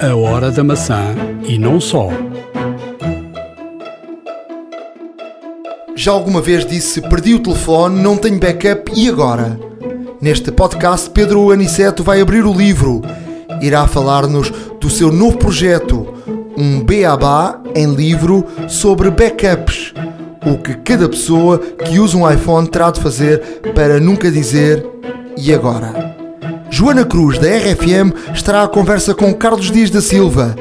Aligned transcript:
A 0.00 0.14
hora 0.14 0.52
da 0.52 0.62
maçã 0.62 1.16
e 1.44 1.58
não 1.58 1.80
só. 1.80 2.08
Já 5.96 6.12
alguma 6.12 6.40
vez 6.40 6.64
disse 6.64 7.00
perdi 7.00 7.34
o 7.34 7.40
telefone, 7.40 8.00
não 8.00 8.16
tenho 8.16 8.38
backup 8.38 8.92
e 8.94 9.08
agora? 9.08 9.58
Neste 10.20 10.52
podcast, 10.52 11.10
Pedro 11.10 11.50
Aniceto 11.50 12.04
vai 12.04 12.20
abrir 12.20 12.46
o 12.46 12.52
livro. 12.52 13.02
Irá 13.60 13.88
falar-nos 13.88 14.52
do 14.80 14.88
seu 14.88 15.10
novo 15.10 15.36
projeto, 15.36 16.06
um 16.56 16.80
beabá 16.84 17.60
em 17.74 17.92
livro 17.92 18.46
sobre 18.68 19.10
backups. 19.10 19.94
O 20.46 20.58
que 20.58 20.74
cada 20.76 21.08
pessoa 21.08 21.58
que 21.58 21.98
usa 21.98 22.16
um 22.16 22.30
iPhone 22.30 22.68
terá 22.68 22.92
de 22.92 23.00
fazer 23.00 23.40
para 23.74 23.98
nunca 23.98 24.30
dizer 24.30 24.86
e 25.36 25.52
agora? 25.52 26.07
Joana 26.70 27.04
Cruz, 27.04 27.38
da 27.38 27.48
RFM, 27.48 28.32
estará 28.34 28.62
à 28.62 28.68
conversa 28.68 29.14
com 29.14 29.32
Carlos 29.34 29.70
Dias 29.70 29.90
da 29.90 30.00
Silva. 30.00 30.54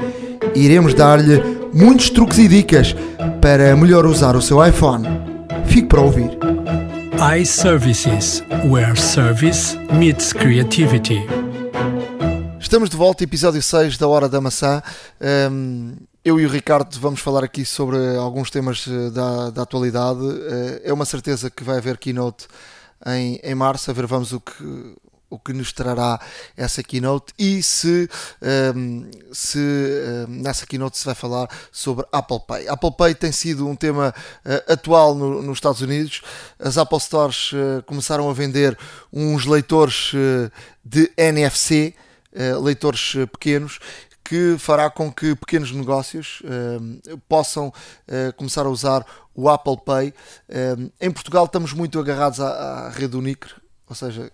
Iremos 0.55 0.93
dar-lhe 0.93 1.41
muitos 1.73 2.09
truques 2.09 2.37
e 2.37 2.47
dicas 2.47 2.95
para 3.41 3.75
melhor 3.75 4.05
usar 4.05 4.35
o 4.35 4.41
seu 4.41 4.65
iPhone. 4.65 5.05
Fique 5.65 5.87
para 5.87 6.01
ouvir. 6.01 6.31
iServices, 7.39 8.43
where 8.65 8.95
service 8.95 9.77
meets 9.93 10.31
creativity. 10.31 11.19
Estamos 12.59 12.89
de 12.89 12.97
volta, 12.97 13.23
episódio 13.23 13.61
6 13.61 13.97
da 13.97 14.07
Hora 14.07 14.29
da 14.29 14.39
Maçã. 14.39 14.81
Um, 15.51 15.93
eu 16.23 16.39
e 16.39 16.45
o 16.45 16.49
Ricardo 16.49 16.97
vamos 16.99 17.19
falar 17.19 17.43
aqui 17.43 17.63
sobre 17.63 17.97
alguns 18.17 18.49
temas 18.49 18.85
eh, 18.87 19.09
da, 19.09 19.49
da 19.49 19.61
atualidade. 19.61 20.19
Uh, 20.19 20.81
é 20.83 20.91
uma 20.91 21.05
certeza 21.05 21.49
que 21.49 21.63
vai 21.63 21.77
haver 21.77 21.97
keynote 21.97 22.45
em, 23.05 23.39
em 23.43 23.55
março, 23.55 23.89
a 23.89 23.93
ver 23.93 24.05
vamos 24.05 24.33
o 24.33 24.41
que, 24.41 24.53
o 25.29 25.37
que 25.37 25.53
nos 25.53 25.73
trará 25.73 26.19
essa 26.55 26.81
keynote 26.81 27.33
e 27.37 27.61
se, 27.61 28.09
um, 28.75 29.09
se 29.31 29.59
um, 29.59 30.41
nessa 30.41 30.65
keynote 30.65 30.97
se 30.97 31.05
vai 31.05 31.15
falar 31.15 31.49
sobre 31.71 32.05
Apple 32.11 32.39
Pay. 32.47 32.67
Apple 32.67 32.91
Pay 32.97 33.15
tem 33.15 33.31
sido 33.31 33.67
um 33.67 33.75
tema 33.75 34.13
uh, 34.45 34.71
atual 34.71 35.15
no, 35.15 35.41
nos 35.41 35.57
Estados 35.57 35.81
Unidos. 35.81 36.21
As 36.59 36.77
Apple 36.77 36.99
Stores 36.99 37.51
uh, 37.51 37.83
começaram 37.85 38.29
a 38.29 38.33
vender 38.33 38.77
uns 39.11 39.45
leitores 39.45 40.13
uh, 40.13 40.51
de 40.83 41.11
NFC, 41.17 41.93
leitores 42.61 43.13
pequenos, 43.31 43.79
que 44.23 44.57
fará 44.59 44.91
com 44.91 45.11
que 45.11 45.35
pequenos 45.35 45.71
negócios 45.71 46.41
possam 47.27 47.73
começar 48.35 48.65
a 48.65 48.69
usar 48.69 49.05
o 49.33 49.49
Apple 49.49 49.77
Pay. 49.83 50.13
em 51.01 51.09
Portugal 51.09 51.45
estamos 51.45 51.73
muito 51.73 51.99
agarrados 51.99 52.39
à, 52.39 52.47
à 52.47 52.89
rede 52.89 53.17
Unicre, 53.17 53.53
ou 53.89 53.95
seja, 53.95 54.31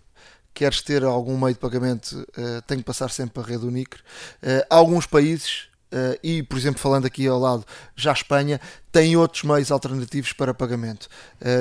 queres 0.54 0.82
ter 0.82 1.04
algum 1.04 1.38
meio 1.38 1.54
de 1.54 1.60
pagamento, 1.60 2.26
uh, 2.38 2.62
tem 2.68 2.78
que 2.78 2.84
passar 2.84 3.10
sempre 3.10 3.34
para 3.34 3.44
a 3.44 3.46
rede 3.48 3.66
Unicre. 3.66 4.02
Uh, 4.42 4.66
alguns 4.70 5.06
países, 5.06 5.68
uh, 5.92 6.18
e 6.22 6.44
por 6.44 6.58
exemplo, 6.58 6.80
falando 6.80 7.06
aqui 7.06 7.28
ao 7.28 7.40
lado, 7.40 7.66
já 7.96 8.12
a 8.12 8.14
Espanha, 8.14 8.62
tem 8.92 9.16
outros 9.18 9.44
meios 9.44 9.72
alternativos 9.72 10.34
para 10.34 10.54
pagamento. 10.54 11.10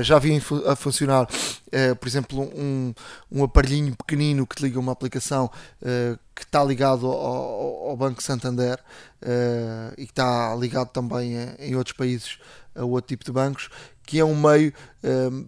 Já 0.03 0.19
vi 0.19 0.39
a 0.67 0.77
funcionar, 0.77 1.27
por 1.99 2.07
exemplo, 2.07 2.43
um, 2.43 2.93
um 3.31 3.43
aparelhinho 3.43 3.97
pequenino 3.97 4.47
que 4.47 4.57
te 4.57 4.63
liga 4.65 4.79
uma 4.79 4.93
aplicação 4.93 5.51
que 6.35 6.43
está 6.43 6.63
ligado 6.63 7.07
ao, 7.07 7.89
ao 7.89 7.97
Banco 7.97 8.23
Santander 8.23 8.79
e 9.97 10.05
que 10.05 10.13
está 10.13 10.55
ligado 10.57 10.89
também 10.89 11.33
em 11.59 11.75
outros 11.75 11.97
países 11.97 12.37
a 12.75 12.85
outro 12.85 13.09
tipo 13.09 13.25
de 13.25 13.33
bancos, 13.33 13.71
que 14.05 14.19
é 14.19 14.25
um 14.27 14.39
meio 14.39 14.75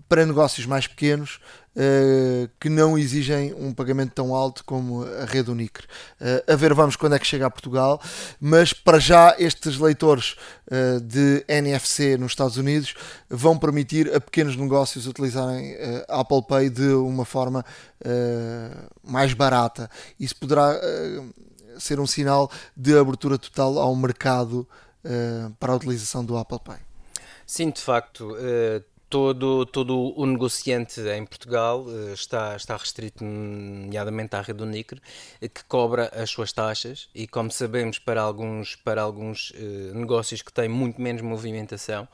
para 0.08 0.24
negócios 0.24 0.64
mais 0.64 0.86
pequenos 0.86 1.38
uh, 1.74 2.48
que 2.60 2.68
não 2.68 2.96
exigem 2.96 3.52
um 3.54 3.72
pagamento 3.72 4.12
tão 4.12 4.34
alto 4.34 4.64
como 4.64 5.04
a 5.04 5.24
rede 5.24 5.50
Unicre. 5.50 5.86
Uh, 6.20 6.52
a 6.52 6.56
ver, 6.56 6.72
vamos 6.74 6.96
quando 6.96 7.14
é 7.14 7.18
que 7.18 7.26
chega 7.26 7.46
a 7.46 7.50
Portugal, 7.50 8.00
mas 8.40 8.72
para 8.72 8.98
já 8.98 9.34
estes 9.38 9.78
leitores 9.78 10.36
uh, 10.70 11.00
de 11.00 11.44
NFC 11.48 12.16
nos 12.16 12.32
Estados 12.32 12.56
Unidos 12.56 12.94
vão 13.28 13.58
permitir 13.58 14.14
a 14.14 14.20
pequenos 14.20 14.56
negócios 14.56 15.06
utilizarem 15.06 15.76
a 16.08 16.20
Apple 16.20 16.42
Pay 16.46 16.70
de 16.70 16.88
uma 16.94 17.24
forma 17.24 17.64
mais 19.02 19.32
barata. 19.32 19.90
Isso 20.20 20.36
poderá 20.36 20.78
ser 21.78 21.98
um 21.98 22.06
sinal 22.06 22.50
de 22.76 22.96
abertura 22.96 23.38
total 23.38 23.78
ao 23.78 23.96
mercado 23.96 24.68
para 25.58 25.72
a 25.72 25.76
utilização 25.76 26.24
do 26.24 26.36
Apple 26.36 26.58
Pay. 26.62 26.76
Sim, 27.46 27.70
de 27.70 27.80
facto, 27.80 28.36
todo, 29.14 29.64
todo 29.64 30.12
o 30.18 30.26
negociante 30.26 31.00
em 31.00 31.24
Portugal 31.24 31.82
uh, 31.82 32.12
está, 32.12 32.56
está 32.56 32.76
restrito, 32.76 33.22
nomeadamente 33.22 34.34
à 34.34 34.40
rede 34.40 34.60
Unicre, 34.60 35.00
eh, 35.40 35.48
que 35.48 35.62
cobra 35.66 36.10
as 36.12 36.30
suas 36.30 36.52
taxas 36.52 37.08
e, 37.14 37.28
como 37.28 37.48
sabemos, 37.48 38.00
para 38.00 38.20
alguns, 38.20 38.74
para 38.74 39.00
alguns 39.00 39.50
uh, 39.50 39.94
negócios 39.94 40.42
que 40.42 40.52
têm 40.52 40.68
muito 40.68 41.00
menos 41.00 41.22
movimentação, 41.22 42.08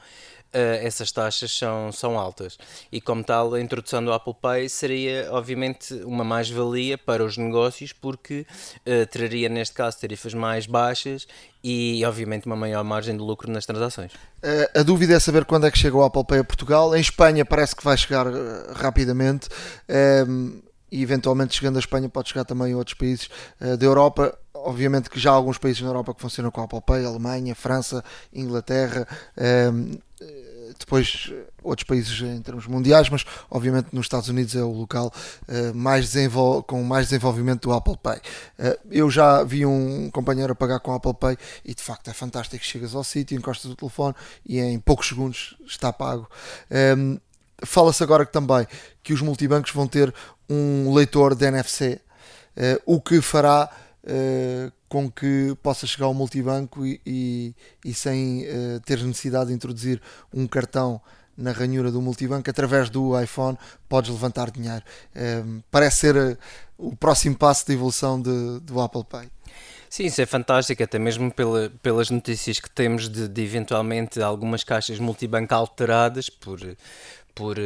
essas 0.52 1.12
taxas 1.12 1.56
são, 1.56 1.92
são 1.92 2.18
altas. 2.18 2.58
E 2.90 3.00
como 3.00 3.22
tal, 3.22 3.54
a 3.54 3.60
introdução 3.60 4.04
do 4.04 4.12
Apple 4.12 4.34
Pay 4.40 4.68
seria, 4.68 5.28
obviamente, 5.30 5.94
uma 6.04 6.24
mais-valia 6.24 6.98
para 6.98 7.24
os 7.24 7.36
negócios, 7.36 7.92
porque 7.92 8.46
uh, 8.86 9.06
traria, 9.10 9.48
neste 9.48 9.74
caso, 9.74 10.00
tarifas 10.00 10.34
mais 10.34 10.66
baixas 10.66 11.26
e, 11.62 12.02
obviamente, 12.04 12.46
uma 12.46 12.56
maior 12.56 12.82
margem 12.82 13.16
de 13.16 13.22
lucro 13.22 13.50
nas 13.50 13.66
transações. 13.66 14.12
Uh, 14.12 14.80
a 14.80 14.82
dúvida 14.82 15.14
é 15.14 15.20
saber 15.20 15.44
quando 15.44 15.66
é 15.66 15.70
que 15.70 15.78
chega 15.78 15.96
o 15.96 16.02
Apple 16.02 16.24
Pay 16.24 16.38
a 16.40 16.44
Portugal. 16.44 16.94
Em 16.96 17.00
Espanha 17.00 17.44
parece 17.44 17.76
que 17.76 17.84
vai 17.84 17.96
chegar 17.96 18.26
rapidamente. 18.74 19.48
Um, 20.28 20.60
e 20.92 21.02
eventualmente 21.02 21.54
chegando 21.54 21.76
a 21.76 21.78
Espanha 21.78 22.08
pode 22.08 22.30
chegar 22.30 22.44
também 22.44 22.72
a 22.72 22.76
outros 22.76 22.94
países 22.94 23.28
da 23.60 23.86
Europa 23.86 24.36
obviamente 24.64 25.10
que 25.10 25.18
já 25.18 25.30
há 25.30 25.34
alguns 25.34 25.58
países 25.58 25.82
na 25.82 25.88
Europa 25.88 26.14
que 26.14 26.20
funcionam 26.20 26.50
com 26.50 26.60
a 26.60 26.64
Apple 26.64 26.80
Pay, 26.80 27.04
Alemanha, 27.04 27.54
França, 27.54 28.04
Inglaterra, 28.32 29.06
um, 29.72 29.98
depois 30.78 31.32
outros 31.62 31.86
países 31.86 32.20
em 32.20 32.40
termos 32.40 32.66
mundiais, 32.66 33.08
mas 33.08 33.24
obviamente 33.50 33.88
nos 33.92 34.06
Estados 34.06 34.28
Unidos 34.28 34.54
é 34.54 34.62
o 34.62 34.70
local 34.70 35.12
uh, 35.48 35.74
mais 35.74 36.12
com 36.66 36.82
mais 36.82 37.08
desenvolvimento 37.08 37.68
do 37.68 37.72
Apple 37.72 37.96
Pay. 38.02 38.20
Eu 38.90 39.10
já 39.10 39.42
vi 39.42 39.66
um 39.66 40.10
companheiro 40.10 40.52
a 40.52 40.54
pagar 40.54 40.80
com 40.80 40.92
o 40.92 40.94
Apple 40.94 41.14
Pay 41.14 41.36
e 41.64 41.74
de 41.74 41.82
facto 41.82 42.08
é 42.08 42.12
fantástico. 42.12 42.64
Chegas 42.64 42.94
ao 42.94 43.04
sítio, 43.04 43.36
encostas 43.36 43.70
o 43.70 43.76
telefone 43.76 44.14
e 44.46 44.58
em 44.58 44.78
poucos 44.78 45.08
segundos 45.08 45.56
está 45.66 45.92
pago. 45.92 46.28
Um, 46.70 47.18
Fala-se 47.62 48.02
agora 48.02 48.24
que 48.24 48.32
também 48.32 48.66
que 49.02 49.12
os 49.12 49.20
multibancos 49.20 49.70
vão 49.72 49.86
ter 49.86 50.14
um 50.48 50.94
leitor 50.94 51.34
de 51.34 51.44
NFC, 51.46 52.00
o 52.86 53.00
que 53.00 53.20
fará 53.20 53.70
uh, 54.04 54.72
com 54.88 55.10
que 55.10 55.56
possa 55.62 55.86
chegar 55.86 56.06
ao 56.06 56.14
multibanco 56.14 56.84
e, 56.84 57.00
e, 57.06 57.54
e 57.84 57.94
sem 57.94 58.44
uh, 58.44 58.80
ter 58.84 59.02
necessidade 59.02 59.48
de 59.48 59.54
introduzir 59.54 60.00
um 60.32 60.46
cartão 60.46 61.00
na 61.36 61.52
ranhura 61.52 61.90
do 61.90 62.02
multibanco, 62.02 62.50
através 62.50 62.90
do 62.90 63.18
iPhone 63.20 63.56
podes 63.88 64.10
levantar 64.10 64.50
dinheiro. 64.50 64.84
Uh, 65.14 65.62
parece 65.70 65.96
ser 65.98 66.38
o 66.76 66.94
próximo 66.96 67.36
passo 67.36 67.66
de 67.66 67.72
evolução 67.72 68.20
de, 68.20 68.60
do 68.60 68.80
Apple 68.80 69.04
Pay. 69.04 69.28
Sim, 69.88 70.04
isso 70.04 70.22
é 70.22 70.26
fantástico, 70.26 70.82
até 70.82 71.00
mesmo 71.00 71.32
pela, 71.32 71.68
pelas 71.82 72.10
notícias 72.10 72.60
que 72.60 72.70
temos 72.70 73.08
de, 73.08 73.26
de 73.26 73.42
eventualmente 73.42 74.22
algumas 74.22 74.62
caixas 74.62 75.00
multibanco 75.00 75.52
alteradas 75.52 76.30
por, 76.30 76.60
por, 77.34 77.56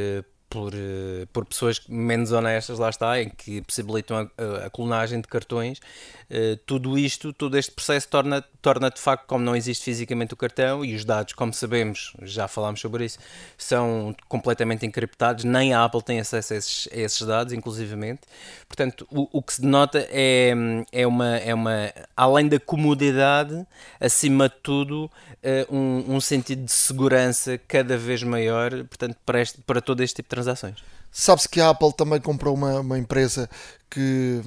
por, 0.49 0.73
eh, 0.73 1.27
por 1.33 1.45
pessoas 1.45 1.83
menos 1.89 2.31
honestas, 2.31 2.79
lá 2.79 2.89
está, 2.89 3.21
em 3.21 3.29
que 3.29 3.61
possibilitam 3.61 4.19
a, 4.39 4.67
a 4.67 4.71
clonagem 4.71 5.21
de 5.21 5.27
cartões, 5.27 5.81
uh, 6.31 6.57
tudo 6.67 6.99
isto, 6.99 7.33
todo 7.33 7.57
este 7.57 7.73
processo 7.73 8.09
torna, 8.09 8.43
torna 8.61 8.91
de 8.91 9.01
facto, 9.01 9.27
como 9.27 9.45
não 9.45 9.55
existe 9.55 9.85
fisicamente 9.85 10.35
o 10.35 10.37
cartão 10.37 10.85
e 10.85 10.95
os 10.95 11.05
dados, 11.05 11.33
como 11.33 11.53
sabemos, 11.53 12.13
já 12.23 12.49
falámos 12.49 12.81
sobre 12.81 13.05
isso, 13.05 13.19
são 13.57 14.15
completamente 14.29 14.87
encriptados, 14.87 15.45
nem 15.45 15.73
a 15.73 15.85
Apple 15.85 16.03
tem 16.03 16.21
acesso 16.21 16.55
a 16.55 16.57
esses, 16.57 16.89
a 16.93 16.97
esses 16.97 17.27
dados, 17.27 17.53
inclusivamente. 17.53 18.23
Portanto, 18.67 19.07
o, 19.11 19.29
o, 19.39 19.43
que 19.43 19.55
se 19.55 19.61
denota 19.63 20.07
é, 20.11 20.53
é, 20.93 21.07
uma, 21.07 21.37
é 21.37 21.55
uma, 21.55 21.93
além 22.17 22.49
da 22.49 22.59
comodidade, 22.59 23.67
acima 24.01 24.49
de 24.49 24.57
tudo, 24.63 25.05
uh, 25.05 25.75
um, 25.75 26.17
um 26.17 26.21
sentido 26.21 26.65
de 26.65 26.73
segurança 26.73 27.59
cada 27.69 27.97
vez 27.97 28.23
maior, 28.23 28.71
portanto, 28.85 29.17
para, 29.25 29.41
este, 29.41 29.61
para 29.63 29.81
todo 29.81 30.03
este 30.03 30.17
tipo 30.17 30.27
de 30.27 30.31
transações. 30.31 30.95
Sabe-se 31.17 31.49
que 31.49 31.61
a 31.61 31.71
Apple 31.71 31.93
também 31.93 32.21
comprou 32.21 32.53
uma, 32.53 32.81
uma 32.81 32.99
empresa 32.99 33.49
que, 33.89 34.41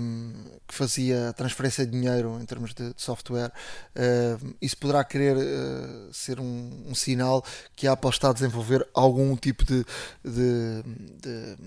que, 0.68 0.76
fazia 0.76 1.32
transferência 1.32 1.86
de 1.86 1.94
dinheiro 1.94 2.38
em 2.42 2.46
termos 2.46 2.74
de, 2.74 2.94
de 2.94 3.02
software. 3.02 3.54
Uh, 3.96 4.54
isso 4.62 4.76
poderá 4.76 5.02
querer 5.06 5.38
uh, 5.38 6.14
ser 6.14 6.42
um, 6.42 6.84
um, 6.86 6.94
sinal 6.94 7.42
que 7.74 7.88
a 7.88 7.94
Apple 7.94 8.10
está 8.10 8.32
a 8.32 8.34
desenvolver 8.34 8.86
algum 8.94 9.34
tipo 9.38 9.64
de, 9.64 9.86
de, 10.26 10.84
de 11.22 11.58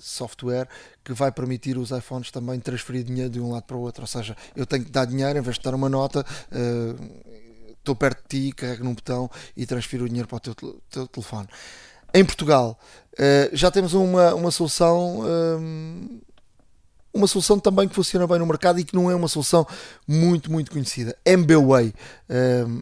software 0.00 0.68
que 1.04 1.12
vai 1.12 1.30
permitir 1.30 1.78
os 1.78 1.92
iPhones 1.92 2.32
também 2.32 2.58
transferir 2.58 3.04
dinheiro 3.04 3.30
de 3.30 3.38
um 3.38 3.52
lado 3.52 3.62
para 3.62 3.76
o 3.76 3.80
outro. 3.82 4.02
Ou 4.02 4.08
seja, 4.08 4.36
eu 4.56 4.66
tenho 4.66 4.84
que 4.84 4.90
dar 4.90 5.04
dinheiro 5.04 5.38
em 5.38 5.42
vez 5.42 5.58
de 5.58 5.62
dar 5.62 5.76
uma 5.76 5.88
nota. 5.88 6.26
Estou 7.78 7.94
uh, 7.94 7.96
perto 7.96 8.20
de 8.28 8.48
ti, 8.48 8.52
carrego 8.52 8.82
num 8.82 8.94
botão 8.94 9.30
e 9.56 9.64
transfiro 9.64 10.06
o 10.06 10.08
dinheiro 10.08 10.26
para 10.26 10.38
o 10.38 10.40
teu, 10.40 10.82
teu 10.90 11.06
telefone. 11.06 11.46
Em 12.14 12.24
Portugal, 12.24 12.78
uh, 13.14 13.50
já 13.52 13.70
temos 13.70 13.92
uma, 13.92 14.34
uma 14.34 14.50
solução 14.50 15.20
um, 15.20 16.20
uma 17.12 17.26
solução 17.26 17.58
também 17.58 17.88
que 17.88 17.94
funciona 17.94 18.26
bem 18.26 18.38
no 18.38 18.46
mercado 18.46 18.78
e 18.78 18.84
que 18.84 18.94
não 18.94 19.10
é 19.10 19.14
uma 19.14 19.28
solução 19.28 19.66
muito, 20.06 20.50
muito 20.50 20.70
conhecida. 20.70 21.16
MBWay, 21.24 21.94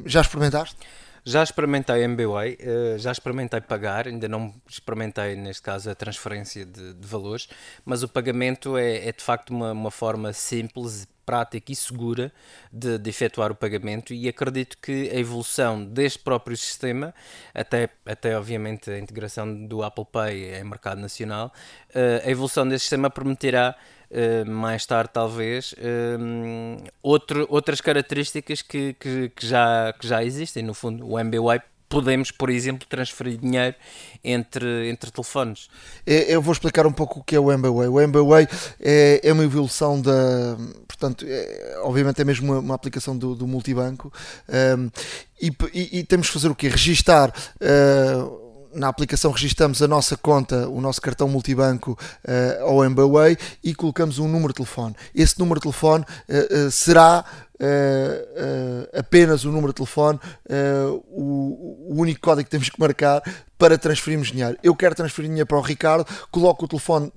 já 0.07 0.23
experimentaste? 0.23 0.77
Já 1.25 1.41
experimentei 1.45 2.03
MBWay, 2.03 2.59
uh, 2.61 2.99
já 2.99 3.13
experimentei 3.13 3.61
pagar, 3.61 4.09
ainda 4.09 4.27
não 4.27 4.53
experimentei, 4.69 5.37
neste 5.37 5.63
caso, 5.63 5.89
a 5.89 5.95
transferência 5.95 6.67
de, 6.67 6.95
de 6.95 7.07
valores, 7.07 7.49
mas 7.85 8.03
o 8.03 8.09
pagamento 8.09 8.77
é, 8.77 9.07
é 9.07 9.13
de 9.13 9.23
facto 9.23 9.51
uma, 9.51 9.71
uma, 9.71 9.91
forma 9.93 10.33
simples, 10.33 11.07
prática 11.25 11.73
e 11.73 11.77
segura 11.77 12.33
de, 12.73 12.99
de, 12.99 13.11
efetuar 13.11 13.51
o 13.51 13.55
pagamento 13.55 14.13
e 14.13 14.29
acredito 14.29 14.77
que 14.79 15.11
a 15.11 15.19
evolução 15.19 15.85
deste 15.85 16.19
próprio 16.19 16.57
sistema, 16.57 17.15
até, 17.55 17.89
até 18.05 18.37
obviamente 18.37 18.91
a 18.91 18.99
integração 18.99 19.67
do 19.67 19.83
Apple 19.83 20.07
Pay 20.11 20.55
em 20.55 20.65
mercado 20.65 21.01
nacional, 21.01 21.53
uh, 21.91 22.27
a 22.27 22.31
evolução 22.31 22.67
deste 22.67 22.85
sistema 22.85 23.11
permitirá 23.11 23.77
Uh, 24.13 24.45
mais 24.45 24.85
tarde 24.85 25.09
talvez, 25.11 25.73
uh, 25.73 26.85
outro, 27.03 27.47
outras 27.49 27.81
características 27.81 28.61
que, 28.61 28.93
que, 28.93 29.31
que, 29.31 29.47
já, 29.47 29.91
que 29.99 30.07
já 30.07 30.23
existem. 30.23 30.63
No 30.63 30.75
fundo, 30.75 31.09
o 31.09 31.19
MBWay 31.19 31.63
podemos, 31.93 32.31
por 32.31 32.49
exemplo, 32.49 32.89
transferir 32.89 33.37
dinheiro 33.37 33.77
entre, 34.25 34.89
entre 34.89 35.11
telefones. 35.11 35.69
É, 36.07 36.35
eu 36.35 36.41
vou 36.41 36.55
explicar 36.55 36.87
um 36.87 36.93
pouco 36.93 37.21
o 37.21 37.23
que 37.23 37.37
é 37.37 37.39
o 37.39 37.53
MBWay. 37.53 37.89
O 37.89 38.01
MBWay 38.01 38.49
é, 38.81 39.21
é 39.23 39.31
uma 39.31 39.45
evolução 39.45 40.01
da. 40.01 40.57
Portanto, 40.89 41.27
é, 41.29 41.81
obviamente 41.83 42.23
é 42.23 42.25
mesmo 42.25 42.51
uma, 42.51 42.61
uma 42.61 42.75
aplicação 42.75 43.15
do, 43.15 43.35
do 43.35 43.47
multibanco. 43.47 44.11
Um, 44.49 44.91
e, 45.39 45.53
e, 45.75 45.99
e, 45.99 46.05
temos 46.05 46.29
que 46.29 46.33
fazer 46.33 46.49
o 46.49 46.55
quê? 46.55 46.69
Registar. 46.69 47.31
Uh, 47.61 48.41
na 48.75 48.89
aplicação 48.89 49.31
registramos 49.31 49.83
a 49.83 49.87
nossa 49.87 50.17
conta, 50.17 50.67
o 50.67 50.81
nosso 50.81 50.99
cartão 50.99 51.29
multibanco 51.29 51.91
uh, 52.27 52.65
ao 52.65 52.83
MBWay 52.83 53.37
e 53.63 53.75
colocamos 53.75 54.19
um 54.19 54.27
número 54.27 54.49
de 54.49 54.55
telefone. 54.55 54.97
Esse 55.15 55.39
número 55.39 55.61
de 55.61 55.65
telefone 55.65 56.07
uh, 56.07 56.69
uh, 56.69 56.71
será 56.71 57.23
uh, 57.61 58.99
apenas 58.99 59.45
o 59.45 59.53
número 59.53 59.69
de 59.69 59.77
telefone, 59.77 60.19
uh, 60.49 61.05
o, 61.09 61.89
o, 61.91 62.01
único 62.01 62.21
código 62.21 62.45
que 62.45 62.51
temos 62.51 62.69
que 62.69 62.81
marcar 62.81 63.23
para 63.59 63.79
transferirmos 63.79 64.33
dinheiro. 64.33 64.59
Eu 64.61 64.75
quero 64.75 64.93
transferir 64.93 65.29
dinheiro 65.29 65.47
para 65.47 65.57
o 65.57 65.61
Ricardo, 65.61 66.05
coloco 66.33 66.65
o 66.65 66.69
telefone 66.69 67.13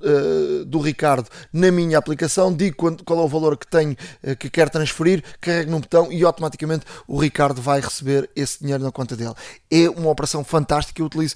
do 0.68 0.80
Ricardo 0.80 1.28
na 1.52 1.72
minha 1.72 1.98
aplicação, 1.98 2.54
digo 2.54 2.76
qual, 2.76 2.96
qual 3.04 3.20
é 3.20 3.24
o 3.24 3.28
valor 3.28 3.58
que 3.58 3.66
tenho 3.66 3.96
que 4.38 4.48
quero 4.52 4.70
transferir, 4.70 5.24
carrego 5.42 5.72
no 5.72 5.80
botão 5.80 6.12
e 6.12 6.24
automaticamente 6.24 6.86
o 7.08 7.18
Ricardo 7.20 7.60
vai 7.64 7.82
receber 7.82 8.30
esse 8.36 8.60
dinheiro 8.60 8.84
na 8.84 8.92
conta 8.92 9.16
dele. 9.16 9.34
É 9.72 9.90
uma 9.90 10.12
operação 10.12 10.44
fantástica, 10.44 11.02
eu 11.02 11.08
utilizo, 11.08 11.34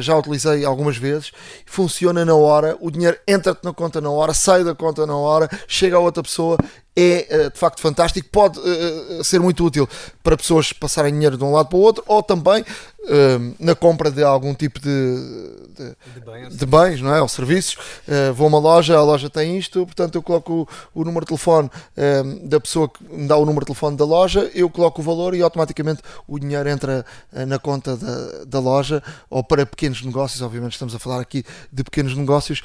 já 0.00 0.16
utilizei 0.16 0.64
algumas 0.64 0.96
vezes, 0.96 1.32
funciona 1.66 2.24
na 2.24 2.34
hora, 2.34 2.78
o 2.80 2.90
dinheiro 2.90 3.18
entra-te 3.28 3.62
na 3.62 3.74
conta 3.74 4.00
na 4.00 4.08
hora, 4.08 4.32
sai 4.32 4.64
da 4.64 4.74
conta 4.74 5.06
na 5.06 5.16
hora, 5.16 5.50
chega 5.68 5.96
a 5.96 6.00
outra 6.00 6.22
pessoa 6.22 6.56
é 7.00 7.26
eh, 7.28 7.50
de 7.50 7.58
facto 7.58 7.80
fantástico, 7.80 8.28
pode 8.30 8.58
uh, 8.58 9.24
ser 9.24 9.40
muito 9.40 9.64
útil 9.64 9.88
para 10.22 10.36
pessoas 10.36 10.72
passarem 10.72 11.12
dinheiro 11.12 11.36
de 11.36 11.44
um 11.44 11.52
lado 11.52 11.68
para 11.68 11.78
o 11.78 11.80
outro 11.80 12.04
ou 12.06 12.22
também 12.22 12.64
uh, 13.04 13.54
na 13.58 13.74
compra 13.74 14.10
de 14.10 14.22
algum 14.22 14.54
tipo 14.54 14.80
de, 14.80 14.88
de, 15.76 15.96
de, 16.14 16.20
bens, 16.20 16.56
de 16.56 16.66
bens, 16.66 17.00
não 17.00 17.14
é? 17.14 17.20
ou 17.20 17.28
serviços. 17.28 17.74
Uh, 18.06 18.32
vou 18.34 18.46
a 18.46 18.48
uma 18.48 18.58
loja, 18.58 18.96
a 18.96 19.02
loja 19.02 19.30
tem 19.30 19.58
isto, 19.58 19.84
portanto 19.86 20.16
eu 20.16 20.22
coloco 20.22 20.68
o, 20.94 21.00
o 21.00 21.04
número 21.04 21.24
de 21.24 21.28
telefone 21.28 21.70
da 22.44 22.60
pessoa 22.60 22.88
que 22.88 23.02
me 23.04 23.26
dá 23.26 23.36
o 23.36 23.44
número 23.44 23.60
de 23.60 23.66
telefone 23.66 23.96
da 23.96 24.04
loja, 24.04 24.50
eu 24.54 24.68
coloco 24.68 25.00
o 25.00 25.04
valor 25.04 25.34
e 25.34 25.42
automaticamente 25.42 26.02
o 26.26 26.38
dinheiro 26.38 26.68
entra 26.68 27.04
na 27.46 27.58
conta 27.58 27.96
da, 27.96 28.44
da 28.44 28.58
loja 28.58 29.02
ou 29.28 29.44
para 29.44 29.64
pequenos 29.64 30.02
negócios. 30.02 30.42
Obviamente 30.42 30.72
estamos 30.72 30.94
a 30.94 30.98
falar 30.98 31.20
aqui 31.20 31.44
de 31.72 31.84
pequenos 31.84 32.16
negócios 32.16 32.62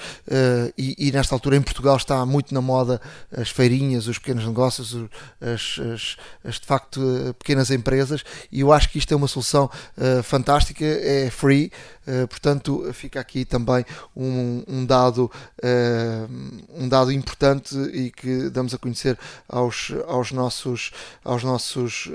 e, 0.77 0.95
e 0.97 1.11
nesta 1.11 1.35
altura 1.35 1.57
em 1.57 1.61
Portugal 1.61 1.97
está 1.97 2.25
muito 2.25 2.53
na 2.53 2.61
moda 2.61 2.99
as 3.35 3.49
feirinhas, 3.49 4.07
os 4.07 4.17
pequenos 4.17 4.45
negócios, 4.45 4.95
as, 5.41 5.79
as, 5.93 6.17
as, 6.43 6.59
de 6.59 6.65
facto 6.65 6.99
pequenas 7.37 7.69
empresas, 7.71 8.23
e 8.51 8.61
eu 8.61 8.71
acho 8.71 8.89
que 8.89 8.97
isto 8.97 9.13
é 9.13 9.17
uma 9.17 9.27
solução 9.27 9.69
uh, 9.97 10.23
fantástica, 10.25 10.83
é 10.83 11.30
free, 11.30 11.72
uh, 12.07 12.27
portanto 12.27 12.92
fica 12.94 13.19
aqui 13.19 13.45
também 13.45 13.86
um, 14.16 14.63
um 14.68 14.86
dado 14.86 15.31
uh, 15.63 16.74
um 16.74 16.89
dado 16.89 17.12
importante 17.12 17.75
e 17.94 18.12
que 18.12 18.50
damos 18.50 18.74
a 18.74 18.77
conhecer 18.77 19.18
aos, 19.48 19.94
aos 20.07 20.31
nossos, 20.31 20.92
aos 21.24 21.44
nossos 21.44 22.10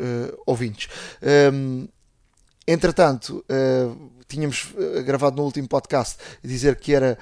ouvintes. 0.47 0.89
Um, 1.23 1.29
ehm, 1.29 1.89
entretanto, 2.67 3.45
tínhamos 4.29 4.69
gravado 5.05 5.37
no 5.37 5.43
último 5.43 5.67
podcast 5.69 6.19
dizer 6.43 6.77
que 6.77 6.95
era 6.95 7.19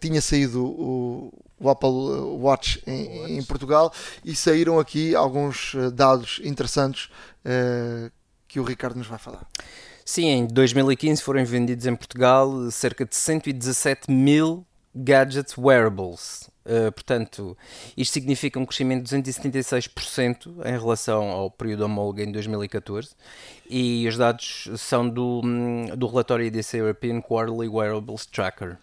tinha 0.00 0.20
saído 0.20 0.64
o, 0.64 1.32
o 1.58 1.70
Apple 1.70 1.88
Watch 1.88 2.82
em, 2.86 3.38
em, 3.38 3.42
Portugal 3.42 3.92
e 4.24 4.34
saíram 4.34 4.78
aqui 4.78 5.14
alguns 5.14 5.74
eh, 5.74 5.90
dados 5.90 6.40
interessantes 6.44 7.08
que 8.48 8.58
o 8.58 8.64
Ricardo 8.64 8.96
nos 8.96 9.06
vai 9.06 9.18
falar. 9.18 9.46
Sim, 10.04 10.26
em 10.26 10.46
2015 10.46 11.22
foram 11.22 11.42
vendidos 11.46 11.86
em 11.86 11.96
Portugal 11.96 12.70
cerca 12.70 13.06
de 13.06 13.16
117 13.16 14.10
mil 14.10 14.66
gadgets 14.94 15.56
wearables. 15.56 16.50
Uh, 16.66 16.92
portanto, 16.92 17.56
isto 17.96 18.12
significa 18.12 18.58
um 18.58 18.66
crescimento 18.66 19.04
de 19.04 19.16
276% 19.16 20.48
em 20.64 20.78
relação 20.78 21.30
ao 21.30 21.50
período 21.50 21.84
homólogo 21.84 22.20
em 22.20 22.30
2014 22.30 23.10
e 23.68 24.06
os 24.06 24.16
dados 24.16 24.68
são 24.76 25.08
do, 25.08 25.40
hum, 25.42 25.86
do 25.96 26.06
relatório 26.06 26.46
IDC 26.46 26.78
European 26.78 27.20
Quarterly 27.20 27.68
Wearables 27.68 28.26
Tracker. 28.26 28.76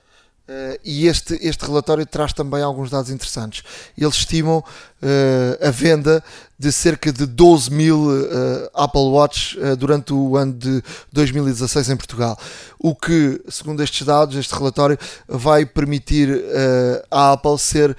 Uh, 0.50 0.78
e 0.84 1.08
este, 1.08 1.36
este 1.42 1.66
relatório 1.66 2.06
traz 2.06 2.34
também 2.34 2.62
alguns 2.62 2.90
dados 2.90 3.10
interessantes. 3.10 3.64
Eles 3.98 4.16
estimam 4.16 4.58
uh, 4.58 5.68
a 5.68 5.72
venda 5.72 6.22
de 6.60 6.72
cerca 6.72 7.14
de 7.14 7.26
12 7.26 7.72
mil 7.72 8.08
uh, 8.08 8.70
Apple 8.74 9.02
Watch 9.02 9.58
durante 9.78 10.14
o 10.14 10.36
ano 10.36 10.54
de 10.54 10.84
2016 11.14 11.90
em 11.90 11.96
Portugal. 11.96 12.38
O 12.78 12.94
que, 12.94 13.42
segundo 13.50 13.82
estes 13.82 14.06
dados, 14.06 14.36
este 14.36 14.54
relatório, 14.54 14.98
vai 15.28 15.66
permitir 15.66 16.44
à 17.10 17.32
Apple 17.32 17.58
ser 17.58 17.96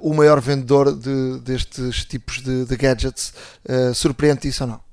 o 0.00 0.14
maior 0.14 0.40
vendedor 0.40 0.94
de, 0.94 1.38
destes 1.40 2.04
tipos 2.04 2.40
de, 2.42 2.64
de 2.64 2.76
gadgets. 2.76 3.32
surpreende 3.94 4.48
isso 4.48 4.64
ou 4.64 4.70
não? 4.70 4.87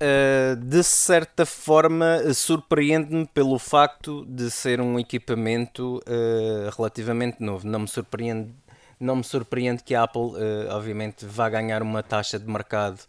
Uh, 0.00 0.54
de 0.54 0.80
certa 0.84 1.44
forma 1.44 2.32
surpreende-me 2.32 3.26
pelo 3.26 3.58
facto 3.58 4.24
de 4.28 4.48
ser 4.48 4.80
um 4.80 4.96
equipamento 4.96 5.96
uh, 6.06 6.70
relativamente 6.76 7.42
novo. 7.42 7.66
Não 7.66 7.80
me 7.80 7.88
surpreende, 7.88 8.54
não 9.00 9.16
me 9.16 9.24
surpreende 9.24 9.82
que 9.82 9.96
a 9.96 10.04
Apple, 10.04 10.32
obviamente, 10.70 11.26
vá 11.26 11.48
ganhar 11.48 11.82
uma 11.82 12.02
taxa 12.02 12.38
de 12.38 12.48
mercado 12.48 13.00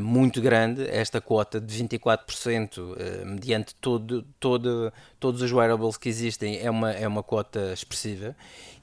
muito 0.00 0.40
grande, 0.42 0.88
esta 0.88 1.20
quota 1.22 1.58
de 1.60 1.84
24%, 1.84 3.24
mediante 3.24 3.74
todo, 3.74 4.22
todo, 4.38 4.92
todos 5.18 5.40
os 5.40 5.50
wearables 5.50 5.96
que 5.96 6.08
existem, 6.08 6.60
é 6.60 6.70
uma, 6.70 6.92
é 6.92 7.08
uma 7.08 7.22
quota 7.22 7.72
expressiva 7.72 8.36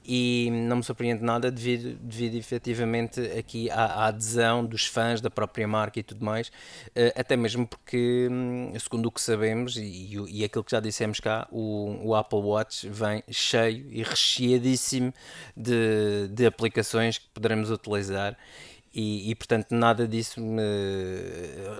e 0.04 0.48
não 0.50 0.76
me 0.76 0.82
surpreende 0.82 1.22
nada 1.22 1.50
devido, 1.50 1.98
devido 2.00 2.36
efetivamente 2.36 3.20
aqui 3.38 3.70
à, 3.70 3.84
à, 3.84 4.06
adesão 4.06 4.64
dos 4.64 4.86
fãs 4.86 5.20
da 5.20 5.30
própria 5.30 5.68
marca 5.68 6.00
e 6.00 6.02
tudo 6.02 6.24
mais, 6.24 6.50
eh, 6.94 7.12
até 7.16 7.36
mesmo 7.36 7.66
porque, 7.66 8.28
hum, 8.30 8.72
segundo 8.78 9.06
o 9.06 9.12
que 9.12 9.20
sabemos 9.20 9.76
e, 9.76 10.16
e 10.28 10.44
aquilo 10.44 10.64
que 10.64 10.70
já 10.70 10.80
dissemos 10.80 11.20
cá, 11.20 11.46
o, 11.50 12.00
o 12.02 12.14
Apple 12.14 12.38
Watch 12.38 12.88
vem 12.88 13.22
cheio 13.30 13.86
e 13.90 14.02
recheadíssimo 14.02 15.12
de, 15.56 16.28
de 16.28 16.46
aplicações 16.46 17.18
que 17.18 17.28
poderemos 17.32 17.70
utilizar 17.70 18.36
e, 18.92 19.30
e, 19.30 19.34
portanto 19.34 19.70
nada 19.70 20.06
disso 20.06 20.40
me, 20.40 20.62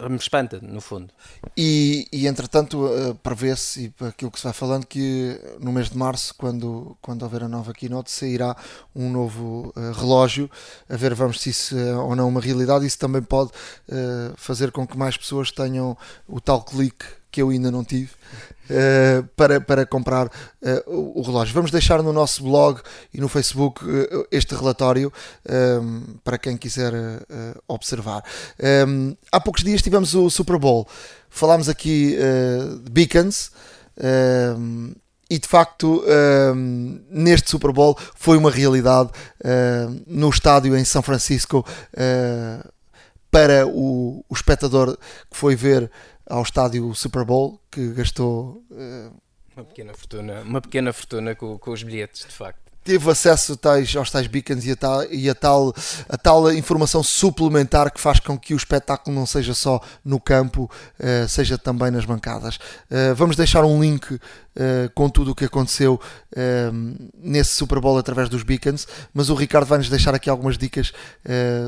me, 0.09 0.17
espanta, 0.17 0.61
no 0.63 0.81
fundo. 0.81 1.13
E, 1.57 2.07
e 2.13 2.27
entretanto, 2.27 2.87
uh, 2.87 3.15
prevê-se, 3.17 3.93
e 4.01 4.05
aquilo 4.05 4.31
que 4.31 4.39
se 4.39 4.45
vai 4.45 4.53
falando, 4.53 4.87
que 4.87 5.41
no 5.59 5.73
mês 5.73 5.91
de 5.91 5.99
março, 5.99 6.35
quando, 6.37 6.97
quando 7.01 7.23
houver 7.23 7.43
a 7.43 7.49
nova 7.49 7.73
keynote, 7.73 8.11
sairá 8.11 8.57
um 8.95 9.11
novo 9.11 9.73
uh, 9.77 9.93
relógio. 9.93 10.49
A 10.89 10.97
ver, 10.97 11.15
vamos 11.15 11.41
se 11.41 11.51
isso 11.51 11.77
é 11.77 11.97
ou 11.97 12.15
não 12.15 12.29
uma 12.29 12.41
realidade. 12.41 12.87
Isso 12.87 12.99
também 12.99 13.23
pode 13.23 13.51
uh, 13.51 14.35
fazer 14.37 14.71
com 14.71 14.87
que 14.87 14.97
mais 14.97 15.17
pessoas 15.17 15.51
tenham 15.51 15.97
o 16.29 16.41
tal 16.41 16.63
clique 16.63 17.20
que 17.31 17.41
eu 17.41 17.51
ainda 17.51 17.71
não 17.71 17.85
tive 17.85 18.11
uh, 18.71 19.27
para, 19.37 19.61
para 19.61 19.85
comprar 19.87 20.27
uh, 20.27 20.31
o, 20.87 21.21
o, 21.21 21.23
relógio. 21.23 21.55
Vamos 21.55 21.71
deixar 21.71 22.03
no 22.03 22.13
nosso 22.13 22.43
blog 22.43 22.81
e 23.13 23.21
no 23.21 23.29
Facebook 23.29 23.85
uh, 23.85 24.27
este 24.31 24.55
relatório 24.55 25.13
um, 25.83 26.17
para 26.25 26.39
quem 26.39 26.57
quiser 26.57 26.93
observar. 27.69 28.23
Um, 28.89 29.17
há 29.31 29.41
poucos 29.41 29.63
dias 29.63 29.83
tivemos 29.83 30.15
o 30.15 30.31
Super 30.31 30.59
Bowl, 30.59 30.87
falámos 31.29 31.69
aqui 31.69 32.17
de 32.85 32.91
beacons. 32.91 33.51
Um, 34.57 34.95
e 35.29 35.39
de 35.39 35.47
facto 35.47 36.03
um, 36.57 37.01
neste 37.09 37.51
Super 37.51 37.71
Bowl 37.71 37.97
foi 38.17 38.37
uma 38.37 38.51
realidade 38.51 39.11
no 40.05 40.29
estádio 40.29 40.77
em 40.77 40.85
São 40.85 41.03
Francisco 41.03 41.65
para 43.31 43.67
o, 43.67 44.25
o 44.29 44.35
espectador 44.35 44.97
que 45.31 45.37
foi 45.37 45.55
ver 45.55 45.89
ao 46.31 46.43
estádio 46.43 46.95
Super 46.95 47.25
Bowl, 47.25 47.61
que 47.71 47.93
gastou. 47.93 48.65
Uh... 48.71 49.13
Uma 49.57 49.65
pequena 49.65 49.93
fortuna, 49.93 50.41
uma 50.43 50.61
pequena 50.61 50.93
fortuna 50.93 51.35
com, 51.35 51.59
com 51.59 51.71
os 51.73 51.83
bilhetes, 51.83 52.25
de 52.27 52.33
facto. 52.33 52.60
Teve 52.83 53.11
acesso 53.11 53.57
tais, 53.57 53.95
aos 53.95 54.11
tais 54.11 54.27
beacons 54.27 54.65
e, 54.65 54.73
a 54.73 54.77
tal, 54.77 55.05
e 55.05 55.29
a, 55.29 55.35
tal, 55.35 55.75
a 56.09 56.17
tal 56.17 56.53
informação 56.53 57.03
suplementar 57.03 57.93
que 57.93 58.01
faz 58.01 58.21
com 58.21 58.39
que 58.39 58.55
o 58.55 58.57
espetáculo 58.57 59.15
não 59.15 59.27
seja 59.27 59.55
só 59.55 59.81
no 60.05 60.19
campo, 60.19 60.71
uh, 60.99 61.29
seja 61.29 61.59
também 61.59 61.91
nas 61.91 62.05
bancadas. 62.05 62.57
Uh, 62.57 63.15
vamos 63.15 63.37
deixar 63.37 63.65
um 63.65 63.81
link 63.81 64.13
uh, 64.13 64.21
com 64.95 65.09
tudo 65.09 65.33
o 65.33 65.35
que 65.35 65.45
aconteceu 65.45 66.01
nesse 67.13 67.51
Super 67.55 67.81
Bowl 67.81 67.99
através 67.99 68.29
dos 68.29 68.45
beacons, 68.45 68.87
mas 69.13 69.31
o 69.31 69.35
Ricardo 69.35 69.67
vai 69.67 69.79
nos 69.79 69.89
deixar 69.89 70.15
aqui 70.15 70.31
algumas 70.31 70.57
dicas 70.57 70.93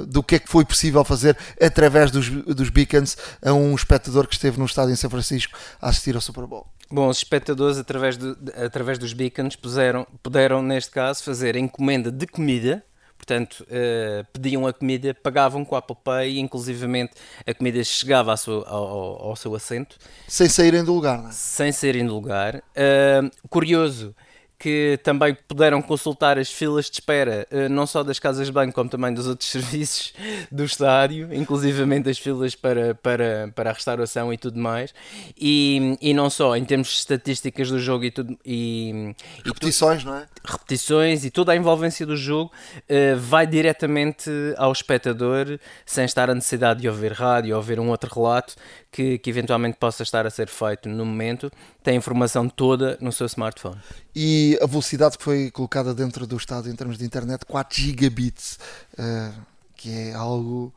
do 0.07 0.23
que 0.23 0.37
é 0.37 0.39
que 0.39 0.49
foi 0.49 0.65
possível 0.65 1.05
fazer 1.05 1.37
através 1.61 2.13
dos, 2.13 2.31
dos 2.31 2.69
beacons 2.69 3.17
a 3.45 3.53
um 3.53 3.75
espectador 3.75 4.29
que 4.29 4.35
esteve 4.35 4.61
no 4.61 4.65
estádio 4.65 4.93
em 4.93 4.97
São 4.97 5.11
Francisco 5.11 5.59
a 5.81 5.89
assistir 5.89 6.15
ao 6.15 6.21
Super 6.21 6.47
Bowl. 6.47 6.69
Bom, 6.93 7.09
os 7.09 7.17
espectadores, 7.17 7.79
através, 7.79 8.19
do, 8.19 8.37
através 8.55 8.99
dos 8.99 9.15
beacons, 9.15 9.57
puseram, 9.57 10.07
puderam, 10.23 10.61
neste 10.61 10.91
caso, 10.91 11.25
fazer 11.25 11.57
encomenda 11.57 12.13
de 12.13 12.27
comida. 12.27 12.85
Portanto, 13.17 13.63
uh, 13.63 14.27
pediam 14.31 14.67
a 14.67 14.75
comida, 14.75 15.15
pagavam 15.15 15.65
com 15.65 15.75
a 15.75 15.79
Apple 15.79 15.97
Pay 16.05 16.33
e, 16.33 16.39
inclusivamente, 16.39 17.15
a 17.47 17.55
comida 17.55 17.83
chegava 17.83 18.33
ao 18.33 18.37
seu, 18.37 18.63
ao, 18.67 19.29
ao 19.29 19.37
seu 19.37 19.55
assento. 19.55 19.97
Sem 20.29 20.51
saírem 20.51 20.85
do 20.85 20.93
lugar, 20.93 21.17
não 21.17 21.31
é? 21.31 21.33
Sem 21.33 21.73
saírem 21.73 22.05
do 22.05 22.13
lugar. 22.13 22.57
Uh, 22.57 23.49
curioso 23.49 24.15
que 24.63 24.97
também 25.03 25.37
puderam 25.49 25.83
consultar 25.83 26.39
as 26.39 26.49
filas 26.49 26.85
de 26.85 26.93
espera, 26.93 27.45
eh, 27.51 27.69
não 27.69 27.85
só 27.85 28.05
das 28.05 28.21
casas 28.21 28.47
de 28.47 28.53
banho, 28.53 28.73
como 28.73 28.89
também 28.89 29.13
dos 29.13 29.27
outros 29.27 29.51
serviços 29.51 30.15
do 30.53 30.63
estádio, 30.63 31.35
inclusivamente 31.35 32.09
as 32.09 32.17
filas 32.17 32.55
para, 32.55 32.95
para, 32.95 33.51
para 33.57 33.71
a 33.71 33.73
restauração 33.73 34.33
e 34.33 34.39
tudo 34.39 34.61
mais. 34.61 34.95
E, 35.37 35.99
e 36.01 36.15
não 36.15 36.31
só 36.31 36.57
em 36.57 36.65
termos 36.65 36.87
de 36.87 36.95
estatísticas 36.95 37.71
do 37.71 37.81
jogo 37.81 38.05
e 38.05 38.13
tudo. 38.13 38.39
E, 38.47 39.13
e 39.45 39.49
repetições, 39.49 40.05
não 40.05 40.15
é? 40.15 40.29
Repetições 40.45 41.25
e 41.25 41.31
toda 41.33 41.51
a 41.51 41.57
envolvência 41.57 42.07
do 42.07 42.17
jogo 42.17 42.53
uh, 42.77 43.19
vai 43.19 43.49
diretamente 43.49 44.31
ao 44.57 44.71
espectador, 44.71 45.59
sem 45.85 46.05
estar 46.05 46.31
a 46.31 46.35
necessidade 46.37 46.83
de 46.83 46.89
ouvir 46.89 47.11
rádio 47.11 47.51
ou 47.51 47.57
ouvir 47.57 47.81
um 47.81 47.89
outro 47.89 48.15
relato 48.15 48.55
que, 48.93 49.19
que 49.19 49.31
eventualmente 49.31 49.79
possa 49.79 50.03
estar 50.03 50.27
a 50.27 50.31
ser 50.31 50.49
feito 50.49 50.89
no 50.89 51.07
momento. 51.07 51.51
Tem 51.83 51.95
a 51.95 51.97
informação 51.97 52.49
toda 52.49 52.99
no 53.01 53.11
seu 53.11 53.27
smartphone 53.27 53.81
e 54.15 54.59
a 54.61 54.67
velocidade 54.67 55.17
que 55.17 55.25
foi 55.25 55.51
colocada 55.51 55.95
dentro 55.95 56.27
do 56.27 56.37
estádio 56.37 56.71
em 56.71 56.77
termos 56.77 56.99
de 56.99 57.05
internet, 57.05 57.47
4 57.47 57.81
gigabits, 57.81 58.59
uh, 58.99 59.33
que 59.75 59.91
é 59.91 60.13
algo 60.13 60.73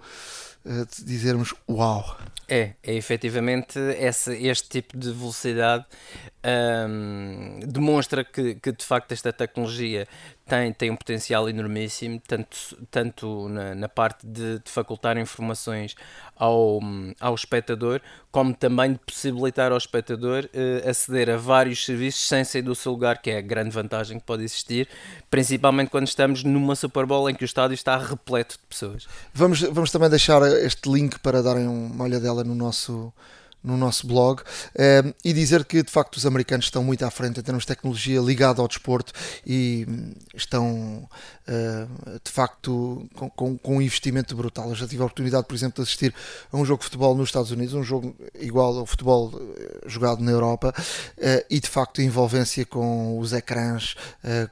uh, 0.65 0.85
de 0.95 1.03
dizermos 1.03 1.53
uau. 1.69 2.17
É, 2.47 2.73
é 2.83 2.93
efetivamente 2.93 3.79
essa, 3.97 4.33
este 4.33 4.69
tipo 4.69 4.95
de 4.97 5.11
velocidade 5.11 5.83
um, 6.87 7.59
demonstra 7.65 8.23
que, 8.23 8.53
que 8.55 8.71
de 8.71 8.85
facto 8.85 9.11
esta 9.11 9.33
tecnologia 9.33 10.07
tem, 10.47 10.71
tem 10.71 10.91
um 10.91 10.95
potencial 10.95 11.49
enormíssimo, 11.49 12.21
tanto, 12.27 12.57
tanto 12.91 13.49
na, 13.49 13.73
na 13.73 13.89
parte 13.89 14.25
de, 14.25 14.59
de, 14.59 14.69
facultar 14.71 15.17
informações 15.17 15.95
ao, 16.35 16.79
ao 17.19 17.33
espectador, 17.33 17.99
como 18.31 18.53
também 18.53 18.93
de 18.93 18.99
possibilitar 18.99 19.71
ao 19.71 19.77
espectador 19.77 20.45
uh, 20.45 20.89
aceder 20.89 21.31
a 21.31 21.37
vários 21.37 21.83
serviços 21.83 22.27
sem 22.27 22.43
sair 22.43 22.61
do 22.61 22.75
seu 22.75 22.91
lugar, 22.91 23.21
que 23.21 23.31
é 23.31 23.39
a 23.39 23.41
grande 23.41 23.71
vantagem 23.71 24.19
que 24.19 24.25
pode 24.25 24.43
existir, 24.43 24.87
principalmente 25.31 25.89
quando 25.89 26.07
estamos 26.07 26.43
numa 26.43 26.75
Super 26.75 27.07
Bowl 27.07 27.27
em 27.27 27.33
que 27.33 27.43
o 27.43 27.45
estádio 27.45 27.73
está 27.73 27.97
repleto 27.97 28.55
de 28.55 28.67
pessoas. 28.67 29.07
Vamos, 29.33 29.61
vamos 29.61 29.89
também 29.89 30.09
deixar 30.09 30.43
este 30.63 30.87
link 30.87 31.19
para 31.19 31.41
darem 31.41 31.67
uma 31.67 32.03
olhadela 32.03 32.43
no 32.43 32.53
nosso 32.53 33.11
no 33.65 33.75
nosso 33.75 34.07
blog 34.07 34.41
uh, 34.41 35.13
e 35.23 35.33
dizer 35.33 35.65
que 35.65 35.81
de 35.81 35.91
facto 35.91 36.15
os 36.15 36.25
americanos 36.25 36.65
estão 36.65 36.83
muito 36.83 37.03
à 37.03 37.09
frente 37.09 37.39
em 37.39 37.43
termos 37.43 37.63
de 37.63 37.67
tecnologia 37.67 38.19
ligada 38.21 38.61
ao 38.61 38.67
desporto 38.67 39.11
e 39.45 39.85
hum, 39.89 40.13
estão 40.35 41.09
uh, 41.47 42.19
de 42.23 42.31
facto 42.31 43.07
com, 43.15 43.29
com, 43.29 43.57
com, 43.57 43.77
um 43.77 43.81
investimento 43.81 44.35
brutal. 44.35 44.69
Eu 44.69 44.75
já 44.75 44.87
tive 44.87 45.01
a 45.01 45.05
oportunidade, 45.05 45.45
por 45.47 45.55
exemplo, 45.55 45.75
de 45.75 45.81
assistir 45.81 46.13
a 46.51 46.57
um 46.57 46.63
jogo 46.63 46.79
de 46.79 46.85
futebol 46.85 47.15
nos 47.15 47.29
Estados 47.29 47.51
Unidos, 47.51 47.73
um 47.73 47.83
jogo 47.83 48.15
igual 48.39 48.77
ao 48.77 48.85
futebol 48.85 49.31
eh, 49.33 49.81
jogado 49.87 50.21
na 50.21 50.31
Europa 50.31 50.73
e 51.49 51.59
de 51.59 51.67
facto 51.67 52.01
a 52.01 52.03
envolvência 52.03 52.65
com 52.65 53.19
os 53.19 53.33
ecrãs, 53.33 53.95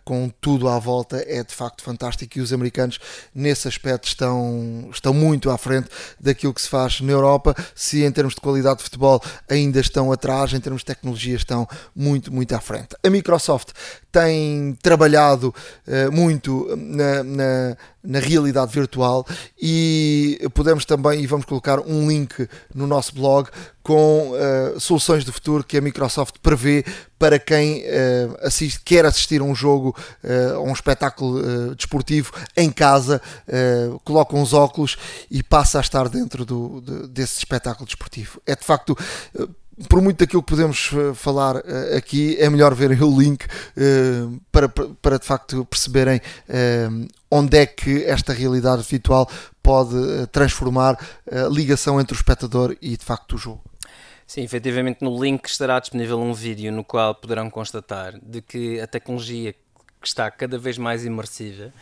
com 0.04 0.30
tudo 0.42 0.68
à 0.68 0.80
volta 0.80 1.24
é 1.28 1.44
de 1.44 1.54
facto 1.54 1.84
fantástico 1.84 2.38
e 2.38 2.42
os 2.42 2.52
americanos 2.52 3.00
nesse 3.34 3.68
aspecto 3.68 4.08
estão, 4.08 4.90
estão 4.92 5.14
muito 5.14 5.50
à 5.50 5.58
frente 5.58 5.90
daquilo 6.20 6.54
que 6.54 6.62
se 6.62 6.70
faz 6.70 7.02
na 7.02 7.12
Europa. 7.12 7.56
Se 7.76 8.04
em 8.04 8.12
termos 8.12 8.36
de 8.36 8.42
qualidade 8.42 8.78
de 8.78 8.84
futebol 8.84 9.03
futebol 9.04 9.22
ainda 9.50 9.80
estão 9.80 10.12
atrás, 10.12 10.54
em 10.54 10.60
termos 10.60 10.82
de 10.82 10.86
tecnologia 10.86 11.36
estão 11.36 11.68
muito, 11.96 12.32
muito 12.32 12.56
à 12.56 12.60
frente. 12.60 12.96
A 13.06 13.10
Microsoft 13.10 13.72
tem 14.14 14.78
trabalhado 14.80 15.54
uh, 15.88 16.12
muito 16.12 16.68
na, 16.78 17.24
na, 17.24 17.78
na, 18.04 18.20
realidade 18.20 18.72
virtual 18.72 19.26
e 19.60 20.40
podemos 20.54 20.86
também, 20.86 21.24
e 21.24 21.26
vamos 21.26 21.48
colocar 21.48 21.80
um 21.80 22.08
link 22.08 22.48
no 22.76 22.86
nosso 22.86 23.16
blog 23.16 23.50
com 23.82 24.30
uh, 24.30 24.80
soluções 24.80 25.26
do 25.26 25.34
futuro 25.34 25.64
que 25.64 25.80
a 25.80 25.82
Microsoft 25.82 26.36
prevê 26.44 26.86
para 27.18 27.40
quem 27.40 27.82
uh, 27.82 28.38
assiste, 28.44 28.82
quer 28.86 29.04
assistir 29.04 29.42
a 29.42 29.44
um 29.44 29.56
jogo, 29.56 29.96
a 30.56 30.60
um 30.60 30.72
espetáculo 30.72 31.74
desportivo 31.76 32.32
em 32.56 32.70
casa, 32.70 33.22
coloca 34.04 34.36
uns 34.36 34.54
óculos 34.54 34.98
e 35.32 35.42
passa 35.42 35.80
a 35.80 35.82
estar 35.82 36.08
dentro 36.10 36.46
do, 36.46 36.82
de, 36.82 37.08
desse 37.08 37.40
espetáculo 37.40 37.86
desportivo. 37.86 38.42
É 38.46 38.56
de 38.56 38.64
facto 38.64 38.96
por 39.90 40.02
muito 40.02 40.20
daquilo 40.20 40.44
que 40.44 40.50
podemos 40.50 40.92
eh, 40.94 41.14
falar 41.14 41.58
uh, 41.58 41.98
aqui, 41.98 42.38
é 42.40 42.50
melhor 42.50 42.74
verem 42.76 43.02
o 43.02 43.20
link 43.20 43.46
uh, 43.46 44.40
para, 44.52 44.70
para 44.70 45.18
de 45.18 45.26
facto 45.26 45.66
perceberem 45.66 46.22
onde 47.30 47.58
é 47.58 47.66
que 47.66 48.04
esta 48.06 48.34
realidade 48.34 48.84
virtual 48.84 49.30
pode 49.62 50.28
transformar 50.32 50.98
a 51.32 51.48
ligação 51.50 52.00
entre 52.00 52.16
o 52.16 52.18
espectador 52.18 52.76
e 52.82 52.96
de 52.96 53.04
facto 53.04 53.34
o 53.34 53.38
jogo. 53.38 53.64
Sim, 54.28 54.44
efetivamente 54.44 55.02
no 55.02 55.22
link 55.22 55.46
estará 55.48 55.80
disponível 55.80 56.20
um 56.20 56.34
vídeo 56.34 56.72
no 56.72 56.84
qual 56.84 57.16
poderão 57.16 57.50
constatar 57.50 58.14
de 58.22 58.42
que 58.42 58.80
a 58.80 58.88
tecnologia 58.88 59.54
que 59.54 60.08
está 60.08 60.30
cada 60.30 60.58
vez 60.58 60.78
mais 60.78 61.06
imersiva 61.06 61.74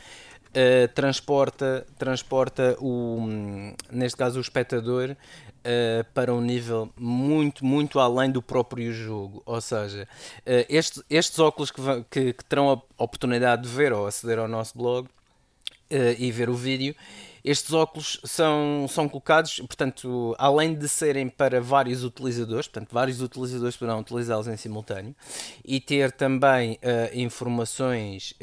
transporta, 0.94 1.86
transporta 1.98 2.76
o, 2.80 3.18
hum, 3.20 3.74
neste 3.92 4.18
caso 4.18 4.38
o 4.38 4.42
espectador 4.42 5.16
Uh, 5.62 6.04
para 6.16 6.34
um 6.34 6.42
nível 6.42 6.92
muito, 6.98 7.64
muito 7.64 8.00
além 8.00 8.32
do 8.32 8.42
próprio 8.42 8.92
jogo. 8.92 9.44
Ou 9.46 9.62
seja, 9.62 10.08
uh, 10.40 10.66
estes, 10.68 11.04
estes 11.08 11.38
óculos 11.38 11.70
que, 11.70 11.80
que, 12.10 12.34
que, 12.34 12.46
terão 12.46 12.72
a 12.72 13.04
oportunidade 13.04 13.62
de 13.62 13.70
ver 13.70 13.94
ou 13.94 14.08
aceder 14.08 14.40
ao 14.40 14.48
nosso 14.48 14.76
blog 14.76 15.08
uh, 15.08 16.16
e 16.18 16.32
ver 16.32 16.50
o 16.50 16.56
vídeo, 16.56 16.96
estes 17.44 17.74
óculos 17.74 18.20
são, 18.24 18.86
são 18.90 19.10
colocados, 19.10 19.58
portanto, 19.60 20.36
além 20.38 20.74
de 20.76 20.88
serem 20.88 21.30
para 21.30 21.62
vários 21.62 22.04
utilizadores, 22.04 22.68
portanto, 22.68 22.94
vários 22.94 23.22
utilizadores 23.22 23.76
poderão 23.76 24.00
utilizá-los 24.00 24.48
em 24.48 24.58
simultâneo 24.58 25.16
e 25.64 25.80
ter 25.80 26.12
também 26.12 26.78
informações 27.14 28.34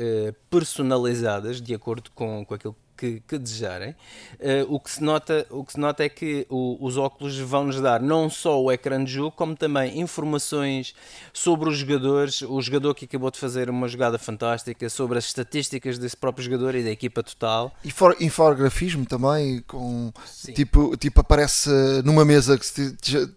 personalizadas 0.50 1.60
de 1.60 1.74
acordo 1.74 2.10
com, 2.14 2.44
com 2.44 2.54
aquilo 2.54 2.74
que 2.74 2.87
que, 2.98 3.22
que 3.26 3.38
desejarem. 3.38 3.90
Uh, 3.90 4.74
o, 4.74 4.80
que 4.80 4.90
se 4.90 5.02
nota, 5.02 5.46
o 5.50 5.64
que 5.64 5.72
se 5.72 5.78
nota 5.80 6.02
é 6.02 6.08
que 6.08 6.44
o, 6.50 6.76
os 6.84 6.96
óculos 6.96 7.38
vão-nos 7.38 7.80
dar 7.80 8.02
não 8.02 8.28
só 8.28 8.60
o 8.60 8.72
ecrã 8.72 9.02
de 9.02 9.12
jogo, 9.12 9.30
como 9.30 9.56
também 9.56 10.00
informações 10.00 10.94
sobre 11.32 11.68
os 11.68 11.78
jogadores, 11.78 12.42
o 12.42 12.60
jogador 12.60 12.94
que 12.94 13.04
acabou 13.04 13.30
de 13.30 13.38
fazer 13.38 13.70
uma 13.70 13.86
jogada 13.86 14.18
fantástica, 14.18 14.90
sobre 14.90 15.18
as 15.18 15.26
estatísticas 15.26 15.96
desse 15.96 16.16
próprio 16.16 16.44
jogador 16.44 16.74
e 16.74 16.82
da 16.82 16.90
equipa 16.90 17.22
total. 17.22 17.72
E 17.84 17.90
for, 17.92 18.16
infografismo 18.20 19.06
também, 19.06 19.62
com 19.66 20.12
tipo, 20.54 20.96
tipo 20.96 21.20
aparece 21.20 21.70
numa 22.04 22.24
mesa 22.24 22.58
que 22.58 22.66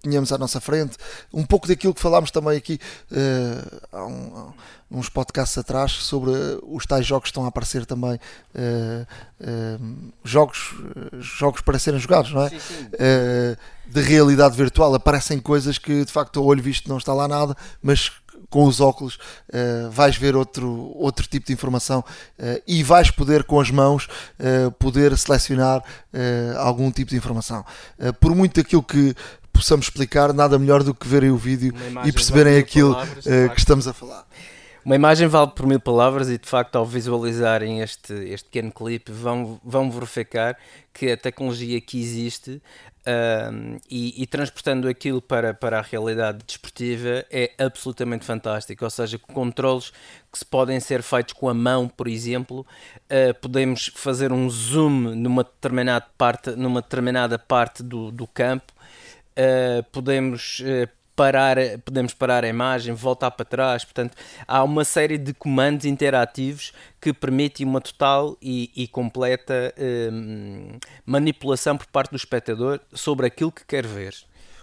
tínhamos 0.02 0.32
à 0.32 0.38
nossa 0.40 0.60
frente, 0.60 0.98
um 1.32 1.46
pouco 1.46 1.68
daquilo 1.68 1.94
que 1.94 2.02
falámos 2.02 2.32
também 2.32 2.58
aqui 2.58 2.80
uh, 3.12 3.82
há 3.92 4.06
um, 4.06 4.54
uns 4.92 5.08
podcasts 5.08 5.58
atrás 5.58 5.92
sobre 5.92 6.32
os 6.64 6.86
tais 6.86 7.06
jogos 7.06 7.24
que 7.24 7.30
estão 7.30 7.46
a 7.46 7.48
aparecer 7.48 7.86
também 7.86 8.16
uh, 8.16 9.08
uh, 9.40 10.12
jogos, 10.24 10.76
jogos 11.20 11.62
para 11.62 11.80
serem 11.80 12.00
jogados, 12.00 12.34
não 12.34 12.44
é? 12.44 12.50
Sim, 12.50 12.60
sim. 12.60 12.86
Uh, 12.86 13.58
de 13.88 14.02
realidade 14.02 14.56
virtual 14.56 14.94
aparecem 14.94 15.40
coisas 15.40 15.78
que 15.78 16.04
de 16.04 16.12
facto 16.12 16.40
ao 16.40 16.46
olho 16.46 16.62
visto 16.62 16.90
não 16.90 16.98
está 16.98 17.14
lá 17.14 17.28
nada, 17.28 17.56
mas 17.82 18.12
com 18.50 18.66
os 18.66 18.82
óculos 18.82 19.18
vais 19.92 20.16
ver 20.18 20.36
outro, 20.36 20.92
outro 20.96 21.28
tipo 21.28 21.46
de 21.46 21.54
informação 21.54 22.04
e 22.66 22.84
vais 22.84 23.12
poder 23.12 23.44
com 23.44 23.60
as 23.60 23.70
mãos 23.70 24.08
poder 24.80 25.18
selecionar 25.18 25.84
algum 26.58 26.92
tipo 26.92 27.12
de 27.12 27.18
informação. 27.18 27.66
por 28.20 28.34
muito 28.34 28.60
aquilo 28.60 28.84
que 28.84 29.16
possamos 29.54 29.86
explicar, 29.86 30.34
nada 30.34 30.58
melhor 30.58 30.84
do 30.84 30.94
que 30.94 31.08
verem 31.08 31.32
o 31.32 31.38
vídeo 31.38 31.74
e 32.06 32.12
perceberem 32.12 32.58
aquilo 32.58 32.94
palavras, 32.94 33.26
que 33.54 33.60
estamos 33.60 33.88
a 33.88 33.94
falar. 33.94 34.26
Uma 34.84 34.96
imagem 34.96 35.28
vale 35.28 35.52
por 35.52 35.68
mil 35.68 35.80
palavras 35.80 36.28
e 36.28 36.40
de 36.40 36.48
facto 36.48 36.76
ao 36.76 36.84
visualizarem 36.84 37.82
este, 37.82 38.14
este 38.14 38.46
pequeno 38.46 38.72
clipe 38.72 39.12
vão, 39.12 39.62
vão 39.64 39.92
verificar 39.92 40.58
que 40.92 41.12
a 41.12 41.18
tecnologia 41.18 41.80
que 41.80 42.00
existe 42.00 42.60
um, 43.06 43.78
e, 43.90 44.24
e, 44.24 44.26
transportando 44.26 44.88
aquilo 44.88 45.22
para, 45.22 45.54
para 45.54 45.80
a 45.80 45.82
realidade 45.82 46.44
desportiva 46.46 47.26
é 47.32 47.52
absolutamente 47.60 48.26
fantástico. 48.26 48.84
Ou 48.84 48.90
seja, 48.90 49.20
controles 49.20 49.92
que 50.32 50.40
se 50.40 50.46
podem 50.46 50.80
ser 50.80 51.04
feitos 51.04 51.34
com 51.34 51.48
a 51.48 51.54
mão, 51.54 51.88
por 51.88 52.08
exemplo, 52.08 52.62
uh, 52.62 53.34
podemos 53.40 53.92
fazer 53.96 54.32
um 54.32 54.50
zoom 54.50 55.16
numa 55.16 55.44
determinada 55.44 56.06
parte, 56.18 56.52
numa 56.52 56.82
determinada 56.82 57.38
parte 57.38 57.84
do, 57.84 58.12
do 58.12 58.28
campo, 58.28 58.72
uh, 59.38 59.84
podemos 59.92 60.60
uh, 60.62 61.01
parar, 61.16 61.58
podemos 61.86 62.14
parar 62.14 62.44
a 62.44 62.48
imagem, 62.48 62.94
voltar 62.94 63.32
para 63.32 63.46
trás. 63.46 63.84
Portanto, 63.84 64.16
há 64.48 64.64
uma 64.64 64.84
série 64.84 65.18
de 65.18 65.34
comandos 65.34 65.86
interativos 65.86 66.74
que 67.00 67.14
permitem 67.14 67.66
uma 67.66 67.82
total 67.82 68.38
e, 68.42 68.72
e 68.76 68.88
completa 68.88 69.74
hum, 70.12 70.78
manipulação 71.06 71.78
por 71.78 71.88
parte 71.88 72.12
do 72.12 72.18
espectador 72.18 72.80
sobre 72.94 73.28
aquilo 73.28 73.52
que 73.52 73.66
quer 73.66 73.86
ver. 73.86 74.16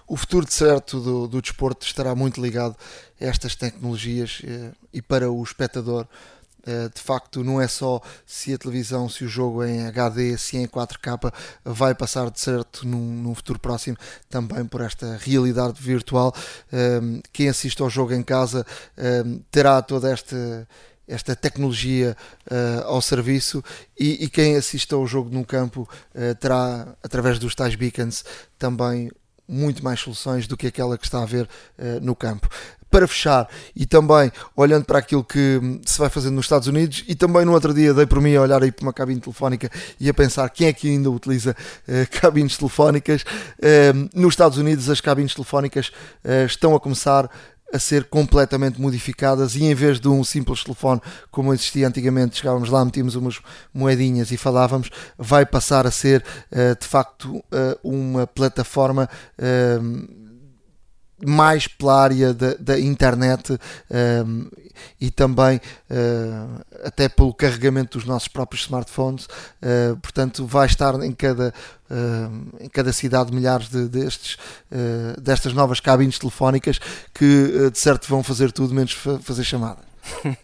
O 0.07 0.17
futuro 0.17 0.47
de 0.47 0.55
certo 0.55 1.01
do, 1.01 1.29
do 1.29 1.43
desporto 1.43 1.85
estará 1.85 2.15
muito 2.15 2.41
ligado 2.41 2.75
a 3.21 3.25
estas 3.25 3.55
tecnologias 3.55 4.41
eh, 4.43 4.71
e 4.91 5.03
para 5.03 5.31
o 5.31 5.43
espectador 5.43 6.09
de 6.95 7.01
facto 7.01 7.43
não 7.43 7.61
é 7.61 7.67
só 7.69 8.01
se 8.27 8.53
a 8.53 8.59
televisão, 8.59 9.09
se 9.09 9.25
o 9.25 9.29
jogo 9.29 9.65
em 9.65 9.87
HD, 9.87 10.37
se 10.37 10.57
em 10.57 10.67
4K, 10.67 11.33
vai 11.65 11.95
passar 11.95 12.31
de 12.31 12.41
certo 12.41 12.87
num, 12.87 13.23
num 13.23 13.35
futuro 13.35 13.59
próximo 13.59 13.97
também 14.29 14.65
por 14.65 14.81
esta 14.81 15.19
realidade 15.21 15.81
virtual. 15.81 16.35
Ehm, 16.73 17.21
quem 17.33 17.49
assiste 17.49 17.81
ao 17.83 17.91
jogo 17.91 18.13
em 18.13 18.23
casa 18.23 18.67
ehm, 18.97 19.41
terá 19.51 19.81
toda 19.83 20.11
esta 20.11 20.67
esta 21.09 21.35
tecnologia 21.35 22.15
uh, 22.51 22.85
ao 22.85 23.01
serviço 23.01 23.65
e, 23.99 24.25
e, 24.25 24.29
quem 24.29 24.57
assiste 24.57 24.93
ao 24.93 25.07
jogo 25.07 25.31
num 25.31 25.43
campo 25.43 25.89
uh, 26.15 26.35
terá, 26.35 26.95
através 27.03 27.39
dos 27.39 27.55
tais 27.55 27.75
beacons, 27.75 28.25
também 28.59 29.11
muito 29.49 29.83
mais 29.83 30.01
soluções 30.01 30.47
do 30.47 30.55
que 30.55 30.67
aquela 30.67 30.99
que 30.99 31.07
está 31.07 31.23
a 31.23 31.27
ver 31.27 31.45
uh, 31.79 31.99
no 32.03 32.15
campo 32.15 32.47
para 32.91 33.07
fechar 33.07 33.49
e 33.75 33.87
também 33.87 34.33
olhando 34.57 34.85
para 34.85 34.99
aquilo 34.99 35.23
que 35.23 35.61
se 35.85 35.99
vai 35.99 36.09
fazendo 36.09 36.35
nos 36.35 36.47
Estados 36.47 36.69
Unidos 36.69 37.05
e 37.07 37.15
também 37.15 37.45
no 37.45 37.53
outro 37.53 37.75
dia 37.75 37.93
dei 37.93 38.07
por 38.07 38.21
mim 38.21 38.35
a 38.35 38.43
olhar 38.43 38.63
aí 38.63 38.73
para 38.73 38.83
uma 38.83 38.93
cabine 38.93 39.21
telefónica 39.21 39.71
e 40.01 40.09
a 40.09 40.15
pensar 40.15 40.49
quem 40.51 40.69
é 40.69 40.73
que 40.73 40.89
ainda 40.89 41.11
utiliza 41.11 41.55
uh, 41.87 41.93
cabines 42.21 42.57
telefónicas. 42.57 43.23
Uh, 43.23 44.09
nos 44.15 44.33
Estados 44.33 44.59
Unidos 44.59 44.89
as 44.89 45.01
cabines 45.01 45.35
telefónicas 45.35 45.89
uh, 46.25 46.47
estão 46.47 46.75
a 46.75 46.81
começar 46.81 47.31
a 47.71 47.79
ser 47.79 48.05
completamente 48.05 48.81
modificadas 48.81 49.55
e 49.55 49.65
em 49.65 49.75
vez 49.75 50.01
de 50.01 50.09
um 50.09 50.25
simples 50.25 50.65
telefone 50.65 51.03
como 51.31 51.53
existia 51.53 51.87
antigamente, 51.87 52.39
chegávamos 52.39 52.71
lá, 52.71 52.83
metíamos 52.83 53.15
umas 53.15 53.41
moedinhas 53.75 54.31
e 54.31 54.39
falávamos, 54.39 54.89
vai 55.19 55.45
passar 55.45 55.87
a 55.87 55.91
ser 55.91 56.25
de 56.81 56.87
facto 56.87 57.45
uma 57.85 58.27
plataforma 58.27 59.07
mais 61.25 61.67
pela 61.67 62.03
área 62.03 62.33
da, 62.33 62.55
da 62.55 62.79
internet 62.79 63.53
um, 63.53 63.57
ehm, 63.91 64.49
e 65.01 65.11
também 65.11 65.57
uh, 65.57 66.65
até 66.85 67.09
pelo 67.09 67.35
carregamento 67.35 67.99
dos 67.99 68.07
nossos 68.07 68.29
próprios 68.29 68.63
smartphones. 68.63 69.27
Uh, 69.27 69.97
portanto, 70.01 70.47
vai 70.47 70.67
estar 70.67 70.95
em 71.03 71.13
cada, 71.13 71.53
uh, 71.91 72.65
em 72.65 72.69
cada 72.69 72.93
cidade 72.93 73.35
milhares 73.35 73.69
de, 73.69 73.89
destes, 73.89 74.37
destas 75.21 75.53
novas 75.53 75.81
cabines 75.81 76.19
telefónicas 76.19 76.79
que 77.13 77.71
de 77.71 77.79
certo 77.79 78.09
vão 78.09 78.23
fazer 78.23 78.53
tudo 78.53 78.75
menos 78.75 78.93
fa 78.93 79.19
fazer 79.19 79.45
chamada. 79.45 79.89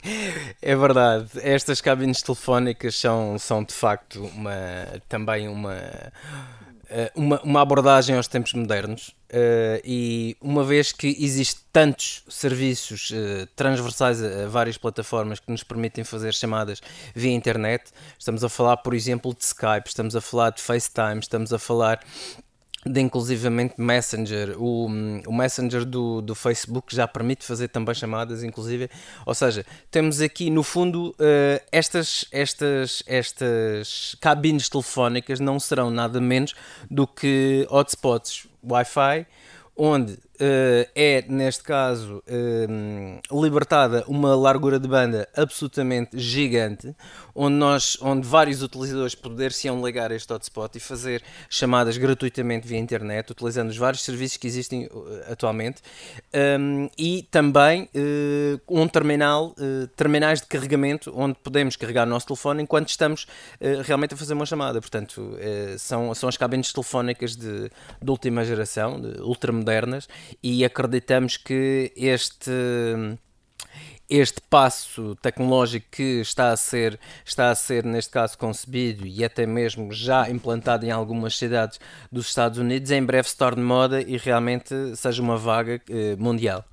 É 0.60 0.74
verdade, 0.76 1.28
estas 1.42 1.80
cabines 1.80 2.22
telefónicas 2.22 2.98
são, 2.98 3.38
são 3.38 3.62
de 3.62 3.72
facto 3.72 4.24
uma, 4.24 4.52
também 5.08 5.48
uma, 5.48 5.76
uma, 7.14 7.40
uma 7.42 7.60
abordagem 7.60 8.16
aos 8.16 8.28
tempos 8.28 8.52
modernos 8.52 9.14
Uh, 9.34 9.82
e 9.82 10.36
uma 10.40 10.62
vez 10.62 10.92
que 10.92 11.08
existe 11.08 11.62
tantos 11.72 12.22
serviços 12.28 13.10
uh, 13.10 13.48
transversais 13.56 14.22
a, 14.22 14.44
a, 14.44 14.48
várias 14.48 14.78
plataformas 14.78 15.40
que 15.40 15.50
nos 15.50 15.64
permitem 15.64 16.04
fazer 16.04 16.32
chamadas 16.32 16.80
via 17.12 17.32
internet, 17.32 17.90
estamos 18.16 18.44
a 18.44 18.48
falar, 18.48 18.76
por 18.76 18.94
exemplo, 18.94 19.34
de 19.34 19.44
Skype, 19.44 19.88
estamos 19.88 20.14
a 20.14 20.20
falar 20.20 20.50
de 20.50 20.62
FaceTime, 20.62 21.18
estamos 21.18 21.52
a 21.52 21.58
falar 21.58 21.98
de 22.84 23.00
inclusivamente 23.00 23.74
Messenger, 23.78 24.56
o, 24.58 24.86
o 25.26 25.32
Messenger 25.32 25.84
do, 25.84 26.20
do 26.20 26.34
Facebook 26.34 26.94
já 26.94 27.08
permite 27.08 27.44
fazer 27.44 27.68
também 27.68 27.94
chamadas, 27.94 28.42
inclusive, 28.42 28.90
ou 29.24 29.34
seja, 29.34 29.64
temos 29.90 30.20
aqui 30.20 30.50
no 30.50 30.62
fundo 30.62 31.10
uh, 31.10 31.64
estas, 31.72 32.26
estas, 32.30 33.02
estas 33.06 34.16
cabines 34.20 34.68
telefónicas 34.68 35.40
não 35.40 35.58
serão 35.58 35.90
nada 35.90 36.20
menos 36.20 36.54
do 36.90 37.06
que 37.06 37.66
hotspots 37.70 38.46
Wi-Fi, 38.62 39.26
onde 39.76 40.12
uh, 40.12 40.88
é, 40.94 41.24
neste 41.28 41.62
caso, 41.62 42.22
uh, 42.28 43.42
libertada 43.42 44.04
uma 44.06 44.34
largura 44.34 44.78
de 44.78 44.88
banda 44.88 45.28
absolutamente 45.36 46.18
gigante, 46.18 46.94
onde, 47.34 47.56
nós, 47.56 47.98
onde 48.00 48.26
vários 48.26 48.62
utilizadores 48.62 49.14
poder-se-ão 49.14 49.84
ligar 49.84 50.12
este 50.12 50.32
hotspot 50.32 50.76
e 50.76 50.80
fazer 50.80 51.22
chamadas 51.50 51.96
gratuitamente 51.96 52.66
via 52.66 52.78
internet, 52.78 53.32
utilizando 53.32 53.70
os 53.70 53.76
vários 53.76 54.02
serviços 54.02 54.36
que 54.36 54.46
existem 54.46 54.86
uh, 54.86 55.32
atualmente, 55.32 55.82
um, 56.60 56.88
e 56.96 57.26
também 57.30 57.88
uh, 57.94 58.60
um 58.68 58.86
terminal, 58.86 59.54
uh, 59.58 59.86
terminais 59.96 60.40
de 60.40 60.46
carregamento, 60.46 61.12
onde 61.14 61.36
podemos 61.42 61.76
carregar 61.76 62.06
o 62.06 62.10
nosso 62.10 62.26
telefone 62.26 62.62
enquanto 62.62 62.88
estamos 62.88 63.26
realmente 63.84 64.14
a 64.14 64.16
fazer 64.16 64.34
uma 64.34 64.46
chamada. 64.46 64.80
Portanto, 64.80 65.36
são, 65.78 66.14
são 66.14 66.28
as 66.28 66.36
cabines 66.36 66.72
telefónicas 66.72 67.34
de, 67.36 67.70
de 68.02 68.10
última 68.10 68.44
geração, 68.44 69.00
de 69.00 69.20
ultramodernas, 69.20 70.08
e 70.42 70.64
acreditamos 70.64 71.36
que 71.36 71.92
este 71.96 72.50
este 74.08 74.40
passo 74.50 75.16
tecnológico 75.16 75.86
que 75.90 76.20
está 76.20 76.50
a 76.50 76.56
ser, 76.56 76.98
está 77.24 77.50
a 77.50 77.54
ser 77.54 77.84
neste 77.84 78.10
caso 78.10 78.36
concebido 78.36 79.06
e 79.06 79.24
até 79.24 79.46
mesmo 79.46 79.92
já 79.92 80.28
implantado 80.28 80.84
em 80.84 80.90
algumas 80.90 81.36
cidades 81.36 81.80
dos 82.12 82.28
Estados 82.28 82.58
Unidos, 82.58 82.90
em 82.90 83.02
breve 83.02 83.28
se 83.28 83.36
torne 83.36 83.62
moda 83.62 84.00
e 84.00 84.16
realmente 84.16 84.74
seja 84.96 85.22
uma 85.22 85.36
vaga 85.36 85.80
eh, 85.88 86.16
mundial. 86.18 86.64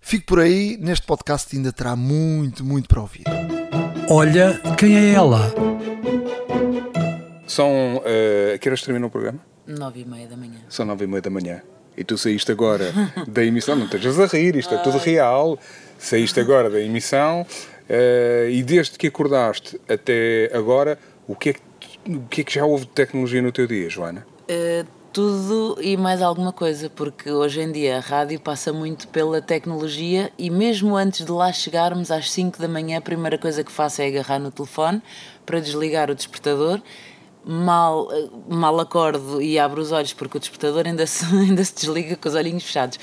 Fico 0.00 0.26
por 0.26 0.40
aí, 0.40 0.76
neste 0.78 1.06
podcast 1.06 1.56
ainda 1.56 1.72
terá 1.72 1.96
muito, 1.96 2.62
muito 2.62 2.88
para 2.88 3.00
ouvir. 3.00 3.24
Olha 4.10 4.60
quem 4.76 4.96
é 4.96 5.14
ela. 5.14 5.50
São. 7.46 7.96
Uh, 7.96 8.58
que 8.60 8.68
horas 8.68 8.82
termina 8.82 9.06
o 9.06 9.10
programa? 9.10 9.40
Nove 9.66 10.00
e 10.00 10.04
meia 10.04 10.26
da 10.26 10.36
manhã. 10.36 10.58
São 10.68 10.84
nove 10.84 11.04
e 11.04 11.06
meia 11.06 11.22
da 11.22 11.30
manhã. 11.30 11.62
E 11.96 12.04
tu 12.04 12.18
saíste 12.18 12.52
agora 12.52 12.92
da 13.26 13.42
emissão, 13.44 13.76
não 13.76 13.86
estejas 13.86 14.18
a 14.18 14.26
rir, 14.26 14.56
isto 14.56 14.74
é 14.74 14.78
tudo 14.78 14.98
real 14.98 15.58
saíste 16.04 16.38
agora 16.38 16.68
da 16.68 16.80
emissão 16.80 17.42
uh, 17.42 18.48
e 18.50 18.62
desde 18.62 18.98
que 18.98 19.06
acordaste 19.06 19.80
até 19.88 20.50
agora, 20.52 20.98
o 21.26 21.34
que, 21.34 21.50
é 21.50 21.52
que, 21.52 22.10
o 22.10 22.20
que 22.28 22.40
é 22.42 22.44
que 22.44 22.54
já 22.54 22.64
houve 22.64 22.84
de 22.84 22.92
tecnologia 22.92 23.40
no 23.40 23.50
teu 23.50 23.66
dia, 23.66 23.88
Joana? 23.88 24.26
Uh, 24.42 24.86
tudo 25.12 25.78
e 25.80 25.96
mais 25.96 26.20
alguma 26.20 26.52
coisa, 26.52 26.90
porque 26.90 27.30
hoje 27.30 27.60
em 27.60 27.70
dia 27.70 27.98
a 27.98 28.00
rádio 28.00 28.38
passa 28.40 28.72
muito 28.72 29.06
pela 29.08 29.40
tecnologia 29.40 30.30
e 30.36 30.50
mesmo 30.50 30.96
antes 30.96 31.24
de 31.24 31.30
lá 31.30 31.52
chegarmos 31.52 32.10
às 32.10 32.30
5 32.32 32.58
da 32.58 32.66
manhã, 32.66 32.98
a 32.98 33.00
primeira 33.00 33.38
coisa 33.38 33.62
que 33.62 33.70
faço 33.70 34.02
é 34.02 34.08
agarrar 34.08 34.40
no 34.40 34.50
telefone 34.50 35.00
para 35.46 35.60
desligar 35.60 36.10
o 36.10 36.14
despertador 36.14 36.82
mal, 37.44 38.08
eh, 38.12 38.28
mal 38.48 38.80
acordo 38.80 39.40
e 39.40 39.58
abro 39.58 39.80
os 39.80 39.92
olhos 39.92 40.12
porque 40.12 40.36
o 40.36 40.40
despertador 40.40 40.86
ainda 40.86 41.06
se, 41.06 41.24
ainda 41.36 41.64
se 41.64 41.74
desliga 41.74 42.16
com 42.16 42.28
os 42.28 42.34
olhinhos 42.34 42.64
fechados. 42.64 42.98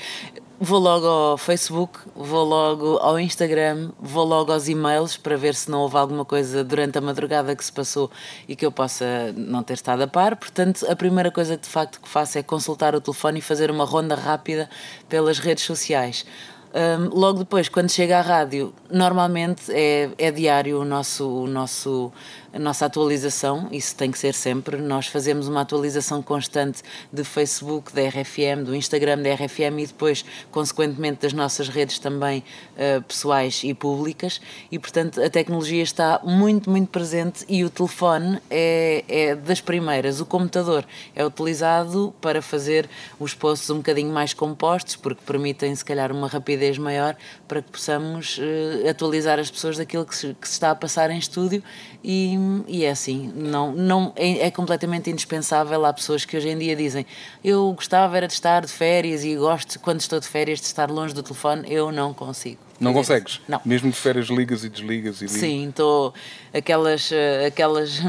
Vou 0.64 0.78
logo 0.78 1.08
ao 1.08 1.36
Facebook, 1.36 1.98
vou 2.14 2.44
logo 2.44 2.96
ao 2.98 3.18
Instagram, 3.18 3.90
vou 3.98 4.24
logo 4.24 4.52
aos 4.52 4.68
e-mails 4.68 5.16
para 5.16 5.36
ver 5.36 5.56
se 5.56 5.68
não 5.68 5.80
houve 5.80 5.96
alguma 5.96 6.24
coisa 6.24 6.62
durante 6.62 6.96
a 6.96 7.00
madrugada 7.00 7.56
que 7.56 7.64
se 7.64 7.72
passou 7.72 8.08
e 8.46 8.54
que 8.54 8.64
eu 8.64 8.70
possa 8.70 9.34
não 9.36 9.64
ter 9.64 9.72
estado 9.72 10.02
a 10.02 10.06
par. 10.06 10.36
Portanto, 10.36 10.86
a 10.88 10.94
primeira 10.94 11.32
coisa 11.32 11.56
de 11.56 11.68
facto 11.68 12.00
que 12.00 12.08
faço 12.08 12.38
é 12.38 12.44
consultar 12.44 12.94
o 12.94 13.00
telefone 13.00 13.40
e 13.40 13.42
fazer 13.42 13.72
uma 13.72 13.84
ronda 13.84 14.14
rápida 14.14 14.70
pelas 15.08 15.40
redes 15.40 15.64
sociais. 15.64 16.24
Um, 16.72 17.08
logo 17.12 17.40
depois, 17.40 17.68
quando 17.68 17.90
chega 17.90 18.18
à 18.18 18.22
rádio, 18.22 18.72
normalmente 18.88 19.64
é, 19.70 20.10
é 20.16 20.30
diário 20.30 20.80
o 20.80 20.84
nosso, 20.84 21.28
o 21.28 21.46
nosso 21.48 22.12
a 22.52 22.58
nossa 22.58 22.84
atualização, 22.84 23.68
isso 23.72 23.96
tem 23.96 24.10
que 24.10 24.18
ser 24.18 24.34
sempre. 24.34 24.76
Nós 24.76 25.06
fazemos 25.06 25.48
uma 25.48 25.62
atualização 25.62 26.22
constante 26.22 26.82
de 27.10 27.24
Facebook, 27.24 27.92
da 27.94 28.02
RFM, 28.02 28.64
do 28.64 28.74
Instagram 28.74 29.18
da 29.22 29.32
RFM 29.34 29.78
e 29.78 29.86
depois, 29.86 30.24
consequentemente, 30.50 31.22
das 31.22 31.32
nossas 31.32 31.68
redes 31.68 31.98
também 31.98 32.44
uh, 32.76 33.02
pessoais 33.02 33.62
e 33.64 33.72
públicas. 33.72 34.40
E, 34.70 34.78
portanto, 34.78 35.22
a 35.22 35.30
tecnologia 35.30 35.82
está 35.82 36.20
muito, 36.22 36.68
muito 36.68 36.88
presente 36.88 37.44
e 37.48 37.64
o 37.64 37.70
telefone 37.70 38.38
é, 38.50 39.04
é 39.08 39.34
das 39.34 39.60
primeiras. 39.60 40.20
O 40.20 40.26
computador 40.26 40.84
é 41.14 41.24
utilizado 41.24 42.14
para 42.20 42.42
fazer 42.42 42.88
os 43.18 43.34
posts 43.34 43.70
um 43.70 43.76
bocadinho 43.78 44.12
mais 44.12 44.34
compostos, 44.34 44.94
porque 44.94 45.22
permitem, 45.24 45.74
se 45.74 45.84
calhar, 45.84 46.12
uma 46.12 46.28
rapidez 46.28 46.76
maior 46.76 47.16
para 47.48 47.62
que 47.62 47.70
possamos 47.70 48.38
uh, 48.38 48.88
atualizar 48.90 49.38
as 49.38 49.50
pessoas 49.50 49.78
daquilo 49.78 50.04
que 50.04 50.14
se, 50.14 50.34
que 50.38 50.46
se 50.46 50.54
está 50.54 50.70
a 50.70 50.74
passar 50.74 51.10
em 51.10 51.18
estúdio 51.18 51.62
e, 52.04 52.36
e 52.66 52.84
é 52.84 52.90
assim, 52.90 53.32
não, 53.34 53.72
não, 53.72 54.12
é, 54.16 54.46
é, 54.46 54.50
completamente 54.50 55.10
indispensável. 55.10 55.84
Há 55.84 55.92
pessoas 55.92 56.24
que 56.24 56.36
hoje 56.36 56.48
em 56.48 56.58
dia 56.58 56.74
dizem 56.74 57.06
eu 57.44 57.72
gostava 57.72 58.16
era 58.16 58.26
de 58.26 58.32
estar 58.32 58.64
de 58.64 58.72
férias 58.72 59.24
e 59.24 59.36
gosto, 59.36 59.78
quando 59.80 60.00
estou 60.00 60.18
de 60.18 60.26
férias, 60.26 60.60
de 60.60 60.66
estar 60.66 60.90
longe 60.90 61.14
do 61.14 61.22
telefone. 61.22 61.64
Eu 61.70 61.92
não 61.92 62.12
consigo. 62.12 62.58
Não 62.80 62.92
consegues? 62.92 63.40
Não. 63.46 63.60
Mesmo 63.64 63.90
de 63.90 63.96
férias 63.96 64.26
ligas 64.26 64.64
e 64.64 64.68
desligas 64.68 65.20
e 65.20 65.26
ligas. 65.26 65.40
Sim, 65.40 65.68
estou 65.68 66.12
aquelas, 66.52 67.12
eh, 67.12 67.46
aquelas 67.46 68.00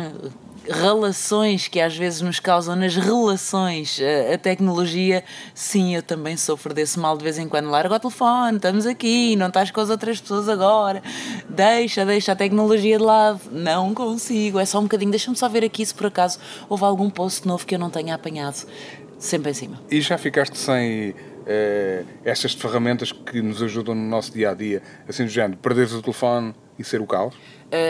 relações 0.69 1.67
que 1.67 1.80
às 1.80 1.95
vezes 1.95 2.21
nos 2.21 2.39
causam 2.39 2.76
nas 2.76 2.95
relações, 2.95 3.99
a, 3.99 4.34
a, 4.34 4.38
tecnologia, 4.38 5.23
sim, 5.54 5.95
eu 5.95 6.02
também 6.02 6.38
sofro 6.38 6.73
desse 6.73 6.99
mal 6.99 7.17
de 7.17 7.23
vez 7.23 7.38
em 7.38 7.47
quando. 7.47 7.69
Larga 7.69 7.95
o 7.95 7.99
telefone, 7.99 8.58
estamos 8.58 8.86
aqui, 8.86 9.36
não 9.36 9.47
estás 9.47 9.71
com 9.71 9.82
as 9.82 9.89
outras 9.89 10.21
pessoas 10.21 10.47
agora, 10.47 11.02
deixa, 11.49 12.06
deixa 12.06 12.32
a 12.32 12.36
tecnologia 12.36 12.97
de 12.97 13.04
lado. 13.04 13.41
Não 13.52 13.93
consigo, 13.93 14.60
é 14.60 14.65
só 14.65 14.80
um 14.80 14.84
bocadinho, 14.84 15.12
deixa-me 15.12 15.36
só 15.36 15.49
ver 15.49 15.63
aqui 15.63 15.86
se 15.86 15.93
por 15.93 16.08
acaso 16.08 16.39
houve 16.69 16.84
algum 16.84 17.10
post 17.10 17.47
novo 17.47 17.65
que 17.65 17.76
eu 17.76 17.80
não 17.80 17.89
tenha 17.89 18.15
apanhado. 18.15 18.65
Sempre 19.19 19.52
em 19.52 19.54
cima. 19.54 19.82
E 19.89 20.02
já 20.02 20.17
ficaste 20.17 20.58
sem 20.58 21.15
eh, 21.45 22.04
estas 22.23 22.54
ferramentas 22.54 23.12
que 23.12 23.41
nos 23.41 23.62
ajudam 23.62 23.95
no 23.95 24.02
nosso 24.02 24.32
dia 24.34 24.52
a 24.52 24.54
dia, 24.54 24.82
assim 25.08 25.23
do 25.23 25.30
género, 25.30 25.58
perderes 25.58 25.93
o 25.93 26.02
telefone 26.02 26.54
e 26.78 26.84
ser 26.84 27.02
o 27.02 27.06
caos? 27.06 27.36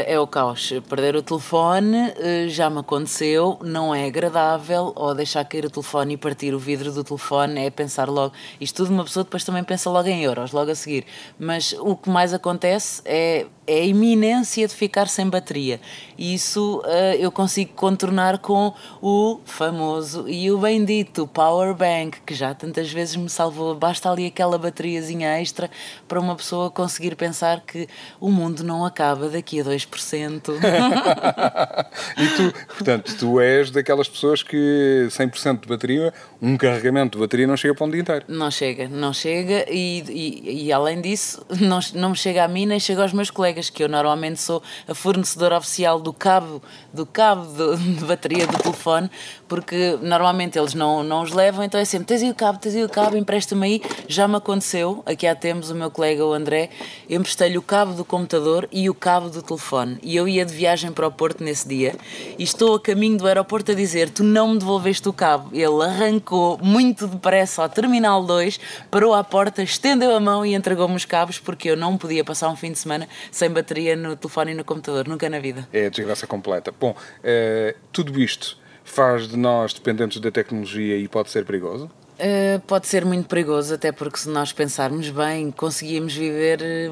É 0.08 0.20
o 0.20 0.26
caos. 0.26 0.72
Perder 0.88 1.16
o 1.16 1.22
telefone 1.22 2.14
eh, 2.18 2.48
já 2.48 2.70
me 2.70 2.80
aconteceu, 2.80 3.60
não 3.62 3.94
é 3.94 4.06
agradável, 4.06 4.94
ou 4.96 5.14
deixar 5.14 5.44
cair 5.44 5.66
o 5.66 5.70
telefone 5.70 6.14
e 6.14 6.18
partir 6.18 6.54
o 6.54 6.60
vidro 6.60 6.90
do 6.92 7.04
telefone 7.04 7.66
é 7.66 7.70
pensar 7.70 8.08
logo. 8.08 8.34
Isto 8.62 8.84
tudo 8.84 8.94
uma 8.94 9.04
pessoa 9.04 9.26
depois 9.26 9.44
também 9.44 9.62
pensa 9.62 9.90
logo 9.90 10.08
em 10.08 10.24
euros, 10.24 10.54
logo 10.54 10.72
a 10.72 10.76
seguir. 10.76 11.06
Mas 11.38 11.76
o 11.78 11.98
que 11.98 12.10
mais 12.10 12.34
acontece 12.34 13.02
é, 13.04 13.46
é 13.68 13.80
a 13.80 13.84
iminência 13.84 14.66
de 14.68 14.74
ficar 14.74 15.10
sem 15.10 15.30
bateria. 15.30 15.82
E 16.18 16.34
isso 16.34 16.82
uh, 16.86 17.16
eu 17.20 17.32
consigo 17.32 17.74
contornar 17.74 18.38
com 18.38 18.74
o 19.02 19.42
famoso 19.44 20.30
e 20.30 20.50
o 20.50 20.58
bendito 20.58 21.28
power 21.28 21.74
bank, 21.76 22.22
que 22.26 22.34
já 22.34 22.54
tantas 22.54 22.90
vezes 22.90 23.18
me 23.18 23.30
salvou. 23.30 23.76
Basta 23.76 24.10
ali 24.10 24.28
aquela 24.28 24.58
bateriazinha 24.58 25.42
extra 25.42 25.70
para 26.08 26.20
uma 26.20 26.36
pessoa 26.36 26.72
conseguir 26.72 27.16
pensar 27.16 27.62
que 27.62 27.88
o 28.20 28.30
mundo 28.30 28.64
não 28.64 28.86
acaba 28.86 29.28
daqui 29.28 29.60
a 29.60 29.64
dois 29.64 29.73
2%. 29.76 30.54
e 32.18 32.28
tu, 32.28 32.54
portanto, 32.68 33.16
tu 33.18 33.40
és 33.40 33.72
daquelas 33.72 34.08
pessoas 34.08 34.44
que 34.44 35.08
100% 35.10 35.62
de 35.62 35.68
bateria, 35.68 36.14
um 36.42 36.58
carregamento 36.58 37.18
de 37.18 37.22
bateria 37.22 37.48
não 37.48 37.58
chega 37.58 37.74
para 37.74 37.86
um 37.86 37.90
dia 37.90 38.02
inteiro. 38.02 38.26
Não 38.28 38.52
chega, 38.52 38.88
não 38.88 39.14
chega 39.14 39.66
e, 39.70 40.04
e, 40.10 40.66
e, 40.66 40.74
além 40.74 41.02
disso, 41.02 41.46
não, 41.60 41.80
não 41.94 42.10
me 42.12 42.16
chega 42.16 42.44
a 42.44 42.48
mim 42.48 42.66
nem 42.66 42.80
chega 42.80 43.02
aos 43.02 43.14
meus 43.14 43.30
colegas, 43.30 43.70
que 43.70 43.84
eu 43.84 43.90
normalmente 43.90 44.42
sou 44.42 44.62
a 44.88 44.94
fornecedora 44.94 45.58
oficial 45.58 46.00
do 46.00 46.14
cabo, 46.14 46.62
do 46.94 47.06
cabo 47.06 47.46
de, 47.46 47.96
de 47.96 48.06
bateria 48.06 48.48
do 48.48 48.58
telefone, 48.58 49.10
porque 49.54 50.00
normalmente 50.02 50.58
eles 50.58 50.74
não, 50.74 51.04
não 51.04 51.22
os 51.22 51.32
levam, 51.32 51.64
então 51.64 51.80
é 51.80 51.86
sempre, 51.86 52.08
tens 52.08 52.24
aí 52.24 52.32
o 52.32 52.34
cabo, 52.34 52.58
tens 52.58 52.74
aí 52.74 52.84
o 52.84 52.90
cabo, 52.90 53.16
empresta-me 53.16 53.68
aí. 53.68 53.82
Já 54.08 54.28
me 54.28 54.38
aconteceu, 54.38 55.04
aqui 55.06 55.28
há 55.28 55.36
tempos, 55.36 55.70
o 55.70 55.76
meu 55.76 55.92
colega, 55.92 56.26
o 56.26 56.34
André, 56.34 56.72
emprestei-lhe 57.08 57.56
o 57.56 57.62
cabo 57.62 57.94
do 57.94 58.04
computador 58.04 58.68
e 58.72 58.90
o 58.90 58.96
cabo 58.96 59.30
do 59.30 59.44
telefone 59.44 60.00
e 60.02 60.16
eu 60.16 60.28
ia 60.28 60.44
de 60.44 60.52
viagem 60.52 60.92
para 60.92 61.06
o 61.06 61.12
Porto 61.12 61.44
nesse 61.44 61.68
dia 61.68 61.96
e 62.36 62.42
estou 62.42 62.74
a 62.74 62.80
caminho 62.80 63.16
do 63.16 63.28
aeroporto 63.28 63.72
a 63.72 63.76
dizer: 63.76 64.10
Tu 64.10 64.24
não 64.24 64.54
me 64.54 64.58
devolveste 64.58 65.08
o 65.08 65.14
cabo. 65.14 65.50
Ele 65.54 65.84
arrancou 65.84 66.58
muito 66.60 67.06
depressa 67.06 67.62
ao 67.62 67.70
Terminal 67.70 68.24
2, 68.24 68.60
parou 68.90 69.14
à 69.14 69.24
porta, 69.24 69.62
estendeu 69.62 70.16
a 70.16 70.20
mão 70.20 70.44
e 70.44 70.56
entregou-me 70.56 70.96
os 70.96 71.06
cabos 71.06 71.38
porque 71.38 71.70
eu 71.70 71.78
não 71.78 71.96
podia 71.96 72.24
passar 72.24 72.50
um 72.50 72.56
fim 72.56 72.72
de 72.72 72.80
semana 72.80 73.08
sem 73.32 73.52
bateria 73.52 73.96
no 73.96 74.16
telefone 74.16 74.54
e 74.54 74.56
no 74.56 74.66
computador, 74.66 75.08
nunca 75.08 75.30
na 75.30 75.40
vida. 75.40 75.68
É 75.72 75.86
a 75.86 75.90
desgraça 75.90 76.26
completa. 76.26 76.74
Bom, 76.80 76.92
uh, 76.92 77.78
tudo 77.92 78.20
isto 78.20 78.63
faz 78.84 79.28
de 79.28 79.38
nós 79.38 79.74
dependentes 79.74 80.20
da 80.20 80.32
tecnologia 80.32 80.98
e 80.98 81.08
pode 81.08 81.30
ser 81.30 81.46
perigoso? 81.46 81.90
Uh, 82.20 82.60
pode 82.68 82.88
ser 82.88 83.04
muito 83.06 83.28
perigoso, 83.28 83.74
até 83.74 83.92
porque 83.92 84.18
se 84.18 84.30
nós 84.30 84.54
pensarmos 84.54 85.10
bem, 85.10 85.52
conseguíamos 85.52 86.14
viver 86.14 86.62
eh, 86.62 86.92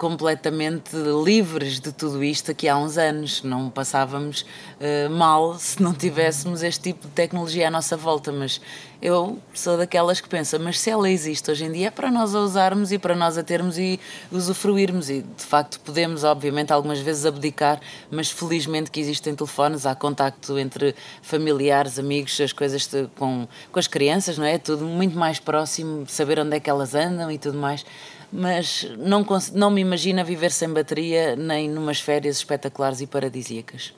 completamente 0.00 0.96
livres 0.96 1.78
de 1.78 1.92
tudo 1.92 2.24
isto 2.24 2.50
aqui 2.50 2.66
há 2.66 2.74
uns 2.78 2.96
anos. 2.96 3.42
Não 3.42 3.68
passávamos 3.68 4.40
uh, 4.40 5.10
mal 5.10 5.58
se 5.58 5.82
não 5.82 5.92
tivéssemos 5.92 6.62
este 6.62 6.84
tipo 6.84 7.06
de 7.06 7.12
tecnologia 7.12 7.68
à 7.68 7.70
nossa 7.70 7.98
volta, 7.98 8.32
mas 8.32 8.62
eu 9.02 9.38
sou 9.52 9.76
daquelas 9.76 10.18
que 10.18 10.26
pensa, 10.26 10.58
mas 10.58 10.80
se 10.80 10.88
ela 10.88 11.08
existe 11.08 11.50
hoje 11.50 11.66
em 11.66 11.72
dia 11.72 11.88
é 11.88 11.90
para 11.90 12.10
nós 12.10 12.34
a 12.34 12.40
usarmos 12.40 12.92
e 12.92 12.98
para 12.98 13.14
nós 13.14 13.36
a 13.36 13.42
termos 13.42 13.76
e 13.76 14.00
usufruirmos 14.32 15.10
e 15.10 15.20
de 15.20 15.44
facto 15.44 15.78
podemos 15.80 16.24
obviamente 16.24 16.72
algumas 16.72 17.00
vezes 17.00 17.26
abdicar, 17.26 17.78
mas 18.10 18.30
felizmente 18.30 18.90
que 18.90 19.00
existem 19.00 19.34
telefones, 19.34 19.84
há 19.84 19.94
contacto 19.94 20.58
entre 20.58 20.94
familiares, 21.20 21.98
amigos, 21.98 22.40
as 22.40 22.54
coisas 22.54 22.88
com, 23.16 23.46
com 23.70 23.78
as 23.78 23.86
crianças, 23.86 24.38
não 24.38 24.46
é? 24.46 24.56
Tudo 24.56 24.86
muito 24.86 25.18
mais 25.18 25.38
próximo, 25.38 26.06
saber 26.08 26.38
onde 26.38 26.56
é 26.56 26.60
que 26.60 26.70
elas 26.70 26.94
andam 26.94 27.30
e 27.30 27.36
tudo 27.36 27.58
mais 27.58 27.84
mas 28.32 28.88
não, 28.98 29.26
não 29.52 29.70
me 29.70 29.80
imagino 29.80 30.24
viver 30.24 30.50
sem 30.50 30.68
bateria 30.68 31.36
nem 31.36 31.68
numas 31.68 32.00
férias 32.00 32.36
espetaculares 32.36 33.00
e 33.00 33.06
paradisíacas. 33.06 33.92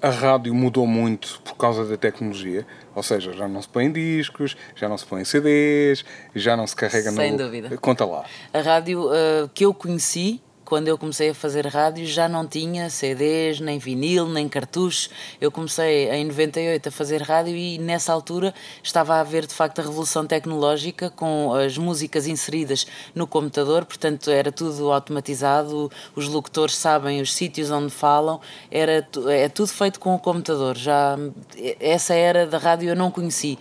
A 0.00 0.10
rádio 0.10 0.54
mudou 0.54 0.86
muito 0.86 1.40
por 1.42 1.56
causa 1.56 1.84
da 1.84 1.96
tecnologia, 1.96 2.66
ou 2.94 3.02
seja, 3.02 3.32
já 3.32 3.48
não 3.48 3.62
se 3.62 3.68
põe 3.68 3.90
discos, 3.90 4.56
já 4.74 4.88
não 4.88 4.98
se 4.98 5.06
põe 5.06 5.24
CDs, 5.24 6.04
já 6.34 6.56
não 6.56 6.66
se 6.66 6.76
carrega 6.76 7.10
Sem 7.10 7.12
no. 7.12 7.18
Sem 7.18 7.36
dúvida. 7.36 7.78
Conta 7.78 8.04
lá. 8.04 8.24
A 8.52 8.60
rádio 8.60 9.06
uh, 9.06 9.48
que 9.54 9.64
eu 9.64 9.72
conheci 9.72 10.40
quando 10.66 10.88
eu 10.88 10.98
comecei 10.98 11.30
a 11.30 11.34
fazer 11.34 11.64
rádio 11.68 12.04
já 12.04 12.28
não 12.28 12.44
tinha 12.44 12.90
CDs, 12.90 13.60
nem 13.60 13.78
vinil, 13.78 14.28
nem 14.28 14.48
cartuchos. 14.48 15.08
Eu 15.40 15.50
comecei 15.50 16.10
em 16.10 16.24
98 16.24 16.88
a 16.88 16.92
fazer 16.92 17.22
rádio 17.22 17.56
e 17.56 17.78
nessa 17.78 18.12
altura 18.12 18.52
estava 18.82 19.14
a 19.14 19.20
haver 19.20 19.46
de 19.46 19.54
facto 19.54 19.78
a 19.78 19.82
revolução 19.82 20.26
tecnológica 20.26 21.08
com 21.08 21.54
as 21.54 21.78
músicas 21.78 22.26
inseridas 22.26 22.84
no 23.14 23.28
computador, 23.28 23.84
portanto 23.84 24.28
era 24.28 24.50
tudo 24.50 24.92
automatizado, 24.92 25.90
os 26.16 26.26
locutores 26.28 26.74
sabem 26.74 27.20
os 27.20 27.32
sítios 27.32 27.70
onde 27.70 27.92
falam, 27.92 28.40
era 28.68 29.06
é 29.28 29.48
tudo 29.48 29.68
feito 29.68 30.00
com 30.00 30.16
o 30.16 30.18
computador. 30.18 30.76
Já 30.76 31.16
essa 31.78 32.12
era 32.12 32.44
da 32.44 32.58
rádio 32.58 32.88
eu 32.88 32.96
não 32.96 33.12
conheci, 33.12 33.56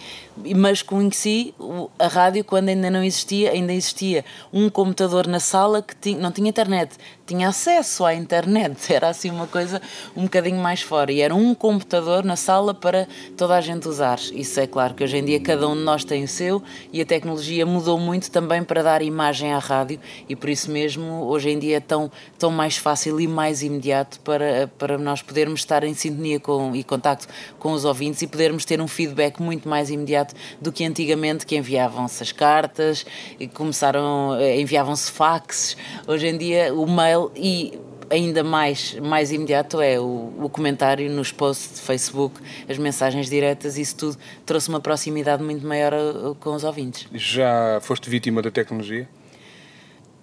mas 0.56 0.82
conheci 0.82 1.54
a 2.00 2.08
rádio 2.08 2.44
quando 2.44 2.70
ainda 2.70 2.90
não 2.90 3.04
existia, 3.04 3.52
ainda 3.52 3.74
existia 3.74 4.26
um 4.52 4.72
computador 4.72 5.28
na 5.28 5.40
sala 5.40 5.84
que 5.84 5.96
tinha, 5.96 6.20
não 6.20 6.32
tinha 6.32 6.50
internet 6.50 6.95
tinha 7.26 7.50
acesso 7.50 8.06
à 8.06 8.14
internet, 8.14 8.78
era 8.94 9.10
assim 9.10 9.30
uma 9.30 9.48
coisa 9.48 9.82
um 10.16 10.24
bocadinho 10.24 10.62
mais 10.62 10.82
fora. 10.82 11.12
E 11.12 11.22
era 11.22 11.34
um 11.34 11.54
computador 11.54 12.24
na 12.24 12.36
sala 12.36 12.74
para 12.74 13.08
toda 13.36 13.56
a 13.56 13.62
gente 13.62 13.88
usar. 13.88 14.20
Isso 14.34 14.60
é 14.60 14.68
claro 14.68 14.94
que 14.94 15.04
hoje 15.04 15.18
em 15.18 15.26
dia 15.26 15.40
cada 15.40 15.68
um 15.68 15.76
de 15.76 15.82
nós 15.82 16.04
tem 16.04 16.24
o 16.24 16.28
seu 16.28 16.62
e 16.92 17.02
a 17.02 17.06
tecnologia 17.06 17.66
mudou 17.66 18.00
muito 18.00 18.30
também 18.30 18.64
para 18.64 18.84
dar 18.84 19.02
imagem 19.02 19.54
à 19.54 19.60
rádio 19.60 20.00
e 20.30 20.36
por 20.36 20.50
isso 20.50 20.70
mesmo 20.72 21.26
hoje 21.26 21.50
em 21.50 21.60
dia 21.60 21.78
é 21.78 21.80
tão, 21.80 22.12
tão 22.38 22.52
mais 22.52 22.78
fácil 22.78 23.20
e 23.20 23.28
mais 23.28 23.62
imediato 23.62 24.20
para, 24.22 24.70
para 24.78 24.98
nós 24.98 25.22
podermos 25.22 25.62
estar 25.62 25.84
em 25.84 25.94
sintonia 25.94 26.40
com, 26.40 26.76
e 26.76 26.84
contacto 26.84 27.28
com 27.60 27.72
os 27.72 27.86
ouvintes 27.86 28.22
e 28.22 28.28
podermos 28.28 28.66
ter 28.66 28.82
um 28.82 28.88
feedback 28.88 29.42
muito 29.42 29.68
mais 29.68 29.90
imediato 29.90 30.36
do 30.62 30.72
que 30.72 30.86
antigamente 30.86 31.46
que 31.46 31.56
enviavam-se 31.56 32.22
as 32.22 32.32
cartas 32.32 33.06
e 33.40 33.48
começaram, 33.48 34.36
eh, 34.36 34.60
enviavam-se 34.60 35.12
faxes. 35.12 35.78
Hoje 36.08 36.28
em 36.28 36.38
dia 36.38 36.74
o 36.74 36.85
mail 36.88 37.32
e 37.36 37.80
ainda 38.10 38.44
mais, 38.44 38.96
mais 39.02 39.32
imediato 39.32 39.82
é 39.82 40.00
o, 40.00 40.34
o, 40.40 40.50
comentário 40.50 41.10
nos 41.10 41.32
posts 41.32 41.76
de 41.76 41.82
Facebook, 41.82 42.40
as 42.70 42.78
mensagens 42.78 43.30
diretas, 43.30 43.78
isso 43.78 43.96
tudo 43.96 44.18
trouxe 44.46 44.70
uma 44.70 44.80
proximidade 44.80 45.44
muito 45.44 45.66
maior 45.66 45.94
a, 45.94 45.98
a, 45.98 46.36
com 46.36 46.54
os 46.54 46.64
ouvintes. 46.64 47.08
Já 47.14 47.80
foste 47.82 48.10
vítima 48.10 48.42
da 48.42 48.52
tecnologia? 48.52 49.08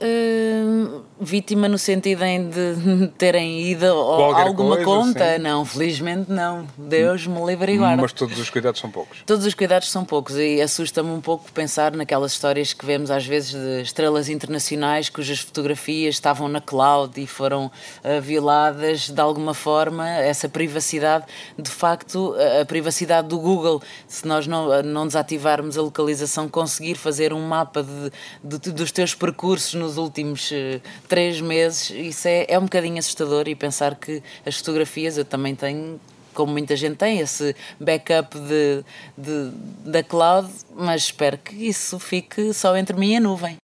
Uh, 0.02 1.02
vítima 1.20 1.68
no 1.68 1.78
sentido 1.78 2.24
em 2.24 2.48
de 2.48 3.08
terem 3.18 3.62
ido 3.70 3.86
a 3.86 4.42
alguma 4.42 4.76
coisa, 4.76 4.84
conta. 4.84 5.36
sim. 5.36 5.42
Não, 5.42 5.64
felizmente 5.64 6.30
não. 6.30 6.66
Deus 6.76 7.26
me 7.26 7.40
livre 7.46 7.72
e 7.74 7.78
guarda. 7.78 8.02
Mas 8.02 8.12
todos 8.12 8.38
os 8.38 8.50
cuidados 8.50 8.80
são 8.80 8.90
poucos. 8.90 9.22
Todos 9.24 9.46
os 9.46 9.54
cuidados 9.54 9.90
são 9.90 10.04
poucos 10.04 10.36
e 10.36 10.60
assusta-me 10.60 11.10
um 11.10 11.20
pouco 11.20 11.50
pensar 11.52 11.92
naquelas 11.92 12.32
histórias 12.32 12.72
que 12.72 12.84
vemos 12.84 13.10
às 13.10 13.24
vezes 13.24 13.52
de 13.52 13.82
estrelas 13.82 14.28
internacionais 14.28 15.08
cujas 15.08 15.38
fotografias 15.40 16.14
estavam 16.16 16.48
na 16.48 16.60
cloud 16.60 17.20
e 17.20 17.26
foram 17.26 17.70
ah, 18.02 18.18
violadas 18.20 19.08
de 19.08 19.20
alguma 19.20 19.54
forma. 19.54 20.08
Essa 20.08 20.48
privacidade, 20.48 21.24
de 21.58 21.70
facto, 21.70 22.34
a, 22.58 22.62
a 22.62 22.64
privacidade 22.64 23.28
do 23.28 23.38
Google, 23.38 23.80
se 24.08 24.26
nós 24.26 24.46
não, 24.46 24.82
não 24.82 25.06
desativarmos 25.06 25.78
a 25.78 25.82
localização, 25.82 26.48
conseguir 26.48 26.96
fazer 26.96 27.32
um 27.32 27.46
mapa 27.46 27.82
de, 27.82 28.58
de- 28.58 28.72
dos 28.72 28.90
teus 28.90 29.14
percursos 29.14 29.74
nos 29.74 29.91
últimos 29.96 30.50
eh, 30.52 30.80
três 31.08 31.40
meses, 31.40 31.90
isso 31.90 32.26
é, 32.28 32.46
é 32.48 32.58
um 32.58 32.62
bocadinho 32.64 32.98
assustador 32.98 33.48
e 33.48 33.54
pensar 33.54 33.94
que 33.94 34.22
as 34.46 34.56
fotografias 34.56 35.16
eu 35.18 35.24
também 35.24 35.54
tenho 35.54 36.00
como 36.34 36.52
muita 36.52 36.74
gente 36.76 36.96
tem, 36.96 37.18
esse 37.20 37.54
backup 37.78 38.38
de, 38.38 38.82
de- 39.18 39.50
da 39.84 40.02
cloud, 40.02 40.48
mas 40.74 41.02
espero 41.02 41.36
que 41.36 41.54
isso 41.54 41.98
fique 41.98 42.54
só 42.54 42.74
entre 42.74 42.96
mim 42.96 43.12
e 43.12 43.16
a 43.16 43.20
nuvem. 43.20 43.56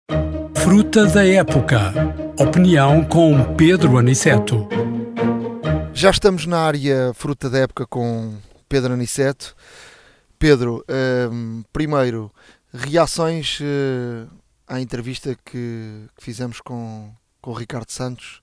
Fruta 0.56 1.06
da 1.06 1.24
época. 1.24 1.92
Opinião 2.38 3.04
com 3.04 3.54
Pedro 3.54 3.96
Aniceto. 3.98 4.68
Já 5.94 6.10
estamos 6.10 6.44
na 6.44 6.58
área 6.58 7.12
fruta 7.14 7.48
da 7.48 7.58
época 7.60 7.86
com 7.86 8.34
Pedro 8.68 8.92
Aniceto. 8.94 9.54
Pedro, 10.36 10.84
hum, 11.30 11.62
primeiro, 11.72 12.32
reações 12.74 13.58
eh, 13.62 14.26
à 14.66 14.80
entrevista 14.80 15.34
que, 15.44 16.06
que 16.16 16.24
fizemos 16.24 16.60
com, 16.60 17.12
com 17.40 17.50
o 17.50 17.54
Ricardo 17.54 17.90
Santos, 17.90 18.42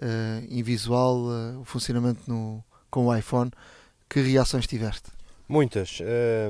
eh, 0.00 0.44
em 0.48 0.62
visual, 0.62 1.18
eh, 1.32 1.56
o 1.58 1.64
funcionamento 1.64 2.22
no, 2.26 2.62
com 2.90 3.06
o 3.06 3.14
iPhone. 3.16 3.50
Que 4.08 4.20
reações 4.20 4.66
tiveste? 4.66 5.10
Muitas. 5.48 5.98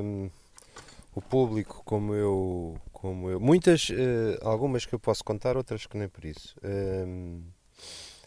hum, 0.03 0.29
o 1.13 1.21
público, 1.21 1.81
como 1.85 2.13
eu, 2.13 2.79
como 2.91 3.29
eu. 3.29 3.39
Muitas, 3.39 3.89
eh, 3.91 4.37
algumas 4.41 4.85
que 4.85 4.93
eu 4.93 4.99
posso 4.99 5.23
contar, 5.23 5.55
outras 5.57 5.85
que 5.85 5.97
nem 5.97 6.07
por 6.09 6.25
isso. 6.25 6.55
Hum, 6.63 7.41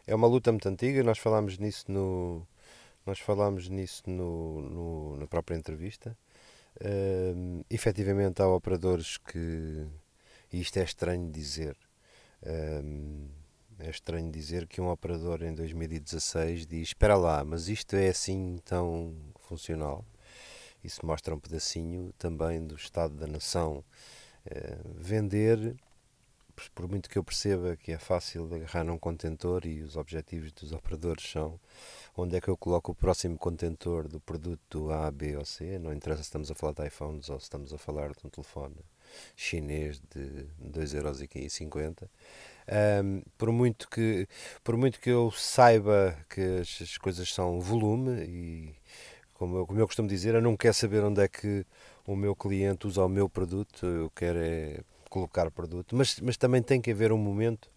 é 0.06 0.14
uma 0.14 0.26
luta 0.26 0.50
muito 0.50 0.68
antiga, 0.68 1.02
nós 1.02 1.18
falámos 1.18 1.58
nisso 1.58 1.84
no. 1.90 2.46
Nós 3.06 3.18
falámos 3.20 3.68
nisso 3.70 4.02
no, 4.06 4.60
no- 4.60 5.16
na 5.18 5.26
própria 5.26 5.56
entrevista. 5.56 6.16
Hum, 6.84 7.62
efetivamente 7.70 8.40
há 8.42 8.48
operadores 8.48 9.16
que. 9.18 9.86
E 10.52 10.60
isto 10.60 10.76
é 10.78 10.84
estranho 10.84 11.30
dizer. 11.30 11.76
é 13.78 13.90
estranho 13.90 14.30
dizer 14.30 14.66
que 14.66 14.80
um 14.80 14.88
operador 14.90 15.42
em 15.42 15.54
2016 15.54 16.66
diz: 16.66 16.88
Espera 16.88 17.16
lá, 17.16 17.44
mas 17.44 17.68
isto 17.68 17.94
é 17.96 18.08
assim 18.08 18.58
tão 18.64 19.14
funcional. 19.40 20.04
Isso 20.82 21.04
mostra 21.04 21.34
um 21.34 21.40
pedacinho 21.40 22.12
também 22.18 22.64
do 22.66 22.76
estado 22.76 23.14
da 23.14 23.26
nação. 23.26 23.84
Vender, 24.96 25.76
por- 26.56 26.70
por 26.70 26.88
muito 26.88 27.08
que 27.10 27.18
eu 27.18 27.24
perceba 27.24 27.76
que 27.76 27.92
é 27.92 27.98
fácil 27.98 28.52
agarrar 28.54 28.84
num 28.84 28.98
contentor 28.98 29.66
e 29.66 29.82
os 29.82 29.96
objetivos 29.96 30.52
dos 30.52 30.72
operadores 30.72 31.30
são 31.30 31.60
onde 32.16 32.36
é 32.36 32.40
que 32.40 32.48
eu 32.48 32.56
coloco 32.56 32.92
o 32.92 32.94
próximo 32.94 33.38
contentor 33.38 34.08
do 34.08 34.20
produto 34.20 34.90
A, 34.90 35.10
B 35.10 35.36
ou 35.36 35.44
C, 35.44 35.78
não 35.78 35.92
interessa 35.92 36.22
se 36.22 36.28
estamos 36.28 36.50
a 36.50 36.54
falar 36.54 36.72
de 36.74 36.86
iPhones 36.86 37.28
ou 37.30 37.38
se 37.38 37.44
estamos 37.44 37.72
a 37.72 37.78
falar 37.78 38.10
de 38.12 38.26
um 38.26 38.30
telefone 38.30 38.76
chinês 39.36 40.00
de 40.14 40.46
2,50€. 40.60 42.08
Ahm, 42.70 43.22
por 43.38 43.50
muito 43.50 43.88
que 43.88 44.28
por 44.62 44.76
muito 44.76 45.00
que 45.00 45.10
eu 45.10 45.30
saiba 45.30 46.16
que 46.28 46.60
as 46.60 46.98
coisas 46.98 47.32
são 47.32 47.60
volume 47.60 48.22
e 48.24 48.74
como 49.38 49.56
eu, 49.58 49.66
como 49.66 49.78
eu 49.80 49.86
costumo 49.86 50.08
dizer, 50.08 50.34
eu 50.34 50.42
não 50.42 50.56
quero 50.56 50.74
saber 50.74 51.02
onde 51.04 51.22
é 51.22 51.28
que 51.28 51.64
o 52.06 52.16
meu 52.16 52.34
cliente 52.34 52.86
usa 52.86 53.04
o 53.04 53.08
meu 53.08 53.28
produto, 53.28 53.86
eu 53.86 54.10
quero 54.10 54.38
é 54.38 54.80
colocar 55.08 55.50
produto, 55.50 55.96
mas, 55.96 56.20
mas 56.20 56.36
também 56.36 56.62
tem 56.62 56.80
que 56.80 56.90
haver 56.90 57.12
um 57.12 57.18
momento, 57.18 57.70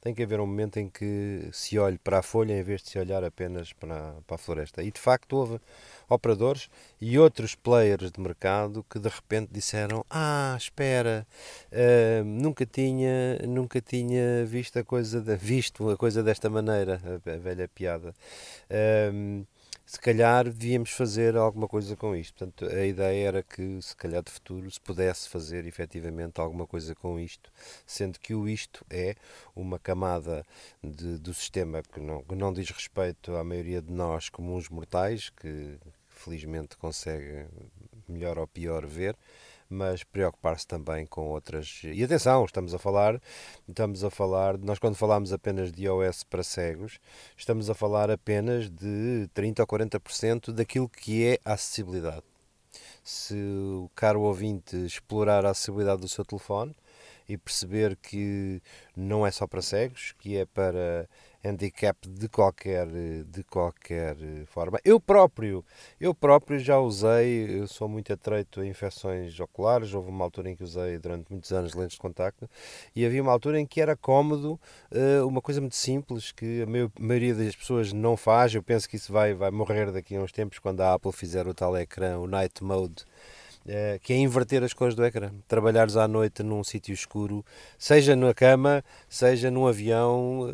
tem 0.00 0.14
que 0.14 0.22
haver 0.22 0.40
um 0.40 0.46
momento 0.46 0.78
em 0.78 0.88
que 0.88 1.48
se 1.52 1.78
olhe 1.78 1.98
para 1.98 2.18
a 2.18 2.22
folha 2.22 2.52
em 2.52 2.62
vez 2.62 2.82
de 2.82 2.90
se 2.90 2.98
olhar 2.98 3.24
apenas 3.24 3.72
para, 3.72 4.14
para 4.26 4.34
a 4.36 4.38
floresta. 4.38 4.82
E 4.82 4.90
de 4.90 5.00
facto 5.00 5.34
houve 5.36 5.60
operadores 6.08 6.68
e 7.00 7.18
outros 7.18 7.54
players 7.54 8.10
de 8.10 8.20
mercado 8.20 8.84
que 8.88 8.98
de 8.98 9.08
repente 9.08 9.50
disseram: 9.52 10.04
Ah, 10.08 10.54
espera, 10.58 11.26
ah, 11.72 12.22
nunca 12.24 12.64
tinha, 12.64 13.38
nunca 13.46 13.80
tinha 13.80 14.44
visto 14.46 14.78
a 14.78 14.84
coisa, 14.84 15.20
de- 15.20 15.36
visto 15.36 15.90
a 15.90 15.96
coisa 15.96 16.22
desta 16.22 16.48
maneira, 16.48 17.00
a, 17.04 17.36
velha 17.38 17.68
piada. 17.68 18.14
Ahm, 18.70 19.44
se 19.88 19.98
calhar 19.98 20.44
devíamos 20.44 20.90
fazer 20.90 21.34
alguma 21.34 21.66
coisa 21.66 21.96
com 21.96 22.14
isto. 22.14 22.34
Portanto, 22.44 22.70
a 22.70 22.84
ideia 22.84 23.26
era 23.28 23.42
que, 23.42 23.80
se 23.80 23.96
calhar 23.96 24.22
de 24.22 24.30
futuro, 24.30 24.70
se 24.70 24.78
pudesse 24.78 25.30
fazer 25.30 25.64
efetivamente 25.66 26.38
alguma 26.42 26.66
coisa 26.66 26.94
com 26.94 27.18
isto, 27.18 27.50
sendo 27.86 28.20
que 28.20 28.34
o 28.34 28.46
isto 28.46 28.84
é 28.90 29.14
uma 29.56 29.78
camada 29.78 30.44
de- 30.84 31.16
do 31.16 31.32
sistema 31.32 31.82
que 31.82 32.00
não, 32.00 32.22
que 32.22 32.34
não 32.34 32.52
diz 32.52 32.68
respeito 32.68 33.34
à 33.34 33.42
maioria 33.42 33.80
de 33.80 33.90
nós 33.90 34.28
comuns 34.28 34.68
mortais, 34.68 35.30
que 35.30 35.78
felizmente 36.10 36.76
consegue 36.76 37.46
melhor 38.06 38.38
ou 38.38 38.46
pior 38.46 38.84
ver, 38.84 39.16
mas 39.68 40.02
preocupar-se 40.04 40.66
também 40.66 41.06
com 41.06 41.28
outras. 41.28 41.80
E 41.84 42.02
atenção, 42.02 42.44
estamos 42.44 42.74
a 42.74 42.78
falar, 42.78 43.20
estamos 43.68 44.02
a 44.02 44.10
falar, 44.10 44.56
nós 44.58 44.78
quando 44.78 44.94
falamos 44.96 45.32
apenas 45.32 45.70
de 45.72 45.84
iOS 45.84 46.24
para 46.24 46.42
cegos, 46.42 46.98
estamos 47.36 47.68
a 47.68 47.74
falar 47.74 48.10
apenas 48.10 48.70
de 48.70 49.28
30 49.34 49.62
ou 49.62 49.66
40% 49.66 50.52
daquilo 50.52 50.88
que 50.88 51.26
é 51.26 51.38
a 51.44 51.52
acessibilidade. 51.52 52.22
Se 53.02 53.34
o 53.34 53.90
caro 53.94 54.20
ouvinte 54.22 54.76
explorar 54.76 55.44
a 55.46 55.50
acessibilidade 55.50 56.00
do 56.00 56.08
seu 56.08 56.24
telefone 56.24 56.74
e 57.28 57.36
perceber 57.36 57.96
que 57.96 58.62
não 58.96 59.26
é 59.26 59.30
só 59.30 59.46
para 59.46 59.62
cegos, 59.62 60.14
que 60.18 60.36
é 60.36 60.46
para 60.46 61.08
handicap 61.44 61.96
de 62.08 62.28
qualquer 62.28 62.86
de 63.26 63.44
qualquer 63.44 64.16
forma. 64.46 64.78
Eu 64.84 65.00
próprio, 65.00 65.64
eu 66.00 66.14
próprio 66.14 66.58
já 66.58 66.78
usei, 66.78 67.60
eu 67.60 67.66
sou 67.66 67.88
muito 67.88 68.12
atreito 68.12 68.60
a 68.60 68.66
infecções 68.66 69.38
oculares, 69.38 69.94
houve 69.94 70.08
uma 70.10 70.24
altura 70.24 70.50
em 70.50 70.56
que 70.56 70.64
usei 70.64 70.98
durante 70.98 71.30
muitos 71.30 71.52
anos 71.52 71.74
lentes 71.74 71.94
de 71.94 72.00
contacto 72.00 72.48
e 72.94 73.06
havia 73.06 73.22
uma 73.22 73.32
altura 73.32 73.60
em 73.60 73.66
que 73.66 73.80
era 73.80 73.96
cómodo, 73.96 74.60
eh, 74.90 75.22
uma 75.22 75.40
coisa 75.40 75.60
muito 75.60 75.76
simples 75.76 76.32
que 76.32 76.62
a 76.62 76.66
maioria 77.00 77.34
das 77.34 77.54
pessoas 77.54 77.92
não 77.92 78.16
faz, 78.16 78.54
eu 78.54 78.62
penso 78.62 78.88
que 78.88 78.96
isso 78.96 79.12
vai 79.12 79.34
vai 79.34 79.50
morrer 79.50 79.92
daqui 79.92 80.16
a 80.16 80.20
uns 80.20 80.32
tempos 80.32 80.58
quando 80.58 80.80
a 80.80 80.94
Apple 80.94 81.12
fizer 81.12 81.46
o 81.46 81.54
tal 81.54 81.76
ecrã, 81.76 82.18
o 82.18 82.26
night 82.26 82.62
mode, 82.64 83.04
eh, 83.68 83.98
que 84.02 84.12
é 84.12 84.16
inverter 84.16 84.62
as 84.64 84.72
cores 84.72 84.94
do 84.94 85.04
ecrã. 85.04 85.30
Trabalhares 85.46 85.96
à 85.96 86.08
noite 86.08 86.42
num 86.42 86.64
sítio 86.64 86.92
escuro, 86.94 87.44
seja 87.78 88.16
na 88.16 88.34
cama, 88.34 88.82
seja 89.08 89.50
num 89.50 89.66
avião 89.66 90.50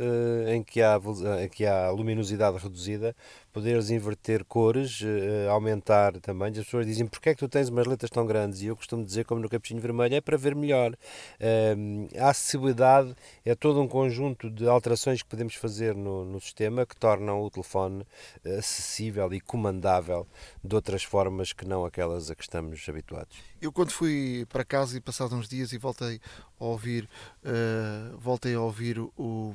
eh, 0.47 0.55
em, 0.57 0.63
que 0.63 0.83
há, 0.83 0.99
vel- 0.99 1.41
em 1.41 1.49
que 1.49 1.65
há 1.67 1.91
luminosidade 1.91 2.59
reduzida, 2.59 3.15
poderes 3.55 3.89
inverter 3.89 4.45
cores, 4.45 5.01
eh, 5.01 5.49
aumentar 5.49 6.19
tamanhos. 6.21 6.59
As 6.59 6.65
pessoas 6.65 6.85
dizem, 6.85 7.07
porquê 7.07 7.31
é 7.31 7.35
que 7.35 7.39
tu 7.39 7.49
tens 7.49 7.69
umas 7.69 7.87
letras 7.87 8.11
tão 8.11 8.27
grandes? 8.27 8.61
E 8.61 8.67
eu 8.67 8.77
costumo 8.77 9.05
dizer, 9.05 9.25
como 9.25 9.41
no 9.41 9.49
capuchinho 9.49 9.81
vermelho, 9.81 10.17
é 10.17 10.21
para 10.21 10.37
ver 10.37 10.57
melhor. 10.57 10.97
Eh, 11.39 11.77
a 12.19 12.31
acessibilidade 12.31 13.15
é 13.45 13.55
todo 13.55 13.81
um 13.81 13.87
conjunto 13.87 14.51
de 14.51 14.67
alterações 14.67 15.23
que 15.23 15.29
podemos 15.29 15.55
fazer 15.55 15.95
no, 15.95 16.25
no 16.25 16.41
sistema 16.41 16.85
que 16.85 16.97
tornam 16.97 17.41
o 17.43 17.49
telefone 17.49 18.05
eh, 18.45 18.57
acessível 18.57 19.33
e 19.33 19.41
comandável 19.41 20.27
de 20.63 20.75
outras 20.75 21.05
formas 21.05 21.53
que 21.53 21.65
não 21.65 21.85
aquelas 21.85 22.33
a 22.33 22.35
que 22.35 22.43
estamos 22.43 22.85
habituados. 22.89 23.37
Eu 23.65 23.73
quando 23.73 23.93
fui 23.93 24.45
para 24.51 24.63
casa 24.63 24.95
e 24.95 25.01
passado 25.01 25.35
uns 25.35 25.49
dias 25.49 25.73
e 25.73 25.79
voltei 25.79 26.21
a 26.61 26.65
ouvir, 26.67 27.09
eh, 27.43 28.11
voltei 28.19 28.55
a 28.55 28.61
ouvir 28.61 28.99
o, 28.99 29.55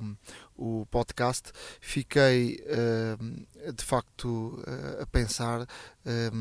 o 0.57 0.87
podcast, 0.89 1.51
fiquei 1.79 2.59
eh, 2.65 3.71
de 3.71 3.85
facto 3.85 4.59
eh, 4.65 5.03
a 5.03 5.05
pensar 5.05 5.67
eh, 6.03 6.31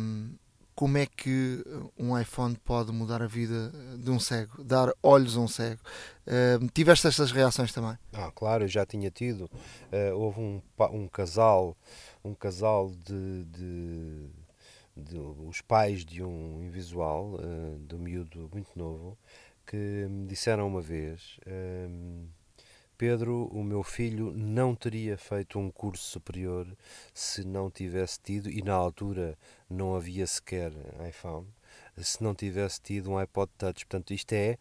como 0.74 0.96
é 0.96 1.04
que 1.04 1.62
um 1.98 2.18
iPhone 2.18 2.56
pode 2.64 2.90
mudar 2.90 3.20
a 3.20 3.26
vida 3.26 3.70
de 3.98 4.10
um 4.10 4.18
cego, 4.18 4.64
dar 4.64 4.90
olhos 5.02 5.36
a 5.36 5.40
um 5.40 5.48
cego. 5.48 5.82
Eh, 6.26 6.58
tiveste 6.72 7.06
estas 7.06 7.32
reações 7.32 7.70
também? 7.70 7.98
Ah, 8.14 8.32
claro, 8.34 8.64
eu 8.64 8.68
já 8.68 8.86
tinha 8.86 9.10
tido. 9.10 9.50
Eh, 9.92 10.10
houve 10.14 10.40
um, 10.40 10.62
um 10.92 11.06
casal, 11.06 11.76
um 12.24 12.34
casal 12.34 12.90
de, 13.04 13.44
de, 13.44 14.30
de- 14.98 15.18
os 15.18 15.60
pais 15.60 16.04
de 16.04 16.22
um 16.22 16.62
invisual, 16.62 17.38
eh, 17.40 17.78
de 17.86 17.94
um 17.94 17.98
miúdo 17.98 18.48
muito 18.52 18.70
novo, 18.78 19.16
que 19.66 19.76
me 19.76 20.26
disseram 20.26 20.66
uma 20.66 20.80
vez, 20.80 21.38
ehm, 21.46 22.26
Pedro, 22.96 23.46
o 23.52 23.62
meu 23.62 23.82
filho 23.84 24.32
não 24.32 24.74
teria 24.74 25.16
feito 25.16 25.58
um 25.58 25.70
curso 25.70 26.04
superior 26.04 26.66
se 27.14 27.44
não 27.44 27.70
tivesse 27.70 28.18
tido, 28.20 28.50
e 28.50 28.60
na 28.62 28.74
altura 28.74 29.38
não 29.70 29.94
havia 29.94 30.26
sequer 30.26 30.72
iPhone, 31.08 31.46
se 31.96 32.22
não 32.22 32.34
tivesse 32.34 32.80
tido 32.80 33.10
um 33.10 33.18
iPod 33.18 33.50
Touch. 33.56 33.86
Portanto, 33.86 34.12
isto 34.12 34.32
é, 34.32 34.58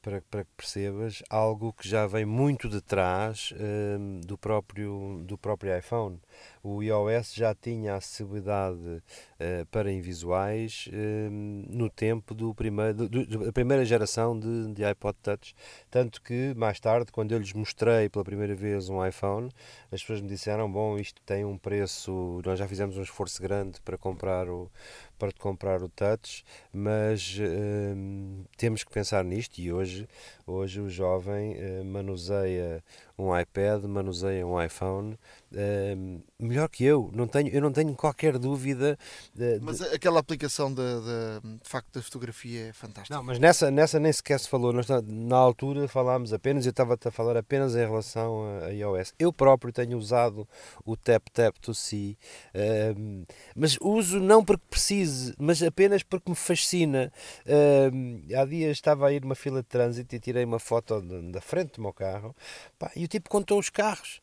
para, 0.00 0.22
para 0.30 0.44
que 0.44 0.50
percebas, 0.56 1.22
algo 1.28 1.72
que 1.72 1.88
já 1.88 2.06
vem 2.06 2.24
muito 2.24 2.68
de 2.68 2.80
trás 2.80 3.52
um, 3.98 4.20
do, 4.20 4.38
próprio, 4.38 5.22
do 5.24 5.36
próprio 5.36 5.76
iPhone. 5.78 6.18
O 6.62 6.82
iOS 6.82 7.34
já 7.34 7.54
tinha 7.54 7.94
acessibilidade 7.94 8.78
uh, 8.78 9.66
para 9.70 9.92
invisuais 9.92 10.88
um, 10.92 11.64
no 11.68 11.88
tempo 11.88 12.34
do 12.34 12.54
primeiro, 12.54 13.08
do, 13.08 13.44
da 13.44 13.52
primeira 13.52 13.84
geração 13.84 14.38
de, 14.38 14.72
de 14.72 14.84
iPod 14.84 15.16
Touch. 15.22 15.54
Tanto 15.90 16.20
que, 16.20 16.54
mais 16.56 16.80
tarde, 16.80 17.12
quando 17.12 17.32
eu 17.32 17.38
lhes 17.38 17.52
mostrei 17.52 18.08
pela 18.08 18.24
primeira 18.24 18.54
vez 18.54 18.88
um 18.88 19.04
iPhone, 19.06 19.50
as 19.92 20.00
pessoas 20.00 20.20
me 20.20 20.28
disseram: 20.28 20.70
Bom, 20.70 20.98
isto 20.98 21.20
tem 21.22 21.44
um 21.44 21.56
preço, 21.56 22.40
nós 22.44 22.58
já 22.58 22.66
fizemos 22.66 22.96
um 22.96 23.02
esforço 23.02 23.40
grande 23.40 23.80
para 23.80 23.96
comprar 23.96 24.48
o, 24.48 24.70
para 25.18 25.32
comprar 25.32 25.82
o 25.82 25.88
touch, 25.88 26.44
mas 26.72 27.38
uh, 27.38 28.44
temos 28.56 28.84
que 28.84 28.92
pensar 28.92 29.24
nisto 29.24 29.58
e 29.58 29.72
hoje, 29.72 30.08
hoje 30.46 30.80
o 30.80 30.88
jovem 30.88 31.54
uh, 31.54 31.84
manuseia 31.84 32.82
um 33.18 33.38
iPad, 33.38 33.84
manuseia 33.84 34.46
um 34.46 34.62
iPhone 34.62 35.18
uh, 35.52 36.22
melhor 36.38 36.68
que 36.68 36.84
eu. 36.84 37.10
Não 37.14 37.26
tenho, 37.26 37.48
eu 37.48 37.60
não 37.62 37.72
tenho 37.72 37.94
qualquer 37.94 38.38
dúvida. 38.38 38.98
De, 39.34 39.58
mas 39.60 39.78
de... 39.78 39.84
aquela 39.86 40.20
aplicação 40.20 40.72
de, 40.72 40.82
de, 40.82 41.58
de, 41.58 41.68
facto 41.68 41.94
da 41.94 42.02
fotografia 42.02 42.68
é 42.68 42.72
fantástica. 42.72 43.14
Não, 43.14 43.22
mas 43.22 43.38
nessa, 43.38 43.70
nessa 43.70 43.98
nem 43.98 44.12
sequer 44.12 44.38
se 44.38 44.48
falou. 44.48 44.72
Nós, 44.72 44.86
na, 44.86 45.00
na 45.02 45.36
altura 45.36 45.88
falámos 45.88 46.32
apenas, 46.32 46.66
eu 46.66 46.70
estava 46.70 46.98
a 47.02 47.10
falar 47.10 47.36
apenas 47.36 47.74
em 47.74 47.78
relação 47.78 48.44
a, 48.44 48.66
a, 48.66 48.70
iOS. 48.70 49.14
Eu 49.18 49.32
próprio 49.32 49.72
tenho 49.72 49.96
usado 49.96 50.46
o 50.84 50.96
Tap 50.96 51.28
Tap 51.32 51.56
to 51.58 51.74
See, 51.74 52.18
uh, 52.54 53.26
mas 53.54 53.78
uso 53.80 54.20
não 54.20 54.44
porque 54.44 54.64
precise, 54.68 55.34
mas 55.38 55.62
apenas 55.62 56.02
porque 56.02 56.28
me 56.28 56.36
fascina. 56.36 57.10
Uh, 57.46 58.36
há 58.38 58.44
dias 58.44 58.72
estava 58.72 59.08
a 59.08 59.12
ir 59.12 59.22
numa 59.22 59.34
fila 59.34 59.62
de 59.62 59.68
trânsito 59.68 60.14
e 60.14 60.20
tirei 60.20 60.44
uma 60.44 60.58
foto 60.58 61.00
da 61.00 61.40
frente 61.40 61.76
do 61.76 61.82
meu 61.82 61.92
carro 61.92 62.36
pá, 62.78 62.90
e 62.94 63.05
o 63.06 63.08
tipo 63.08 63.30
contou 63.30 63.58
os 63.58 63.70
carros. 63.70 64.20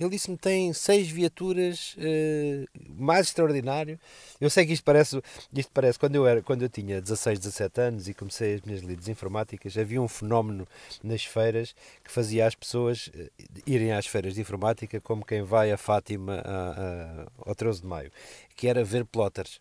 Ele 0.00 0.10
disse-me 0.10 0.36
tem 0.36 0.72
seis 0.72 1.08
viaturas 1.08 1.94
uh, 1.98 2.66
mais 2.98 3.28
extraordinário. 3.28 4.00
Eu 4.40 4.50
sei 4.50 4.66
que 4.66 4.72
isto 4.72 4.82
parece, 4.82 5.22
isto 5.54 5.70
parece 5.72 5.98
quando, 5.98 6.16
eu 6.16 6.26
era, 6.26 6.42
quando 6.42 6.62
eu 6.62 6.68
tinha 6.68 7.00
16, 7.00 7.38
17 7.38 7.80
anos 7.80 8.08
e 8.08 8.14
comecei 8.14 8.54
as 8.54 8.62
minhas 8.62 8.80
lides 8.82 9.06
informáticas, 9.06 9.76
havia 9.76 10.00
um 10.00 10.08
fenómeno 10.08 10.66
nas 11.04 11.24
feiras 11.24 11.74
que 12.02 12.10
fazia 12.10 12.46
as 12.46 12.54
pessoas 12.54 13.08
uh, 13.08 13.30
irem 13.66 13.92
às 13.92 14.06
feiras 14.06 14.34
de 14.34 14.40
informática 14.40 15.00
como 15.00 15.24
quem 15.24 15.42
vai 15.42 15.70
a 15.70 15.76
Fátima 15.76 16.42
a, 16.44 16.70
a, 16.70 17.50
ao 17.50 17.54
13 17.54 17.82
de 17.82 17.86
maio, 17.86 18.10
que 18.56 18.66
era 18.66 18.82
ver 18.82 19.04
plotters. 19.04 19.60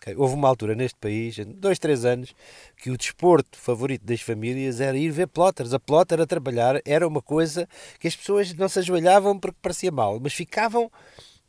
Okay. 0.00 0.14
Houve 0.16 0.34
uma 0.34 0.48
altura 0.48 0.74
neste 0.74 0.98
país, 0.98 1.36
dois, 1.46 1.78
três 1.78 2.06
anos, 2.06 2.34
que 2.78 2.90
o 2.90 2.96
desporto 2.96 3.58
favorito 3.58 4.02
das 4.02 4.22
famílias 4.22 4.80
era 4.80 4.96
ir 4.96 5.10
ver 5.10 5.26
plotters. 5.26 5.74
A 5.74 5.78
plotter 5.78 6.18
a 6.22 6.26
trabalhar 6.26 6.80
era 6.86 7.06
uma 7.06 7.20
coisa 7.20 7.68
que 7.98 8.08
as 8.08 8.16
pessoas 8.16 8.54
não 8.54 8.66
se 8.66 8.78
ajoelhavam 8.78 9.38
porque 9.38 9.58
parecia 9.60 9.92
mal, 9.92 10.18
mas 10.18 10.32
ficavam 10.32 10.90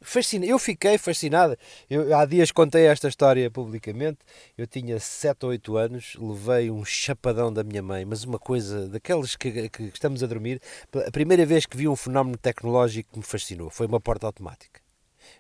fascinadas. 0.01 0.49
Eu 0.49 0.59
fiquei 0.59 0.97
fascinada. 0.97 1.57
Eu, 1.89 2.13
há 2.17 2.25
dias 2.25 2.51
contei 2.51 2.87
esta 2.87 3.07
história 3.07 3.49
publicamente. 3.49 4.19
Eu 4.57 4.67
tinha 4.67 4.99
7 4.99 5.45
ou 5.45 5.51
8 5.51 5.77
anos, 5.77 6.17
levei 6.19 6.69
um 6.69 6.83
chapadão 6.83 7.53
da 7.53 7.63
minha 7.63 7.81
mãe, 7.81 8.03
mas 8.03 8.25
uma 8.25 8.37
coisa 8.37 8.89
daqueles 8.89 9.37
que, 9.37 9.69
que 9.69 9.83
estamos 9.83 10.21
a 10.21 10.27
dormir. 10.27 10.61
A 11.07 11.11
primeira 11.11 11.45
vez 11.45 11.65
que 11.65 11.77
vi 11.77 11.87
um 11.87 11.95
fenómeno 11.95 12.37
tecnológico 12.37 13.13
que 13.13 13.19
me 13.19 13.25
fascinou 13.25 13.69
foi 13.69 13.87
uma 13.87 14.01
porta 14.01 14.25
automática. 14.25 14.81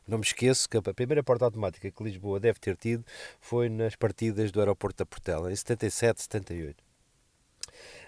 Não 0.07 0.17
me 0.17 0.23
esqueço 0.23 0.67
que 0.69 0.77
a 0.77 0.81
primeira 0.93 1.23
porta 1.23 1.45
automática 1.45 1.89
que 1.91 2.03
Lisboa 2.03 2.39
deve 2.39 2.59
ter 2.59 2.75
tido 2.75 3.05
foi 3.39 3.69
nas 3.69 3.95
partidas 3.95 4.51
do 4.51 4.59
aeroporto 4.59 4.97
da 4.97 5.05
Portela, 5.05 5.51
em 5.51 5.55
77, 5.55 6.21
78. 6.23 6.83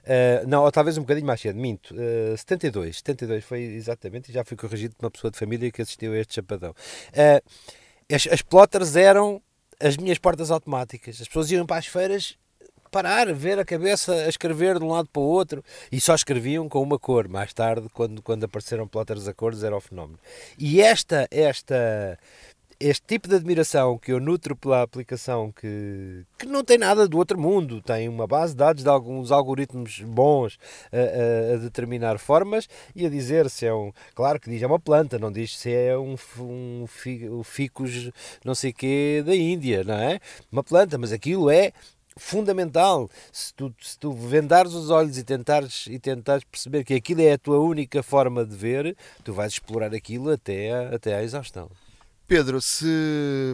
Uh, 0.04 0.48
não, 0.48 0.64
ou 0.64 0.72
talvez 0.72 0.98
um 0.98 1.02
bocadinho 1.02 1.26
mais 1.26 1.40
cedo, 1.40 1.58
minto. 1.58 1.94
Uh, 1.94 2.38
72, 2.38 2.98
72 2.98 3.44
foi 3.44 3.62
exatamente, 3.62 4.30
e 4.30 4.34
já 4.34 4.44
fui 4.44 4.58
corrigido 4.58 4.96
por 4.96 5.06
uma 5.06 5.12
pessoa 5.12 5.32
de 5.32 5.38
família 5.38 5.72
que 5.72 5.82
assistiu 5.82 6.12
a 6.12 6.18
este 6.18 6.36
chapadão. 6.36 6.72
Uh, 6.72 8.14
as, 8.14 8.28
as 8.28 8.42
plotters 8.42 8.96
eram 8.96 9.42
as 9.80 9.98
minhas 9.98 10.18
portas 10.18 10.52
automáticas. 10.52 11.20
As 11.22 11.28
pessoas 11.28 11.52
iam 11.52 11.66
para 11.66 11.78
as 11.78 11.88
feiras 11.88 12.38
parar, 12.94 13.34
ver 13.34 13.58
a 13.58 13.66
cabeça 13.66 14.14
a 14.14 14.30
escrever 14.30 14.78
de 14.78 14.86
um 14.86 14.90
lado 14.90 15.10
para 15.12 15.20
o 15.20 15.26
outro 15.26 15.64
e 15.92 16.00
só 16.00 16.14
escreviam 16.14 16.70
com 16.70 16.80
uma 16.80 17.00
cor. 17.00 17.28
Mais 17.28 17.52
tarde, 17.52 17.88
quando, 17.92 18.22
quando 18.22 18.44
apareceram 18.44 18.88
plotters 18.88 19.28
a 19.28 19.34
cores, 19.34 19.64
era 19.64 19.76
o 19.76 19.82
fenómeno. 19.82 20.20
E 20.60 20.80
esta, 20.80 21.28
esta, 21.32 22.20
este 22.80 23.02
tipo 23.08 23.28
de 23.28 23.36
admiração 23.36 23.98
que 23.98 24.12
eu 24.12 24.20
nutro 24.20 24.56
pela 24.56 24.84
aplicação 24.84 25.52
que, 25.52 26.24
que 26.38 26.46
não 26.46 26.64
tem 26.64 26.78
nada 26.78 27.08
do 27.08 27.18
outro 27.18 27.40
mundo, 27.40 27.82
tem 27.82 28.08
uma 28.08 28.28
base 28.28 28.54
de 28.54 28.60
dados 28.60 28.84
de 28.84 28.90
alguns 28.90 29.32
algoritmos 29.32 30.02
bons 30.02 30.60
a, 30.92 30.98
a, 30.98 31.56
a 31.56 31.58
determinar 31.58 32.20
formas 32.20 32.70
e 32.96 33.08
a 33.08 33.10
dizer 33.10 33.50
se 33.50 33.66
é 33.66 33.74
um. 33.74 33.92
Claro 34.14 34.40
que 34.40 34.52
diz 34.52 34.62
é 34.62 34.68
uma 34.68 34.80
planta, 34.80 35.18
não 35.18 35.32
diz 35.32 35.58
se 35.58 35.74
é 35.74 35.98
um, 35.98 36.16
um, 36.40 36.86
um 37.32 37.44
ficus 37.44 38.12
não 38.46 38.54
sei 38.54 38.72
quê 38.72 39.24
da 39.26 39.36
Índia, 39.36 39.84
não 39.84 39.96
é? 39.96 40.20
Uma 40.52 40.64
planta, 40.64 40.96
mas 41.00 41.12
aquilo 41.12 41.50
é 41.50 41.72
fundamental. 42.16 43.10
Se 43.32 43.54
tu, 43.54 43.74
se 43.82 43.98
tu 43.98 44.14
vendares 44.14 44.74
os 44.74 44.90
olhos 44.90 45.18
e 45.18 45.24
tentares, 45.24 45.88
e 45.88 46.00
tentares 46.00 46.44
perceber 46.44 46.84
que 46.84 46.94
aquilo 46.94 47.22
é 47.22 47.34
a 47.34 47.38
tua 47.38 47.60
única 47.60 48.02
forma 48.04 48.46
de 48.46 48.56
ver, 48.56 48.98
tu 49.24 49.34
vais 49.34 49.54
explorar 49.54 49.94
aquilo 49.94 50.32
até, 50.32 50.72
a, 50.72 50.96
até 50.96 51.16
à 51.16 51.24
exaustão. 51.24 51.70
Pedro, 52.28 52.62
se 52.62 52.86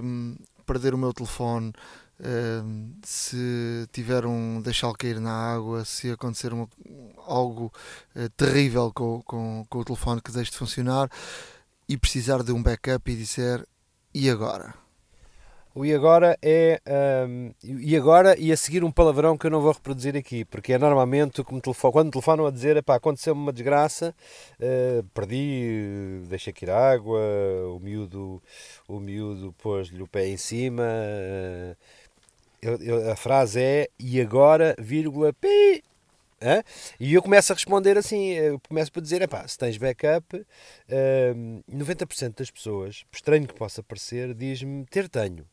hum, 0.04 0.36
perder 0.66 0.94
o 0.94 0.98
meu 0.98 1.14
telefone, 1.14 1.74
hum, 2.20 2.94
se 3.04 3.88
tiver 3.92 4.26
um 4.26 4.62
deixá-lo 4.62 4.94
cair 4.94 5.20
na 5.20 5.32
água, 5.32 5.84
se 5.84 6.12
acontecer 6.12 6.54
uma, 6.54 6.68
algo 7.26 7.74
uh, 8.16 8.30
terrível 8.38 8.92
com, 8.94 9.22
com, 9.24 9.66
com 9.70 9.80
o 9.80 9.86
telefone 9.86 10.22
que 10.22 10.32
deixe 10.32 10.52
de 10.52 10.58
funcionar 10.58 11.10
e 11.88 11.98
precisar 11.98 12.44
de 12.44 12.52
um 12.52 12.62
backup 12.62 13.12
e 13.12 13.16
disser 13.16 13.66
e 14.14 14.30
agora? 14.30 14.74
O 15.76 15.86
e 15.86 15.94
agora 15.94 16.38
é. 16.42 16.82
Um, 17.28 17.52
e 17.64 17.96
agora 17.96 18.38
e 18.40 18.52
a 18.52 18.58
seguir 18.58 18.84
um 18.84 18.92
palavrão 18.92 19.38
que 19.38 19.46
eu 19.46 19.52
não 19.52 19.62
vou 19.62 19.72
reproduzir 19.72 20.16
aqui, 20.16 20.44
porque 20.44 20.74
é 20.74 20.80
normalmente 20.80 21.44
como 21.44 21.62
telefone, 21.62 21.94
quando 21.94 22.12
telefonam 22.12 22.48
a 22.48 22.52
dizer: 22.52 22.84
aconteceu-me 22.88 23.40
uma 23.40 23.54
desgraça, 23.54 24.16
uh, 24.60 25.04
perdi, 25.14 26.22
deixei 26.28 26.54
ir 26.60 26.70
água, 26.72 27.22
o 27.76 27.80
miúdo, 27.80 28.42
o 28.88 29.00
miúdo 29.00 29.54
pôs-lhe 29.60 30.02
o 30.02 30.08
pé 30.08 30.28
em 30.28 30.38
cima. 30.38 30.84
Uh, 30.84 31.76
eu, 32.62 32.76
eu, 32.82 33.12
a 33.12 33.16
frase 33.16 33.62
é: 33.62 33.90
e 34.00 34.20
agora, 34.20 34.76
vírgula, 34.80 35.32
pi. 35.34 35.84
E 37.00 37.14
eu 37.14 37.22
começo 37.22 37.52
a 37.52 37.56
responder 37.56 37.98
assim, 37.98 38.30
eu 38.30 38.60
começo 38.68 38.92
por 38.92 39.02
dizer, 39.02 39.28
se 39.48 39.58
tens 39.58 39.78
backup, 39.78 40.36
uh, 40.36 41.64
90% 41.72 42.38
das 42.38 42.50
pessoas, 42.50 43.04
estranho 43.12 43.48
que 43.48 43.54
possa 43.54 43.84
parecer, 43.84 44.34
diz-me 44.34 44.86
ter 44.86 45.10
tenho. 45.10 45.46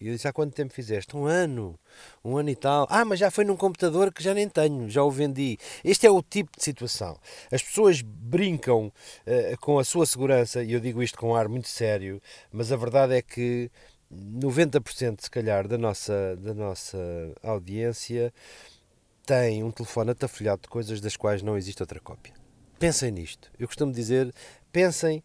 E 0.00 0.08
eu 0.08 0.14
disse: 0.14 0.26
Há 0.26 0.32
quanto 0.32 0.54
tempo 0.54 0.72
fizeste? 0.72 1.16
Um 1.16 1.26
ano, 1.26 1.78
um 2.24 2.36
ano 2.36 2.48
e 2.48 2.56
tal. 2.56 2.86
Ah, 2.88 3.04
mas 3.04 3.18
já 3.18 3.30
foi 3.30 3.44
num 3.44 3.56
computador 3.56 4.12
que 4.12 4.22
já 4.22 4.32
nem 4.32 4.48
tenho, 4.48 4.88
já 4.88 5.02
o 5.02 5.10
vendi. 5.10 5.58
Este 5.84 6.06
é 6.06 6.10
o 6.10 6.22
tipo 6.22 6.56
de 6.56 6.64
situação. 6.64 7.18
As 7.52 7.62
pessoas 7.62 8.00
brincam 8.00 8.86
uh, 8.86 9.60
com 9.60 9.78
a 9.78 9.84
sua 9.84 10.06
segurança, 10.06 10.62
e 10.62 10.72
eu 10.72 10.80
digo 10.80 11.02
isto 11.02 11.18
com 11.18 11.30
um 11.30 11.34
ar 11.34 11.48
muito 11.48 11.68
sério, 11.68 12.20
mas 12.50 12.72
a 12.72 12.76
verdade 12.76 13.14
é 13.14 13.20
que 13.20 13.70
90% 14.12 15.20
se 15.20 15.30
calhar 15.30 15.68
da 15.68 15.76
nossa, 15.76 16.36
da 16.36 16.54
nossa 16.54 16.98
audiência 17.42 18.32
tem 19.24 19.62
um 19.62 19.70
telefone 19.70 20.10
atafolhado 20.10 20.62
de 20.62 20.68
coisas 20.68 21.00
das 21.00 21.16
quais 21.16 21.42
não 21.42 21.56
existe 21.56 21.82
outra 21.82 22.00
cópia. 22.00 22.34
Pensem 22.78 23.10
nisto. 23.10 23.50
Eu 23.58 23.66
costumo 23.66 23.92
dizer: 23.92 24.32
pensem 24.72 25.22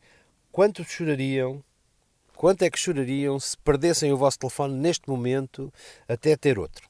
quanto 0.51 0.83
chorariam 0.83 1.63
Quanto 2.36 2.63
é 2.63 2.69
que 2.69 2.80
chorariam 2.80 3.39
se 3.39 3.58
perdessem 3.58 4.12
o 4.12 4.17
vosso 4.17 4.39
telefone 4.39 4.76
neste 4.76 5.10
momento 5.10 5.74
até 6.08 6.36
ter 6.36 6.60
outro? 6.60 6.88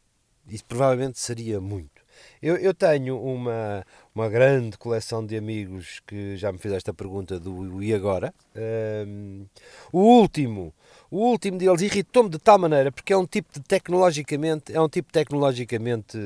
Isso 0.48 0.66
provavelmente 0.66 1.20
seria 1.20 1.60
muito. 1.60 2.04
Eu, 2.42 2.56
eu, 2.58 2.74
tenho 2.74 3.20
uma, 3.22 3.86
uma 4.14 4.30
grande 4.30 4.78
coleção 4.78 5.26
de 5.26 5.36
amigos 5.36 6.02
que 6.06 6.38
já 6.38 6.52
me 6.52 6.58
fez 6.58 6.74
esta 6.74 6.94
pergunta 6.94 7.40
do 7.40 7.82
e 7.84 7.94
agora. 7.94 8.34
Um, 8.56 9.46
o 9.92 10.00
último, 10.00 10.74
o 11.10 11.18
último 11.18 11.58
deles 11.58 11.82
irritou-me 11.82 12.30
de 12.30 12.40
tal 12.40 12.58
maneira 12.58 12.92
porque 12.92 13.12
é 13.12 13.18
um 13.18 13.26
tipo 13.26 13.52
de 13.54 13.60
tecnologicamente, 13.62 14.74
é 14.74 14.80
um 14.80 14.88
tipo 14.88 15.12
tecnologicamente 15.12 16.18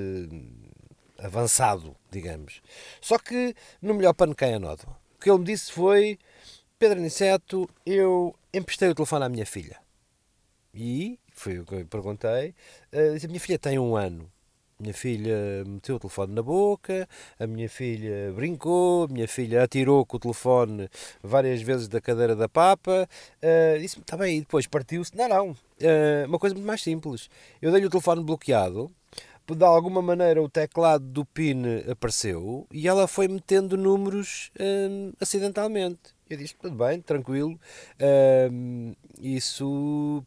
avançado, 1.17 1.95
digamos. 2.11 2.61
Só 3.01 3.17
que 3.17 3.55
no 3.81 3.93
melhor 3.93 4.13
pano 4.13 4.35
cai 4.35 4.53
a 4.53 4.59
nódoa. 4.59 4.97
O 5.15 5.19
que 5.19 5.29
ele 5.29 5.39
me 5.39 5.45
disse 5.45 5.71
foi 5.71 6.19
Pedro 6.77 6.99
Aniceto, 6.99 7.69
eu 7.85 8.35
emprestei 8.53 8.89
o 8.89 8.95
telefone 8.95 9.25
à 9.25 9.29
minha 9.29 9.45
filha. 9.45 9.77
E 10.73 11.19
foi 11.31 11.59
o 11.59 11.65
que 11.65 11.75
eu 11.75 11.85
perguntei. 11.85 12.53
Uh, 12.93 13.23
a 13.23 13.27
minha 13.27 13.39
filha 13.39 13.59
tem 13.59 13.79
um 13.79 13.95
ano. 13.95 14.29
minha 14.79 14.93
filha 14.93 15.63
meteu 15.65 15.95
o 15.95 15.99
telefone 15.99 16.33
na 16.33 16.41
boca, 16.43 17.07
a 17.39 17.47
minha 17.47 17.67
filha 17.69 18.31
brincou, 18.33 19.05
a 19.05 19.07
minha 19.07 19.27
filha 19.27 19.63
atirou 19.63 20.05
com 20.05 20.17
o 20.17 20.19
telefone 20.19 20.89
várias 21.21 21.61
vezes 21.61 21.87
da 21.87 21.99
cadeira 21.99 22.35
da 22.35 22.47
papa. 22.47 23.07
Uh, 23.43 23.79
disse-me, 23.79 24.03
está 24.03 24.15
bem, 24.17 24.37
e 24.37 24.39
depois 24.41 24.67
partiu-se. 24.67 25.15
Não, 25.15 25.27
não. 25.27 25.49
Uh, 25.51 26.27
uma 26.27 26.39
coisa 26.39 26.55
muito 26.55 26.67
mais 26.67 26.81
simples. 26.81 27.29
Eu 27.61 27.71
dei-lhe 27.71 27.87
o 27.87 27.89
telefone 27.89 28.23
bloqueado, 28.23 28.91
de 29.55 29.65
alguma 29.65 30.01
maneira 30.01 30.41
o 30.41 30.49
teclado 30.49 31.03
do 31.03 31.25
PIN 31.25 31.63
apareceu 31.89 32.67
e 32.71 32.87
ela 32.87 33.07
foi 33.07 33.27
metendo 33.27 33.75
números 33.75 34.51
uh, 34.59 35.13
acidentalmente. 35.19 36.18
Eu 36.29 36.37
disse, 36.37 36.53
tudo 36.55 36.75
bem, 36.75 37.01
tranquilo. 37.01 37.59
Uh, 37.99 38.95
isso 39.19 40.23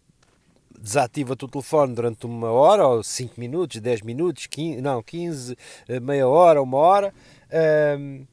desativa-te 0.80 1.44
o 1.44 1.48
telefone 1.48 1.94
durante 1.94 2.26
uma 2.26 2.50
hora, 2.50 2.84
ou 2.86 3.04
5 3.04 3.38
minutos, 3.38 3.80
10 3.80 4.02
minutos, 4.02 4.46
15, 4.48 4.80
não, 4.80 5.00
15, 5.00 5.56
eh, 5.86 6.00
meia 6.00 6.26
hora, 6.26 6.60
uma 6.60 6.78
hora. 6.78 7.14
Uh, 7.48 8.26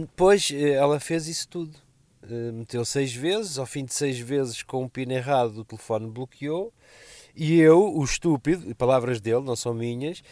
depois 0.00 0.50
eh, 0.52 0.70
ela 0.72 0.98
fez 0.98 1.28
isso 1.28 1.46
tudo. 1.48 1.76
Uh, 2.24 2.52
meteu 2.52 2.84
seis 2.84 3.14
vezes, 3.14 3.58
ao 3.58 3.66
fim 3.66 3.84
de 3.84 3.94
seis 3.94 4.18
vezes 4.18 4.64
com 4.64 4.84
o 4.84 4.90
PIN 4.90 5.10
errado 5.12 5.58
o 5.58 5.64
telefone 5.64 6.10
bloqueou 6.10 6.72
e 7.34 7.60
eu, 7.60 7.96
o 7.96 8.02
estúpido, 8.02 8.74
palavras 8.74 9.20
dele, 9.20 9.42
não 9.42 9.56
são 9.56 9.72
minhas, 9.72 10.22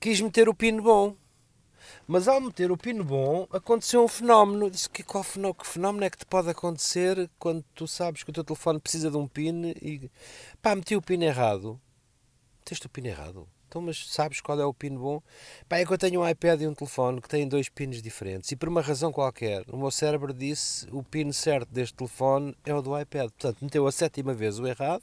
quis 0.00 0.20
meter 0.20 0.48
o 0.48 0.54
PIN 0.54 0.80
bom. 0.80 1.14
Mas 2.06 2.26
ao 2.26 2.40
meter 2.40 2.70
o 2.72 2.76
pino 2.76 3.04
bom, 3.04 3.46
aconteceu 3.52 4.04
um 4.04 4.08
fenómeno. 4.08 4.70
Disse 4.70 4.88
que 4.88 5.02
qual 5.02 5.22
fenómeno, 5.22 5.54
que 5.54 5.66
fenómeno 5.66 6.04
é 6.04 6.10
que 6.10 6.18
te 6.18 6.26
pode 6.26 6.50
acontecer 6.50 7.30
quando 7.38 7.64
tu 7.74 7.86
sabes 7.86 8.22
que 8.22 8.30
o 8.30 8.32
teu 8.32 8.44
telefone 8.44 8.80
precisa 8.80 9.10
de 9.10 9.16
um 9.16 9.26
pin 9.26 9.72
e 9.80 10.10
pá, 10.60 10.74
meti 10.74 10.96
o 10.96 11.02
pino 11.02 11.24
errado. 11.24 11.80
Meteste 12.60 12.86
o 12.86 12.90
pino 12.90 13.06
errado. 13.06 13.48
Então, 13.68 13.80
mas 13.80 14.06
sabes 14.10 14.40
qual 14.40 14.60
é 14.60 14.64
o 14.66 14.74
pino 14.74 15.00
bom? 15.00 15.22
Pá, 15.66 15.78
é 15.78 15.86
que 15.86 15.92
eu 15.92 15.96
tenho 15.96 16.20
um 16.20 16.28
iPad 16.28 16.60
e 16.60 16.66
um 16.66 16.74
telefone 16.74 17.22
que 17.22 17.28
têm 17.28 17.48
dois 17.48 17.70
pinos 17.70 18.02
diferentes 18.02 18.52
e 18.52 18.56
por 18.56 18.68
uma 18.68 18.82
razão 18.82 19.10
qualquer, 19.10 19.64
o 19.68 19.78
meu 19.78 19.90
cérebro 19.90 20.34
disse 20.34 20.86
o 20.92 21.02
pino 21.02 21.32
certo 21.32 21.70
deste 21.72 21.94
telefone 21.94 22.54
é 22.66 22.74
o 22.74 22.82
do 22.82 22.98
iPad. 22.98 23.30
Portanto, 23.30 23.58
meteu 23.62 23.86
a 23.86 23.92
sétima 23.92 24.34
vez 24.34 24.58
o 24.58 24.66
errado. 24.66 25.02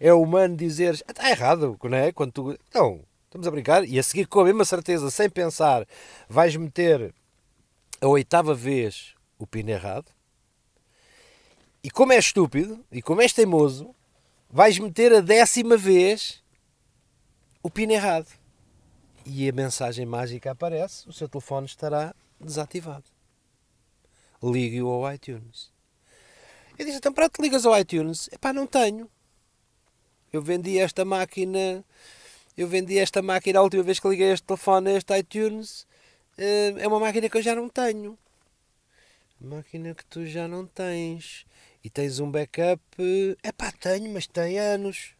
É 0.00 0.12
humano 0.14 0.56
dizer 0.56 0.94
está 0.94 1.28
errado, 1.28 1.78
não 1.82 1.98
é? 1.98 2.10
Quando 2.12 2.32
tu. 2.32 2.58
Não, 2.72 3.02
Estamos 3.30 3.46
a 3.46 3.50
brincar? 3.52 3.84
E 3.84 3.96
a 3.96 4.02
seguir, 4.02 4.26
com 4.26 4.40
a 4.40 4.44
mesma 4.44 4.64
certeza, 4.64 5.08
sem 5.08 5.30
pensar, 5.30 5.86
vais 6.28 6.56
meter 6.56 7.14
a 8.00 8.08
oitava 8.08 8.56
vez 8.56 9.14
o 9.38 9.46
pino 9.46 9.70
errado. 9.70 10.10
E 11.80 11.88
como 11.92 12.12
é 12.12 12.18
estúpido, 12.18 12.84
e 12.90 13.00
como 13.00 13.22
és 13.22 13.32
teimoso, 13.32 13.94
vais 14.50 14.80
meter 14.80 15.14
a 15.14 15.20
décima 15.20 15.76
vez 15.76 16.42
o 17.62 17.70
pino 17.70 17.92
errado. 17.92 18.26
E 19.24 19.48
a 19.48 19.52
mensagem 19.52 20.04
mágica 20.04 20.50
aparece: 20.50 21.08
o 21.08 21.12
seu 21.12 21.28
telefone 21.28 21.66
estará 21.66 22.12
desativado. 22.40 23.04
Ligue-o 24.42 24.88
ao 24.88 25.14
iTunes. 25.14 25.70
Eu 26.76 26.84
disse: 26.84 26.98
então, 26.98 27.12
para 27.12 27.30
te 27.30 27.40
ligas 27.40 27.64
ao 27.64 27.78
iTunes? 27.78 28.28
Epá, 28.32 28.52
não 28.52 28.66
tenho. 28.66 29.08
Eu 30.32 30.42
vendi 30.42 30.80
esta 30.80 31.04
máquina 31.04 31.84
eu 32.60 32.68
vendi 32.68 32.98
esta 32.98 33.22
máquina 33.22 33.58
a 33.58 33.62
última 33.62 33.82
vez 33.82 33.98
que 33.98 34.06
liguei 34.06 34.32
este 34.32 34.46
telefone 34.46 34.90
a 34.90 34.96
este 34.98 35.18
iTunes. 35.18 35.86
Eh, 36.36 36.74
é 36.76 36.86
uma 36.86 37.00
máquina 37.00 37.26
que 37.26 37.38
eu 37.38 37.42
já 37.42 37.54
não 37.54 37.70
tenho. 37.70 38.18
Máquina 39.40 39.94
que 39.94 40.04
tu 40.04 40.26
já 40.26 40.46
não 40.46 40.66
tens. 40.66 41.46
E 41.82 41.88
tens 41.88 42.20
um 42.20 42.30
backup. 42.30 42.82
É 43.42 43.50
pá, 43.50 43.72
tenho, 43.72 44.12
mas 44.12 44.26
tem 44.26 44.58
anos. 44.58 45.14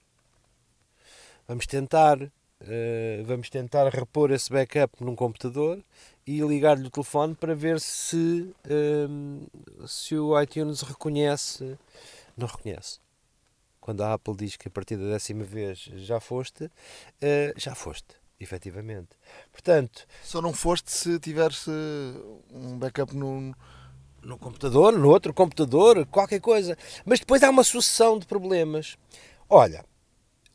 Vamos 1.48 1.66
tentar. 1.66 2.20
Uh, 2.22 3.24
vamos 3.24 3.48
tentar 3.48 3.88
repor 3.88 4.30
esse 4.32 4.50
backup 4.52 5.02
num 5.02 5.16
computador 5.16 5.82
e 6.26 6.42
ligar-lhe 6.42 6.88
o 6.88 6.90
telefone 6.90 7.34
para 7.34 7.54
ver 7.54 7.80
se, 7.80 8.54
se 9.88 10.14
o 10.14 10.38
iTunes 10.38 10.82
reconhece. 10.82 11.78
Não 12.36 12.46
reconhece 12.46 13.00
quando 13.80 14.02
a 14.02 14.12
Apple 14.12 14.36
diz 14.36 14.56
que 14.56 14.68
a 14.68 14.70
partir 14.70 14.96
da 14.96 15.08
décima 15.10 15.44
vez 15.44 15.78
já 15.78 16.20
foste, 16.20 16.64
uh, 16.64 16.70
já 17.56 17.74
foste, 17.74 18.14
efetivamente. 18.38 19.10
Portanto. 19.50 20.06
Só 20.22 20.40
não 20.40 20.52
foste 20.52 20.90
se 20.92 21.18
tiveres 21.18 21.66
um 22.52 22.78
backup 22.78 23.14
no. 23.14 23.54
No 24.22 24.38
computador, 24.38 24.92
no 24.92 25.08
outro 25.08 25.32
computador, 25.32 26.04
qualquer 26.04 26.40
coisa. 26.40 26.76
Mas 27.06 27.20
depois 27.20 27.42
há 27.42 27.48
uma 27.48 27.64
sucessão 27.64 28.18
de 28.18 28.26
problemas. 28.26 28.98
Olha, 29.48 29.82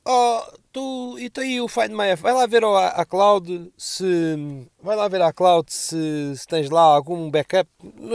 oh, 0.05 0.41
tu 0.71 1.17
e 1.17 1.29
tu 1.29 1.41
aí 1.41 1.59
o 1.59 1.67
Find 1.67 1.89
My 1.89 2.15
vai 2.15 2.33
lá 2.33 2.45
ver 2.45 2.63
a, 2.63 2.87
a 2.89 3.05
cloud 3.05 3.73
se 3.77 4.67
vai 4.81 4.95
lá 4.95 5.07
ver 5.07 5.21
a 5.21 5.33
cloud 5.33 5.71
se, 5.73 6.33
se 6.35 6.47
tens 6.47 6.69
lá 6.69 6.81
algum 6.81 7.31
backup 7.31 7.69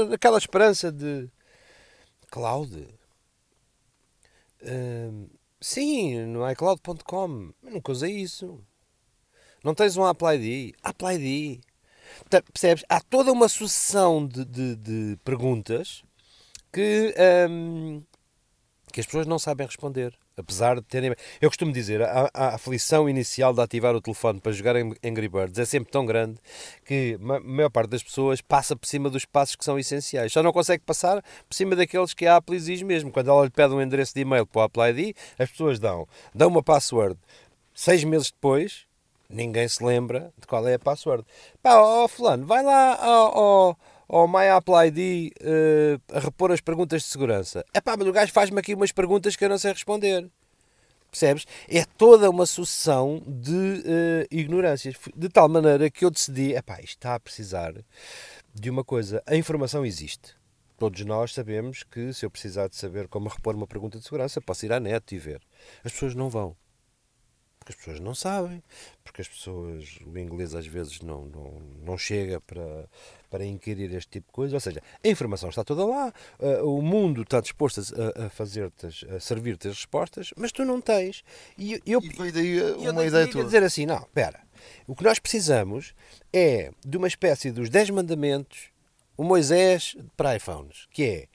naquela 0.08 0.38
esperança 0.38 0.92
de 0.92 1.28
cloud 2.30 2.86
sim, 5.60 6.26
no 6.26 6.48
iCloud.com. 6.50 7.52
Nunca 7.62 7.92
usei 7.92 8.16
isso. 8.16 8.62
Não 9.62 9.74
tens 9.74 9.96
um 9.96 10.04
Apple 10.04 10.28
ID? 10.34 10.74
Apple 10.82 11.14
ID. 11.14 11.60
Percebes? 12.52 12.84
Há 12.88 13.00
toda 13.00 13.32
uma 13.32 13.48
sucessão 13.48 14.26
de, 14.26 14.44
de, 14.44 14.76
de 14.76 15.16
perguntas 15.24 16.02
que, 16.72 17.14
um, 17.48 18.02
que 18.92 19.00
as 19.00 19.06
pessoas 19.06 19.26
não 19.26 19.38
sabem 19.38 19.66
responder. 19.66 20.16
Apesar 20.40 20.76
de 20.76 20.82
terem. 20.82 21.14
Eu 21.40 21.48
costumo 21.48 21.72
dizer, 21.72 22.02
a, 22.02 22.30
a 22.32 22.54
aflição 22.54 23.08
inicial 23.08 23.52
de 23.52 23.60
ativar 23.60 23.94
o 23.94 24.00
telefone 24.00 24.40
para 24.40 24.52
jogar 24.52 24.76
em 24.76 24.94
Angry 25.04 25.28
Birds 25.28 25.58
é 25.58 25.64
sempre 25.64 25.90
tão 25.90 26.04
grande 26.04 26.38
que 26.84 27.18
a 27.20 27.40
maior 27.40 27.70
parte 27.70 27.90
das 27.90 28.02
pessoas 28.02 28.40
passa 28.40 28.74
por 28.74 28.86
cima 28.86 29.08
dos 29.08 29.24
passos 29.24 29.56
que 29.56 29.64
são 29.64 29.78
essenciais. 29.78 30.32
Só 30.32 30.42
não 30.42 30.52
consegue 30.52 30.82
passar 30.84 31.22
por 31.48 31.54
cima 31.54 31.76
daqueles 31.76 32.14
que 32.14 32.26
a 32.26 32.36
Apple 32.36 32.56
exige 32.56 32.84
mesmo. 32.84 33.10
Quando 33.10 33.30
ela 33.30 33.44
lhe 33.44 33.50
pede 33.50 33.74
um 33.74 33.80
endereço 33.80 34.14
de 34.14 34.20
e-mail 34.20 34.46
para 34.46 34.60
o 34.60 34.62
Apple 34.64 34.82
ID, 34.82 35.16
as 35.38 35.50
pessoas 35.50 35.78
dão, 35.78 36.06
dão 36.34 36.48
uma 36.48 36.62
password. 36.62 37.18
Seis 37.74 38.04
meses 38.04 38.30
depois, 38.30 38.86
ninguém 39.28 39.66
se 39.68 39.82
lembra 39.82 40.32
de 40.38 40.46
qual 40.46 40.66
é 40.66 40.74
a 40.74 40.78
password. 40.78 41.24
Pá, 41.62 41.76
ó, 41.76 42.08
fulano, 42.08 42.46
vai 42.46 42.62
lá 42.62 42.96
ao, 42.96 43.38
ao, 43.38 43.78
ao 44.10 44.26
My 44.26 44.48
Apple 44.48 44.74
ID 44.88 45.32
uh, 45.40 46.16
a 46.16 46.18
repor 46.18 46.50
as 46.50 46.60
perguntas 46.60 47.02
de 47.02 47.08
segurança. 47.08 47.64
É 47.72 47.80
pá, 47.80 47.96
mas 47.96 48.08
o 48.08 48.12
gajo 48.12 48.32
faz-me 48.32 48.58
aqui 48.58 48.74
umas 48.74 48.90
perguntas 48.90 49.36
que 49.36 49.44
eu 49.44 49.48
não 49.48 49.56
sei 49.56 49.72
responder. 49.72 50.28
Percebes? 51.10 51.46
É 51.68 51.84
toda 51.84 52.28
uma 52.28 52.44
sucessão 52.44 53.22
de 53.26 53.52
uh, 53.52 54.26
ignorâncias. 54.30 54.96
De 55.16 55.28
tal 55.28 55.48
maneira 55.48 55.88
que 55.88 56.04
eu 56.04 56.10
decidi, 56.10 56.54
é 56.54 56.60
pá, 56.62 56.80
isto 56.80 56.98
está 56.98 57.14
a 57.14 57.20
precisar 57.20 57.72
de 58.52 58.70
uma 58.70 58.82
coisa. 58.82 59.22
A 59.26 59.36
informação 59.36 59.86
existe. 59.86 60.34
Todos 60.76 61.04
nós 61.04 61.32
sabemos 61.32 61.84
que 61.84 62.12
se 62.12 62.24
eu 62.26 62.30
precisar 62.30 62.68
de 62.68 62.76
saber 62.76 63.06
como 63.06 63.28
repor 63.28 63.54
uma 63.54 63.66
pergunta 63.66 63.98
de 63.98 64.04
segurança, 64.04 64.40
posso 64.40 64.66
ir 64.66 64.72
à 64.72 64.80
net 64.80 65.14
e 65.14 65.18
ver. 65.18 65.40
As 65.84 65.92
pessoas 65.92 66.14
não 66.14 66.28
vão 66.28 66.56
porque 67.70 67.70
as 67.70 67.74
pessoas 67.74 68.00
não 68.00 68.14
sabem, 68.14 68.62
porque 69.02 69.22
as 69.22 69.28
pessoas, 69.28 69.98
o 70.06 70.18
inglês 70.18 70.54
às 70.54 70.66
vezes 70.66 71.00
não, 71.00 71.26
não, 71.26 71.60
não 71.84 71.98
chega 71.98 72.40
para, 72.40 72.88
para 73.28 73.44
inquirir 73.44 73.92
este 73.94 74.10
tipo 74.10 74.26
de 74.28 74.32
coisa. 74.32 74.56
Ou 74.56 74.60
seja, 74.60 74.82
a 75.02 75.08
informação 75.08 75.48
está 75.48 75.64
toda 75.64 75.84
lá, 75.84 76.12
uh, 76.38 76.64
o 76.64 76.82
mundo 76.82 77.22
está 77.22 77.40
disposto 77.40 77.80
a, 77.80 78.26
a 78.26 78.30
fazer-te, 78.30 78.86
a 79.06 79.20
servir-te 79.20 79.68
as 79.68 79.76
respostas, 79.76 80.32
mas 80.36 80.52
tu 80.52 80.64
não 80.64 80.80
tens. 80.80 81.22
E, 81.56 81.80
eu, 81.86 82.00
e 82.02 82.32
daí 82.32 82.60
uma 82.88 83.04
ideia 83.04 83.28
tua. 83.28 83.44
dizer 83.44 83.62
assim, 83.62 83.86
não, 83.86 83.98
espera, 83.98 84.40
o 84.86 84.94
que 84.94 85.04
nós 85.04 85.18
precisamos 85.18 85.94
é 86.32 86.72
de 86.84 86.96
uma 86.96 87.08
espécie 87.08 87.50
dos 87.50 87.68
10 87.70 87.90
mandamentos, 87.90 88.70
o 89.16 89.24
Moisés 89.24 89.96
para 90.16 90.36
iPhones, 90.36 90.86
que 90.90 91.04
é, 91.04 91.28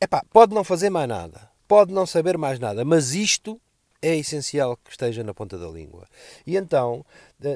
epá, 0.00 0.24
pode 0.32 0.54
não 0.54 0.64
fazer 0.64 0.90
mais 0.90 1.08
nada, 1.08 1.50
pode 1.66 1.92
não 1.92 2.06
saber 2.06 2.36
mais 2.36 2.58
nada, 2.58 2.84
mas 2.84 3.14
isto 3.14 3.60
é 4.04 4.16
essencial 4.16 4.76
que 4.76 4.90
esteja 4.90 5.24
na 5.24 5.32
ponta 5.32 5.56
da 5.58 5.66
língua. 5.66 6.06
E 6.46 6.56
então, 6.56 7.04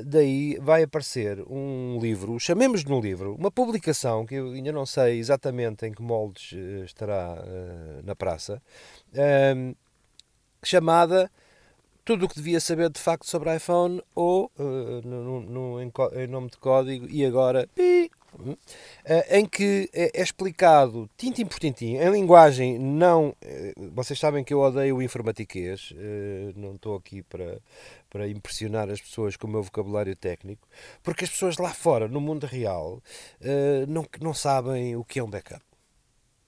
daí 0.07 0.59
vai 0.61 0.83
aparecer 0.83 1.41
um 1.47 1.99
livro, 2.01 2.41
chamemos 2.41 2.83
de 2.83 2.91
um 2.93 3.01
livro, 3.01 3.35
uma 3.35 3.51
publicação 3.51 4.25
que 4.25 4.37
eu 4.37 4.53
ainda 4.53 4.73
não 4.73 4.87
sei 4.87 5.19
exatamente 5.19 5.85
em 5.87 5.93
que 5.93 6.01
moldes 6.03 6.55
eh, 6.55 6.85
estará 6.85 7.35
uh, 7.35 8.07
na 8.07 8.15
praça, 8.17 8.63
uh, 9.13 9.77
chamada 10.63 11.31
Tudo 12.05 12.25
o 12.25 12.29
que 12.29 12.37
devia 12.37 12.59
saber 12.59 12.89
de 12.89 12.99
facto 12.99 13.27
sobre 13.27 13.55
iPhone 13.55 14.03
ou, 14.15 14.51
uh, 14.59 15.07
no, 15.07 15.41
no, 15.41 15.83
em, 15.83 16.27
nome 16.27 16.49
de 16.49 16.57
código, 16.57 17.07
e 17.11 17.23
agora, 17.27 17.69
pi, 17.75 18.07
eh, 18.07 18.18
em 19.31 19.47
que 19.47 19.89
é 19.93 20.23
explicado 20.23 21.09
tintim 21.17 21.47
por 21.47 21.59
tintim, 21.59 21.97
em 21.97 22.11
linguagem 22.11 22.79
não. 22.79 23.35
Eh, 23.43 23.75
vocês 23.93 24.19
sabem 24.19 24.45
que 24.45 24.53
eu 24.53 24.61
odeio 24.61 24.97
o 24.97 25.03
informatiquês, 25.03 25.93
eh, 25.97 26.53
não 26.57 26.75
estou 26.75 26.97
aqui 26.97 27.23
para, 27.23 27.59
para 28.11 28.29
impressionar 28.29 28.91
as 28.91 29.01
pessoas 29.01 29.37
com 29.37 29.47
o 29.47 29.51
meu 29.51 29.63
vocabulário 29.63 30.15
técnico, 30.17 30.69
porque 31.03 31.25
as 31.25 31.31
pessoas 31.31 31.59
lá 31.59 31.73
fora, 31.73 32.09
no 32.09 32.21
mundo 32.21 32.47
real, 32.47 33.03
não, 33.89 34.07
não 34.21 34.35
sabem 34.35 34.97
o 34.97 35.05
que 35.05 35.19
é 35.19 35.25
um 35.25 35.31
backup. 35.31 35.68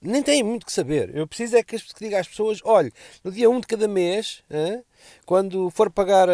Nem 0.03 0.23
têm 0.23 0.41
muito 0.41 0.65
que 0.65 0.71
saber. 0.71 1.15
Eu 1.15 1.27
preciso 1.27 1.55
é 1.55 1.63
que, 1.63 1.77
diga 1.99 2.19
às 2.19 2.27
pessoas: 2.27 2.59
olhe, 2.63 2.91
no 3.23 3.31
dia 3.31 3.47
1 3.47 3.59
de 3.59 3.67
cada 3.67 3.87
mês, 3.87 4.41
hein, 4.49 4.83
quando 5.27 5.69
for 5.69 5.91
pagar 5.91 6.27
a, 6.27 6.33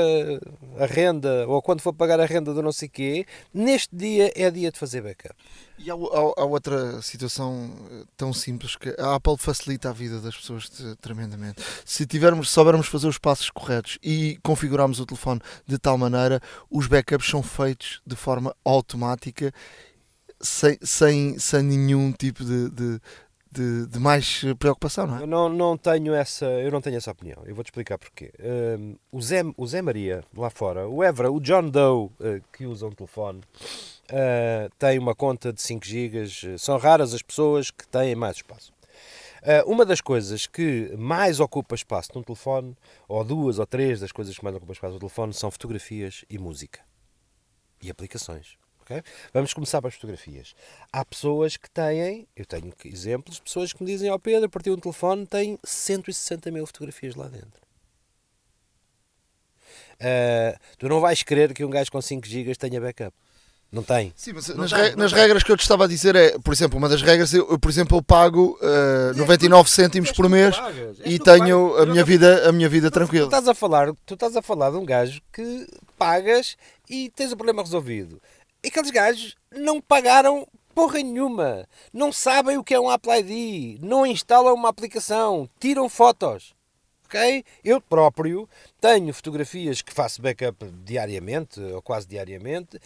a, 0.79 0.85
renda 0.85 1.45
ou 1.49 1.61
quando 1.61 1.81
for 1.81 1.93
pagar 1.93 2.17
a 2.17 2.25
renda 2.25 2.53
do 2.53 2.61
não 2.61 2.71
sei 2.71 2.87
quê, 2.87 3.25
neste 3.53 3.93
dia 3.93 4.31
é 4.35 4.49
dia 4.49 4.71
de 4.71 4.79
fazer 4.79 5.01
backup. 5.01 5.35
E 5.77 5.91
há, 5.91 5.93
há, 5.93 5.97
há 5.97 6.45
outra 6.45 7.01
situação 7.01 7.69
eh, 7.91 8.05
tão 8.15 8.31
simples 8.31 8.77
que 8.77 8.95
a 8.97 9.15
Apple 9.15 9.37
facilita 9.37 9.89
a 9.89 9.93
vida 9.93 10.21
das 10.21 10.35
pessoas 10.37 10.69
de, 10.69 10.95
tremendamente. 10.95 11.61
Se 11.85 12.05
tivermos, 12.05 12.49
soubermos 12.49 12.87
fazer 12.87 13.07
os 13.07 13.17
passos 13.17 13.49
corretos 13.49 13.99
e 14.01 14.39
configurarmos 14.43 15.01
o 15.01 15.05
telefone 15.05 15.41
de 15.67 15.77
tal 15.77 15.97
maneira, 15.97 16.41
os 16.71 16.87
backups 16.87 17.29
são 17.29 17.43
feitos 17.43 18.01
de 18.07 18.15
forma 18.15 18.55
automática 18.63 19.53
sem, 20.39 20.77
sem, 20.81 21.39
sem 21.39 21.63
nenhum 21.63 22.11
tipo 22.11 22.43
de, 22.43 22.69
de, 22.69 23.01
de, 23.57 23.87
de, 23.87 23.99
mais 23.99 24.43
preocupação, 24.59 25.07
não 25.07 25.17
é? 25.17 25.23
Eu 25.23 25.27
não, 25.27 25.49
não 25.49 25.77
tenho 25.77 26.13
essa, 26.13 26.45
eu 26.45 26.71
não 26.71 26.79
tenho 26.79 26.97
essa 26.97 27.11
opinião. 27.11 27.41
Eu 27.45 27.55
vou-te 27.55 27.67
explicar 27.67 27.97
porquê. 27.97 28.31
Um, 28.39 28.95
o, 29.11 29.19
Zé, 29.19 29.41
o 29.57 29.65
Zé 29.65 29.81
Maria, 29.81 30.23
lá 30.35 30.51
fora, 30.51 30.87
o 30.87 31.03
Evra, 31.03 31.31
o 31.31 31.39
John 31.39 31.69
Doe, 31.69 32.05
uh, 32.05 32.11
que 32.53 32.67
usa 32.67 32.85
um 32.85 32.91
telefone, 32.91 33.39
uh, 33.39 34.69
tem 34.77 34.99
uma 34.99 35.15
conta 35.15 35.51
de 35.51 35.61
5 35.61 35.85
GB. 35.85 36.27
São 36.59 36.77
raras 36.77 37.15
as 37.15 37.23
pessoas 37.23 37.71
que 37.71 37.87
têm 37.87 38.13
mais 38.13 38.37
espaço. 38.37 38.71
Uh, 39.41 39.71
uma 39.71 39.85
das 39.85 40.01
coisas 40.01 40.45
que 40.45 40.93
mais 40.97 41.39
ocupa 41.39 41.73
espaço 41.73 42.11
num 42.13 42.21
telefone, 42.21 42.77
ou 43.07 43.23
duas 43.23 43.57
ou 43.57 43.65
três 43.65 44.01
das 44.01 44.11
coisas 44.11 44.37
que 44.37 44.43
mais 44.43 44.55
ocupam 44.55 44.73
espaço 44.73 44.93
no 44.93 44.99
telefone, 44.99 45.33
são 45.33 45.49
fotografias 45.49 46.23
e 46.29 46.37
música. 46.37 46.81
E 47.81 47.89
aplicações. 47.89 48.57
Okay? 48.87 49.03
Vamos 49.33 49.53
começar 49.53 49.81
pelas 49.81 49.95
fotografias. 49.95 50.55
Há 50.93 51.03
pessoas 51.03 51.57
que 51.57 51.69
têm, 51.69 52.25
eu 52.33 52.45
tenho 52.45 52.73
exemplos, 52.85 53.37
pessoas 53.37 53.73
que 53.73 53.83
me 53.83 53.91
dizem 53.91 54.09
ao 54.09 54.15
oh 54.15 54.19
Pedro, 54.19 54.49
de 54.63 54.71
um 54.71 54.77
telefone 54.77 55.27
tem 55.27 55.59
160 55.61 56.49
mil 56.51 56.65
fotografias 56.65 57.13
lá 57.13 57.27
dentro. 57.27 57.67
Uh, 59.99 60.57
tu 60.77 60.87
não 60.87 61.01
vais 61.01 61.21
querer 61.21 61.53
que 61.53 61.65
um 61.65 61.69
gajo 61.69 61.91
com 61.91 62.01
5 62.01 62.25
GB 62.25 62.55
tenha 62.55 62.79
backup. 62.79 63.13
Não 63.69 63.83
tem. 63.83 64.13
Sim, 64.15 64.31
mas 64.31 64.47
nas, 64.47 64.71
tem, 64.71 64.95
nas 64.95 65.11
regras 65.11 65.43
que 65.43 65.51
eu 65.51 65.57
te 65.57 65.61
estava 65.63 65.83
a 65.83 65.87
dizer 65.87 66.15
é, 66.15 66.39
por 66.39 66.53
exemplo, 66.53 66.77
uma 66.77 66.87
das 66.87 67.01
regras, 67.01 67.33
eu, 67.33 67.45
eu 67.51 67.59
por 67.59 67.69
exemplo, 67.69 67.97
eu 67.97 68.01
pago 68.01 68.57
uh, 68.61 69.17
99 69.17 69.69
cêntimos 69.69 70.13
por 70.13 70.29
mês 70.29 70.55
e 71.03 71.19
tenho 71.19 71.75
a 71.75 71.85
minha, 71.85 72.05
vida, 72.05 72.47
a 72.47 72.53
minha 72.53 72.69
vida 72.69 72.89
tranquila. 72.89 73.25
Tu 73.25 73.35
estás, 73.35 73.47
a 73.49 73.53
falar, 73.53 73.91
tu 74.05 74.13
estás 74.13 74.37
a 74.37 74.41
falar 74.41 74.71
de 74.71 74.77
um 74.77 74.85
gajo 74.85 75.21
que 75.33 75.67
pagas 75.97 76.55
e 76.89 77.09
tens 77.09 77.33
o 77.33 77.35
problema 77.35 77.61
resolvido 77.61 78.21
aqueles 78.65 78.91
gajos 78.91 79.35
não 79.51 79.81
pagaram 79.81 80.47
porra 80.73 80.99
nenhuma. 80.99 81.67
Não 81.91 82.11
sabem 82.11 82.57
o 82.57 82.63
que 82.63 82.73
é 82.73 82.79
um 82.79 82.89
Apple 82.89 83.11
ID. 83.11 83.81
Não 83.81 84.05
instalam 84.05 84.53
uma 84.53 84.69
aplicação. 84.69 85.49
Tiram 85.59 85.89
fotos. 85.89 86.55
Ok? 87.05 87.43
Eu 87.63 87.79
próprio 87.79 88.47
tenho 88.81 89.13
fotografias 89.13 89.81
que 89.81 89.93
faço 89.93 90.21
backup 90.21 90.63
diariamente, 90.83 91.59
ou 91.59 91.81
quase 91.81 92.05
diariamente, 92.05 92.77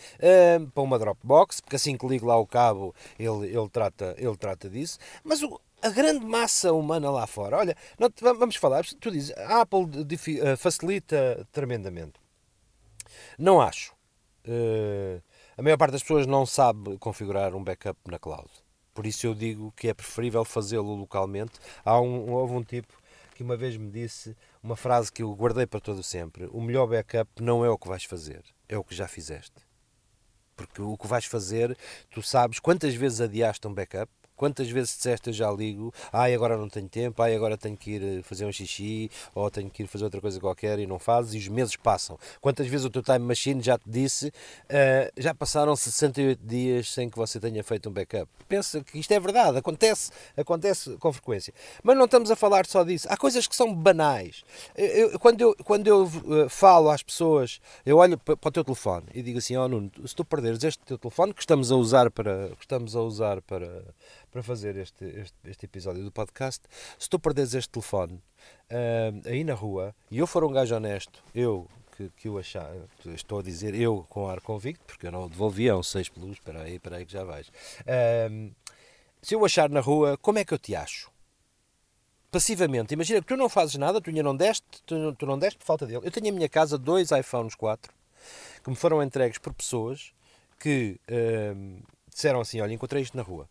para 0.74 0.84
uma 0.84 1.00
Dropbox, 1.00 1.60
porque 1.60 1.76
assim 1.76 1.98
que 1.98 2.08
ligo 2.08 2.28
lá 2.28 2.38
o 2.38 2.46
cabo, 2.46 2.94
ele, 3.18 3.48
ele, 3.48 3.70
trata, 3.70 4.16
ele 4.18 4.38
trata 4.38 4.70
disso. 4.70 5.00
Mas 5.24 5.42
o, 5.42 5.60
a 5.82 5.90
grande 5.90 6.24
massa 6.24 6.72
humana 6.72 7.10
lá 7.10 7.26
fora, 7.26 7.58
olha, 7.58 7.76
não, 7.98 8.10
vamos 8.36 8.56
falar, 8.56 8.86
tu 8.86 9.10
dizes, 9.10 9.36
a 9.36 9.62
Apple 9.62 9.86
uh, 9.86 10.56
facilita 10.56 11.46
tremendamente. 11.52 12.14
Não 13.40 13.60
acho. 13.60 13.92
Uh, 14.48 15.22
a 15.62 15.64
maior 15.64 15.78
parte 15.78 15.91
das 15.91 16.01
pessoas 16.01 16.26
não 16.26 16.43
sabe 16.43 16.97
configurar 16.97 17.53
um 17.53 17.64
backup 17.64 17.99
na 18.09 18.18
cloud. 18.18 18.49
Por 18.95 19.05
isso 19.05 19.28
eu 19.28 19.36
digo 19.36 19.72
que 19.78 19.89
é 19.89 19.93
preferível 19.93 20.43
fazê-lo 20.43 20.95
localmente. 20.95 21.59
Há 21.86 22.01
um, 22.01 22.32
houve 22.32 22.55
um 22.55 22.64
tipo 22.64 22.99
que 23.36 23.43
uma 23.43 23.55
vez 23.55 23.78
me 23.78 23.91
disse 23.91 24.36
uma 24.64 24.76
frase 24.76 25.12
que 25.12 25.22
eu 25.22 25.32
guardei 25.36 25.68
para 25.68 25.80
todo 25.80 26.01
sempre: 26.01 26.49
o 26.51 26.59
melhor 26.59 26.88
backup 26.88 27.30
não 27.39 27.64
é 27.64 27.70
o 27.70 27.78
que 27.78 27.88
vais 27.88 28.03
fazer, 28.03 28.43
é 28.68 28.76
o 28.76 28.84
que 28.84 28.95
já 28.95 29.07
fizeste. 29.07 29.53
Porque 30.55 30.82
o 30.82 30.97
que 30.97 31.05
vais 31.05 31.26
fazer, 31.26 31.78
tu 32.09 32.24
sabes 32.24 32.59
quantas 32.59 32.95
vezes 32.95 33.22
adiaste 33.22 33.68
um 33.68 33.74
backup, 33.74 34.12
Quantas 34.42 34.68
vezes 34.72 34.96
disseste 34.96 35.30
eu 35.30 35.34
já 35.34 35.52
ligo, 35.52 35.94
ai 36.12 36.34
agora 36.34 36.58
não 36.58 36.68
tenho 36.68 36.89
tempo, 36.89 37.22
ai 37.22 37.36
agora 37.36 37.56
tenho 37.56 37.78
que 37.78 37.92
ir 37.92 38.02
eh, 38.02 38.24
fazer 38.24 38.44
um 38.44 38.52
xixi, 38.52 39.08
ou 39.36 39.52
tenho 39.52 39.70
que 39.70 39.84
ir 39.84 39.86
fazer 39.86 40.06
outra 40.06 40.20
coisa 40.20 40.39
qualquer 40.39 40.80
e 40.80 40.88
não 40.88 40.98
fazes, 40.98 41.36
e 41.36 41.38
os 41.38 41.48
meses 41.48 41.76
passam. 41.76 42.18
Quantas 42.42 42.66
vezes 42.66 42.84
o 42.84 42.89
teu 42.89 43.04
time 43.04 43.20
machine 43.20 43.62
já 43.62 43.78
te 43.78 43.88
disse, 43.88 44.30
uh, 44.30 45.12
já 45.16 45.36
passaram 45.36 45.76
68 45.76 46.39
dias 46.44 46.92
sem 46.92 47.08
que 47.08 47.16
você 47.16 47.39
tenha 47.39 47.64
feito 47.64 47.88
um 47.88 47.92
backup. 47.92 48.28
Pensa 48.50 48.84
que 48.84 48.98
isto 48.98 49.12
é 49.12 49.20
verdade, 49.20 49.60
acontece, 49.60 50.10
acontece 50.36 50.98
com 50.98 51.14
frequência. 51.14 51.54
Mas 51.84 51.96
não 51.96 52.06
estamos 52.06 52.32
a 52.32 52.36
falar 52.36 52.66
só 52.66 52.84
disso. 52.84 53.06
Há 53.12 53.18
coisas 53.18 53.46
que 53.46 53.56
são 53.56 53.72
banais. 53.72 54.44
Eu, 54.76 55.20
quando 55.20 55.42
eu, 55.42 55.56
quando 55.64 55.86
eu 55.86 56.06
uh, 56.06 56.50
falo 56.50 56.89
às 56.89 57.04
pessoas, 57.04 57.62
eu 57.86 57.98
olho 57.98 58.18
para 58.18 58.34
o 58.42 58.52
teu 58.52 58.64
telefone 58.64 59.06
e 59.14 59.22
digo 59.22 59.38
assim, 59.38 59.56
oh 59.56 59.68
Nuno, 59.68 59.92
se 60.04 60.16
tu 60.16 60.26
perderes 60.26 60.64
este 60.64 60.84
teu 60.84 60.98
telefone 60.98 61.32
que 61.32 61.42
estamos 61.42 61.72
a 61.72 61.76
usar 61.76 62.10
para, 62.10 62.50
que 62.58 62.64
estamos 62.64 62.96
a 62.96 63.02
usar 63.02 63.39
para 63.44 63.84
para 64.32 64.42
fazer 64.42 64.78
este, 64.78 65.06
este, 65.06 65.38
este 65.46 65.66
episódio 65.66 66.04
do 66.04 66.12
podcast, 66.12 66.64
se 66.98 67.10
tu 67.10 67.20
perderes 67.20 67.54
este 67.54 67.70
telefone 67.70 68.14
uh, 68.14 69.28
aí 69.28 69.44
na 69.44 69.54
rua 69.54 69.94
e 70.10 70.20
eu 70.20 70.26
for 70.26 70.44
um 70.44 70.52
gajo 70.52 70.74
honesto, 70.76 71.22
eu 71.36 71.68
que, 71.98 72.10
que 72.16 72.30
o 72.30 72.38
achar, 72.40 72.74
estou 73.14 73.40
a 73.40 73.44
dizer 73.44 73.76
eu 73.76 74.06
com 74.10 74.30
ar 74.30 74.40
convicto, 74.40 74.84
porque 74.86 75.08
eu 75.08 75.12
não 75.12 75.28
devolvi, 75.28 75.68
é 75.68 75.76
um 75.76 75.84
6 75.84 76.10
plus, 76.10 76.32
espera 76.32 76.62
aí, 76.62 76.76
espera 76.76 76.96
aí 76.96 77.06
que 77.06 77.12
já 77.12 77.24
vais. 77.24 77.50
Uh, 77.50 78.56
se 79.22 79.36
eu 79.36 79.46
achar 79.46 79.70
na 79.70 79.82
rua, 79.82 80.18
como 80.18 80.40
é 80.40 80.46
que 80.46 80.54
eu 80.54 80.58
te 80.58 80.74
acho? 80.74 81.12
Passivamente, 82.32 82.94
imagina 82.94 83.20
que 83.20 83.28
tu 83.28 83.36
não 83.36 83.50
fazes 83.50 83.76
nada, 83.76 84.00
tu 84.00 84.10
ainda 84.10 84.24
não 84.24 84.36
deste, 84.36 84.66
tu, 84.86 85.14
tu 85.16 85.26
não 85.26 85.38
deste 85.38 85.60
por 85.60 85.66
falta 85.66 85.86
dele. 85.86 86.08
Eu 86.08 86.12
tenho 86.12 86.28
em 86.28 86.32
minha 86.32 86.48
casa 86.48 86.78
dois 86.78 87.12
iPhones 87.12 87.54
4 87.56 87.92
que 88.64 88.70
me 88.70 88.76
foram 88.76 89.04
entregues 89.04 89.38
por 89.38 89.54
pessoas 89.54 90.14
que 90.58 90.98
uh, 91.10 91.84
disseram 92.08 92.40
assim: 92.40 92.62
Olha, 92.62 92.74
encontrei 92.74 93.04
isto 93.04 93.18
na 93.18 93.24
rua 93.24 93.50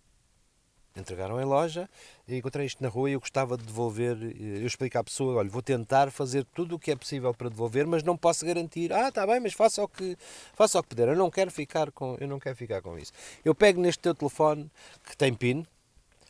entregaram 0.96 1.40
em 1.40 1.44
loja 1.44 1.88
encontrei 2.36 2.66
isto 2.66 2.82
na 2.82 2.88
rua 2.88 3.10
e 3.10 3.14
eu 3.14 3.20
gostava 3.20 3.56
de 3.56 3.64
devolver. 3.64 4.16
Eu 4.38 4.66
explico 4.66 4.98
à 4.98 5.04
pessoa: 5.04 5.36
olha, 5.36 5.48
vou 5.48 5.62
tentar 5.62 6.10
fazer 6.10 6.44
tudo 6.54 6.76
o 6.76 6.78
que 6.78 6.90
é 6.90 6.96
possível 6.96 7.34
para 7.34 7.48
devolver, 7.48 7.86
mas 7.86 8.02
não 8.02 8.16
posso 8.16 8.44
garantir. 8.44 8.92
Ah, 8.92 9.08
está 9.08 9.26
bem, 9.26 9.40
mas 9.40 9.52
faça 9.52 9.82
o 9.82 9.88
que 9.88 10.16
faça 10.54 10.78
o 10.78 10.82
que 10.82 10.90
puder. 10.90 11.08
Eu 11.08 11.16
não 11.16 11.30
quero 11.30 11.50
ficar 11.50 11.90
com, 11.90 12.16
eu 12.20 12.28
não 12.28 12.38
quero 12.38 12.56
ficar 12.56 12.80
com 12.82 12.98
isso. 12.98 13.12
Eu 13.44 13.54
pego 13.54 13.80
neste 13.80 14.00
teu 14.00 14.14
telefone 14.14 14.70
que 15.04 15.16
tem 15.16 15.34
PIN. 15.34 15.66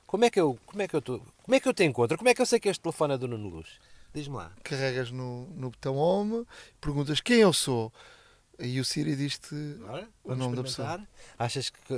Como 0.07 0.25
é 0.25 0.31
que 0.31 0.41
eu, 0.41 0.59
como 0.67 0.83
é 0.83 0.89
que 0.89 0.97
eu 0.97 1.03
tô, 1.03 1.21
como 1.43 1.55
é 1.55 1.61
que 1.61 1.69
eu 1.69 1.75
te 1.75 1.85
encontro? 1.85 2.17
Como 2.17 2.29
é 2.29 2.35
que 2.35 2.43
eu 2.43 2.47
sei 2.47 2.59
que 2.59 2.69
este 2.69 2.81
telefone 2.81 3.15
é 3.15 3.19
do 3.19 3.29
Nuno 3.29 3.49
Luz? 3.49 3.69
Diz-me 4.13 4.37
lá. 4.37 4.51
Carregas 4.65 5.13
no, 5.13 5.47
no 5.51 5.71
botão 5.71 5.97
Home, 5.97 6.45
perguntas 6.81 7.21
quem 7.21 7.39
eu 7.39 7.53
sou 7.53 7.93
e 8.61 8.81
o 8.81 8.85
Siri 8.85 9.17
diz-te 9.17 9.55
o 10.25 10.35
nome 10.35 10.57
da 10.57 10.63
pessoa. 10.63 11.07
Achas 11.39 11.71
que, 11.71 11.95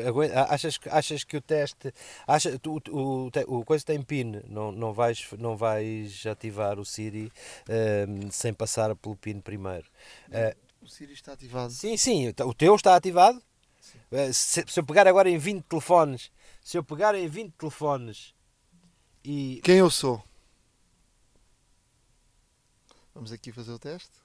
achas, 0.48 0.78
achas 0.90 1.24
que 1.24 1.36
o 1.36 1.40
teste. 1.40 1.92
Acha, 2.26 2.60
o, 2.66 2.90
o, 2.90 3.30
o 3.58 3.64
coisa 3.64 3.84
tem 3.84 4.00
PIN, 4.02 4.42
não, 4.48 4.72
não, 4.72 4.92
vais, 4.92 5.26
não 5.38 5.56
vais 5.56 6.24
ativar 6.26 6.78
o 6.78 6.84
Siri 6.84 7.32
um, 8.08 8.30
sem 8.30 8.52
passar 8.52 8.94
pelo 8.96 9.16
PIN 9.16 9.40
primeiro. 9.40 9.86
Uh, 10.28 10.56
o 10.84 10.88
Siri 10.88 11.12
está 11.12 11.32
ativado. 11.32 11.72
Sim, 11.72 11.96
sim, 11.96 12.28
o 12.28 12.54
teu 12.54 12.74
está 12.74 12.96
ativado. 12.96 13.42
Uh, 14.10 14.32
se, 14.32 14.64
se, 14.66 14.80
eu 14.80 14.84
pegar 14.84 15.06
agora 15.06 15.28
em 15.28 15.38
20 15.38 15.64
telefones, 15.64 16.30
se 16.62 16.76
eu 16.76 16.84
pegar 16.84 17.14
em 17.14 17.26
20 17.26 17.52
telefones 17.52 18.34
e. 19.24 19.60
Quem 19.64 19.76
eu 19.76 19.90
sou? 19.90 20.22
Vamos 23.14 23.32
aqui 23.32 23.52
fazer 23.52 23.72
o 23.72 23.78
teste. 23.78 24.21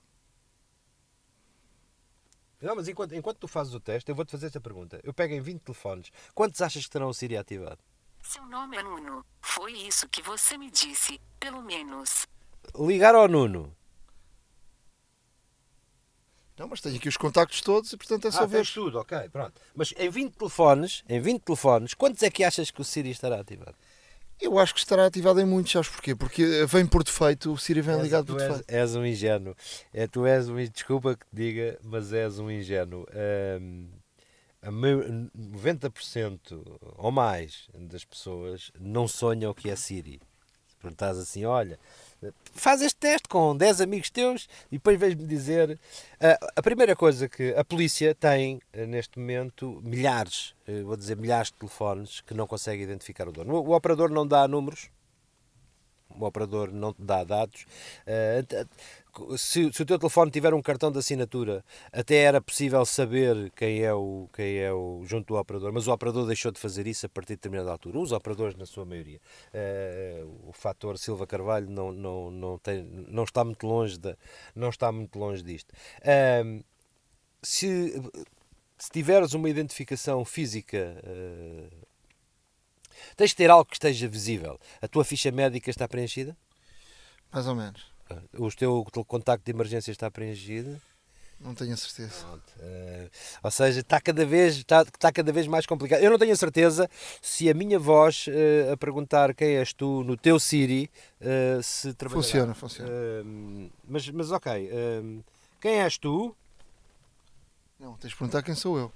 Não, 2.62 2.76
mas 2.76 2.88
enquanto, 2.88 3.14
enquanto 3.14 3.38
tu 3.38 3.48
fazes 3.48 3.74
o 3.74 3.80
teste, 3.80 4.10
eu 4.10 4.16
vou-te 4.16 4.32
fazer 4.32 4.48
esta 4.48 4.60
pergunta. 4.60 5.00
Eu 5.04 5.14
pego 5.14 5.34
em 5.34 5.42
20 5.42 5.62
telefones. 5.62 6.12
Quantos 6.34 6.62
achas 6.62 6.84
que 6.86 6.90
terão 6.90 7.10
o 7.10 7.14
Siri 7.14 7.38
ativado? 7.38 7.80
Seu 8.24 8.46
nome 8.48 8.78
é 8.78 8.84
Nuno. 8.84 9.24
Foi 9.40 9.72
isso 9.74 10.10
que 10.10 10.22
você 10.22 10.58
me 10.58 10.72
disse, 10.72 11.22
pelo 11.40 11.62
menos. 11.62 12.28
Ligar 12.76 13.14
ao 13.14 13.28
Nuno. 13.28 13.76
Não, 16.58 16.68
mas 16.68 16.82
tenho 16.82 16.98
aqui 16.98 17.08
os 17.08 17.18
contactos 17.18 17.62
todos 17.62 17.94
e 17.94 17.98
portanto 17.98 18.28
é 18.28 18.32
só 18.32 18.44
ah, 18.44 18.48
ver. 18.48 18.66
tudo, 18.66 19.00
ok, 19.00 19.30
pronto. 19.30 19.62
Mas 19.76 19.94
em 19.96 20.10
20 20.10 20.34
telefones, 20.34 21.04
em 21.08 21.22
20 21.22 21.44
telefones, 21.44 21.94
quantos 21.94 22.24
é 22.24 22.32
que 22.32 22.44
achas 22.44 22.72
que 22.72 22.82
o 22.82 22.84
Siri 22.84 23.12
estará 23.12 23.40
ativado? 23.40 23.76
Eu 24.40 24.60
acho 24.60 24.74
que 24.74 24.80
estará 24.80 25.06
ativado 25.06 25.42
em 25.42 25.46
muitos, 25.46 25.72
sabes 25.72 25.90
porquê? 25.90 26.16
Porque 26.16 26.66
vem 26.68 26.86
por 26.86 27.04
defeito, 27.04 27.52
o 27.52 27.58
Siri 27.58 27.82
vem 27.82 27.96
és, 27.96 28.04
ligado 28.04 28.28
por 28.28 28.40
defeito. 28.40 28.64
És 28.68 28.96
um 28.96 29.06
ingênuo. 29.06 29.56
É, 29.92 30.06
tu 30.06 30.26
és 30.26 30.48
um 30.48 30.56
desculpa 30.56 31.16
que 31.16 31.26
te 31.26 31.36
diga, 31.36 31.80
mas 31.84 32.14
és 32.14 32.38
um 32.38 32.50
ingênuo. 32.52 33.06
Um, 33.60 33.88
a 34.62 34.72
90% 34.72 36.66
ou 36.98 37.12
mais 37.12 37.68
das 37.74 38.04
pessoas 38.04 38.72
não 38.80 39.08
sonham 39.08 39.52
o 39.52 39.56
que 39.56 39.70
é 39.70 39.76
Siri. 39.76 40.22
Se 40.68 40.76
perguntas 40.76 41.18
assim, 41.18 41.46
olha, 41.46 41.80
Faz 42.54 42.82
este 42.82 42.98
teste 42.98 43.28
com 43.28 43.56
10 43.56 43.82
amigos 43.82 44.10
teus 44.10 44.48
e 44.72 44.78
depois 44.78 45.00
vens-me 45.00 45.26
dizer. 45.28 45.72
Uh, 45.72 46.48
a 46.56 46.62
primeira 46.62 46.96
coisa 46.96 47.30
que 47.30 47.54
a 47.56 47.64
polícia 47.64 48.16
tem 48.16 48.60
uh, 48.76 48.86
neste 48.88 49.20
momento 49.20 49.80
milhares, 49.84 50.56
uh, 50.68 50.84
vou 50.84 50.98
dizer 50.98 51.16
milhares 51.16 51.50
de 51.50 51.54
telefones 51.54 52.22
que 52.22 52.34
não 52.34 52.48
consegue 52.48 52.82
identificar 52.82 53.28
o 53.28 53.32
dono. 53.32 53.54
O, 53.54 53.70
o 53.70 53.76
operador 53.76 54.10
não 54.10 54.26
dá 54.26 54.48
números, 54.48 54.90
o 56.10 56.26
operador 56.26 56.72
não 56.72 56.92
te 56.92 57.04
dá 57.04 57.24
dados. 57.24 57.68
Se, 59.38 59.72
se, 59.72 59.82
o 59.82 59.86
teu 59.86 59.98
telefone 59.98 60.32
tiver 60.32 60.54
um 60.54 60.62
cartão 60.62 60.92
de 60.92 61.00
assinatura, 61.00 61.64
até 61.92 62.16
era 62.18 62.42
possível 62.42 62.86
saber 62.86 63.52
quem 63.56 63.82
é, 63.82 63.94
o, 63.94 64.30
quem 64.34 64.58
é 64.58 64.72
o 64.72 65.04
junto 65.06 65.34
do 65.34 65.40
operador, 65.40 65.72
mas 65.74 65.88
o 65.88 65.92
operador 65.92 66.26
deixou 66.26 66.52
de 66.52 66.60
fazer 66.60 66.88
isso 66.88 67.06
a 67.06 67.10
partir 67.10 67.34
de 67.34 67.38
determinada 67.38 67.72
altura. 67.72 68.00
Os 68.00 68.12
operadores, 68.12 68.56
na 68.56 68.66
sua 68.66 68.86
maioria. 68.86 69.20
Uh, 69.54 70.50
o 70.50 70.54
fator 70.54 70.98
Silva 70.98 71.26
Carvalho 71.26 71.70
não, 71.70 71.92
não, 71.92 72.32
não, 72.32 72.58
tem, 72.58 72.84
não, 72.84 73.24
está 73.24 73.44
muito 73.44 73.66
longe 73.66 73.98
de, 73.98 74.16
não 74.56 74.70
está 74.70 74.92
muito 74.92 75.18
longe 75.18 75.44
disto. 75.44 75.72
Uh, 76.02 76.64
se, 77.42 77.94
se 78.78 78.90
tiveres 78.92 79.34
uma 79.34 79.50
identificação 79.50 80.24
física 80.26 81.02
uh, 81.04 81.88
Tens 83.16 83.32
de 83.32 83.36
ter 83.36 83.50
algo 83.50 83.66
que 83.66 83.76
esteja 83.76 84.08
visível. 84.08 84.60
A 84.82 84.88
tua 84.88 85.06
ficha 85.06 85.32
médica 85.32 85.70
está 85.70 85.88
preenchida? 85.88 86.36
Mais 87.32 87.48
ou 87.48 87.56
menos. 87.56 87.97
O 88.38 88.52
teu 88.52 88.86
contacto 89.06 89.46
de 89.46 89.52
emergência 89.52 89.92
está 89.92 90.10
preenchido? 90.10 90.80
Não 91.40 91.54
tenho 91.54 91.74
a 91.74 91.78
certeza. 91.78 92.26
Uh, 92.26 93.10
ou 93.44 93.52
seja, 93.52 93.82
está 93.82 94.02
cada, 94.02 94.26
vez, 94.26 94.58
está, 94.58 94.82
está 94.82 95.12
cada 95.12 95.32
vez 95.32 95.46
mais 95.46 95.68
complicado. 95.68 96.02
Eu 96.02 96.10
não 96.10 96.18
tenho 96.18 96.34
a 96.34 96.36
certeza 96.36 96.90
se 97.22 97.48
a 97.48 97.54
minha 97.54 97.78
voz 97.78 98.26
uh, 98.28 98.74
a 98.74 98.78
perguntar 98.78 99.36
quem 99.36 99.58
és 99.58 99.72
tu 99.72 100.04
no 100.04 100.18
teu 100.18 100.40
Siri 100.40 100.90
uh, 101.22 101.62
se 101.62 101.94
trabalha. 101.94 102.24
Funciona, 102.24 102.54
funciona. 102.56 102.92
mas, 103.88 104.10
mas 104.10 104.32
ok. 104.32 104.68
quem 105.62 105.80
és 105.82 105.98
tu? 105.98 106.36
Não, 107.80 107.96
tens 107.98 108.10
de 108.10 108.16
perguntar 108.18 108.42
quem 108.42 108.56
sou 108.56 108.80
eu. 108.80 108.92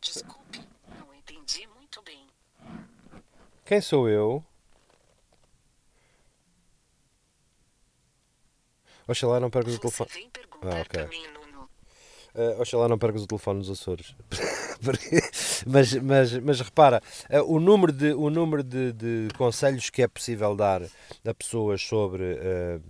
Desculpe, 0.00 0.60
não 0.98 1.14
entendi 1.14 1.68
muito 1.68 2.02
bem. 2.02 2.26
Quem 3.64 3.80
sou 3.80 4.08
eu? 4.08 4.44
Oxalá 9.06 9.38
não 9.38 9.50
percas 9.50 9.74
o 9.74 9.78
telefone. 9.78 10.10
Ah, 10.62 10.80
ok. 10.80 11.34
Uh, 12.34 12.60
oxalá 12.60 12.88
não 12.88 12.98
percas 12.98 13.22
o 13.22 13.26
telefone 13.28 13.58
nos 13.58 13.70
Açores. 13.70 14.16
mas, 15.66 15.94
mas, 15.94 16.32
mas 16.38 16.60
repara, 16.60 17.00
uh, 17.30 17.42
o 17.44 17.60
número, 17.60 17.92
de, 17.92 18.12
o 18.12 18.28
número 18.28 18.64
de, 18.64 18.92
de 18.92 19.28
conselhos 19.38 19.88
que 19.88 20.02
é 20.02 20.08
possível 20.08 20.56
dar 20.56 20.82
a 20.82 21.34
pessoas 21.34 21.80
sobre, 21.80 22.24
uh, 22.24 22.82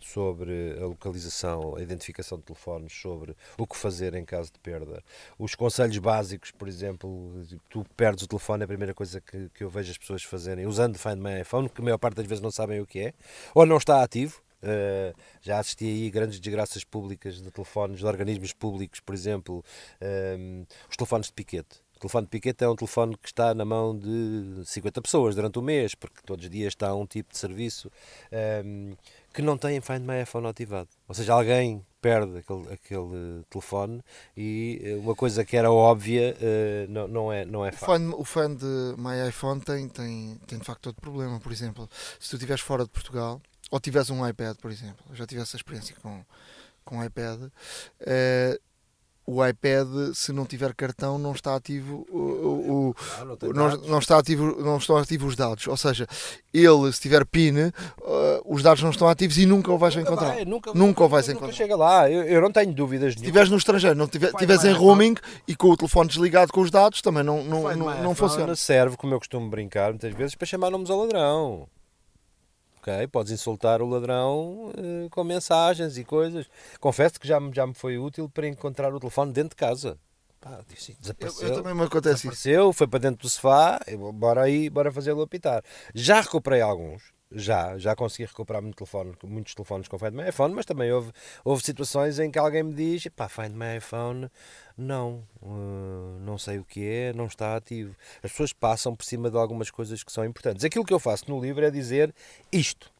sobre 0.00 0.78
a 0.80 0.86
localização, 0.86 1.76
a 1.76 1.82
identificação 1.82 2.38
de 2.38 2.44
telefones, 2.44 2.90
sobre 2.94 3.36
o 3.58 3.66
que 3.66 3.76
fazer 3.76 4.14
em 4.14 4.24
caso 4.24 4.50
de 4.50 4.58
perda. 4.60 5.04
Os 5.38 5.54
conselhos 5.54 5.98
básicos, 5.98 6.50
por 6.50 6.68
exemplo, 6.68 7.44
tu 7.68 7.84
perdes 7.98 8.24
o 8.24 8.28
telefone, 8.28 8.62
é 8.62 8.64
a 8.64 8.68
primeira 8.68 8.94
coisa 8.94 9.20
que, 9.20 9.50
que 9.50 9.62
eu 9.62 9.68
vejo 9.68 9.90
as 9.90 9.98
pessoas 9.98 10.22
fazerem, 10.22 10.64
usando 10.64 10.96
Find 10.96 11.18
My 11.18 11.42
iPhone, 11.42 11.68
que 11.68 11.82
a 11.82 11.84
maior 11.84 11.98
parte 11.98 12.14
das 12.14 12.26
vezes 12.26 12.40
não 12.40 12.50
sabem 12.50 12.80
o 12.80 12.86
que 12.86 13.00
é, 13.00 13.14
ou 13.54 13.66
não 13.66 13.76
está 13.76 14.02
ativo 14.02 14.40
Uh, 14.62 15.14
já 15.40 15.58
assisti 15.58 15.84
aí 15.84 16.10
grandes 16.10 16.40
desgraças 16.40 16.84
públicas 16.84 17.40
de 17.40 17.50
telefones, 17.50 17.98
de 17.98 18.06
organismos 18.06 18.52
públicos, 18.52 19.00
por 19.00 19.14
exemplo, 19.14 19.64
uh, 20.02 20.66
os 20.88 20.96
telefones 20.96 21.26
de 21.26 21.32
piquete. 21.32 21.80
O 21.98 22.00
telefone 22.00 22.26
de 22.26 22.30
piquete 22.30 22.62
é 22.62 22.68
um 22.68 22.76
telefone 22.76 23.16
que 23.16 23.26
está 23.26 23.52
na 23.52 23.64
mão 23.64 23.98
de 23.98 24.62
50 24.64 25.02
pessoas 25.02 25.34
durante 25.34 25.58
o 25.58 25.62
mês, 25.62 25.96
porque 25.96 26.20
todos 26.24 26.44
os 26.44 26.50
dias 26.50 26.68
está 26.68 26.94
um 26.94 27.04
tipo 27.04 27.32
de 27.32 27.38
serviço 27.38 27.90
um, 28.64 28.94
que 29.34 29.42
não 29.42 29.58
tem 29.58 29.80
Find 29.80 30.02
My 30.06 30.22
iPhone 30.22 30.46
ativado. 30.46 30.88
Ou 31.08 31.14
seja, 31.14 31.32
alguém 31.32 31.84
perde 32.00 32.38
aquele, 32.38 32.72
aquele 32.72 33.44
telefone 33.50 34.00
e 34.36 34.80
eh, 34.80 34.94
uma 34.94 35.16
coisa 35.16 35.44
que 35.44 35.56
era 35.56 35.72
óbvia 35.72 36.36
uh, 36.40 36.92
não, 36.92 37.08
não 37.08 37.32
é, 37.32 37.44
não 37.44 37.66
é 37.66 37.72
fácil. 37.72 38.14
O 38.16 38.24
fã 38.24 38.54
de 38.54 38.94
My 38.96 39.28
iPhone 39.28 39.60
tem, 39.60 39.88
tem, 39.88 40.38
tem 40.46 40.58
de 40.60 40.64
facto 40.64 40.86
outro 40.86 41.02
problema. 41.02 41.40
Por 41.40 41.50
exemplo, 41.50 41.90
se 42.20 42.30
tu 42.30 42.36
estiveres 42.36 42.62
fora 42.62 42.84
de 42.84 42.90
Portugal 42.90 43.42
ou 43.70 43.80
tivesse 43.80 44.12
um 44.12 44.26
iPad, 44.26 44.56
por 44.56 44.70
exemplo, 44.70 45.04
eu 45.10 45.16
já 45.16 45.26
tivesse 45.26 45.56
a 45.56 45.58
experiência 45.58 45.94
com, 46.02 46.24
com 46.84 47.04
iPad, 47.04 47.42
uh, 47.42 48.68
o 49.30 49.46
iPad, 49.46 49.86
se 50.14 50.32
não 50.32 50.46
tiver 50.46 50.74
cartão, 50.74 51.18
não 51.18 51.32
está 51.32 51.54
ativo 51.54 52.06
o, 52.08 52.16
o, 52.16 52.96
ah, 53.20 53.24
não, 53.26 53.52
não, 53.52 53.76
não, 53.82 53.98
está 53.98 54.16
ativo, 54.16 54.56
não 54.62 54.78
estão 54.78 54.96
ativos 54.96 55.28
os 55.28 55.36
dados. 55.36 55.66
Ou 55.68 55.76
seja, 55.76 56.06
ele, 56.52 56.90
se 56.90 56.98
tiver 56.98 57.26
PIN, 57.26 57.58
uh, 57.58 57.72
os 58.46 58.62
dados 58.62 58.82
não 58.82 58.88
estão 58.88 59.06
ativos 59.06 59.36
e 59.36 59.44
nunca 59.44 59.70
o 59.70 59.76
vais 59.76 59.94
nunca 59.94 60.08
encontrar. 60.08 60.28
Vai, 60.28 60.44
nunca, 60.46 60.70
nunca, 60.70 60.78
nunca 60.78 61.04
o 61.04 61.08
vais 61.10 61.28
encontrar. 61.28 61.52
chega 61.52 61.76
lá, 61.76 62.10
eu, 62.10 62.22
eu, 62.22 62.40
não 62.40 62.50
tenho 62.50 62.72
dúvidas. 62.72 63.12
Se 63.12 63.18
estiveres 63.18 63.50
no 63.50 63.58
estrangeiro, 63.58 63.98
não 63.98 64.06
estiveres 64.06 64.64
em 64.64 64.72
roaming 64.72 65.16
e 65.46 65.54
com 65.54 65.68
o 65.68 65.76
telefone 65.76 66.08
desligado 66.08 66.50
com 66.50 66.62
os 66.62 66.70
dados, 66.70 67.02
também 67.02 67.22
não, 67.22 67.44
não, 67.44 67.76
não, 67.76 68.02
não 68.02 68.14
funciona. 68.14 68.56
serve, 68.56 68.96
como 68.96 69.12
eu 69.12 69.18
costumo 69.18 69.50
brincar 69.50 69.90
muitas 69.90 70.14
vezes, 70.14 70.34
para 70.36 70.46
chamar 70.46 70.70
nomes 70.70 70.88
ao 70.88 71.00
ladrão 71.00 71.68
ok? 72.88 73.06
Podes 73.08 73.32
insultar 73.32 73.82
o 73.82 73.88
ladrão 73.88 74.70
uh, 74.70 75.10
com 75.10 75.22
mensagens 75.22 75.98
e 75.98 76.04
coisas. 76.04 76.46
Confesso 76.80 77.20
que 77.20 77.28
já, 77.28 77.38
já 77.52 77.66
me 77.66 77.74
foi 77.74 77.98
útil 77.98 78.28
para 78.28 78.46
encontrar 78.46 78.94
o 78.94 79.00
telefone 79.00 79.32
dentro 79.32 79.50
de 79.50 79.56
casa. 79.56 79.98
Pá, 80.40 80.60
disse, 80.68 80.96
desapareceu. 81.00 81.48
Eu, 81.48 81.54
eu, 81.54 81.62
também 81.62 81.74
me 81.74 81.82
acontece 81.82 82.22
desapareceu, 82.22 82.70
isso. 82.70 82.72
foi 82.72 82.86
para 82.86 83.00
dentro 83.00 83.22
do 83.22 83.28
sofá, 83.28 83.80
bora 84.14 84.42
aí, 84.42 84.70
bora 84.70 84.92
fazê-lo 84.92 85.22
apitar. 85.22 85.62
Já 85.94 86.20
recuperei 86.20 86.60
alguns, 86.60 87.02
já, 87.30 87.76
já 87.78 87.94
consegui 87.94 88.24
recuperar 88.24 88.62
muito 88.62 88.76
telefone, 88.76 89.14
muitos 89.24 89.54
telefones 89.54 89.86
com 89.88 89.98
Find 89.98 90.12
My 90.12 90.28
iPhone, 90.28 90.54
mas 90.54 90.64
também 90.64 90.90
houve, 90.90 91.12
houve 91.44 91.62
situações 91.62 92.18
em 92.18 92.30
que 92.30 92.38
alguém 92.38 92.62
me 92.62 92.72
diz: 92.72 93.06
pá, 93.08 93.28
Find 93.28 93.54
My 93.54 93.76
iPhone, 93.76 94.30
não, 94.76 95.26
uh, 95.42 96.18
não 96.20 96.38
sei 96.38 96.58
o 96.58 96.64
que 96.64 96.86
é, 96.86 97.12
não 97.12 97.26
está 97.26 97.56
ativo. 97.56 97.94
As 98.22 98.30
pessoas 98.30 98.52
passam 98.52 98.94
por 98.96 99.04
cima 99.04 99.30
de 99.30 99.36
algumas 99.36 99.70
coisas 99.70 100.02
que 100.02 100.12
são 100.12 100.24
importantes. 100.24 100.64
Aquilo 100.64 100.84
que 100.84 100.94
eu 100.94 100.98
faço 100.98 101.30
no 101.30 101.40
livro 101.40 101.64
é 101.64 101.70
dizer 101.70 102.14
isto. 102.50 102.90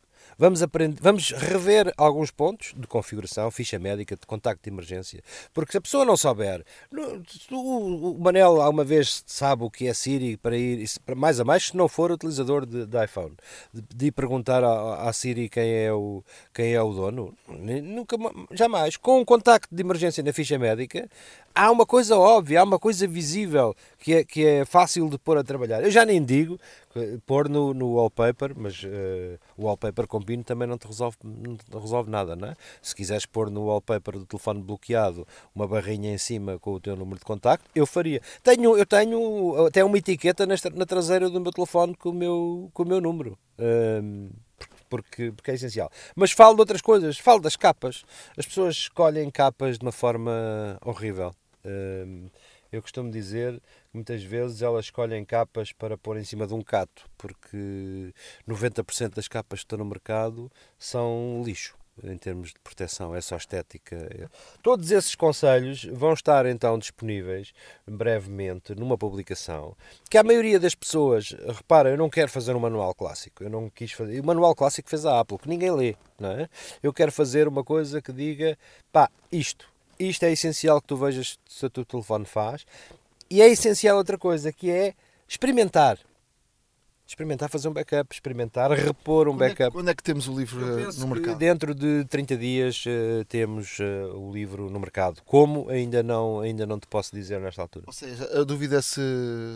Vamos, 0.41 0.63
aprender, 0.63 0.97
vamos 1.03 1.33
rever 1.33 1.93
alguns 1.97 2.31
pontos 2.31 2.73
de 2.77 2.87
configuração, 2.87 3.51
ficha 3.51 3.77
médica, 3.77 4.15
de 4.15 4.25
contacto 4.25 4.63
de 4.63 4.71
emergência. 4.71 5.21
Porque 5.53 5.73
se 5.73 5.79
a 5.79 5.81
pessoa 5.81 6.05
não 6.05 6.17
souber, 6.17 6.65
o 7.51 8.17
Manel 8.21 8.61
alguma 8.61 8.85
vez 8.85 9.25
sabe 9.27 9.65
o 9.65 9.71
que 9.71 9.89
é 9.89 9.93
Siri 9.93 10.37
para 10.37 10.57
ir, 10.57 10.89
mais 11.17 11.41
a 11.41 11.45
mais, 11.45 11.67
se 11.67 11.77
não 11.77 11.89
for 11.89 12.13
utilizador 12.13 12.65
de, 12.65 12.87
de 12.87 13.05
iPhone, 13.05 13.35
de, 13.75 13.83
de 13.83 14.13
perguntar 14.13 14.63
à, 14.63 15.09
à, 15.09 15.13
Siri 15.13 15.49
quem 15.49 15.75
é, 15.75 15.93
o, 15.93 16.23
quem 16.55 16.73
é 16.73 16.81
o 16.81 16.93
dono, 16.93 17.35
nunca, 17.49 18.17
jamais. 18.53 18.97
Com 18.97 19.19
um 19.19 19.25
contacto 19.25 19.75
de 19.75 19.83
emergência 19.83 20.23
na 20.23 20.33
ficha 20.33 20.57
médica, 20.57 21.09
há 21.59 21.73
uma 21.73 21.85
coisa 21.85 22.17
óbvia, 22.17 22.61
há 22.61 22.63
uma 22.63 22.79
coisa 22.79 23.07
visível 23.07 23.75
que 23.99 24.15
é, 24.15 24.25
que 24.25 24.47
é 24.47 24.65
fácil 24.65 25.11
de 25.11 25.19
pôr 25.19 25.37
a 25.37 25.43
trabalhar. 25.43 25.83
Eu 25.83 25.91
já 25.91 26.05
nem 26.05 26.25
digo 26.25 26.59
pôr 27.27 27.49
no, 27.49 27.75
no 27.75 27.95
wallpaper, 27.95 28.53
mas 28.57 28.83
uh, 28.85 29.39
o 29.57 29.65
wallpaper 29.67 30.07
com 30.07 30.23
PIN 30.23 30.43
também 30.43 30.69
não 30.69 30.79
te 30.79 30.87
resolve, 30.87 31.17
não 31.23 31.57
te 31.57 31.65
resolve 31.73 32.11
nada, 32.11 32.37
não 32.37 32.49
é? 32.49 32.57
Se 32.81 32.95
quiseres 32.95 33.27
pôr 33.27 33.51
no 33.51 33.67
wallpaper 33.67 34.19
do 34.19 34.27
telefone 34.27 34.63
bloqueado 34.63 35.27
uma 35.55 35.67
barrinha 35.67 36.13
em 36.13 36.19
cima 36.19 36.59
com 36.59 36.75
o 36.75 36.81
teu 36.81 36.95
número 36.95 37.19
de 37.19 37.25
contacto, 37.25 37.69
eu 37.75 37.87
faria. 37.87 38.23
Tenho, 38.43 38.77
eu 38.77 38.87
tenho 38.87 39.67
até 39.67 39.85
uma 39.85 39.99
etiqueta 39.99 40.47
nesta, 40.47 40.71
na 40.71 40.87
traseira 40.87 41.29
do 41.29 41.41
meu 41.41 41.53
telefone 41.53 41.95
com 41.95 42.11
o 42.11 42.15
meu, 42.15 42.71
com 42.73 42.85
o 42.85 42.87
meu 42.87 43.01
número. 43.01 43.37
Um, 43.59 44.31
porque, 44.89 45.33
porque 45.33 45.51
é 45.51 45.55
essencial. 45.55 45.91
Mas 46.15 46.33
falo 46.33 46.55
de 46.55 46.61
outras 46.61 46.81
coisas, 46.81 47.19
falo 47.19 47.41
das 47.41 47.57
capas. 47.57 48.05
As 48.37 48.47
pessoas 48.47 48.75
escolhem 48.75 49.29
capas 49.31 49.79
de 49.79 49.85
uma 49.85 49.93
forma 49.93 50.79
horrível. 50.85 51.33
Eu 52.71 52.83
costumo 52.83 53.11
dizer 53.11 53.55
que 53.55 53.95
muitas 53.95 54.23
vezes 54.23 54.61
elas 54.61 54.87
escolhem 54.87 55.25
capas 55.25 55.73
para 55.73 55.97
pôr 55.97 56.19
em 56.19 56.25
cima 56.25 56.47
de 56.47 56.55
um 56.55 56.63
cato, 56.63 57.09
porque 57.17 58.13
90% 58.47 59.15
das 59.15 59.27
capas 59.29 59.61
que 59.61 59.65
estão 59.65 59.79
no 59.79 59.85
mercado 59.85 60.51
são 60.79 61.43
lixo 61.45 61.79
em 62.05 62.17
termos 62.17 62.51
de 62.51 62.61
proteção, 62.61 63.15
é 63.15 63.21
só 63.21 63.37
estética. 63.37 64.31
Todos 64.63 64.91
esses 64.91 65.15
conselhos 65.15 65.85
vão 65.85 66.13
estar 66.13 66.47
então 66.47 66.79
disponíveis 66.79 67.53
brevemente 67.87 68.75
numa 68.75 68.97
publicação 68.97 69.77
que 70.09 70.19
a 70.19 70.23
maioria 70.23 70.61
das 70.61 70.75
pessoas, 70.75 71.35
repara, 71.47 71.91
eu 71.91 71.97
não 71.97 72.09
quero 72.09 72.31
fazer 72.31 72.55
um 72.55 72.61
manual 72.61 72.95
clássico, 72.95 73.43
eu 73.43 73.51
não 73.51 73.69
quis 73.71 73.93
fazer. 73.93 74.21
O 74.21 74.25
manual 74.27 74.55
clássico 74.55 74.89
fez 74.89 75.05
a 75.05 75.21
Apple, 75.21 75.39
que 75.39 75.49
ninguém 75.49 75.73
lê, 75.73 75.97
não 76.19 76.31
é? 76.31 76.49
Eu 76.83 76.93
quero 76.93 77.11
fazer 77.11 77.49
uma 77.49 77.65
coisa 77.65 78.01
que 78.01 78.13
diga, 78.13 78.57
pá, 78.93 79.11
isto, 79.33 79.69
isto 79.99 80.25
é 80.25 80.33
essencial 80.33 80.81
que 80.81 80.87
tu 80.89 80.97
vejas 80.97 81.39
se 81.49 81.67
o 81.67 81.71
teu 81.71 81.85
telefone 81.85 82.25
faz. 82.25 82.65
E 83.31 83.43
é 83.43 83.49
essencial 83.49 83.97
outra 83.97 84.17
coisa, 84.19 84.53
que 84.53 84.71
é 84.71 84.95
experimentar. 85.29 85.99
experimentar 87.07 87.49
fazer 87.51 87.69
um 87.69 87.73
backup, 87.73 88.15
experimentar 88.15 88.71
repor 88.71 89.29
um 89.29 89.33
Quando 89.33 89.43
é, 89.45 89.49
backup. 89.49 89.73
quando 89.73 89.89
é 89.91 89.95
que 89.95 90.03
temos 90.03 90.29
o 90.29 90.39
livro 90.39 90.61
eh, 90.81 90.89
no 90.99 91.09
mercado? 91.09 91.39
Dentro 91.39 91.75
de 91.75 92.05
30 92.05 92.37
dias 92.37 92.85
eh, 92.87 93.25
temos 93.29 93.79
eh, 93.81 94.05
o 94.15 94.31
livro 94.33 94.69
no 94.71 94.79
mercado. 94.79 95.23
Como 95.25 95.69
ainda 95.71 96.03
não, 96.03 96.41
ainda 96.41 96.67
não 96.67 96.79
te 96.79 96.87
posso 96.87 97.15
dizer 97.15 97.41
nesta 97.41 97.63
altura. 97.63 97.85
Ou 97.87 97.93
seja, 97.95 98.25
a 98.39 98.45
dúvida 98.45 98.77
é 98.79 98.83
se 98.83 99.01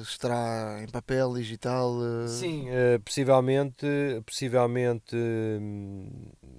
estará 0.02 0.80
em 0.82 0.88
papel, 0.88 1.34
digital. 1.34 1.94
eh, 2.24 2.28
Sim, 2.28 2.66
possivelmente, 3.04 3.86
possivelmente 4.26 5.14
hum, 5.14 6.08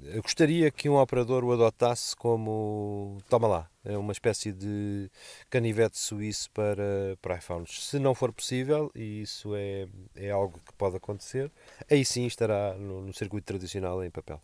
eu 0.03 0.21
gostaria 0.21 0.69
que 0.71 0.87
um 0.89 0.95
operador 0.97 1.43
o 1.43 1.51
adotasse 1.51 2.15
como 2.15 3.17
toma 3.29 3.47
lá, 3.47 3.69
é 3.83 3.97
uma 3.97 4.11
espécie 4.11 4.51
de 4.51 5.09
canivete 5.49 5.97
suíço 5.97 6.49
para, 6.51 7.17
para 7.21 7.37
iPhones. 7.37 7.85
Se 7.85 7.99
não 7.99 8.15
for 8.15 8.31
possível, 8.31 8.91
e 8.95 9.21
isso 9.21 9.55
é, 9.55 9.87
é 10.15 10.31
algo 10.31 10.59
que 10.65 10.73
pode 10.73 10.95
acontecer, 10.95 11.51
aí 11.89 12.03
sim 12.05 12.25
estará 12.25 12.75
no, 12.75 13.01
no 13.01 13.13
circuito 13.13 13.45
tradicional 13.45 14.03
em 14.03 14.09
papel. 14.09 14.41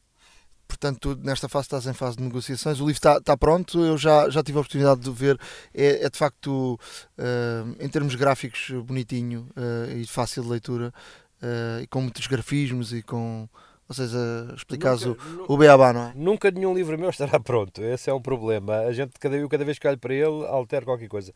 Portanto, 0.69 1.15
tu 1.15 1.21
nesta 1.23 1.49
fase 1.49 1.65
estás 1.65 1.87
em 1.87 1.93
fase 1.93 2.17
de 2.17 2.23
negociações. 2.23 2.79
O 2.79 2.85
livro 2.85 2.93
está, 2.93 3.17
está 3.17 3.35
pronto, 3.35 3.83
eu 3.83 3.97
já, 3.97 4.29
já 4.29 4.43
tive 4.43 4.59
a 4.59 4.61
oportunidade 4.61 5.01
de 5.01 5.09
ver. 5.09 5.37
É, 5.73 6.05
é 6.05 6.09
de 6.09 6.17
facto, 6.17 6.79
eh, 7.17 7.63
em 7.79 7.89
termos 7.89 8.13
gráficos, 8.13 8.69
bonitinho 8.85 9.49
eh, 9.57 9.97
e 9.97 10.05
fácil 10.05 10.43
de 10.43 10.49
leitura, 10.49 10.93
eh, 11.41 11.81
e 11.83 11.87
com 11.87 12.01
muitos 12.01 12.27
grafismos 12.27 12.93
e 12.93 13.01
com. 13.01 13.49
Ou 13.89 13.95
seja, 13.95 14.17
explicares 14.55 15.03
Nunca- 15.03 15.23
o, 15.47 15.53
o 15.55 15.57
beabá, 15.57 15.91
não 15.91 16.01
é? 16.01 16.13
Nunca 16.15 16.51
nenhum 16.51 16.75
livro 16.75 16.95
meu 16.95 17.09
estará 17.09 17.39
pronto. 17.39 17.83
Esse 17.83 18.07
é 18.07 18.13
um 18.13 18.21
problema. 18.21 18.81
A 18.81 18.93
gente, 18.93 19.13
cada, 19.19 19.35
eu, 19.35 19.49
cada 19.49 19.65
vez 19.65 19.79
que 19.79 19.87
olho 19.87 19.97
para 19.97 20.13
ele, 20.13 20.45
altero 20.45 20.85
qualquer 20.85 21.07
coisa. 21.07 21.33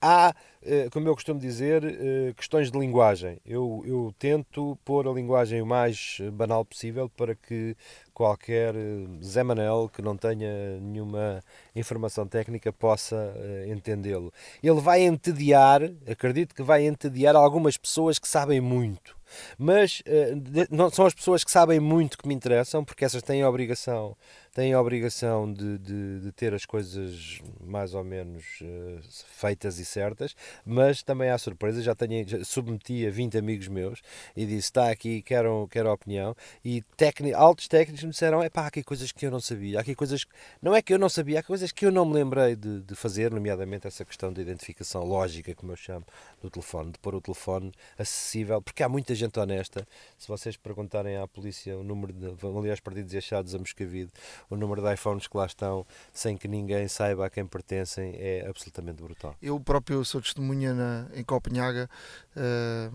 Há, 0.00 0.32
eh, 0.62 0.88
como 0.92 1.08
eu 1.08 1.14
costumo 1.14 1.40
dizer, 1.40 1.82
eh, 1.84 2.32
questões 2.36 2.70
de 2.70 2.78
linguagem. 2.78 3.40
Eu, 3.44 3.82
eu 3.84 4.14
tento 4.20 4.78
pôr 4.84 5.08
a 5.08 5.12
linguagem 5.12 5.60
o 5.60 5.66
mais 5.66 6.18
banal 6.32 6.64
possível 6.64 7.08
para 7.08 7.34
que 7.34 7.76
qualquer 8.14 8.76
eh, 8.76 9.06
Zé 9.24 9.42
Manel 9.42 9.90
que 9.92 10.00
não 10.00 10.16
tenha 10.16 10.78
nenhuma 10.80 11.42
informação 11.74 12.24
técnica 12.24 12.72
possa 12.72 13.34
eh, 13.36 13.66
entendê-lo. 13.68 14.32
Ele 14.62 14.80
vai 14.80 15.00
entediar, 15.02 15.82
acredito 16.08 16.54
que 16.54 16.62
vai 16.62 16.86
entediar 16.86 17.34
algumas 17.34 17.76
pessoas 17.76 18.16
que 18.16 18.28
sabem 18.28 18.60
muito. 18.60 19.15
Mas 19.58 20.02
eh, 20.06 20.34
de- 20.34 20.68
não 20.70 20.90
são 20.90 21.06
as 21.06 21.14
pessoas 21.14 21.44
que 21.44 21.50
sabem 21.50 21.80
muito 21.80 22.18
que 22.18 22.26
me 22.28 22.34
interessam, 22.34 22.84
porque 22.84 23.04
essas 23.04 23.22
têm 23.22 23.42
a 23.42 23.48
obrigação, 23.48 24.16
têm 24.56 24.72
a 24.72 24.80
obrigação 24.80 25.52
de, 25.52 25.76
de, 25.76 26.20
de 26.20 26.32
ter 26.32 26.54
as 26.54 26.64
coisas 26.64 27.42
mais 27.60 27.92
ou 27.92 28.02
menos 28.02 28.42
eh, 28.62 29.00
feitas 29.26 29.78
e 29.78 29.84
certas, 29.84 30.34
mas 30.64 31.02
também 31.02 31.28
há 31.28 31.36
surpresas. 31.36 31.84
Já 31.84 31.94
tenho, 31.94 32.26
já 32.26 32.42
submeti 32.42 33.06
a 33.06 33.10
20 33.10 33.36
amigos 33.36 33.68
meus 33.68 34.00
e 34.34 34.46
disse: 34.46 34.68
está 34.68 34.90
aqui, 34.90 35.20
quero, 35.20 35.68
quero 35.70 35.90
a 35.90 35.92
opinião. 35.92 36.34
E 36.64 36.80
técni- 36.96 37.34
altos 37.34 37.68
técnicos 37.68 38.02
me 38.02 38.10
disseram: 38.12 38.42
é 38.42 38.48
pá, 38.48 38.62
há 38.62 38.66
aqui 38.68 38.82
coisas 38.82 39.12
que 39.12 39.26
eu 39.26 39.30
não 39.30 39.40
sabia, 39.40 39.76
há 39.78 39.82
aqui 39.82 39.94
coisas, 39.94 40.24
não 40.62 40.74
é 40.74 40.80
que 40.80 40.94
eu 40.94 40.98
não 40.98 41.10
sabia, 41.10 41.40
há 41.40 41.42
coisas 41.42 41.70
que 41.70 41.84
eu 41.84 41.92
não 41.92 42.06
me 42.06 42.14
lembrei 42.14 42.56
de, 42.56 42.80
de 42.80 42.94
fazer, 42.94 43.30
nomeadamente 43.30 43.86
essa 43.86 44.06
questão 44.06 44.32
da 44.32 44.40
identificação 44.40 45.04
lógica, 45.04 45.54
como 45.54 45.72
eu 45.72 45.76
chamo, 45.76 46.06
do 46.40 46.48
telefone, 46.48 46.92
de 46.92 46.98
pôr 46.98 47.14
o 47.14 47.20
telefone 47.20 47.70
acessível, 47.98 48.62
porque 48.62 48.82
há 48.82 48.88
muita 48.88 49.14
gente 49.14 49.38
honesta. 49.38 49.86
Se 50.16 50.28
vocês 50.28 50.56
perguntarem 50.56 51.18
à 51.18 51.28
polícia 51.28 51.76
o 51.76 51.84
número 51.84 52.14
de, 52.14 52.26
aliás, 52.58 52.80
perdidos 52.80 53.12
e 53.12 53.18
achados 53.18 53.54
a 53.54 53.58
Moscavide, 53.58 54.10
o 54.50 54.56
número 54.56 54.82
de 54.82 54.92
iPhones 54.94 55.26
que 55.26 55.36
lá 55.36 55.46
estão, 55.46 55.86
sem 56.12 56.36
que 56.36 56.46
ninguém 56.48 56.88
saiba 56.88 57.26
a 57.26 57.30
quem 57.30 57.46
pertencem, 57.46 58.14
é 58.18 58.46
absolutamente 58.48 59.02
brutal. 59.02 59.34
Eu 59.42 59.58
próprio 59.60 60.04
sou 60.04 60.20
testemunha 60.20 60.72
na, 60.74 61.06
em 61.14 61.24
Copenhaga. 61.24 61.88
eh, 62.36 62.90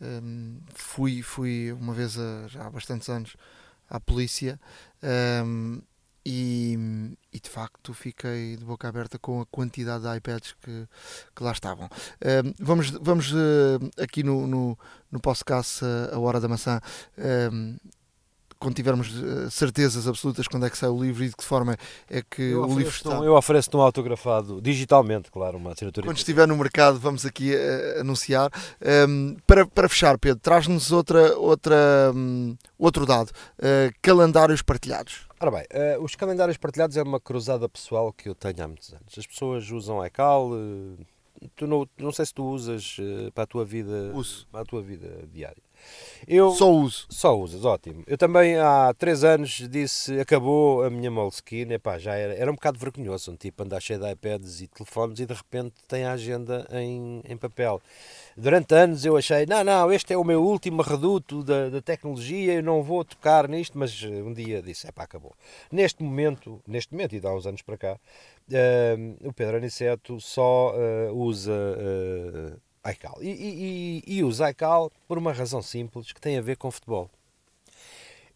em, 0.00 0.58
fui, 0.74 1.22
fui 1.22 1.72
uma 1.72 1.92
vez 1.92 2.18
a- 2.18 2.46
já 2.48 2.66
há 2.66 2.70
bastantes 2.70 3.08
anos 3.08 3.36
à 3.88 4.00
polícia 4.00 4.58
em, 5.02 5.82
e, 6.24 6.78
e 7.32 7.40
de 7.40 7.48
facto 7.50 7.92
fiquei 7.94 8.56
de 8.56 8.64
boca 8.64 8.86
aberta 8.88 9.18
com 9.18 9.40
a 9.40 9.46
quantidade 9.46 10.04
de 10.04 10.16
iPads 10.16 10.54
que, 10.60 10.86
que 11.34 11.42
lá 11.42 11.52
estavam. 11.52 11.88
Em, 12.20 12.54
vamos 12.58 12.90
vamos 12.90 13.32
eh, 13.32 14.02
aqui 14.02 14.22
no, 14.22 14.46
no, 14.46 14.78
no 15.10 15.20
podcast 15.20 15.84
eh, 15.84 16.14
A 16.14 16.18
Hora 16.18 16.40
da 16.40 16.48
Maçã. 16.48 16.80
em, 17.18 17.76
quando 18.60 18.74
tivermos 18.74 19.08
eh, 19.08 19.48
certezas 19.50 20.06
absolutas 20.06 20.46
quando 20.46 20.66
é 20.66 20.70
que 20.70 20.76
sai 20.76 20.90
o 20.90 21.02
livro 21.02 21.24
e 21.24 21.30
de 21.30 21.34
que 21.34 21.42
forma 21.42 21.76
é 22.08 22.22
que 22.22 22.54
o 22.54 22.66
livro 22.66 22.92
está. 22.92 23.18
um, 23.18 23.24
eu 23.24 23.34
ofereço-te 23.34 23.74
um 23.74 23.80
autografado, 23.80 24.60
digitalmente, 24.60 25.30
claro, 25.30 25.56
uma 25.56 25.72
assinatura. 25.72 26.06
Quando 26.06 26.18
estiver 26.18 26.46
no 26.46 26.56
mercado, 26.56 26.98
vamos 26.98 27.24
aqui 27.24 27.54
eh, 27.54 28.00
anunciar. 28.00 28.50
Um, 29.08 29.34
para, 29.46 29.66
para 29.66 29.88
fechar, 29.88 30.18
Pedro, 30.18 30.38
traz-nos 30.40 30.92
outra, 30.92 31.36
outra, 31.38 32.12
hum, 32.14 32.54
outro 32.78 33.06
dado: 33.06 33.32
eh, 33.58 33.90
calendários 34.02 34.60
partilhados. 34.60 35.26
Ora 35.40 35.50
bem, 35.50 35.64
eh, 35.70 35.96
os 35.98 36.14
calendários 36.14 36.58
partilhados 36.58 36.98
é 36.98 37.02
uma 37.02 37.18
cruzada 37.18 37.66
pessoal 37.66 38.12
que 38.12 38.28
eu 38.28 38.34
tenho 38.34 38.62
há 38.62 38.68
muitos 38.68 38.92
anos. 38.92 39.14
As 39.16 39.26
pessoas 39.26 39.70
usam 39.70 40.04
iCal, 40.04 40.50
tu 41.56 41.66
não, 41.66 41.88
não 41.96 42.12
sei 42.12 42.26
se 42.26 42.34
tu 42.34 42.44
usas 42.44 42.98
para 43.34 43.44
a 43.44 43.46
tua 43.46 43.64
vida, 43.64 44.12
Uso. 44.14 44.46
para 44.52 44.60
a 44.60 44.64
tua 44.66 44.82
vida 44.82 45.26
diária. 45.32 45.62
Eu 46.26 46.50
Só 46.52 46.70
uso. 46.70 47.06
só 47.08 47.38
usas, 47.38 47.64
ótimo. 47.64 48.04
Eu 48.06 48.16
também 48.18 48.56
há 48.56 48.94
três 48.96 49.24
anos 49.24 49.66
disse 49.70 50.18
acabou 50.20 50.84
a 50.84 50.90
minha 50.90 51.10
Moleskine, 51.10 51.74
epá, 51.74 51.98
já 51.98 52.14
era, 52.14 52.34
era 52.34 52.50
um 52.50 52.54
bocado 52.54 52.78
vergonhoso, 52.78 53.32
um 53.32 53.36
tipo 53.36 53.62
andar 53.62 53.80
cheio 53.80 53.98
de 53.98 54.10
iPads 54.10 54.60
e 54.60 54.68
telefones 54.68 55.18
e 55.18 55.26
de 55.26 55.34
repente 55.34 55.74
tem 55.88 56.04
a 56.04 56.12
agenda 56.12 56.66
em, 56.72 57.22
em 57.24 57.36
papel. 57.36 57.80
Durante 58.36 58.74
anos 58.74 59.04
eu 59.04 59.16
achei, 59.16 59.44
não, 59.46 59.64
não, 59.64 59.92
este 59.92 60.12
é 60.12 60.16
o 60.16 60.24
meu 60.24 60.42
último 60.42 60.82
reduto 60.82 61.42
da, 61.42 61.68
da 61.68 61.82
tecnologia, 61.82 62.54
eu 62.54 62.62
não 62.62 62.82
vou 62.82 63.04
tocar 63.04 63.48
nisto, 63.48 63.76
mas 63.76 64.00
eh, 64.02 64.22
um 64.22 64.32
dia 64.32 64.62
disse, 64.62 64.86
epá, 64.88 65.02
acabou. 65.04 65.34
Neste 65.70 66.02
momento, 66.02 66.60
neste 66.66 66.92
momento 66.92 67.14
e 67.14 67.20
de 67.20 67.26
há 67.26 67.34
uns 67.34 67.46
anos 67.46 67.62
para 67.62 67.76
cá, 67.76 67.98
eh, 68.52 68.96
o 69.24 69.32
Pedro 69.32 69.56
Aniceto 69.56 70.20
só 70.20 70.72
eh, 70.76 71.10
usa 71.12 71.52
eh, 71.52 72.52
iCal. 72.88 73.18
E, 73.20 73.28
e, 73.28 74.02
e, 74.06 74.24
usa 74.24 74.50
iCal 74.50 74.90
por 75.06 75.18
uma 75.18 75.32
razão 75.32 75.62
simples 75.62 76.12
que 76.12 76.20
tem 76.20 76.38
a 76.38 76.42
ver 76.42 76.56
com 76.56 76.70
futebol. 76.70 77.10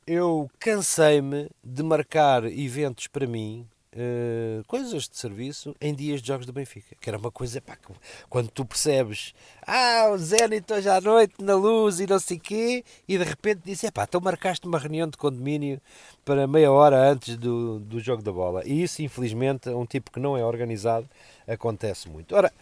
Eu 0.06 0.50
cansei-me 0.58 1.48
de 1.62 1.82
marcar 1.82 2.44
eventos 2.44 3.06
para 3.06 3.26
mim, 3.26 3.66
eh, 3.96 4.60
coisas 4.66 5.08
de 5.08 5.16
serviço, 5.16 5.74
em 5.80 5.94
dias 5.94 6.20
de 6.20 6.26
jogos 6.26 6.44
do 6.44 6.52
Benfica. 6.52 6.96
Que 7.00 7.08
era 7.08 7.16
uma 7.16 7.30
coisa, 7.30 7.60
pá, 7.60 7.76
que 7.76 7.92
quando 8.28 8.50
tu 8.50 8.64
percebes, 8.64 9.32
ah, 9.64 10.10
o 10.12 10.18
Zenit 10.18 10.70
hoje 10.72 10.88
à 10.88 11.00
noite 11.00 11.34
na 11.38 11.54
luz 11.54 12.00
e 12.00 12.06
não 12.06 12.18
sei 12.18 12.38
quê, 12.38 12.84
e 13.08 13.16
de 13.16 13.22
repente 13.24 13.62
disse, 13.64 13.90
pá, 13.92 14.02
então 14.04 14.20
marcaste 14.20 14.66
uma 14.66 14.78
reunião 14.78 15.08
de 15.08 15.16
condomínio 15.16 15.80
para 16.24 16.46
meia 16.46 16.72
hora 16.72 17.08
antes 17.12 17.36
do, 17.36 17.78
do 17.78 18.00
jogo 18.00 18.22
da 18.22 18.32
bola. 18.32 18.62
E 18.66 18.82
isso, 18.82 19.00
infelizmente, 19.00 19.68
é 19.68 19.76
um 19.76 19.86
tipo 19.86 20.10
que 20.10 20.18
não 20.18 20.36
é 20.36 20.44
organizado, 20.44 21.08
acontece 21.46 22.08
muito. 22.08 22.34
Ora, 22.34 22.52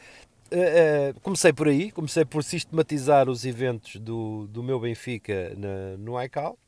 Uh, 0.52 1.18
comecei 1.22 1.50
por 1.50 1.66
aí, 1.66 1.90
comecei 1.90 2.26
por 2.26 2.44
sistematizar 2.44 3.26
os 3.26 3.46
eventos 3.46 3.96
do, 3.96 4.46
do 4.48 4.62
meu 4.62 4.78
Benfica 4.78 5.54
na, 5.56 5.96
no 5.96 6.22
iCal. 6.22 6.58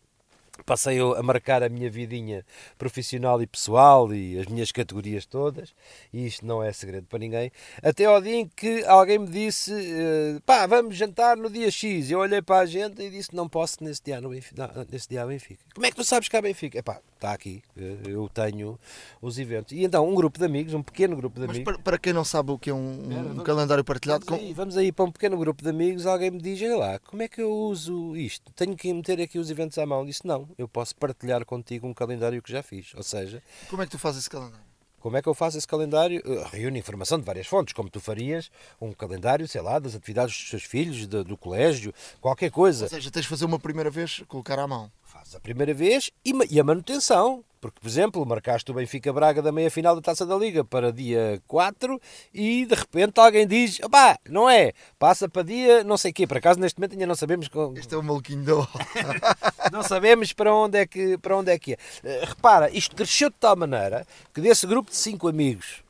Passei 0.64 1.00
a 1.00 1.22
marcar 1.22 1.64
a 1.64 1.68
minha 1.68 1.90
vidinha 1.90 2.46
profissional 2.78 3.42
e 3.42 3.46
pessoal 3.46 4.14
e 4.14 4.38
as 4.38 4.46
minhas 4.46 4.70
categorias 4.70 5.26
todas, 5.26 5.74
e 6.12 6.26
isto 6.26 6.46
não 6.46 6.62
é 6.62 6.72
segredo 6.72 7.08
para 7.08 7.18
ninguém. 7.18 7.50
Até 7.82 8.04
ao 8.04 8.22
dia 8.22 8.36
em 8.36 8.48
que 8.48 8.84
alguém 8.84 9.18
me 9.18 9.26
disse: 9.26 9.72
uh, 9.72 10.40
pá, 10.46 10.64
vamos 10.66 10.96
jantar 10.96 11.36
no 11.36 11.50
dia 11.50 11.70
X. 11.70 12.10
Eu 12.10 12.20
olhei 12.20 12.40
para 12.40 12.58
a 12.58 12.60
agenda 12.60 13.02
e 13.02 13.10
disse: 13.10 13.34
não 13.34 13.48
posso 13.48 13.82
nesse 13.82 14.02
dia, 14.02 14.20
no 14.20 14.30
Benfica, 14.30 14.72
não, 14.74 14.86
nesse 14.90 15.08
dia 15.08 15.24
a 15.24 15.26
Benfica. 15.26 15.62
Como 15.74 15.84
é 15.84 15.90
que 15.90 15.96
tu 15.96 16.04
sabes 16.04 16.28
que 16.28 16.36
há 16.36 16.40
Benfica? 16.40 16.78
Epá, 16.78 17.00
está 17.24 17.32
aqui, 17.34 17.62
eu 18.06 18.28
tenho 18.28 18.78
os 19.20 19.38
eventos. 19.38 19.72
E 19.72 19.82
então, 19.84 20.08
um 20.08 20.14
grupo 20.14 20.38
de 20.38 20.44
amigos, 20.44 20.74
um 20.74 20.82
pequeno 20.82 21.16
grupo 21.16 21.40
de 21.40 21.46
Mas 21.46 21.56
amigos. 21.56 21.72
para, 21.74 21.82
para 21.82 21.98
quem 21.98 22.12
não 22.12 22.24
sabe 22.24 22.50
o 22.52 22.58
que 22.58 22.70
é 22.70 22.74
um, 22.74 22.78
um 22.78 23.24
vamos- 23.24 23.42
calendário 23.44 23.82
partilhado, 23.84 24.24
Vamos 24.26 24.40
com, 24.40 24.46
aí, 24.46 24.52
vamos 24.52 24.76
aí 24.76 24.92
para 24.92 25.04
um 25.04 25.10
pequeno 25.10 25.36
grupo 25.38 25.62
de 25.62 25.70
amigos, 25.70 26.06
alguém 26.06 26.30
me 26.30 26.40
diz, 26.40 26.60
olha 26.62 26.76
lá, 26.76 26.98
como 26.98 27.22
é 27.22 27.28
que 27.28 27.40
eu 27.40 27.50
uso 27.52 28.14
isto? 28.16 28.52
Tenho 28.52 28.76
que 28.76 28.92
meter 28.92 29.20
aqui 29.20 29.38
os 29.38 29.50
eventos 29.50 29.78
à 29.78 29.86
mão? 29.86 30.04
Disse, 30.04 30.26
não, 30.26 30.48
eu 30.58 30.68
posso 30.68 30.94
partilhar 30.96 31.44
contigo 31.44 31.86
um 31.86 31.94
calendário 31.94 32.42
que 32.42 32.52
já 32.52 32.62
fiz. 32.62 32.92
Ou 32.94 33.02
seja, 33.02 33.42
como 33.70 33.82
é 33.82 33.86
que 33.86 33.92
tu 33.92 33.98
fazes 33.98 34.20
esse 34.20 34.30
calendário? 34.30 34.64
Como 35.04 35.18
é 35.18 35.22
que 35.22 35.28
eu 35.28 35.34
faço 35.34 35.58
esse 35.58 35.68
calendário? 35.68 36.22
Eu 36.24 36.42
reúno 36.44 36.78
informação 36.78 37.18
de 37.18 37.26
várias 37.26 37.46
fontes, 37.46 37.74
como 37.74 37.90
tu 37.90 38.00
farias 38.00 38.50
um 38.80 38.90
calendário, 38.90 39.46
sei 39.46 39.60
lá, 39.60 39.78
das 39.78 39.94
atividades 39.94 40.34
dos 40.34 40.48
seus 40.48 40.62
filhos, 40.62 41.06
do, 41.06 41.22
do 41.22 41.36
colégio, 41.36 41.92
qualquer 42.22 42.50
coisa. 42.50 42.86
Ou 42.86 42.88
seja, 42.88 43.10
tens 43.10 43.24
de 43.24 43.28
fazer 43.28 43.44
uma 43.44 43.58
primeira 43.58 43.90
vez, 43.90 44.24
colocar 44.26 44.58
à 44.58 44.66
mão. 44.66 44.90
Faz 45.02 45.34
a 45.34 45.40
primeira 45.40 45.74
vez 45.74 46.10
e, 46.24 46.32
e 46.50 46.58
a 46.58 46.64
manutenção. 46.64 47.44
Porque, 47.64 47.80
por 47.80 47.88
exemplo, 47.88 48.26
marcaste 48.26 48.70
o 48.70 48.74
Benfica 48.74 49.10
Braga 49.10 49.40
da 49.40 49.50
meia-final 49.50 49.96
da 49.96 50.02
Taça 50.02 50.26
da 50.26 50.36
Liga 50.36 50.62
para 50.62 50.92
dia 50.92 51.40
4 51.46 51.98
e 52.34 52.66
de 52.66 52.74
repente 52.74 53.18
alguém 53.18 53.46
diz: 53.46 53.80
opá, 53.82 54.18
não 54.28 54.50
é, 54.50 54.74
passa 54.98 55.30
para 55.30 55.42
dia 55.42 55.82
não 55.82 55.96
sei 55.96 56.10
o 56.10 56.14
quê. 56.14 56.26
Por 56.26 56.36
acaso, 56.36 56.60
neste 56.60 56.78
momento 56.78 56.92
ainda 56.92 57.06
não 57.06 57.14
sabemos, 57.14 57.48
com- 57.48 57.72
Este 57.74 57.94
é 57.94 57.96
o 57.96 58.02
maluquinho 58.02 58.44
bola. 58.44 58.68
não 59.72 59.82
sabemos 59.82 60.34
para 60.34 60.54
onde 60.54 60.76
é 60.76 60.86
que, 60.86 61.16
para 61.16 61.38
onde 61.38 61.52
é, 61.52 61.58
que 61.58 61.72
é. 61.72 61.78
Eh, 62.04 62.24
repara, 62.26 62.68
isto 62.70 62.94
cresceu 62.94 63.30
de 63.30 63.36
tal 63.36 63.56
maneira 63.56 64.06
que 64.34 64.42
desse 64.42 64.66
grupo 64.66 64.90
de 64.90 64.96
cinco 64.98 65.26
amigos 65.26 65.82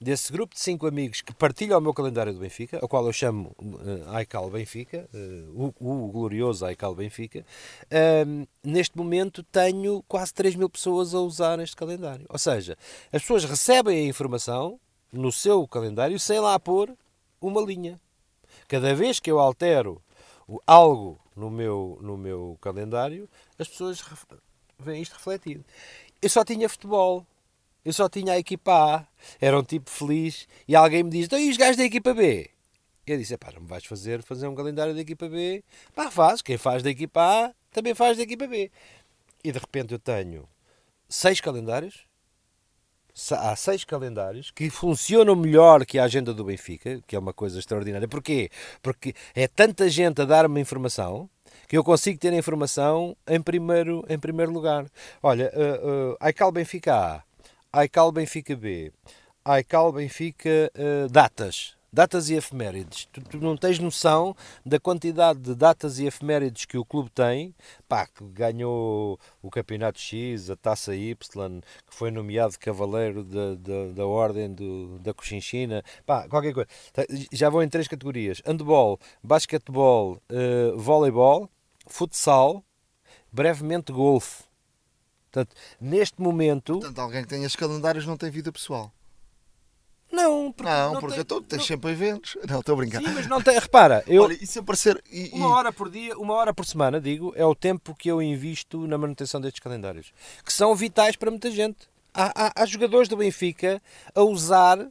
desse 0.00 0.30
grupo 0.30 0.54
de 0.54 0.60
cinco 0.60 0.86
amigos 0.86 1.22
que 1.22 1.34
partilham 1.34 1.78
o 1.78 1.80
meu 1.80 1.94
calendário 1.94 2.32
do 2.32 2.40
Benfica, 2.40 2.78
ao 2.80 2.88
qual 2.88 3.06
eu 3.06 3.12
chamo 3.12 3.54
uh, 3.58 4.14
Aical 4.14 4.50
Benfica, 4.50 5.08
uh, 5.12 5.74
o, 5.80 6.06
o, 6.06 6.08
glorioso 6.08 6.64
Aical 6.66 6.94
Benfica, 6.94 7.44
uh, 7.84 8.48
neste 8.62 8.96
momento 8.96 9.42
tenho 9.42 10.02
quase 10.06 10.34
3 10.34 10.54
mil 10.56 10.68
pessoas 10.68 11.14
a 11.14 11.20
usar 11.20 11.58
este 11.60 11.74
calendário. 11.74 12.26
Ou 12.28 12.38
seja, 12.38 12.76
as 13.12 13.22
pessoas 13.22 13.44
recebem 13.44 14.06
a 14.06 14.08
informação 14.08 14.78
no 15.12 15.32
seu 15.32 15.66
calendário 15.66 16.18
sem 16.20 16.38
lá 16.40 16.58
pôr 16.58 16.94
uma 17.40 17.60
linha. 17.60 17.98
Cada 18.68 18.94
vez 18.94 19.18
que 19.20 19.30
eu 19.30 19.38
altero 19.38 20.02
algo 20.66 21.18
no 21.34 21.50
meu, 21.50 21.98
no 22.00 22.16
meu 22.16 22.58
calendário, 22.60 23.28
as 23.58 23.68
pessoas 23.68 24.02
veem 24.78 25.02
isto 25.02 25.14
refletido. 25.14 25.64
Eu 26.20 26.28
só 26.28 26.44
tinha 26.44 26.68
futebol 26.68 27.26
eu 27.86 27.92
só 27.92 28.08
tinha 28.08 28.32
a 28.32 28.38
equipa 28.38 28.72
A, 28.72 29.06
era 29.40 29.56
um 29.56 29.62
tipo 29.62 29.88
feliz, 29.88 30.48
e 30.66 30.74
alguém 30.74 31.04
me 31.04 31.10
diz, 31.10 31.26
então 31.26 31.38
e 31.38 31.48
os 31.48 31.56
gajos 31.56 31.76
da 31.76 31.84
equipa 31.84 32.12
B? 32.12 32.50
Eu 33.06 33.16
disse, 33.16 33.38
pá, 33.38 33.52
não 33.54 33.62
me 33.62 33.68
vais 33.68 33.84
fazer 33.84 34.22
fazer 34.22 34.48
um 34.48 34.56
calendário 34.56 34.92
da 34.92 35.00
equipa 35.00 35.28
B? 35.28 35.62
Pá, 35.94 36.10
faz, 36.10 36.42
quem 36.42 36.58
faz 36.58 36.82
da 36.82 36.90
equipa 36.90 37.20
A 37.20 37.54
também 37.70 37.94
faz 37.94 38.16
da 38.16 38.24
equipa 38.24 38.48
B. 38.48 38.72
E 39.44 39.52
de 39.52 39.58
repente 39.60 39.94
eu 39.94 40.00
tenho 40.00 40.48
seis 41.08 41.40
calendários, 41.40 42.00
há 43.30 43.54
seis 43.54 43.84
calendários 43.84 44.50
que 44.50 44.68
funcionam 44.68 45.36
melhor 45.36 45.86
que 45.86 45.96
a 45.96 46.02
agenda 46.02 46.34
do 46.34 46.42
Benfica, 46.42 47.00
que 47.06 47.14
é 47.14 47.18
uma 47.20 47.32
coisa 47.32 47.60
extraordinária. 47.60 48.08
Porquê? 48.08 48.50
Porque 48.82 49.14
é 49.32 49.46
tanta 49.46 49.88
gente 49.88 50.20
a 50.20 50.24
dar-me 50.24 50.60
informação 50.60 51.30
que 51.68 51.78
eu 51.78 51.84
consigo 51.84 52.18
ter 52.18 52.32
a 52.32 52.36
informação 52.36 53.16
em 53.28 53.40
primeiro, 53.40 54.04
em 54.08 54.18
primeiro 54.18 54.50
lugar. 54.50 54.86
Olha, 55.22 55.52
uh, 55.54 56.12
uh, 56.12 56.16
Aical 56.18 56.50
Benfica 56.50 56.94
A, 56.94 57.22
Aical 57.76 58.10
Benfica 58.10 58.56
B, 58.56 58.90
Aical 59.44 59.92
Benfica 59.92 60.72
uh, 60.74 61.10
Datas, 61.10 61.76
datas 61.92 62.30
e 62.30 62.34
efemérides. 62.34 63.06
Tu, 63.12 63.20
tu, 63.20 63.36
não 63.36 63.54
tens 63.54 63.78
noção 63.78 64.34
da 64.64 64.80
quantidade 64.80 65.40
de 65.40 65.54
datas 65.54 65.98
e 65.98 66.06
efemérides 66.06 66.64
que 66.64 66.78
o 66.78 66.86
clube 66.86 67.10
tem. 67.10 67.54
Pá, 67.86 68.06
que 68.06 68.24
ganhou 68.28 69.20
o 69.42 69.50
Campeonato 69.50 69.98
X, 69.98 70.48
a 70.48 70.56
Taça 70.56 70.96
Y, 70.96 71.14
que 71.86 71.94
foi 71.94 72.10
nomeado 72.10 72.58
Cavaleiro 72.58 73.22
da, 73.22 73.54
da, 73.56 73.92
da 73.92 74.06
Ordem 74.06 74.54
do, 74.54 74.98
da 75.00 75.12
Cochinchina. 75.12 75.84
Pá, 76.06 76.26
qualquer 76.30 76.54
coisa. 76.54 76.70
Tá, 76.94 77.02
já 77.30 77.50
vou 77.50 77.62
em 77.62 77.68
três 77.68 77.86
categorias: 77.86 78.40
handball, 78.46 78.98
basquetebol, 79.22 80.18
uh, 80.32 80.78
voleibol, 80.78 81.50
futsal, 81.86 82.64
brevemente 83.30 83.92
golfe. 83.92 84.45
Portanto, 85.36 85.54
neste 85.78 86.20
momento. 86.20 86.78
Portanto, 86.78 86.98
alguém 86.98 87.22
que 87.22 87.28
tem 87.28 87.44
estes 87.44 87.56
calendários 87.56 88.06
não 88.06 88.16
tem 88.16 88.30
vida 88.30 88.50
pessoal. 88.50 88.90
Não, 90.10 90.50
porque, 90.50 90.70
não, 90.70 90.92
não 90.94 91.00
porque 91.00 91.14
tem, 91.14 91.22
então 91.22 91.42
tens 91.42 91.58
não... 91.58 91.66
sempre 91.66 91.90
eventos. 91.90 92.36
Não, 92.48 92.60
estou 92.60 92.74
a 92.74 92.76
brincar. 92.76 93.02
Sim, 93.02 93.10
mas 93.12 93.26
não 93.26 93.42
tem. 93.42 93.58
Repara, 93.58 94.04
eu. 94.06 94.22
Olha, 94.22 94.46
se 94.46 94.60
aparecer. 94.60 95.02
E, 95.10 95.30
uma 95.32 95.48
hora 95.48 95.72
por 95.72 95.90
dia, 95.90 96.16
uma 96.16 96.32
hora 96.34 96.54
por 96.54 96.64
semana, 96.64 97.00
digo, 97.00 97.34
é 97.36 97.44
o 97.44 97.56
tempo 97.56 97.92
que 97.94 98.08
eu 98.08 98.22
invisto 98.22 98.86
na 98.86 98.96
manutenção 98.96 99.40
destes 99.40 99.60
calendários. 99.60 100.12
Que 100.44 100.52
são 100.52 100.74
vitais 100.76 101.16
para 101.16 101.30
muita 101.30 101.50
gente. 101.50 101.88
Há, 102.14 102.46
há, 102.46 102.62
há 102.62 102.66
jogadores 102.66 103.08
do 103.08 103.16
Benfica 103.16 103.82
a 104.14 104.22
usar 104.22 104.88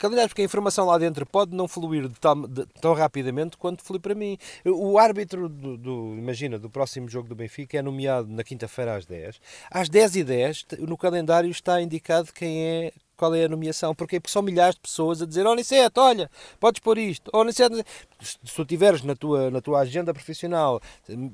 calendários, 0.00 0.30
porque 0.30 0.42
a 0.42 0.44
informação 0.44 0.86
lá 0.86 0.98
dentro 0.98 1.24
pode 1.26 1.54
não 1.54 1.68
fluir 1.68 2.08
de 2.08 2.18
tão, 2.18 2.42
de, 2.42 2.66
tão 2.80 2.94
rapidamente 2.94 3.56
quanto 3.56 3.84
flui 3.84 4.00
para 4.00 4.14
mim. 4.14 4.38
O 4.64 4.98
árbitro, 4.98 5.48
do, 5.48 5.76
do, 5.76 6.14
imagina, 6.16 6.58
do 6.58 6.70
próximo 6.70 7.08
jogo 7.08 7.28
do 7.28 7.34
Benfica 7.34 7.78
é 7.78 7.82
nomeado 7.82 8.28
na 8.28 8.42
quinta-feira 8.42 8.96
às 8.96 9.04
10. 9.04 9.40
Às 9.70 9.88
10 9.88 10.16
e 10.16 10.24
10 10.24 10.66
no 10.80 10.96
calendário 10.96 11.50
está 11.50 11.80
indicado 11.80 12.32
quem 12.32 12.64
é 12.64 12.92
qual 13.20 13.34
é 13.34 13.44
a 13.44 13.48
nomeação. 13.48 13.94
Porquê? 13.94 14.18
Porque 14.18 14.32
são 14.32 14.40
milhares 14.40 14.74
de 14.74 14.80
pessoas 14.80 15.20
a 15.20 15.26
dizer: 15.26 15.46
Oh, 15.46 15.54
Niceto, 15.54 16.00
olha, 16.00 16.30
podes 16.58 16.80
pôr 16.80 16.96
isto. 16.96 17.30
Oh, 17.34 17.44
Niceto, 17.44 17.76
se 18.18 18.38
tu 18.56 18.64
tiveres 18.64 19.02
na 19.02 19.14
tua, 19.14 19.50
na 19.50 19.60
tua 19.60 19.80
agenda 19.80 20.14
profissional 20.14 20.80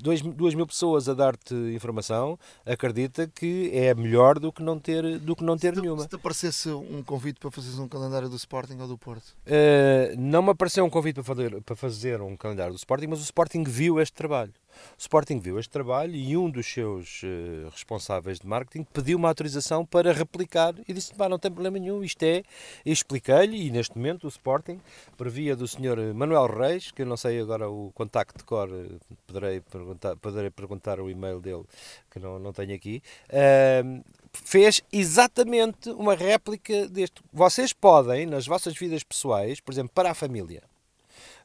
dois, 0.03 0.21
duas 0.21 0.55
mil 0.55 0.67
pessoas 0.67 1.09
a 1.09 1.15
dar-te 1.15 1.55
informação, 1.55 2.37
acredita 2.65 3.29
que 3.29 3.71
é 3.73 3.95
melhor 3.95 4.41
do 4.41 4.53
que 4.53 4.63
não 4.63 4.81
ter, 4.81 5.21
do 5.21 5.37
que 5.37 5.45
não 5.45 5.57
ter 5.57 5.77
se 5.77 5.81
nenhuma. 5.81 6.03
Se 6.03 6.09
te 6.09 6.17
aparecesse 6.17 6.69
um 6.71 7.03
convite 7.05 7.39
para 7.39 7.53
fazeres 7.53 7.79
um 7.79 7.87
calendário 7.87 8.29
do 8.29 8.37
Sporting 8.37 8.79
ou 8.81 8.89
do 8.89 8.99
Porto? 8.99 9.37
Uh, 9.47 10.19
não 10.19 10.43
me 10.43 10.51
apareceu 10.51 10.85
um 10.85 10.91
convite 10.91 11.15
para 11.15 11.25
fazer, 11.25 11.63
para 11.63 11.77
fazer 11.77 12.21
um 12.21 12.37
calendário 12.37 12.73
do 12.73 12.79
Sporting, 12.79 13.07
mas 13.07 13.21
o 13.21 13.23
Sporting 13.23 13.63
viu 13.63 14.01
este 14.01 14.15
trabalho. 14.15 14.53
O 14.97 15.01
Sporting 15.01 15.39
viu 15.39 15.59
este 15.59 15.71
trabalho 15.71 16.15
e 16.15 16.37
um 16.37 16.51
dos 16.51 16.67
seus 16.67 17.23
uh, 17.23 17.69
responsáveis 17.71 18.39
de 18.39 18.47
marketing 18.47 18.85
pediu 18.85 19.19
uma 19.19 19.29
autorização 19.29 19.85
para 19.85 20.13
replicar 20.13 20.75
e 20.87 20.93
disse: 20.93 21.13
não 21.19 21.39
tem 21.39 21.51
problema 21.51 21.79
nenhum, 21.79 22.03
isto 22.03 22.23
é. 22.23 22.43
Expliquei-lhe, 22.85 23.67
e 23.67 23.71
neste 23.71 23.97
momento 23.97 24.25
o 24.25 24.29
Sporting, 24.29 24.81
por 25.17 25.29
via 25.29 25.57
do 25.57 25.67
Sr. 25.67 26.15
Manuel 26.15 26.47
Reis, 26.47 26.91
que 26.91 27.03
eu 27.03 27.07
não 27.07 27.17
sei 27.17 27.41
agora 27.41 27.69
o 27.69 27.91
contacto 27.95 28.39
de 28.39 28.45
cor, 28.45 28.69
eh, 28.71 28.97
poderei 29.27 29.61
perguntar, 29.61 30.17
poderei 30.17 30.51
perguntar 30.51 31.01
o 31.01 31.11
e-mail 31.11 31.41
dele, 31.41 31.65
que 32.11 32.19
não, 32.19 32.39
não 32.39 32.53
tenho 32.53 32.75
aqui. 32.75 33.03
Uh, 33.29 34.03
fez 34.33 34.83
exatamente 34.93 35.91
uma 35.91 36.15
réplica 36.15 36.89
deste. 36.89 37.23
Vocês 37.33 37.73
podem, 37.73 38.27
nas 38.27 38.47
vossas 38.47 38.75
vidas 38.77 39.03
pessoais, 39.03 39.61
por 39.61 39.73
exemplo, 39.73 39.93
para 39.95 40.11
a 40.11 40.15
família, 40.15 40.63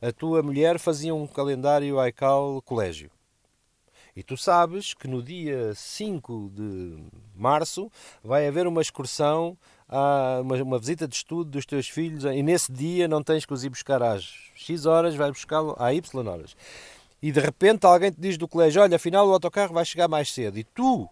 a 0.02 0.12
tua 0.12 0.42
mulher 0.42 0.80
fazia 0.80 1.14
um 1.14 1.28
calendário 1.28 2.04
ICAL 2.06 2.62
colégio. 2.64 3.12
E 4.16 4.24
tu 4.24 4.36
sabes 4.36 4.94
que 4.94 5.08
no 5.08 5.24
dia 5.24 5.74
5 5.74 6.52
de 6.54 6.98
março 7.34 7.90
vai 8.22 8.46
haver 8.46 8.68
uma 8.68 8.82
excursão, 8.82 9.58
uma, 10.44 10.56
uma 10.62 10.80
visita 10.80 11.08
de 11.08 11.16
estudo 11.16 11.50
dos 11.50 11.66
teus 11.66 11.88
filhos, 11.88 12.26
e 12.26 12.44
nesse 12.44 12.72
dia 12.72 13.08
não 13.08 13.24
tens 13.24 13.46
que 13.46 13.54
os 13.54 13.64
ir 13.64 13.70
buscar 13.70 14.04
às 14.04 14.24
X 14.56 14.86
horas, 14.86 15.16
vais 15.16 15.32
buscá-lo 15.32 15.76
às 15.80 15.96
Y 15.96 16.28
horas. 16.28 16.58
E 17.22 17.32
de 17.32 17.40
repente 17.40 17.86
alguém 17.86 18.12
te 18.12 18.20
diz 18.20 18.38
do 18.38 18.48
colégio: 18.48 18.82
Olha, 18.82 18.98
afinal 18.98 19.28
o 19.28 19.32
autocarro 19.32 19.74
vai 19.74 19.86
chegar 19.86 20.10
mais 20.10 20.32
cedo. 20.34 20.58
E 20.58 20.64
tu, 20.64 21.08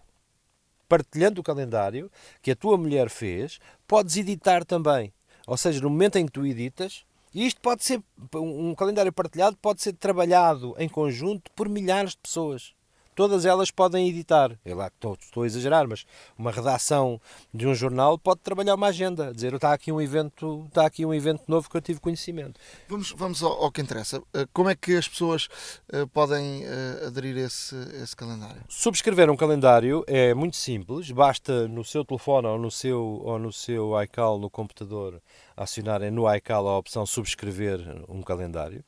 partilhando 0.89 1.39
o 1.39 1.43
calendário 1.43 2.11
que 2.41 2.51
a 2.51 2.55
tua 2.55 2.77
mulher 2.77 3.09
fez, 3.09 3.59
podes 3.87 4.17
editar 4.17 4.65
também. 4.65 5.13
Ou 5.47 5.55
seja, 5.55 5.79
no 5.79 5.89
momento 5.89 6.17
em 6.17 6.25
que 6.25 6.31
tu 6.31 6.45
editas, 6.45 7.05
e 7.33 7.45
isto 7.45 7.61
pode 7.61 7.85
ser, 7.85 8.01
um 8.35 8.75
calendário 8.75 9.13
partilhado 9.13 9.55
pode 9.57 9.81
ser 9.81 9.93
trabalhado 9.93 10.75
em 10.77 10.89
conjunto 10.89 11.49
por 11.55 11.69
milhares 11.69 12.11
de 12.11 12.17
pessoas 12.17 12.73
todas 13.19 13.45
elas 13.45 13.69
podem 13.69 14.07
editar. 14.07 14.57
Eu 14.63 14.77
lá 14.77 14.87
estou, 14.87 15.17
estou 15.19 15.43
a 15.43 15.45
exagerar, 15.45 15.85
mas 15.85 16.05
uma 16.37 16.53
redação 16.53 17.19
de 17.53 17.67
um 17.67 17.75
jornal 17.75 18.17
pode 18.17 18.39
trabalhar 18.39 18.75
uma 18.75 18.87
agenda, 18.87 19.33
dizer 19.33 19.53
está 19.53 19.73
aqui 19.73 19.91
um 19.91 19.99
evento, 19.99 20.65
está 20.69 20.85
aqui 20.85 21.05
um 21.05 21.13
evento 21.13 21.43
novo 21.45 21.69
que 21.69 21.75
eu 21.75 21.81
tive 21.81 21.99
conhecimento. 21.99 22.57
Vamos, 22.87 23.11
vamos 23.11 23.43
ao, 23.43 23.51
ao 23.65 23.71
que 23.73 23.81
interessa. 23.81 24.23
Eh, 24.33 24.47
como 24.53 24.69
é 24.69 24.75
que 24.75 24.95
as 24.95 25.05
pessoas 25.05 25.49
uh, 25.91 26.07
podem 26.13 26.63
uh, 26.63 27.07
aderir 27.07 27.35
a 27.35 27.41
esse, 27.41 27.75
esse 28.01 28.15
calendário? 28.15 28.63
Subscrever 28.69 29.29
um 29.29 29.35
calendário 29.35 30.01
é 30.07 30.33
muito 30.33 30.55
simples, 30.55 31.11
basta 31.11 31.67
no 31.67 31.83
seu 31.83 32.05
telefone 32.05 32.47
ou 32.47 32.57
no 32.57 32.71
seu, 32.71 33.01
ou 33.01 33.37
no 33.37 33.51
seu 33.51 34.01
iCal 34.01 34.39
no 34.39 34.49
computador 34.49 35.21
acionarem 35.57 36.09
no 36.09 36.33
iCal 36.35 36.65
a 36.69 36.77
opção 36.77 37.05
subscrever 37.05 37.81
um 38.07 38.21
calendário 38.21 38.81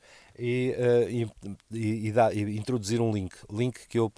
e, 0.43 0.75
uh, 0.75 1.29
e, 1.69 2.07
e, 2.07 2.11
dá, 2.11 2.33
e, 2.33 2.57
introduzir 2.57 2.99
um 2.99 3.13
link, 3.13 3.35
link 3.51 3.87
que 3.87 3.99
eu 3.99 4.11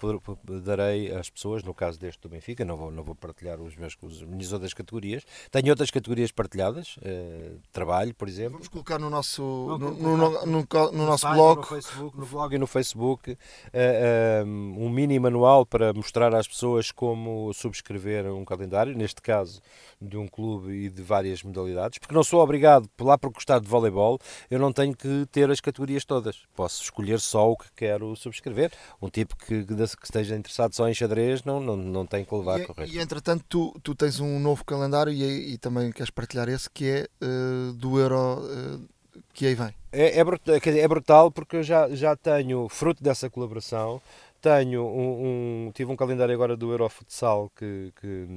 darei 0.62 1.12
às 1.12 1.28
pessoas, 1.28 1.62
no 1.62 1.74
caso 1.74 2.00
deste 2.00 2.22
do 2.22 2.30
Benfica, 2.30 2.64
não 2.64 2.78
vou, 2.78 2.90
não 2.90 3.04
vou 3.04 3.14
partilhar 3.14 3.60
os 3.60 3.76
meus, 3.76 3.94
as 4.02 4.22
minhas 4.22 4.50
outras 4.50 4.72
categorias. 4.72 5.22
Tenho 5.50 5.68
outras 5.68 5.90
categorias 5.90 6.32
partilhadas, 6.32 6.96
uh, 6.96 7.60
trabalho, 7.70 8.14
por 8.14 8.26
exemplo. 8.26 8.52
Vamos 8.52 8.68
colocar 8.68 8.98
no 8.98 9.10
nosso, 9.10 9.42
no, 9.42 9.78
no, 9.78 10.16
no, 10.16 10.46
no, 10.46 10.92
no 10.92 11.06
nosso 11.06 11.28
blog. 11.30 11.58
No, 11.58 11.66
Facebook, 11.66 12.18
no 12.18 12.26
blog 12.26 12.54
e 12.54 12.58
no 12.58 12.66
Facebook 12.66 13.32
uh, 13.32 14.46
um 14.46 14.88
mini 14.88 15.18
manual 15.18 15.66
para 15.66 15.92
mostrar 15.92 16.34
às 16.34 16.48
pessoas 16.48 16.90
como 16.90 17.52
subscrever 17.52 18.32
um 18.32 18.46
calendário, 18.46 18.96
neste 18.96 19.20
caso 19.20 19.60
de 20.00 20.16
um 20.16 20.26
clube 20.26 20.72
e 20.72 20.88
de 20.88 21.02
várias 21.02 21.42
modalidades, 21.42 21.98
porque 21.98 22.14
não 22.14 22.24
sou 22.24 22.40
obrigado, 22.40 22.88
lá 22.98 23.18
por 23.18 23.30
gostar 23.30 23.58
de 23.58 23.68
voleibol, 23.68 24.18
eu 24.50 24.58
não 24.58 24.72
tenho 24.72 24.96
que 24.96 25.26
ter 25.30 25.50
as 25.50 25.60
categorias 25.60 26.04
todas. 26.04 26.13
Posso 26.54 26.82
escolher 26.82 27.20
só 27.20 27.50
o 27.50 27.56
que 27.56 27.66
quero 27.74 28.14
subscrever. 28.16 28.72
Um 29.00 29.08
tipo 29.08 29.36
que, 29.36 29.64
que 29.64 30.04
esteja 30.04 30.36
interessado 30.36 30.74
só 30.74 30.88
em 30.88 30.94
xadrez 30.94 31.42
não, 31.44 31.60
não, 31.60 31.76
não 31.76 32.06
tem 32.06 32.24
que 32.24 32.34
levar 32.34 32.60
e, 32.60 32.66
com 32.66 32.72
o 32.72 32.76
resto. 32.76 32.94
E 32.94 32.98
entretanto, 32.98 33.44
tu, 33.48 33.80
tu 33.82 33.94
tens 33.94 34.20
um 34.20 34.38
novo 34.38 34.64
calendário 34.64 35.12
e, 35.12 35.54
e 35.54 35.58
também 35.58 35.90
queres 35.92 36.10
partilhar 36.10 36.48
esse 36.48 36.68
que 36.70 36.88
é 36.88 37.08
uh, 37.24 37.72
do 37.72 37.98
Euro. 37.98 38.40
Uh, 38.40 38.94
que 39.32 39.46
aí 39.46 39.54
vem. 39.54 39.74
É, 39.92 40.18
é, 40.18 40.24
brutal, 40.24 40.54
é 40.56 40.88
brutal 40.88 41.30
porque 41.30 41.56
eu 41.56 41.62
já, 41.62 41.88
já 41.90 42.16
tenho, 42.16 42.68
fruto 42.68 43.02
dessa 43.02 43.28
colaboração, 43.30 44.00
tenho 44.44 44.84
um, 44.84 45.68
um, 45.68 45.72
tive 45.72 45.90
um 45.90 45.96
calendário 45.96 46.34
agora 46.34 46.54
do 46.54 46.70
Eurofutsal 46.70 47.50
que, 47.56 47.90
que, 47.98 48.28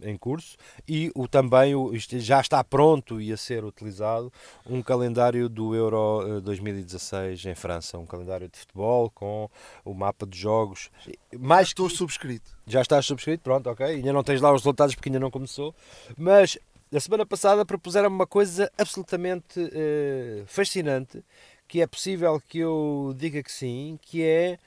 em 0.00 0.16
curso 0.16 0.56
e 0.88 1.12
o, 1.14 1.28
também 1.28 1.74
o, 1.74 1.92
já 1.98 2.40
está 2.40 2.64
pronto 2.64 3.20
e 3.20 3.30
a 3.30 3.36
ser 3.36 3.62
utilizado 3.62 4.32
um 4.64 4.80
calendário 4.80 5.46
do 5.46 5.74
Euro 5.74 6.40
2016 6.40 7.44
eh, 7.44 7.50
em 7.50 7.54
França, 7.54 7.98
um 7.98 8.06
calendário 8.06 8.48
de 8.48 8.56
futebol 8.58 9.10
com 9.10 9.50
o 9.84 9.92
mapa 9.92 10.26
de 10.26 10.38
jogos. 10.38 10.90
Mais 11.38 11.68
estou 11.68 11.90
subscrito. 11.90 12.50
Já 12.66 12.80
estás 12.80 13.04
subscrito, 13.04 13.42
pronto, 13.42 13.68
ok. 13.68 13.84
Ainda 13.84 14.14
não 14.14 14.24
tens 14.24 14.40
lá 14.40 14.50
os 14.50 14.62
resultados 14.62 14.94
porque 14.94 15.10
ainda 15.10 15.20
não 15.20 15.30
começou, 15.30 15.74
mas 16.16 16.58
na 16.90 17.00
semana 17.00 17.26
passada 17.26 17.66
propuseram 17.66 18.08
uma 18.08 18.26
coisa 18.26 18.72
absolutamente 18.78 19.60
uh, 19.60 20.46
fascinante, 20.46 21.22
que 21.68 21.82
é 21.82 21.86
possível 21.86 22.40
que 22.48 22.60
eu 22.60 23.12
diga 23.14 23.42
que 23.42 23.52
sim, 23.52 23.98
que 24.00 24.22
é 24.22 24.58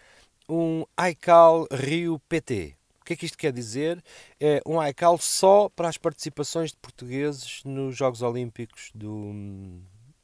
um 0.49 0.85
iCal 1.09 1.67
Rio 1.71 2.19
PT. 2.27 2.75
O 3.01 3.05
que 3.05 3.13
é 3.13 3.15
que 3.15 3.25
isto 3.25 3.37
quer 3.37 3.53
dizer? 3.53 4.03
É 4.39 4.61
um 4.65 4.85
iCal 4.85 5.17
só 5.17 5.69
para 5.69 5.87
as 5.87 5.97
participações 5.97 6.71
de 6.71 6.77
portugueses 6.77 7.61
nos 7.63 7.95
Jogos 7.95 8.21
Olímpicos 8.21 8.91
do, 8.93 9.31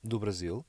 do 0.04 0.20
Brasil, 0.20 0.66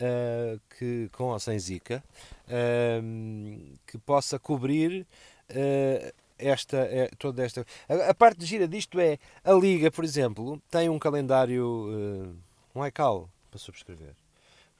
uh, 0.00 0.60
que, 0.78 1.10
com 1.12 1.24
ou 1.24 1.38
sem 1.38 1.58
Zika, 1.58 2.02
uh, 2.46 3.78
que 3.86 3.98
possa 3.98 4.38
cobrir 4.38 5.06
uh, 5.50 6.14
esta, 6.38 6.78
é, 6.78 7.10
toda 7.18 7.44
esta. 7.44 7.66
A, 7.88 8.10
a, 8.10 8.14
parte 8.14 8.38
de 8.38 8.46
gira 8.46 8.66
disto 8.66 8.98
é 8.98 9.18
a 9.44 9.52
Liga, 9.52 9.90
por 9.90 10.04
exemplo, 10.04 10.62
tem 10.70 10.88
um 10.88 10.98
calendário, 10.98 12.40
um 12.74 12.86
iCal 12.86 13.28
para 13.50 13.58
subscrever. 13.58 14.14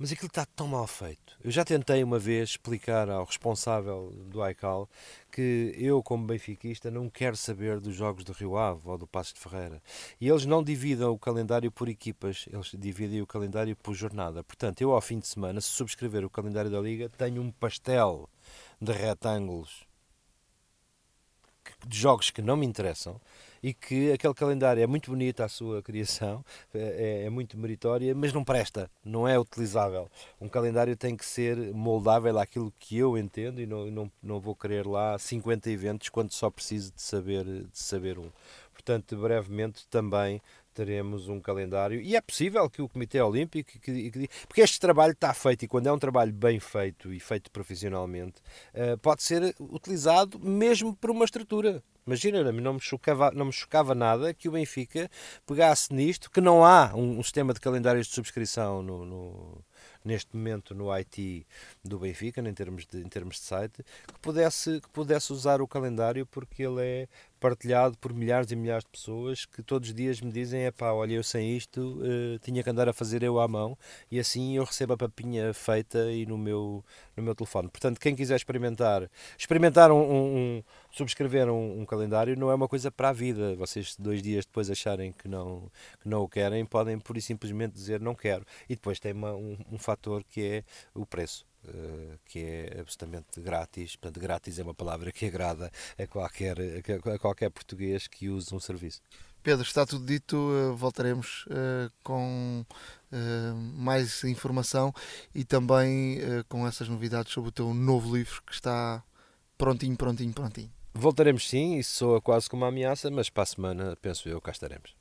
Mas 0.01 0.13
aquilo 0.13 0.29
está 0.29 0.47
tão 0.47 0.69
mal 0.69 0.87
feito. 0.87 1.37
Eu 1.43 1.51
já 1.51 1.65
tentei 1.65 2.05
uma 2.05 2.21
vez 2.21 2.51
explicar 2.51 3.11
ao 3.11 3.25
responsável 3.25 4.13
do 4.27 4.49
iCal 4.49 4.89
que 5.33 5.75
eu, 5.77 6.01
como 6.05 6.25
benfiquista, 6.25 6.89
não 6.89 7.11
quero 7.11 7.37
saber 7.37 7.81
dos 7.81 7.97
jogos 7.97 8.23
do 8.23 8.33
Rio 8.33 8.57
Ave 8.57 8.81
ou 8.85 8.97
do 8.97 9.09
Passos 9.09 9.35
de 9.35 9.41
Ferreira. 9.41 9.83
E 10.21 10.29
eles 10.29 10.47
não 10.47 10.63
dividam 10.63 11.11
o 11.11 11.19
calendário 11.19 11.73
por 11.73 11.89
equipas, 11.89 12.45
eles 12.53 12.71
dividem 12.79 13.21
o 13.21 13.27
calendário 13.27 13.75
por 13.75 13.93
jornada. 13.93 14.45
Portanto, 14.45 14.81
eu, 14.81 14.93
ao 14.93 15.01
fim 15.01 15.19
de 15.19 15.27
semana, 15.27 15.61
se 15.61 15.71
subscrever 15.71 16.25
o 16.25 16.31
calendário 16.31 16.71
da 16.71 16.81
Liga, 16.81 17.09
tenho 17.09 17.43
um 17.43 17.51
pastel 17.51 18.31
de 18.81 18.93
retângulos 18.93 19.85
de 21.85 21.99
jogos 21.99 22.31
que 22.31 22.41
não 22.41 22.57
me 22.57 22.67
interessam 22.67 23.21
e 23.63 23.75
que 23.75 24.13
aquele 24.13 24.35
calendário 24.35 24.83
é 24.83 24.87
muito 24.87 25.11
bonito 25.11 25.43
a 25.43 25.49
sua 25.49 25.83
criação, 25.83 26.45
é, 26.75 27.25
é, 27.25 27.31
muito 27.31 27.59
meritória, 27.59 28.15
mas 28.15 28.33
não 28.33 28.45
presta, 28.45 28.91
não 29.05 29.27
é 29.27 29.39
utilizável. 29.39 30.09
Um 30.41 30.49
calendário 30.49 30.97
tem 30.97 31.17
que 31.17 31.25
ser 31.25 31.57
moldável 31.73 32.39
àquilo 32.39 32.73
que 32.79 32.99
eu 32.99 33.17
entendo 33.17 33.61
e 33.61 33.67
não, 33.67 33.91
não, 33.91 34.13
não 34.23 34.41
vou 34.41 34.55
querer 34.55 34.87
lá 34.87 35.19
50 35.19 35.71
eventos 35.71 36.09
quando 36.09 36.33
só 36.33 36.51
preciso 36.51 36.93
de 36.93 37.03
saber, 37.03 37.45
de 37.45 37.79
saber 37.79 38.19
um. 38.19 38.31
Portanto, 38.73 39.17
brevemente 39.17 39.87
também 39.89 40.41
teremos 40.79 41.29
um 41.29 41.41
calendário 41.41 42.01
e 42.01 42.15
é 42.15 42.21
possível 42.21 42.71
que 42.71 42.81
o 42.81 42.89
Comitê 42.89 43.21
Olímpico, 43.21 43.73
que, 43.81 44.11
que, 44.11 44.29
porque 44.47 44.61
este 44.61 44.79
trabalho 44.79 45.13
está 45.13 45.35
feito 45.35 45.65
e 45.65 45.69
quando 45.69 45.89
é 45.89 45.93
um 45.93 45.99
trabalho 45.99 46.33
bem 46.33 46.61
feito 46.61 47.13
e 47.13 47.19
feito 47.19 47.51
profissionalmente, 47.51 48.41
uh, 48.75 48.97
pode 48.99 49.25
ser 49.25 49.57
utilizado 49.59 50.39
mesmo 50.39 50.95
por 50.95 51.11
uma 51.11 51.25
estrutura. 51.25 51.83
Imagina, 52.09 52.51
não 52.51 52.73
me, 52.73 52.81
chocava, 52.81 53.31
não 53.33 53.45
me 53.45 53.53
chocava 53.53 53.95
nada 53.95 54.33
que 54.33 54.49
o 54.49 54.53
Benfica 54.53 55.11
pegasse 55.47 55.93
nisto, 55.93 56.31
que 56.31 56.41
não 56.41 56.65
há 56.65 56.95
um, 56.95 57.19
um 57.19 57.23
sistema 57.23 57.53
de 57.53 57.61
calendários 57.61 58.07
de 58.07 58.15
subscrição 58.15 58.83
no, 58.83 59.05
no 59.05 59.65
neste 60.03 60.35
momento 60.35 60.75
no 60.75 60.91
IT 60.91 61.47
do 61.85 61.99
Benfica, 61.99 62.41
em 62.41 62.55
termos 62.55 62.87
de, 62.87 62.99
em 63.03 63.09
termos 63.11 63.37
de 63.37 63.43
site, 63.43 63.85
que 64.07 64.19
pudesse, 64.23 64.81
que 64.81 64.89
pudesse 64.89 65.35
usar 65.35 65.61
o 65.61 65.69
calendário 65.69 66.25
porque 66.25 66.63
ele 66.63 66.81
é 66.81 67.09
partilhado 67.39 67.97
por 67.99 68.13
milhares 68.13 68.51
e 68.51 68.57
milhares 68.57 68.85
de 68.85 68.91
pessoas 68.91 69.45
que 69.45 69.63
todos 69.63 69.89
os 69.89 69.95
dias 69.95 70.21
me 70.21 70.31
dizem: 70.31 70.63
é 70.63 70.71
pá, 70.71 70.93
olha, 70.93 71.15
eu 71.15 71.23
sem 71.23 71.57
isto 71.57 72.01
uh, 72.01 72.39
tinha 72.41 72.63
que 72.63 72.71
andar 72.71 72.89
a 72.89 72.93
fazer 72.93 73.23
eu 73.23 73.41
à 73.41 73.49
mão 73.49 73.77
e 74.11 74.19
assim 74.19 74.57
eu 74.57 74.65
recebo 74.65 74.95
a 74.95 74.97
papinha 74.97 75.53
feita 75.55 76.11
e 76.11 76.27
no 76.27 76.37
meu, 76.37 76.85
no 77.17 77.23
meu 77.23 77.35
telefone. 77.35 77.69
Portanto, 77.69 78.01
quem 78.01 78.15
quiser 78.15 78.37
experimentar, 78.37 79.09
experimentar 79.39 79.91
um, 79.91 80.01
um, 80.01 80.37
um 80.37 80.63
subscrever 80.91 81.49
um, 81.49 81.81
um, 81.81 81.87
calendário 81.87 82.37
não 82.37 82.51
é 82.51 82.55
uma 82.55 82.69
coisa 82.69 82.91
para 82.91 83.11
a 83.11 83.13
vida. 83.13 83.55
Vocês, 83.57 83.97
dois 83.99 84.23
dias 84.23 84.45
depois 84.45 84.71
acharem 84.71 85.13
que 85.13 85.29
não, 85.29 85.71
que 86.01 86.09
não 86.09 86.23
o 86.23 86.29
querem, 86.29 86.65
podem 86.65 86.99
pura 86.99 87.19
e 87.19 87.23
simplesmente 87.23 87.73
dizer 87.73 88.01
não 88.01 88.15
quero. 88.15 88.45
E 88.69 88.75
depois 88.75 88.99
tem 88.99 89.13
uma, 89.13 89.33
um, 89.35 89.57
um 89.73 89.79
fator 89.79 90.25
que 90.25 90.43
é 90.45 90.65
o 90.95 91.07
preço. 91.07 91.47
Uh, 91.69 92.19
que 92.25 92.39
é 92.39 92.81
absolutamente 92.81 93.41
grátis, 93.41 93.95
portanto, 93.95 94.21
grátis 94.21 94.59
é 94.59 94.63
uma 94.63 94.73
palavra 94.73 95.13
que 95.13 95.27
agrada 95.27 95.71
a 95.99 96.07
qualquer, 96.07 96.57
a 97.15 97.19
qualquer 97.19 97.51
português 97.51 98.07
que 98.07 98.29
use 98.29 98.55
um 98.55 98.61
serviço. 98.61 99.03
Pedro, 99.43 99.63
está 99.63 99.85
tudo 99.85 100.07
dito, 100.07 100.37
uh, 100.37 100.75
voltaremos 100.75 101.45
uh, 101.47 101.93
com 102.03 102.65
mais 103.75 104.23
informação 104.25 104.93
e 105.35 105.43
também 105.43 106.19
com 106.47 106.67
essas 106.67 106.91
novidades 106.91 107.33
sobre 107.33 107.49
o 107.49 107.53
teu 107.53 107.73
novo 107.73 108.15
livro 108.15 108.43
que 108.47 108.53
está 108.53 109.03
prontinho, 109.57 109.97
prontinho, 109.97 110.33
prontinho. 110.35 110.71
Voltaremos 110.93 111.49
sim, 111.49 111.79
isso 111.79 111.97
soa 111.97 112.21
quase 112.21 112.51
como 112.51 112.65
uma 112.65 112.69
ameaça, 112.69 113.11
mas 113.11 113.31
para 113.31 113.45
a 113.45 113.47
semana, 113.47 113.97
penso 114.03 114.29
eu, 114.29 114.41
cá 114.43 114.53
estaremos. 114.53 114.95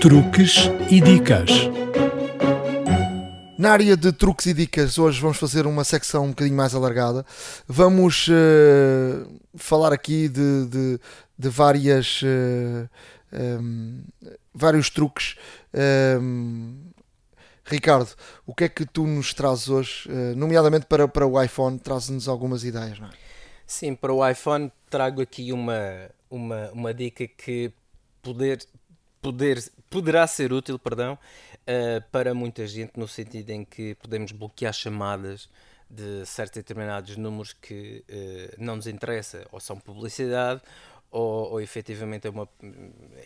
Truques 0.00 0.66
e 0.88 1.00
dicas. 1.00 1.50
Na 3.58 3.72
área 3.72 3.96
de 3.96 4.12
truques 4.12 4.46
e 4.46 4.54
dicas, 4.54 4.98
hoje 4.98 5.20
vamos 5.20 5.36
fazer 5.36 5.66
uma 5.66 5.82
secção 5.82 6.26
um 6.26 6.28
bocadinho 6.28 6.56
mais 6.56 6.76
alargada. 6.76 7.26
Vamos 7.66 8.28
uh, 8.28 9.28
falar 9.56 9.92
aqui 9.92 10.28
de, 10.28 10.66
de, 10.66 11.00
de 11.36 11.48
várias, 11.48 12.22
uh, 12.22 12.88
eh, 13.32 13.58
um, 13.60 14.04
vários 14.54 14.88
truques. 14.90 15.34
Um, 16.22 16.84
Ricardo, 17.64 18.14
o 18.46 18.54
que 18.54 18.62
é 18.62 18.68
que 18.68 18.86
tu 18.86 19.04
nos 19.08 19.34
trazes 19.34 19.68
hoje, 19.68 20.08
uh, 20.08 20.36
nomeadamente 20.36 20.86
para, 20.86 21.08
para 21.08 21.26
o 21.26 21.42
iPhone, 21.42 21.80
traz-nos 21.80 22.28
algumas 22.28 22.62
ideias, 22.62 23.00
não 23.00 23.08
é? 23.08 23.10
Sim, 23.66 23.96
para 23.96 24.12
o 24.12 24.26
iPhone 24.26 24.70
trago 24.88 25.20
aqui 25.20 25.52
uma, 25.52 26.08
uma, 26.30 26.70
uma 26.70 26.94
dica 26.94 27.26
que 27.26 27.72
poder, 28.22 28.64
poder, 29.20 29.62
poderá 29.90 30.26
ser 30.26 30.52
útil 30.52 30.78
perdão, 30.78 31.14
uh, 31.14 32.02
para 32.10 32.34
muita 32.34 32.66
gente, 32.66 32.92
no 32.96 33.08
sentido 33.08 33.50
em 33.50 33.64
que 33.64 33.94
podemos 33.96 34.32
bloquear 34.32 34.72
chamadas 34.72 35.48
de 35.90 36.24
certos 36.26 36.56
determinados 36.56 37.16
números 37.16 37.52
que 37.52 38.04
uh, 38.08 38.54
não 38.58 38.76
nos 38.76 38.86
interessa, 38.86 39.46
ou 39.50 39.60
são 39.60 39.78
publicidade, 39.78 40.60
ou, 41.10 41.52
ou 41.52 41.60
efetivamente 41.60 42.26
é 42.26 42.30
uma, 42.30 42.48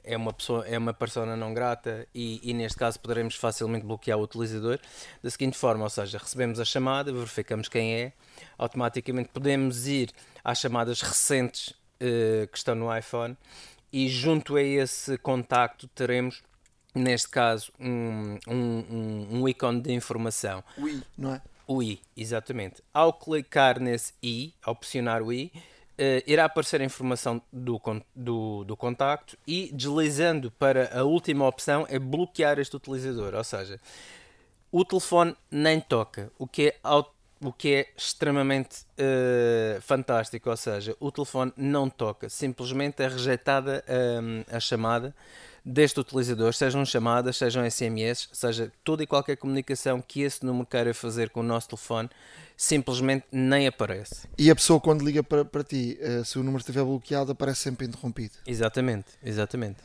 é 0.04 0.16
uma 0.16 0.32
pessoa, 0.32 0.66
é 0.66 0.78
uma 0.78 0.94
persona 0.94 1.36
não 1.36 1.52
grata 1.52 2.06
e, 2.14 2.40
e, 2.48 2.54
neste 2.54 2.78
caso 2.78 2.98
poderemos 3.00 3.34
facilmente 3.34 3.84
bloquear 3.84 4.18
o 4.18 4.22
utilizador 4.22 4.78
da 5.22 5.30
seguinte 5.30 5.58
forma, 5.58 5.82
ou 5.82 5.90
seja, 5.90 6.18
recebemos 6.18 6.60
a 6.60 6.64
chamada, 6.64 7.12
verificamos 7.12 7.68
quem 7.68 7.94
é, 7.94 8.12
automaticamente 8.56 9.30
podemos 9.30 9.86
ir 9.86 10.10
às 10.44 10.58
chamadas 10.58 11.00
recentes 11.00 11.70
uh, 11.70 12.46
que 12.46 12.56
estão 12.56 12.74
no 12.74 12.96
iPhone 12.96 13.36
e 13.92 14.08
junto 14.08 14.56
a 14.56 14.62
esse 14.62 15.18
contacto 15.18 15.86
teremos 15.88 16.42
neste 16.94 17.28
caso 17.28 17.72
um, 17.78 18.38
um, 18.46 18.84
um, 18.90 19.28
um 19.40 19.48
ícone 19.48 19.80
de 19.80 19.92
informação. 19.92 20.62
O 20.76 20.88
I, 20.88 21.02
não 21.16 21.34
é? 21.34 21.42
O 21.66 21.82
I, 21.82 22.00
exatamente. 22.16 22.82
Ao 22.92 23.12
clicar 23.12 23.80
nesse 23.80 24.12
I, 24.22 24.54
ao 24.62 24.74
pressionar 24.74 25.22
o 25.22 25.32
I, 25.32 25.50
uh, 25.54 26.22
irá 26.26 26.44
aparecer 26.44 26.80
a 26.80 26.84
informação 26.84 27.40
do, 27.52 27.80
do, 28.14 28.64
do 28.64 28.76
contacto 28.76 29.38
e 29.46 29.70
deslizando 29.72 30.50
para 30.50 30.98
a 30.98 31.04
última 31.04 31.46
opção 31.46 31.86
é 31.88 31.98
bloquear 31.98 32.58
este 32.58 32.76
utilizador. 32.76 33.34
Ou 33.34 33.44
seja, 33.44 33.80
o 34.70 34.84
telefone 34.84 35.36
nem 35.50 35.80
toca, 35.80 36.30
o 36.38 36.46
que 36.46 36.68
é, 36.68 36.76
o 37.42 37.52
que 37.52 37.74
é 37.74 37.86
extremamente 37.96 38.82
uh, 38.98 39.80
fantástico. 39.80 40.48
Ou 40.48 40.56
seja, 40.56 40.96
o 41.00 41.10
telefone 41.10 41.52
não 41.56 41.90
toca, 41.90 42.28
simplesmente 42.28 43.02
é 43.02 43.08
rejeitada 43.08 43.84
um, 44.22 44.44
a 44.54 44.60
chamada 44.60 45.14
deste 45.64 46.00
utilizador, 46.00 46.52
sejam 46.54 46.84
chamadas, 46.84 47.36
sejam 47.36 47.68
SMS, 47.68 48.28
seja 48.32 48.72
toda 48.82 49.02
e 49.04 49.06
qualquer 49.06 49.36
comunicação 49.36 50.02
que 50.02 50.22
esse 50.22 50.44
número 50.44 50.66
queira 50.66 50.92
fazer 50.92 51.30
com 51.30 51.38
o 51.40 51.42
nosso 51.44 51.68
telefone, 51.68 52.10
simplesmente 52.56 53.26
nem 53.30 53.68
aparece. 53.68 54.28
E 54.36 54.50
a 54.50 54.54
pessoa 54.56 54.80
quando 54.80 55.04
liga 55.04 55.22
para, 55.22 55.44
para 55.44 55.62
ti, 55.62 55.98
uh, 56.00 56.24
se 56.24 56.38
o 56.38 56.42
número 56.42 56.60
estiver 56.60 56.84
bloqueado, 56.84 57.32
aparece 57.32 57.60
sempre 57.60 57.86
interrompido. 57.86 58.34
Exatamente, 58.46 59.06
exatamente. 59.22 59.78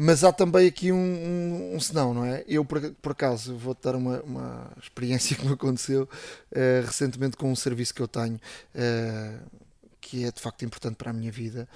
Mas 0.00 0.22
há 0.22 0.32
também 0.32 0.68
aqui 0.68 0.92
um, 0.92 0.96
um, 0.96 1.74
um 1.74 1.80
senão, 1.80 2.14
não 2.14 2.24
é? 2.24 2.44
Eu, 2.46 2.64
por, 2.64 2.80
por 3.02 3.10
acaso, 3.10 3.56
vou-te 3.56 3.82
dar 3.82 3.96
uma, 3.96 4.20
uma 4.22 4.70
experiência 4.80 5.34
que 5.36 5.44
me 5.44 5.54
aconteceu 5.54 6.04
uh, 6.04 6.86
recentemente 6.86 7.36
com 7.36 7.50
um 7.50 7.56
serviço 7.56 7.92
que 7.92 8.00
eu 8.00 8.06
tenho. 8.06 8.36
Uh, 8.76 9.58
que 10.00 10.24
é 10.24 10.30
de 10.30 10.40
facto 10.40 10.64
importante 10.64 10.94
para 10.94 11.10
a 11.10 11.12
minha 11.12 11.32
vida. 11.32 11.68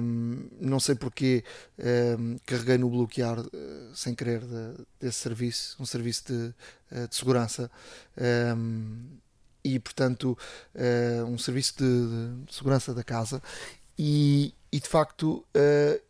Um, 0.00 0.48
não 0.60 0.78
sei 0.78 0.94
porque 0.94 1.44
um, 2.16 2.36
carreguei 2.46 2.78
no 2.78 2.88
bloquear 2.88 3.40
uh, 3.40 3.50
sem 3.92 4.14
querer 4.14 4.40
de, 4.40 4.74
desse 5.00 5.18
serviço, 5.18 5.76
um 5.80 5.84
serviço 5.84 6.24
de, 6.28 6.54
uh, 6.96 7.08
de 7.08 7.14
segurança. 7.14 7.68
Um, 8.56 9.18
e 9.64 9.80
portanto, 9.80 10.38
uh, 10.76 11.24
um 11.24 11.36
serviço 11.36 11.74
de, 11.78 12.44
de, 12.46 12.54
segurança 12.54 12.94
da 12.94 13.02
casa. 13.02 13.42
E, 13.98 14.54
e 14.72 14.80
de 14.80 14.88
facto, 14.88 15.44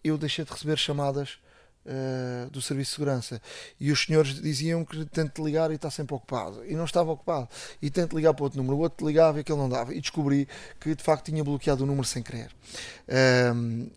eu 0.04 0.16
deixei 0.16 0.44
de 0.44 0.52
receber 0.52 0.78
chamadas 0.78 1.38
uh, 1.86 2.50
do 2.50 2.60
Serviço 2.60 2.90
de 2.90 2.94
Segurança. 2.96 3.42
E 3.78 3.90
os 3.90 4.04
senhores 4.04 4.40
diziam 4.40 4.84
que 4.84 5.04
tente 5.06 5.42
ligar 5.42 5.70
e 5.70 5.74
está 5.74 5.90
sempre 5.90 6.14
ocupado. 6.14 6.64
E 6.66 6.74
não 6.74 6.84
estava 6.84 7.10
ocupado. 7.10 7.48
E 7.80 7.90
tente 7.90 8.14
ligar 8.14 8.34
para 8.34 8.44
outro 8.44 8.58
número. 8.58 8.76
O 8.76 8.80
outro 8.80 9.06
ligava 9.06 9.38
e 9.38 9.40
aquele 9.40 9.58
não 9.58 9.68
dava. 9.68 9.94
E 9.94 10.00
descobri 10.00 10.48
que 10.80 10.94
de 10.94 11.02
facto 11.02 11.26
tinha 11.26 11.42
bloqueado 11.42 11.84
o 11.84 11.86
número 11.86 12.06
sem 12.06 12.22
querer. 12.22 12.50
Uh, 13.08 13.90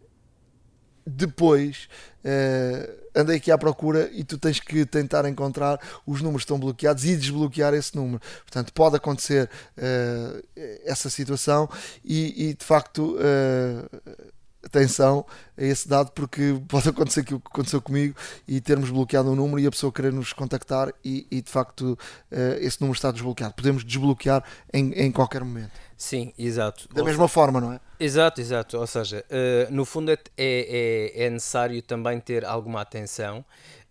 depois. 1.05 1.87
Uh, 2.23 3.05
andei 3.15 3.37
aqui 3.37 3.51
à 3.51 3.57
procura 3.57 4.09
e 4.11 4.23
tu 4.23 4.37
tens 4.37 4.59
que 4.59 4.83
tentar 4.85 5.29
encontrar 5.29 5.79
os 6.07 6.21
números 6.21 6.41
que 6.41 6.45
estão 6.45 6.59
bloqueados 6.59 7.05
e 7.05 7.15
desbloquear 7.15 7.73
esse 7.73 7.95
número. 7.95 8.19
Portanto, 8.39 8.73
pode 8.73 8.95
acontecer 8.95 9.49
uh, 9.77 10.43
essa 10.83 11.09
situação 11.09 11.69
e, 12.03 12.49
e 12.49 12.53
de 12.55 12.65
facto. 12.65 13.15
Uh, 13.15 14.34
atenção 14.65 15.25
a 15.57 15.63
esse 15.63 15.87
dado 15.87 16.11
porque 16.11 16.59
pode 16.67 16.89
acontecer 16.89 17.21
aquilo 17.21 17.39
que 17.39 17.47
aconteceu 17.47 17.81
comigo 17.81 18.15
e 18.47 18.59
termos 18.59 18.89
bloqueado 18.89 19.29
um 19.29 19.35
número 19.35 19.59
e 19.59 19.67
a 19.67 19.71
pessoa 19.71 19.91
querer 19.91 20.11
nos 20.11 20.33
contactar 20.33 20.93
e, 21.03 21.27
e 21.29 21.41
de 21.41 21.49
facto 21.49 21.97
uh, 22.31 22.37
esse 22.59 22.81
número 22.81 22.95
está 22.95 23.11
desbloqueado. 23.11 23.53
Podemos 23.53 23.85
desbloquear 23.85 24.43
em, 24.73 24.91
em 24.93 25.11
qualquer 25.11 25.43
momento. 25.43 25.71
Sim, 25.95 26.33
exato. 26.37 26.89
Da 26.93 27.03
mesma 27.03 27.27
forma, 27.27 27.61
não 27.61 27.71
é? 27.71 27.79
Exato, 27.99 28.41
exato. 28.41 28.77
Ou 28.77 28.87
seja, 28.87 29.23
uh, 29.29 29.73
no 29.73 29.85
fundo 29.85 30.11
é, 30.11 30.17
é, 30.37 31.25
é, 31.25 31.29
necessário 31.29 31.81
também 31.81 32.19
ter 32.19 32.43
alguma 32.43 32.81
atenção 32.81 33.39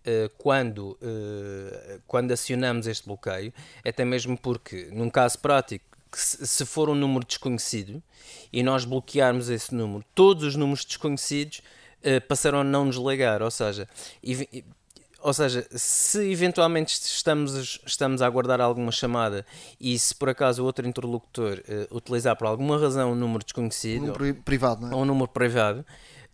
uh, 0.05 0.29
quando, 0.37 0.99
quando 2.05 2.31
acionamos 2.31 2.85
este 2.85 3.07
bloqueio, 3.07 3.51
até 3.83 4.05
mesmo 4.05 4.37
porque, 4.37 4.89
num 4.91 5.09
caso 5.09 5.39
prático, 5.39 5.94
que 6.15 6.47
se 6.47 6.65
for 6.65 6.89
um 6.89 6.95
número 6.95 7.25
desconhecido 7.25 8.01
e 8.51 8.63
nós 8.63 8.85
bloquearmos 8.85 9.49
esse 9.49 9.75
número, 9.75 10.03
todos 10.15 10.45
os 10.45 10.55
números 10.55 10.85
desconhecidos 10.85 11.61
uh, 11.99 12.25
passarão 12.25 12.61
a 12.61 12.63
não 12.63 12.85
nos 12.85 12.95
ligar. 12.95 13.41
Ou 13.41 13.51
seja, 13.51 13.87
ou 15.21 15.33
seja, 15.33 15.67
se 15.71 16.31
eventualmente 16.31 16.93
estamos, 17.03 17.81
estamos 17.85 18.21
a 18.21 18.25
aguardar 18.25 18.61
alguma 18.61 18.91
chamada 18.91 19.45
e 19.79 19.99
se 19.99 20.15
por 20.15 20.29
acaso 20.29 20.63
o 20.63 20.65
outro 20.65 20.87
interlocutor 20.87 21.61
uh, 21.67 21.95
utilizar 21.95 22.35
por 22.37 22.47
alguma 22.47 22.79
razão 22.79 23.11
um 23.11 23.15
número 23.15 23.43
desconhecido, 23.43 24.03
um 24.03 24.07
número 24.13 24.35
privado, 24.35 24.81
não 24.81 24.91
é? 24.91 24.95
ou 24.95 25.01
um 25.01 25.05
número 25.05 25.27
privado, 25.27 25.85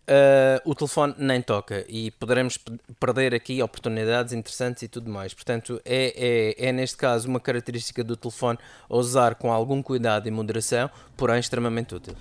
Uh, 0.02 0.58
o 0.68 0.74
telefone 0.74 1.14
nem 1.16 1.40
toca 1.40 1.84
e 1.88 2.10
poderemos 2.10 2.58
perder 2.98 3.32
aqui 3.32 3.62
oportunidades 3.62 4.32
interessantes 4.32 4.82
e 4.82 4.88
tudo 4.88 5.08
mais. 5.08 5.32
Portanto, 5.32 5.80
é, 5.84 6.56
é, 6.58 6.68
é 6.68 6.72
neste 6.72 6.96
caso 6.96 7.28
uma 7.28 7.38
característica 7.38 8.02
do 8.02 8.16
telefone 8.16 8.58
usar 8.90 9.36
com 9.36 9.52
algum 9.52 9.80
cuidado 9.80 10.26
e 10.26 10.30
moderação, 10.30 10.90
porém 11.16 11.38
extremamente 11.38 11.94
útil. 11.94 12.16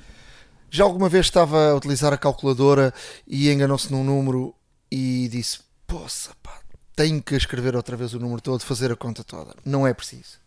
Já 0.70 0.84
alguma 0.84 1.10
vez 1.10 1.26
estava 1.26 1.72
a 1.72 1.76
utilizar 1.76 2.14
a 2.14 2.18
calculadora 2.18 2.94
e 3.28 3.52
enganou-se 3.52 3.92
num 3.92 4.04
número 4.04 4.54
e 4.92 5.28
disse: 5.30 5.60
Poça, 5.88 6.32
pá, 6.44 6.62
tenho 6.96 7.22
que 7.22 7.36
escrever 7.36 7.76
outra 7.76 7.98
vez 7.98 8.14
o 8.14 8.20
número 8.20 8.42
todo, 8.42 8.62
fazer 8.62 8.92
a 8.92 8.96
conta 8.96 9.24
toda. 9.24 9.56
Não 9.66 9.88
é 9.88 9.94
preciso. 9.94 10.40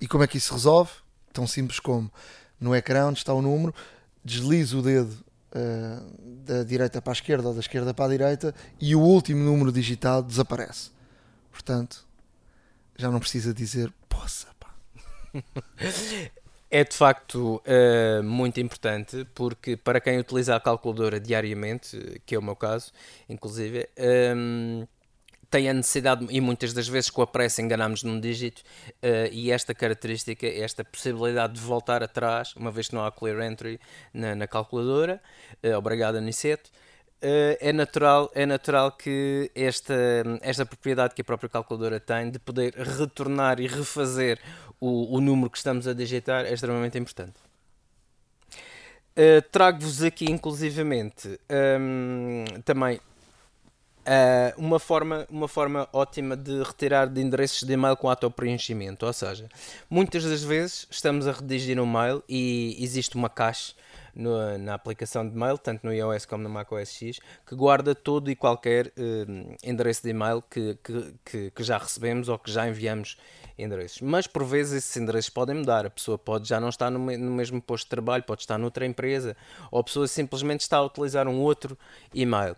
E 0.00 0.08
como 0.08 0.24
é 0.24 0.26
que 0.26 0.36
isso 0.36 0.48
se 0.48 0.52
resolve? 0.52 0.90
Tão 1.32 1.46
simples 1.46 1.78
como 1.78 2.10
no 2.60 2.74
ecrã 2.74 3.06
onde 3.06 3.18
está 3.18 3.32
o 3.32 3.40
número, 3.40 3.72
deslizo 4.24 4.80
o 4.80 4.82
dedo 4.82 5.27
da 6.44 6.62
direita 6.62 7.00
para 7.00 7.12
a 7.12 7.14
esquerda 7.14 7.48
ou 7.48 7.54
da 7.54 7.60
esquerda 7.60 7.94
para 7.94 8.04
a 8.04 8.08
direita 8.08 8.54
e 8.80 8.94
o 8.94 9.00
último 9.00 9.42
número 9.42 9.72
digitado 9.72 10.26
desaparece. 10.26 10.90
Portanto, 11.50 12.06
já 12.96 13.10
não 13.10 13.20
precisa 13.20 13.54
dizer 13.54 13.92
poça. 14.08 14.48
Pá. 14.58 14.72
É 16.70 16.84
de 16.84 16.94
facto 16.94 17.62
uh, 17.64 18.22
muito 18.22 18.60
importante 18.60 19.26
porque 19.34 19.74
para 19.74 20.02
quem 20.02 20.18
utiliza 20.18 20.54
a 20.54 20.60
calculadora 20.60 21.18
diariamente, 21.18 22.20
que 22.26 22.34
é 22.34 22.38
o 22.38 22.42
meu 22.42 22.54
caso, 22.54 22.92
inclusive, 23.26 23.88
ehm, 23.96 24.86
tem 25.50 25.68
a 25.68 25.72
necessidade, 25.72 26.26
e 26.28 26.40
muitas 26.40 26.72
das 26.72 26.86
vezes 26.88 27.10
com 27.10 27.22
a 27.22 27.26
pressa 27.26 27.62
enganamos 27.62 28.02
num 28.02 28.20
dígito, 28.20 28.62
uh, 29.02 29.32
e 29.32 29.50
esta 29.50 29.74
característica, 29.74 30.46
esta 30.46 30.84
possibilidade 30.84 31.54
de 31.54 31.60
voltar 31.60 32.02
atrás, 32.02 32.54
uma 32.56 32.70
vez 32.70 32.88
que 32.88 32.94
não 32.94 33.04
há 33.04 33.10
clear 33.10 33.40
entry 33.40 33.80
na, 34.12 34.34
na 34.34 34.46
calculadora, 34.46 35.20
uh, 35.64 35.76
obrigado 35.76 36.16
Aniceto, 36.16 36.70
uh, 37.22 37.56
é, 37.60 37.72
natural, 37.72 38.30
é 38.34 38.44
natural 38.44 38.92
que 38.92 39.50
esta, 39.54 39.94
esta 40.42 40.66
propriedade 40.66 41.14
que 41.14 41.22
a 41.22 41.24
própria 41.24 41.48
calculadora 41.48 41.98
tem 41.98 42.30
de 42.30 42.38
poder 42.38 42.74
retornar 42.74 43.58
e 43.58 43.66
refazer 43.66 44.38
o, 44.80 45.16
o 45.16 45.20
número 45.20 45.50
que 45.50 45.58
estamos 45.58 45.88
a 45.88 45.94
digitar 45.94 46.44
é 46.44 46.52
extremamente 46.52 46.98
importante. 46.98 47.34
Uh, 49.16 49.42
Trago-vos 49.50 50.02
aqui, 50.02 50.30
inclusivamente, 50.30 51.40
um, 51.80 52.44
também 52.64 53.00
Uh, 54.08 54.58
uma, 54.58 54.78
forma, 54.78 55.26
uma 55.28 55.46
forma 55.46 55.86
ótima 55.92 56.34
de 56.34 56.62
retirar 56.62 57.08
de 57.08 57.20
endereços 57.20 57.62
de 57.62 57.74
e-mail 57.74 57.94
com 57.94 58.08
auto-preenchimento. 58.08 59.04
Ou 59.04 59.12
seja, 59.12 59.50
muitas 59.90 60.24
das 60.24 60.42
vezes 60.42 60.86
estamos 60.90 61.26
a 61.26 61.32
redigir 61.32 61.78
um 61.78 61.84
mail 61.84 62.24
e 62.26 62.74
existe 62.80 63.16
uma 63.16 63.28
caixa 63.28 63.74
no, 64.14 64.56
na 64.56 64.72
aplicação 64.72 65.28
de 65.28 65.36
mail, 65.36 65.58
tanto 65.58 65.86
no 65.86 65.92
iOS 65.92 66.24
como 66.24 66.42
no 66.42 66.48
macOS 66.48 66.88
X, 66.88 67.20
que 67.46 67.54
guarda 67.54 67.94
todo 67.94 68.30
e 68.30 68.34
qualquer 68.34 68.86
uh, 68.86 69.56
endereço 69.62 70.02
de 70.02 70.08
e-mail 70.08 70.42
que, 70.42 70.78
que, 70.82 71.14
que, 71.22 71.50
que, 71.50 71.62
já 71.62 71.76
recebemos 71.76 72.30
ou 72.30 72.38
que 72.38 72.50
já 72.50 72.66
enviamos 72.66 73.18
endereços. 73.58 74.00
Mas 74.00 74.26
por 74.26 74.42
vezes 74.42 74.72
esses 74.72 74.96
endereços 74.96 75.28
podem 75.28 75.56
mudar. 75.56 75.84
A 75.84 75.90
pessoa 75.90 76.16
pode 76.16 76.48
já 76.48 76.58
não 76.58 76.70
estar 76.70 76.90
no, 76.90 76.98
no 76.98 77.30
mesmo 77.30 77.60
posto 77.60 77.84
de 77.84 77.90
trabalho, 77.90 78.22
pode 78.22 78.40
estar 78.40 78.56
noutra 78.56 78.86
empresa, 78.86 79.36
ou 79.70 79.80
a 79.80 79.84
pessoa 79.84 80.08
simplesmente 80.08 80.60
está 80.60 80.78
a 80.78 80.82
utilizar 80.82 81.28
um 81.28 81.40
outro 81.40 81.76
e-mail. 82.14 82.56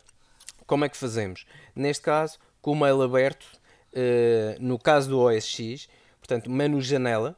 Como 0.71 0.85
é 0.85 0.89
que 0.89 0.97
fazemos? 0.97 1.47
Neste 1.75 2.05
caso, 2.05 2.39
com 2.63 2.71
o 2.71 2.77
mail 2.77 3.03
aberto, 3.03 3.43
uh, 3.93 4.57
no 4.61 4.79
caso 4.79 5.11
do 5.11 5.19
OS 5.19 5.45
X, 5.45 5.89
portanto, 6.21 6.49
menu 6.49 6.81
janela. 6.81 7.37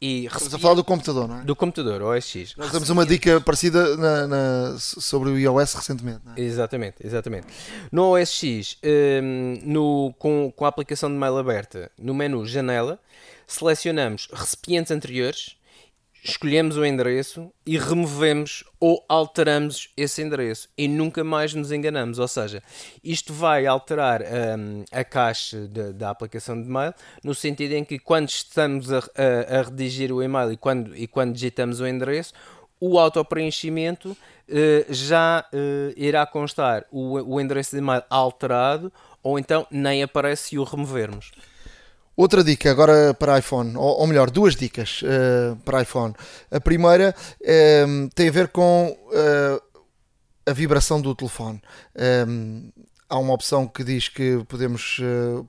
E 0.00 0.24
Estamos 0.24 0.54
a 0.54 0.58
falar 0.58 0.74
do 0.76 0.82
computador, 0.82 1.28
não 1.28 1.40
é? 1.40 1.44
Do 1.44 1.54
computador, 1.54 2.00
OS 2.00 2.24
X. 2.24 2.56
Nós 2.56 2.72
temos 2.72 2.88
uma 2.88 3.04
dica 3.04 3.38
parecida 3.38 3.98
na, 3.98 4.26
na, 4.26 4.78
sobre 4.78 5.28
o 5.28 5.38
iOS 5.38 5.74
recentemente. 5.74 6.22
É? 6.34 6.40
Exatamente, 6.40 7.06
exatamente. 7.06 7.48
No 7.92 8.14
OS 8.14 8.30
X, 8.30 8.78
um, 8.82 8.88
ehm, 8.88 9.60
no, 9.64 10.14
com, 10.18 10.50
com 10.56 10.64
a 10.64 10.68
aplicação 10.68 11.10
de 11.10 11.16
mail 11.16 11.36
aberta, 11.36 11.92
no 11.98 12.14
menu 12.14 12.46
janela, 12.46 12.98
selecionamos 13.46 14.26
recipientes 14.32 14.90
anteriores 14.90 15.58
escolhemos 16.24 16.76
o 16.76 16.84
endereço 16.84 17.52
e 17.66 17.76
removemos 17.76 18.62
ou 18.78 19.04
alteramos 19.08 19.90
esse 19.96 20.22
endereço 20.22 20.68
e 20.78 20.86
nunca 20.86 21.24
mais 21.24 21.52
nos 21.52 21.72
enganamos. 21.72 22.20
Ou 22.20 22.28
seja, 22.28 22.62
isto 23.02 23.32
vai 23.32 23.66
alterar 23.66 24.22
um, 24.22 24.84
a 24.92 25.02
caixa 25.02 25.66
de, 25.66 25.92
da 25.92 26.10
aplicação 26.10 26.60
de 26.60 26.68
mail 26.68 26.94
no 27.24 27.34
sentido 27.34 27.72
em 27.72 27.84
que 27.84 27.98
quando 27.98 28.28
estamos 28.28 28.92
a, 28.92 28.98
a, 28.98 29.58
a 29.58 29.62
redigir 29.62 30.12
o 30.12 30.22
e-mail 30.22 30.52
e 30.52 30.56
quando, 30.56 30.96
e 30.96 31.08
quando 31.08 31.32
digitamos 31.32 31.80
o 31.80 31.86
endereço, 31.86 32.32
o 32.78 32.98
autopreenchimento 32.98 34.10
uh, 34.10 34.16
já 34.90 35.44
uh, 35.52 35.92
irá 35.96 36.24
constar 36.24 36.84
o, 36.92 37.34
o 37.34 37.40
endereço 37.40 37.72
de 37.72 37.78
e-mail 37.78 38.02
alterado 38.08 38.92
ou 39.24 39.38
então 39.38 39.66
nem 39.70 40.04
aparece 40.04 40.50
se 40.50 40.58
o 40.58 40.62
removermos. 40.62 41.32
Outra 42.14 42.44
dica 42.44 42.70
agora 42.70 43.14
para 43.14 43.38
iPhone, 43.38 43.74
ou, 43.76 44.00
ou 44.00 44.06
melhor, 44.06 44.30
duas 44.30 44.54
dicas 44.54 45.00
uh, 45.02 45.56
para 45.64 45.82
iPhone. 45.82 46.14
A 46.50 46.60
primeira 46.60 47.14
uh, 47.40 48.08
tem 48.14 48.28
a 48.28 48.32
ver 48.32 48.48
com 48.48 48.94
uh, 49.08 49.62
a 50.44 50.52
vibração 50.52 51.00
do 51.00 51.14
telefone. 51.14 51.60
Um, 52.28 52.70
há 53.08 53.18
uma 53.18 53.32
opção 53.32 53.66
que 53.66 53.82
diz 53.82 54.08
que 54.08 54.44
podemos 54.48 54.98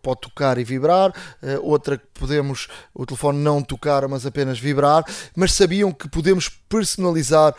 pode 0.02 0.20
tocar 0.20 0.58
e 0.58 0.66
vibrar, 0.66 1.14
outra 1.62 1.98
que 1.98 2.06
podemos 2.14 2.68
o 2.94 3.06
telefone 3.06 3.40
não 3.40 3.64
tocar, 3.64 4.06
mas 4.10 4.26
apenas 4.26 4.60
vibrar. 4.60 5.06
Mas 5.34 5.54
sabiam 5.54 5.94
que 5.94 6.10
podemos 6.10 6.50
personalizar 6.50 7.56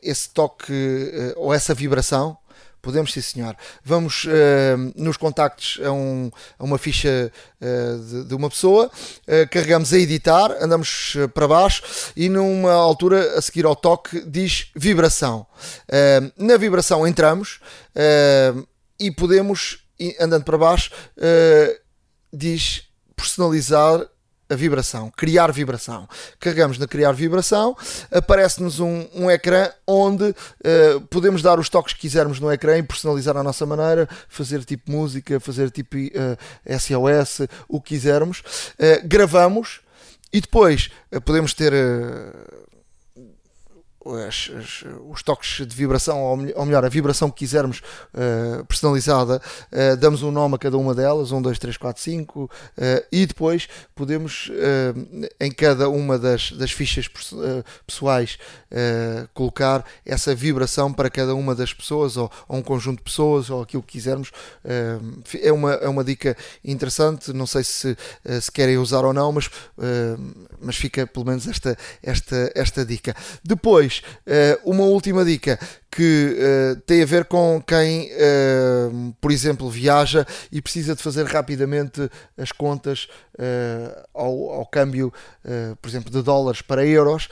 esse 0.00 0.30
toque 0.30 0.72
ou 1.36 1.52
essa 1.52 1.74
vibração? 1.74 2.38
Podemos 2.86 3.12
sim, 3.12 3.20
senhor. 3.20 3.56
Vamos 3.82 4.26
uh, 4.26 4.28
nos 4.94 5.16
contactos 5.16 5.80
a, 5.84 5.90
um, 5.90 6.30
a 6.56 6.62
uma 6.62 6.78
ficha 6.78 7.32
uh, 7.60 7.98
de, 7.98 8.28
de, 8.28 8.34
uma 8.36 8.48
pessoa, 8.48 8.86
uh, 8.86 9.50
carregamos 9.50 9.92
a 9.92 9.98
editar, 9.98 10.52
andamos 10.62 11.16
para 11.34 11.48
baixo 11.48 11.82
e 12.16 12.28
numa 12.28 12.72
altura 12.72 13.36
a 13.36 13.42
seguir 13.42 13.64
ao 13.64 13.74
toque 13.74 14.20
diz 14.20 14.70
vibração. 14.76 15.44
na 16.36 16.56
vibração 16.56 17.04
entramos 17.04 17.58
e 19.00 19.10
podemos, 19.10 19.84
andando 20.20 20.44
para 20.44 20.56
baixo, 20.56 20.92
diz 22.32 22.84
personalizar 23.16 24.06
a 24.48 24.54
vibração, 24.54 25.10
criar 25.16 25.52
vibração. 25.52 26.08
Carregamos 26.38 26.78
na 26.78 26.86
criar 26.86 27.12
vibração, 27.12 27.76
aparece-nos 28.10 28.80
um, 28.80 29.06
um 29.14 29.30
ecrã 29.30 29.70
onde 29.86 30.24
uh, 30.30 31.00
podemos 31.10 31.42
dar 31.42 31.58
os 31.58 31.68
toques 31.68 31.94
que 31.94 32.00
quisermos 32.00 32.38
no 32.38 32.52
ecrã 32.52 32.78
e 32.78 32.82
personalizar 32.82 33.36
à 33.36 33.42
nossa 33.42 33.66
maneira, 33.66 34.08
fazer 34.28 34.64
tipo 34.64 34.90
música, 34.90 35.40
fazer 35.40 35.70
tipo 35.70 35.96
uh, 35.96 36.38
eh, 36.64 36.78
SOS, 36.78 37.48
o 37.68 37.80
que 37.80 37.96
quisermos. 37.96 38.40
Uh, 38.40 39.06
gravamos 39.06 39.80
e 40.32 40.40
depois 40.40 40.90
podemos 41.24 41.54
ter 41.54 41.72
as, 44.14 44.50
as, 44.56 44.84
os 45.08 45.22
toques 45.22 45.66
de 45.66 45.74
vibração, 45.74 46.20
ou, 46.22 46.66
melhor, 46.66 46.84
a 46.84 46.88
vibração 46.88 47.30
que 47.30 47.38
quisermos 47.38 47.82
uh, 48.14 48.64
personalizada, 48.66 49.40
uh, 49.72 49.96
damos 49.96 50.22
um 50.22 50.30
nome 50.30 50.54
a 50.54 50.58
cada 50.58 50.76
uma 50.76 50.94
delas, 50.94 51.32
1, 51.32 51.42
2, 51.42 51.58
3, 51.58 51.76
4, 51.76 52.02
5, 52.02 52.50
e 53.10 53.26
depois 53.26 53.68
podemos, 53.94 54.48
uh, 54.48 55.26
em 55.40 55.50
cada 55.50 55.88
uma 55.88 56.18
das, 56.18 56.52
das 56.52 56.70
fichas 56.70 57.08
pessoais, 57.86 58.38
colocar 59.32 59.84
essa 60.04 60.34
vibração 60.34 60.92
para 60.92 61.08
cada 61.08 61.34
uma 61.34 61.54
das 61.54 61.72
pessoas, 61.72 62.16
ou, 62.16 62.30
ou, 62.48 62.58
um 62.58 62.62
conjunto 62.62 62.98
de 62.98 63.04
pessoas, 63.04 63.48
ou 63.48 63.62
aquilo 63.62 63.82
que 63.82 63.92
quisermos. 63.92 64.30
é, 65.42 65.52
uma, 65.52 65.72
é 65.74 65.88
uma 65.88 66.04
dica 66.04 66.36
interessante, 66.64 67.32
não 67.32 67.46
sei 67.46 67.64
se, 67.64 67.96
se 68.40 68.52
querem 68.52 68.76
usar 68.76 69.04
ou 69.04 69.12
não, 69.12 69.32
mas, 69.32 69.50
mas 70.60 70.76
fica 70.76 71.06
pelo 71.06 71.24
menos 71.24 71.46
esta, 71.46 71.76
esta, 72.02 72.52
esta 72.54 72.84
dica. 72.84 73.14
Depois, 73.42 73.95
uh, 73.98 74.70
uma 74.70 74.84
última 74.84 75.24
dica 75.24 75.58
que 75.96 76.36
uh, 76.36 76.80
tem 76.82 77.02
a 77.02 77.06
ver 77.06 77.24
com 77.24 77.62
quem, 77.66 78.10
uh, 78.12 79.14
por 79.18 79.32
exemplo, 79.32 79.70
viaja 79.70 80.26
e 80.52 80.60
precisa 80.60 80.94
de 80.94 81.02
fazer 81.02 81.24
rapidamente 81.24 82.10
as 82.36 82.52
contas 82.52 83.08
ao, 84.14 84.50
ao, 84.50 84.64
câmbio, 84.64 85.12
por 85.82 85.88
exemplo, 85.90 86.10
de 86.10 86.22
dólares 86.22 86.62
para 86.62 86.86
euros, 86.86 87.28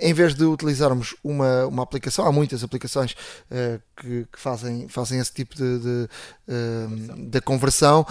em 0.00 0.12
vez 0.12 0.34
de 0.34 0.44
utilizarmos 0.44 1.14
uma, 1.22 1.66
uma 1.66 1.84
aplicação, 1.84 2.26
há 2.26 2.32
muitas 2.32 2.64
aplicações 2.64 3.14
que, 3.96 4.26
que, 4.32 4.40
fazem, 4.40 4.88
fazem 4.88 5.20
esse 5.20 5.32
tipo 5.32 5.54
de, 5.54 5.78
de, 5.78 6.08
de 7.30 7.40
conversão, 7.42 8.04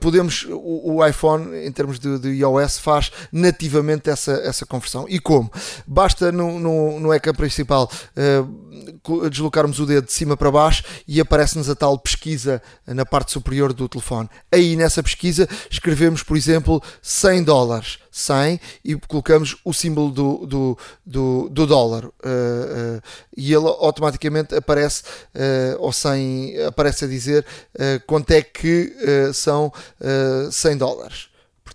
podemos, 0.00 0.46
o, 0.48 0.94
o, 0.94 1.06
iPhone, 1.06 1.58
em 1.58 1.70
termos 1.70 1.98
de, 1.98 2.18
de 2.18 2.28
iOS, 2.28 2.78
faz 2.78 3.12
nativamente 3.30 4.08
essa, 4.08 4.32
essa 4.32 4.64
conversão. 4.64 5.04
E 5.10 5.20
como? 5.20 5.52
Basta 5.86 6.32
no, 6.32 6.58
no, 6.58 7.00
no 7.00 7.12
ecrã 7.12 7.34
principal 7.34 7.90
uh, 8.16 9.30
deslocarmos 9.38 9.78
o 9.78 9.86
dedo 9.86 10.06
de 10.06 10.12
cima 10.12 10.36
para 10.36 10.50
baixo 10.50 10.84
e 11.06 11.20
aparece-nos 11.20 11.70
a 11.70 11.74
tal 11.74 11.98
pesquisa 11.98 12.60
na 12.86 13.06
parte 13.06 13.32
superior 13.32 13.72
do 13.72 13.88
telefone. 13.88 14.28
Aí 14.52 14.76
nessa 14.76 15.02
pesquisa 15.02 15.48
escrevemos, 15.70 16.22
por 16.22 16.36
exemplo, 16.36 16.82
100 17.00 17.44
dólares. 17.44 17.98
100 18.10 18.60
e 18.84 18.96
colocamos 18.96 19.56
o 19.64 19.72
símbolo 19.72 20.10
do, 20.10 20.46
do, 20.46 20.78
do, 21.06 21.48
do 21.50 21.66
dólar 21.66 22.06
uh, 22.06 22.08
uh, 22.08 23.02
e 23.36 23.52
ele 23.52 23.66
automaticamente 23.66 24.56
aparece 24.56 25.02
uh, 25.02 25.76
ou 25.78 25.92
sem 25.92 26.60
aparece 26.64 27.04
a 27.04 27.08
dizer 27.08 27.46
quanto 28.06 28.32
é 28.32 28.42
que 28.42 28.92
são 29.32 29.72
100 30.50 30.76
dólares 30.76 31.28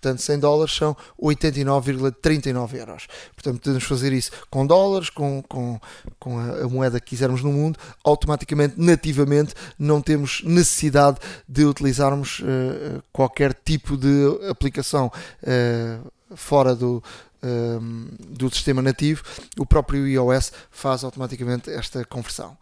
Portanto, 0.04 0.22
100 0.22 0.40
dólares 0.40 0.76
são 0.76 0.98
89,39 1.18 2.74
euros. 2.76 3.08
Portanto, 3.34 3.62
podemos 3.62 3.84
fazer 3.86 4.12
isso 4.12 4.32
com 4.50 4.68
dólares, 4.68 5.10
com, 5.10 5.42
com, 5.44 5.80
com 6.20 6.38
a, 6.38 6.64
a, 6.64 6.68
moeda 6.68 7.00
que 7.00 7.12
quisermos 7.12 7.42
no 7.42 7.54
mundo, 7.54 7.80
automaticamente, 8.04 8.76
nativamente, 8.78 9.54
não 9.80 10.02
temos 10.02 10.44
necessidade 10.44 11.20
de 11.48 11.64
utilizarmos 11.64 12.40
uh, 12.40 13.02
qualquer 13.14 13.54
tipo 13.54 13.96
de 13.96 14.50
aplicação 14.50 15.10
uh, 15.42 16.36
fora 16.36 16.76
do, 16.76 17.02
uh, 17.42 17.80
do 18.28 18.54
sistema 18.54 18.82
nativo. 18.82 19.24
O 19.58 19.66
próprio 19.66 20.06
iOS 20.06 20.52
faz 20.70 21.06
automaticamente 21.06 21.72
esta 21.72 22.04
conversão. 22.04 22.58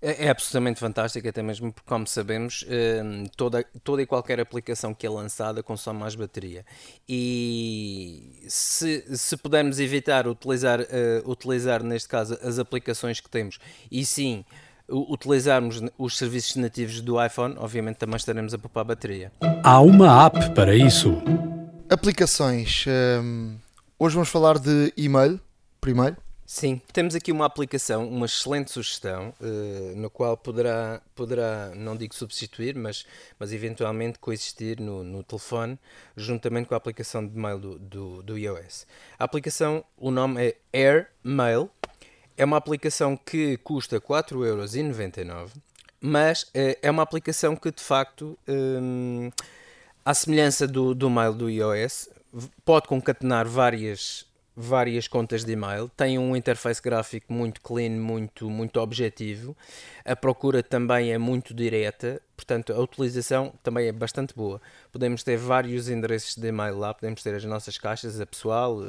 É, 0.00 0.26
é, 0.26 0.30
absolutamente 0.30 0.78
fantástico, 0.78 1.28
até 1.28 1.42
mesmo 1.42 1.72
porque, 1.72 1.88
como 1.88 2.06
sabemos, 2.06 2.64
hum, 2.68 3.24
toda, 3.36 3.64
toda 3.82 4.00
e 4.00 4.06
qualquer 4.06 4.38
aplicação 4.38 4.94
que 4.94 5.04
é 5.04 5.10
lançada 5.10 5.60
consome 5.60 5.98
mais 5.98 6.14
bateria. 6.14 6.64
E 7.08 8.44
se, 8.46 9.04
se 9.16 9.36
pudermos 9.36 9.80
evitar 9.80 10.28
utilizar, 10.28 10.80
uh, 10.80 11.28
utilizar, 11.28 11.82
neste 11.82 12.08
caso, 12.08 12.38
as 12.42 12.60
aplicações 12.60 13.18
que 13.18 13.28
temos 13.28 13.58
e 13.90 14.06
sim 14.06 14.44
utilizarmos 14.88 15.82
os 15.98 16.16
serviços 16.16 16.56
nativos 16.56 17.00
do 17.00 17.22
iPhone, 17.22 17.56
obviamente 17.58 17.96
também 17.96 18.16
estaremos 18.16 18.54
a 18.54 18.58
poupar 18.58 18.84
bateria. 18.84 19.32
Há 19.62 19.80
uma 19.80 20.26
app 20.26 20.54
para 20.54 20.74
isso. 20.74 21.20
Aplicações. 21.90 22.84
Um, 22.86 23.56
hoje 23.98 24.14
vamos 24.14 24.30
falar 24.30 24.58
de 24.58 24.92
e-mail, 24.96 25.40
primeiro. 25.80 26.16
Sim, 26.50 26.80
temos 26.94 27.14
aqui 27.14 27.30
uma 27.30 27.44
aplicação, 27.44 28.08
uma 28.08 28.24
excelente 28.24 28.70
sugestão, 28.70 29.34
uh, 29.38 29.94
no 29.94 30.08
qual 30.08 30.34
poderá, 30.34 31.02
poderá, 31.14 31.74
não 31.76 31.94
digo 31.94 32.14
substituir, 32.14 32.74
mas, 32.74 33.04
mas 33.38 33.52
eventualmente 33.52 34.18
coexistir 34.18 34.80
no, 34.80 35.04
no 35.04 35.22
telefone, 35.22 35.78
juntamente 36.16 36.66
com 36.66 36.72
a 36.72 36.78
aplicação 36.78 37.24
de 37.24 37.36
mail 37.36 37.58
do, 37.58 37.78
do, 37.78 38.22
do 38.22 38.38
iOS. 38.38 38.86
A 39.18 39.24
aplicação, 39.24 39.84
o 39.94 40.10
nome 40.10 40.42
é 40.42 40.56
AirMail, 40.72 41.68
é 42.34 42.46
uma 42.46 42.56
aplicação 42.56 43.14
que 43.14 43.58
custa 43.58 44.00
4,99€, 44.00 45.50
mas 46.00 46.44
uh, 46.44 46.78
é 46.80 46.90
uma 46.90 47.02
aplicação 47.02 47.54
que 47.56 47.70
de 47.70 47.82
facto, 47.82 48.38
um, 48.48 49.30
à 50.02 50.14
semelhança 50.14 50.66
do, 50.66 50.94
do 50.94 51.10
mail 51.10 51.34
do 51.34 51.50
iOS, 51.50 52.08
pode 52.64 52.88
concatenar 52.88 53.46
várias 53.46 54.27
várias 54.60 55.06
contas 55.06 55.44
de 55.44 55.52
e-mail, 55.52 55.88
tem 55.96 56.18
um 56.18 56.34
interface 56.34 56.82
gráfico 56.82 57.32
muito 57.32 57.60
clean, 57.60 57.90
muito, 57.90 58.50
muito 58.50 58.80
objetivo, 58.80 59.56
a 60.04 60.16
procura 60.16 60.64
também 60.64 61.12
é 61.12 61.18
muito 61.18 61.54
direta, 61.54 62.20
portanto 62.36 62.72
a 62.72 62.80
utilização 62.80 63.54
também 63.62 63.86
é 63.86 63.92
bastante 63.92 64.34
boa. 64.34 64.60
Podemos 64.90 65.22
ter 65.22 65.36
vários 65.36 65.88
endereços 65.88 66.34
de 66.34 66.48
e-mail 66.48 66.76
lá, 66.76 66.92
podemos 66.92 67.22
ter 67.22 67.36
as 67.36 67.44
nossas 67.44 67.78
caixas, 67.78 68.20
a 68.20 68.26
pessoal, 68.26 68.80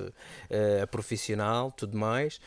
eh, 0.49 0.81
a 0.81 0.87
profissional, 0.87 1.71
tudo 1.71 1.95
mais. 1.95 2.41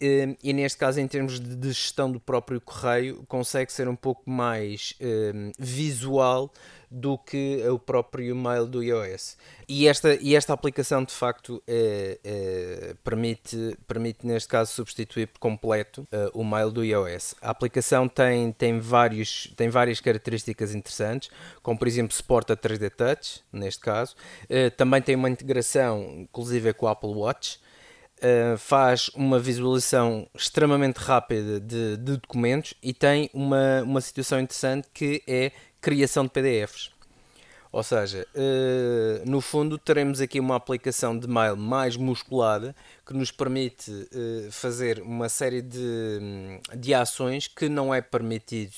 Eh, 0.00 0.36
e 0.42 0.52
neste 0.52 0.78
caso, 0.78 1.00
em 1.00 1.06
termos 1.06 1.38
de 1.40 1.68
gestão 1.68 2.10
do 2.10 2.20
próprio 2.20 2.60
correio, 2.60 3.24
consegue 3.28 3.72
ser 3.72 3.88
um 3.88 3.96
pouco 3.96 4.28
mais 4.28 4.94
um, 5.00 5.48
eh, 5.48 5.52
visual 5.58 6.52
do 6.94 7.18
que 7.18 7.60
o 7.68 7.76
próprio 7.76 8.36
mail 8.36 8.66
do 8.66 8.80
iOS. 8.80 9.36
E 9.68 9.88
esta, 9.88 10.14
e 10.14 10.36
esta 10.36 10.52
aplicação 10.52 11.02
de 11.02 11.12
facto 11.12 11.60
é, 11.66 12.20
é, 12.22 12.94
permite, 13.02 13.76
permite, 13.88 14.24
neste 14.24 14.48
caso, 14.48 14.70
substituir 14.70 15.26
por 15.26 15.40
completo 15.40 16.02
uh, 16.02 16.30
o 16.38 16.44
mail 16.44 16.70
do 16.70 16.84
iOS. 16.84 17.34
A 17.42 17.50
aplicação 17.50 18.08
tem, 18.08 18.52
tem, 18.52 18.78
vários, 18.78 19.52
tem 19.56 19.68
várias 19.68 20.00
características 20.00 20.72
interessantes, 20.72 21.30
como 21.62 21.76
por 21.76 21.88
exemplo 21.88 22.14
suporta 22.14 22.56
3D 22.56 22.90
Touch, 22.90 23.42
neste 23.52 23.80
caso. 23.80 24.14
Uh, 24.44 24.70
também 24.76 25.02
tem 25.02 25.16
uma 25.16 25.28
integração, 25.28 26.14
inclusive, 26.20 26.72
com 26.74 26.86
o 26.86 26.88
Apple 26.88 27.10
Watch. 27.10 27.58
Uh, 28.24 28.56
faz 28.56 29.10
uma 29.14 29.38
visualização 29.38 30.26
extremamente 30.34 30.96
rápida 30.96 31.60
de, 31.60 31.98
de, 31.98 32.16
documentos 32.16 32.72
e 32.82 32.94
tem 32.94 33.28
uma, 33.34 33.82
uma 33.82 34.00
situação 34.00 34.40
interessante 34.40 34.88
que 34.94 35.22
é 35.26 35.52
criação 35.78 36.24
de 36.24 36.30
PDFs. 36.30 36.93
Ou 37.74 37.82
seja, 37.82 38.24
uh, 38.36 39.28
no 39.28 39.40
fundo 39.40 39.76
teremos 39.76 40.20
aqui 40.20 40.38
uma 40.38 40.54
aplicação 40.54 41.18
de 41.18 41.26
mail 41.26 41.56
mais 41.56 41.96
musculada 41.96 42.72
que 43.04 43.12
nos 43.12 43.32
permite 43.32 43.90
uh, 43.90 44.52
fazer 44.52 45.02
uma 45.02 45.28
série 45.28 45.60
de, 45.60 46.60
de 46.76 46.94
ações 46.94 47.48
que 47.48 47.68
não 47.68 47.92
é 47.92 48.00
permitido, 48.00 48.76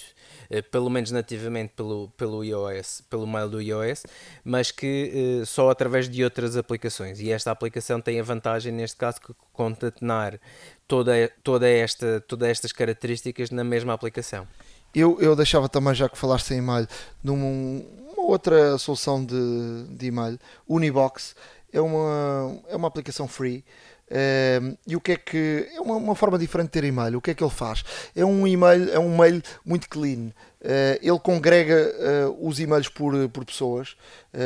uh, 0.50 0.62
pelo 0.70 0.88
menos 0.88 1.10
nativamente 1.10 1.74
pelo, 1.76 2.08
pelo 2.16 2.42
iOS, 2.42 3.02
pelo 3.10 3.26
mail 3.26 3.50
do 3.50 3.60
iOS, 3.60 4.04
mas 4.42 4.70
que 4.70 5.42
só 5.44 5.68
através 5.68 6.08
de 6.08 6.24
outras 6.24 6.56
aplicações. 6.56 7.20
E 7.20 7.30
esta 7.30 7.50
aplicação 7.50 8.00
tem 8.00 8.18
a 8.18 8.22
vantagem, 8.22 8.72
neste 8.72 8.96
caso, 8.96 9.20
que 9.20 9.34
concatenar 9.52 10.40
toda, 10.88 11.30
toda 11.44 11.68
esta, 11.68 12.24
todas 12.26 12.48
estas 12.48 12.72
características 12.72 13.50
na 13.50 13.62
mesma 13.62 13.92
aplicação. 13.92 14.48
Eu, 14.94 15.20
eu 15.20 15.36
deixava 15.36 15.68
também, 15.68 15.94
já 15.94 16.08
que 16.08 16.16
falaste 16.16 16.52
em 16.52 16.58
e-mail, 16.58 16.88
numa 17.22 17.84
outra 18.30 18.76
solução 18.78 19.24
de, 19.24 19.86
de 19.90 20.06
e-mail, 20.06 20.38
Unibox, 20.68 21.34
é 21.72 21.80
uma, 21.80 22.60
é 22.68 22.76
uma 22.76 22.88
aplicação 22.88 23.28
free. 23.28 23.64
Uh, 24.08 24.78
e 24.86 24.94
o 24.94 25.00
que 25.00 25.12
é 25.12 25.16
que 25.16 25.68
é 25.74 25.80
uma, 25.80 25.96
uma, 25.96 26.14
forma 26.14 26.38
diferente 26.38 26.66
de 26.66 26.72
ter 26.72 26.84
e-mail? 26.84 27.18
O 27.18 27.20
que 27.20 27.32
é 27.32 27.34
que 27.34 27.42
ele 27.42 27.50
faz? 27.50 27.84
É 28.14 28.24
um 28.24 28.46
e-mail, 28.46 28.88
é 28.92 28.98
um 29.00 29.16
mail 29.16 29.42
muito 29.64 29.88
clean. 29.88 30.28
Uh, 30.60 30.96
ele 31.02 31.18
congrega 31.18 31.92
uh, 32.28 32.48
os 32.48 32.60
e-mails 32.60 32.88
por, 32.88 33.28
por 33.30 33.44
pessoas, 33.44 33.96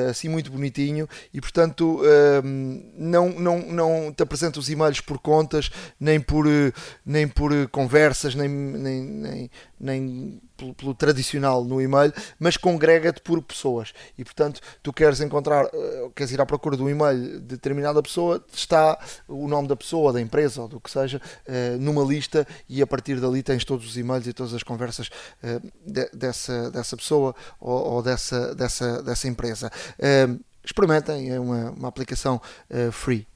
assim 0.09 0.28
muito 0.28 0.51
bonitinho, 0.51 1.09
e 1.35 1.40
portanto 1.40 2.01
não, 2.97 3.28
não, 3.31 3.59
não 3.59 4.15
te 4.16 4.23
apresenta 4.23 4.61
os 4.61 4.70
e-mails 4.70 5.01
por 5.01 5.19
contas, 5.19 5.69
nem 5.98 6.20
por, 6.20 6.47
nem 7.05 7.27
por 7.27 7.51
conversas, 7.70 8.36
nem, 8.36 8.48
nem, 8.48 9.02
nem, 9.02 9.51
nem 9.81 10.43
pelo, 10.61 10.74
pelo, 10.74 10.95
tradicional 10.95 11.65
no 11.65 11.81
e-mail, 11.81 12.12
mas 12.39 12.57
congrega-te 12.57 13.20
por 13.23 13.43
pessoas. 13.43 13.93
E 14.19 14.24
portanto, 14.24 14.61
tu 14.82 14.93
queres 14.93 15.20
encontrar, 15.20 15.65
uh, 15.65 16.11
queres 16.15 16.32
ir 16.32 16.41
à 16.41 16.47
procura 16.47 16.77
de 16.77 16.82
um 16.82 16.91
e-mail 16.91 17.41
de 17.41 17.41
determinada 17.41 18.03
pessoa, 18.03 18.45
está 18.53 18.99
o 19.27 19.49
nome 19.49 19.66
da 19.69 19.77
pessoa, 19.77 20.12
da 20.12 20.20
empresa 20.20 20.62
ou 20.62 20.69
do 20.69 20.78
que 20.78 20.91
seja, 20.91 21.20
uh, 21.49 21.78
numa 21.81 22.05
lista 22.05 22.47
e 22.69 22.82
a 22.82 22.87
partir 22.87 23.19
dali 23.19 23.43
tens 23.43 23.65
todos 23.65 23.87
os 23.87 23.97
e-mails 23.97 24.27
e 24.27 24.32
todas 24.32 24.53
as 24.53 24.62
conversas 24.62 25.09
de, 25.87 26.09
dessa, 26.12 26.70
dessa 26.70 26.97
pessoa 26.97 27.35
ou, 27.59 27.95
ou, 27.95 28.03
dessa, 28.03 28.55
dessa, 28.55 29.03
dessa 29.03 29.28
empresa. 29.28 29.70
experimentem, 30.65 31.31
é 31.31 31.41
uma, 31.41 31.70
uma 31.70 31.89
aplicação 31.89 32.41
free. 32.93 33.30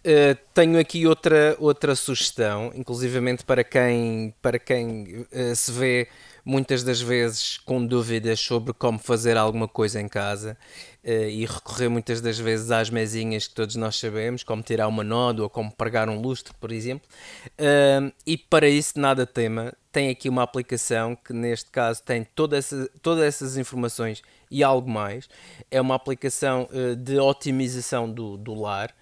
Uh, 0.00 0.34
tenho 0.54 0.78
aqui 0.78 1.06
outra, 1.06 1.54
outra 1.58 1.94
sugestão, 1.94 2.72
inclusivamente 2.74 3.44
para 3.44 3.62
quem, 3.62 4.34
para 4.40 4.58
quem 4.58 5.26
uh, 5.30 5.54
se 5.54 5.70
vê 5.72 6.08
muitas 6.42 6.82
das 6.82 7.02
vezes 7.02 7.58
com 7.58 7.84
dúvidas 7.84 8.40
sobre 8.40 8.72
como 8.72 8.98
fazer 8.98 9.36
alguma 9.36 9.68
coisa 9.68 10.00
em 10.00 10.08
casa 10.08 10.56
uh, 11.04 11.28
e 11.28 11.44
recorrer 11.44 11.90
muitas 11.90 12.22
das 12.22 12.38
vezes 12.38 12.70
às 12.70 12.88
mesinhas 12.88 13.46
que 13.46 13.54
todos 13.54 13.76
nós 13.76 13.98
sabemos, 13.98 14.42
como 14.42 14.62
tirar 14.62 14.88
uma 14.88 15.04
nódoa 15.04 15.50
como 15.50 15.70
pregar 15.70 16.08
um 16.08 16.18
lustre, 16.18 16.54
por 16.58 16.72
exemplo. 16.72 17.06
Uh, 17.58 18.10
e 18.26 18.38
para 18.38 18.70
isso 18.70 18.98
nada 18.98 19.26
tema, 19.26 19.74
tem 19.92 20.08
aqui 20.08 20.30
uma 20.30 20.42
aplicação 20.42 21.14
que 21.14 21.34
neste 21.34 21.70
caso 21.70 22.02
tem 22.02 22.24
toda 22.34 22.56
essa, 22.56 22.88
todas 23.02 23.24
essas 23.24 23.58
informações 23.58 24.22
e 24.50 24.64
algo 24.64 24.90
mais. 24.90 25.28
É 25.70 25.78
uma 25.78 25.94
aplicação 25.94 26.66
de 26.96 27.18
otimização 27.18 28.10
do, 28.10 28.38
do 28.38 28.54
lar 28.54 28.88
eh, 28.88 28.94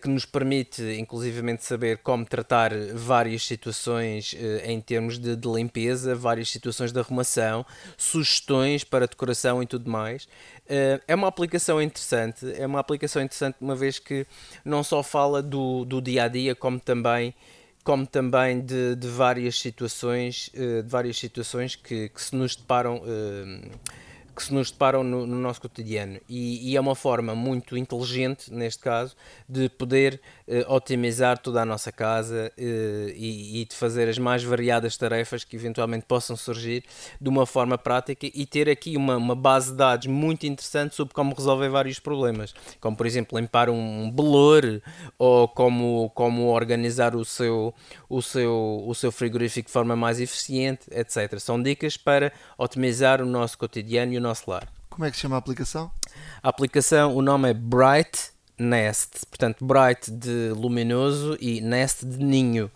que 0.00 0.08
nos 0.08 0.24
permite, 0.24 0.82
inclusivamente, 0.98 1.64
saber 1.64 1.98
como 1.98 2.24
tratar 2.24 2.70
várias 2.94 3.44
situações 3.44 4.34
eh, 4.38 4.70
em 4.70 4.80
termos 4.80 5.18
de, 5.18 5.34
de, 5.34 5.48
limpeza, 5.48 6.14
várias 6.14 6.48
situações 6.48 6.92
de 6.92 6.98
arrumação, 7.00 7.66
sugestões 7.96 8.84
para 8.84 9.08
decoração 9.08 9.60
e 9.62 9.66
tudo 9.66 9.90
mais. 9.90 10.28
Eh, 10.68 11.00
é 11.08 11.14
uma 11.14 11.26
aplicação 11.26 11.82
interessante, 11.82 12.46
é 12.56 12.64
uma 12.64 12.78
aplicação 12.78 13.20
interessante 13.20 13.56
uma 13.60 13.74
vez 13.74 13.98
que 13.98 14.24
não 14.64 14.84
só 14.84 15.02
fala 15.02 15.42
do, 15.42 15.84
do 15.84 16.00
dia 16.00 16.24
a 16.24 16.28
dia, 16.28 16.54
como 16.54 16.78
também 16.78 17.34
como 17.82 18.06
também 18.06 18.62
de, 18.62 18.96
de 18.96 19.08
várias 19.08 19.58
situações, 19.58 20.50
de 20.54 20.88
várias 20.88 21.18
situações 21.18 21.76
que, 21.76 22.08
que 22.08 22.22
se 22.22 22.34
nos 22.34 22.56
deparam 22.56 23.02
que 24.34 24.42
se 24.42 24.52
nos 24.52 24.70
deparam 24.70 25.04
no, 25.04 25.26
no 25.26 25.36
nosso 25.36 25.60
cotidiano 25.60 26.18
e, 26.28 26.70
e, 26.70 26.76
é 26.76 26.80
uma 26.80 26.94
forma 26.94 27.34
muito 27.34 27.76
inteligente, 27.76 28.52
neste 28.52 28.82
caso, 28.82 29.14
de 29.48 29.68
poder 29.68 30.20
eh, 30.48 30.64
otimizar 30.68 31.38
toda 31.38 31.62
a 31.62 31.64
nossa 31.64 31.92
casa 31.92 32.52
eh, 32.58 33.12
e, 33.16 33.60
e, 33.60 33.64
de 33.64 33.74
fazer 33.74 34.08
as 34.08 34.18
mais 34.18 34.42
variadas 34.42 34.96
tarefas 34.96 35.44
que 35.44 35.54
eventualmente 35.54 36.04
possam 36.06 36.36
surgir 36.36 36.84
de 37.20 37.28
uma 37.28 37.46
forma 37.46 37.78
prática 37.78 38.26
e 38.26 38.44
ter 38.46 38.68
aqui 38.68 38.96
uma, 38.96 39.16
uma 39.16 39.34
base 39.34 39.70
de 39.70 39.76
dados 39.76 40.06
muito 40.06 40.46
interessante 40.46 40.94
sobre 40.94 41.14
como 41.14 41.34
resolver 41.34 41.68
vários 41.68 41.98
problemas, 41.98 42.54
como 42.80 42.96
por 42.96 43.06
exemplo 43.06 43.38
limpar 43.38 43.70
um 43.70 44.10
belor 44.10 44.82
ou 45.18 45.46
como, 45.46 46.10
como 46.14 46.48
organizar 46.48 47.14
o 47.14 47.24
seu, 47.24 47.72
o, 48.08 48.20
seu, 48.20 48.82
o 48.86 48.94
seu 48.94 49.12
frigorífico 49.12 49.68
de 49.68 49.72
forma 49.72 49.94
mais 49.94 50.20
eficiente, 50.20 50.86
etc. 50.90 51.38
São 51.38 51.62
dicas 51.62 51.96
para 51.96 52.32
otimizar 52.58 53.22
o 53.22 53.26
nosso 53.26 53.56
cotidiano 53.56 54.12
e 54.12 54.18
o 54.18 54.20
nosso 54.24 54.50
lar. 54.50 54.66
Como 54.88 55.04
é 55.04 55.10
que 55.10 55.16
se 55.16 55.22
chama 55.22 55.36
a 55.36 55.38
aplicação? 55.38 55.90
A 56.42 56.48
aplicação, 56.48 57.14
o 57.14 57.22
nome 57.22 57.50
é 57.50 57.54
Bright 57.54 58.30
Nest, 58.58 59.26
portanto, 59.28 59.64
Bright 59.64 60.10
de 60.10 60.50
luminoso 60.50 61.36
e 61.40 61.60
Nest 61.60 62.04
de 62.04 62.18
ninho. 62.18 62.70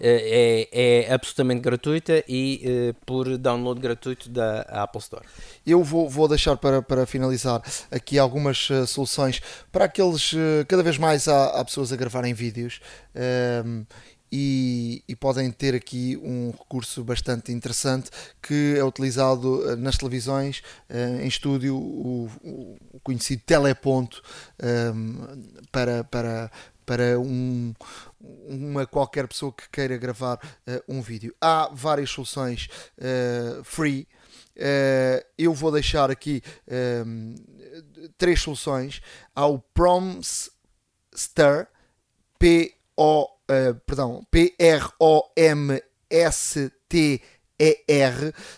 Eh, 0.00 0.68
é, 0.72 1.06
é 1.08 1.14
absolutamente 1.14 1.60
gratuita 1.60 2.22
e 2.28 2.62
uh, 2.90 2.94
por 3.06 3.38
download 3.38 3.80
gratuito 3.80 4.28
da 4.28 4.62
Apple 4.62 5.00
Store. 5.00 5.24
Eu 5.64 5.82
vou, 5.82 6.08
vou 6.10 6.28
deixar 6.28 6.56
para, 6.56 6.82
para 6.82 7.06
finalizar 7.06 7.62
aqui 7.90 8.18
algumas 8.18 8.68
uh, 8.70 8.86
soluções 8.86 9.40
para 9.70 9.84
aqueles. 9.84 10.32
Uh, 10.32 10.66
cada 10.68 10.82
vez 10.82 10.98
mais 10.98 11.28
há, 11.28 11.46
há, 11.60 11.64
pessoas 11.64 11.92
a 11.92 11.96
gravarem 11.96 12.34
vídeos. 12.34 12.80
Ehm, 13.14 13.84
e, 14.36 15.04
e, 15.06 15.14
podem 15.14 15.48
ter 15.48 15.76
aqui 15.76 16.16
um 16.20 16.50
recurso 16.50 17.04
bastante 17.04 17.52
interessante 17.52 18.10
que 18.42 18.74
é 18.76 18.82
utilizado 18.82 19.70
eh, 19.70 19.76
nas 19.76 19.96
televisões, 19.96 20.60
eh, 20.88 21.20
em 21.22 21.28
estúdio, 21.28 21.76
o, 21.76 22.28
o 22.92 22.98
conhecido 22.98 23.42
teleponto 23.46 24.20
ehm, 24.60 25.40
para, 25.70 26.02
para, 26.02 26.50
para 26.84 27.20
um, 27.20 27.72
uma 28.20 28.84
qualquer 28.88 29.28
pessoa 29.28 29.52
que 29.52 29.70
queira 29.70 29.96
gravar 29.96 30.40
uh, 30.66 30.82
um 30.88 31.00
vídeo. 31.00 31.32
Há 31.40 31.70
várias 31.72 32.10
soluções 32.10 32.68
free. 33.62 34.08
Uh, 34.56 35.24
eu 35.38 35.54
vou 35.54 35.70
deixar 35.70 36.10
aqui 36.10 36.42
ehm, 36.66 37.36
três 38.18 38.40
soluções. 38.40 39.00
Há 39.34 39.46
o 39.46 39.60
Promster, 39.60 40.48
P-O 42.36 43.33
uh, 43.50 43.74
perdão, 43.86 44.24
P-R-O-M-S-T-E-R, 44.30 44.94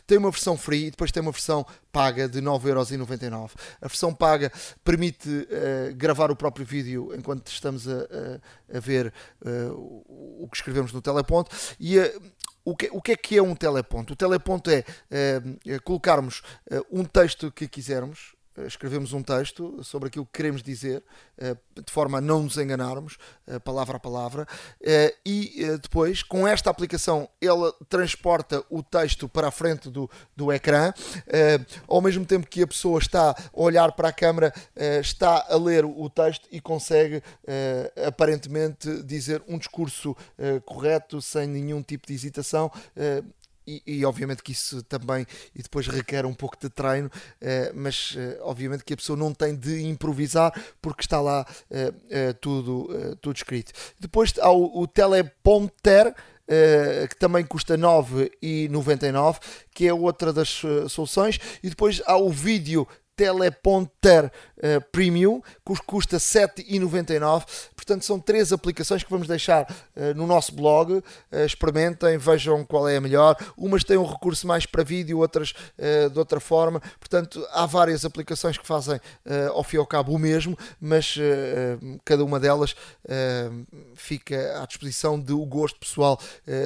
tem 0.06 0.18
uma 0.18 0.30
versão 0.30 0.56
free 0.56 0.86
e 0.86 0.90
depois 0.90 1.10
tem 1.12 1.20
uma 1.22 1.32
versão 1.32 1.66
paga 1.90 2.28
de 2.28 2.40
9,99€. 2.40 3.50
A 3.80 3.88
versão 3.88 4.14
paga 4.14 4.52
permite 4.84 5.28
uh, 5.28 5.94
gravar 5.96 6.30
o 6.30 6.36
próprio 6.36 6.64
vídeo 6.64 7.14
enquanto 7.14 7.48
estamos 7.48 7.88
a, 7.88 7.92
a, 7.92 8.76
a 8.76 8.80
ver 8.80 9.12
uh, 9.44 9.72
o 9.74 10.48
que 10.50 10.56
escrevemos 10.56 10.92
no 10.92 11.02
teleponto 11.02 11.54
e 11.80 11.98
o 12.64 12.76
que, 12.76 12.90
o 12.92 13.00
que 13.00 13.12
é 13.12 13.16
que 13.16 13.38
é 13.38 13.42
um 13.42 13.54
teleponto? 13.54 14.12
O 14.14 14.16
teleponto 14.16 14.70
é 14.70 14.84
colocarmos 15.84 16.42
um 16.90 17.04
texto 17.04 17.52
que 17.52 17.68
quisermos, 17.68 18.35
escrevemos 18.66 19.12
um 19.12 19.22
texto 19.22 19.82
sobre 19.82 20.08
aquilo 20.08 20.24
que 20.26 20.32
queremos 20.32 20.62
dizer, 20.62 21.02
eh, 21.38 21.56
de 21.74 21.92
forma 21.92 22.18
a 22.18 22.20
não 22.20 22.42
nos 22.42 22.56
enganarmos, 22.56 23.18
eh, 23.46 23.58
palavra 23.58 23.96
a 23.96 24.00
palavra, 24.00 24.46
e 25.24 25.64
depois, 25.80 26.22
com 26.22 26.46
esta 26.46 26.70
aplicação, 26.70 27.28
ela 27.40 27.72
transporta 27.88 28.64
o 28.70 28.82
texto 28.82 29.28
para 29.28 29.48
a 29.48 29.50
frente 29.50 29.90
do, 29.90 30.08
do 30.34 30.52
ecrã, 30.52 30.92
ao 31.86 32.00
mesmo 32.00 32.24
tempo 32.24 32.46
que 32.46 32.62
a 32.62 32.66
pessoa 32.66 32.98
está 32.98 33.30
a 33.30 33.36
olhar 33.52 33.92
para 33.92 34.08
a 34.08 34.12
câmara, 34.12 34.52
está 35.00 35.46
a 35.48 35.56
ler 35.56 35.84
o 35.84 36.08
texto 36.08 36.48
e 36.50 36.60
consegue 36.60 37.22
aparentemente 38.06 39.02
dizer 39.02 39.42
um 39.48 39.58
discurso 39.58 40.16
correto, 40.64 41.20
sem 41.20 41.46
nenhum 41.46 41.82
tipo 41.82 42.06
de 42.06 42.14
hesitação 42.14 42.70
e, 43.66 43.82
e, 43.86 44.05
obviamente 44.05 44.43
que 44.43 44.52
isso 44.52 44.82
também 44.84 45.26
e 45.55 45.62
depois 45.62 45.86
requer 45.88 46.24
um 46.24 46.34
pouco 46.34 46.56
de 46.59 46.68
treino, 46.68 47.09
uh, 47.09 47.72
mas 47.74 48.12
uh, 48.14 48.38
obviamente 48.43 48.84
que 48.84 48.94
a 48.94 48.97
pessoa 48.97 49.16
não 49.18 49.34
tem 49.34 49.55
de 49.55 49.82
improvisar 49.82 50.52
porque 50.80 51.02
está 51.02 51.20
lá 51.20 51.44
uh, 51.70 52.34
tudo, 52.40 53.16
tudo 53.20 53.36
escrito. 53.36 53.72
Depois 53.98 54.32
há 54.38 54.51
o, 54.51 54.82
o 54.82 54.86
teleprompter. 54.86 56.14
que 57.10 57.16
também 57.18 57.44
custa 57.44 57.76
9,99, 57.76 59.40
que 59.74 59.88
é 59.88 59.93
outra 59.93 60.32
das 60.32 60.62
soluções, 60.88 61.40
e 61.60 61.68
depois 61.68 62.01
há 62.06 62.16
o 62.16 62.30
vídeo 62.30 62.86
teleponter 63.16 64.30
uh, 64.58 64.80
Premium, 64.92 65.40
que 65.64 65.74
custa 65.86 66.16
7,99. 66.16 67.44
Portanto, 67.74 68.04
são 68.04 68.18
três 68.18 68.52
aplicações 68.52 69.02
que 69.02 69.10
vamos 69.10 69.28
deixar 69.28 69.64
uh, 69.64 70.14
no 70.14 70.26
nosso 70.26 70.52
blog. 70.54 70.92
Uh, 70.92 71.02
experimentem, 71.44 72.18
vejam 72.18 72.64
qual 72.64 72.88
é 72.88 72.96
a 72.96 73.00
melhor. 73.00 73.36
Umas 73.56 73.84
têm 73.84 73.96
um 73.96 74.04
recurso 74.04 74.46
mais 74.46 74.66
para 74.66 74.82
vídeo, 74.82 75.18
outras 75.18 75.54
de 76.12 76.18
outra 76.18 76.40
forma. 76.40 76.80
Portanto, 76.98 77.46
há 77.52 77.66
várias 77.66 78.04
aplicações 78.04 78.56
que 78.58 78.66
fazem 78.66 79.00
ao 79.52 79.62
fim 79.62 79.76
e 79.76 79.78
ao 79.78 79.86
cabo 79.86 80.12
o 80.12 80.18
mesmo, 80.18 80.56
mas 80.80 81.16
cada 82.04 82.24
uma 82.24 82.40
delas 82.40 82.74
fica 83.94 84.60
à 84.62 84.66
disposição 84.66 85.18
do 85.18 85.44
gosto 85.44 85.78
pessoal 85.78 86.18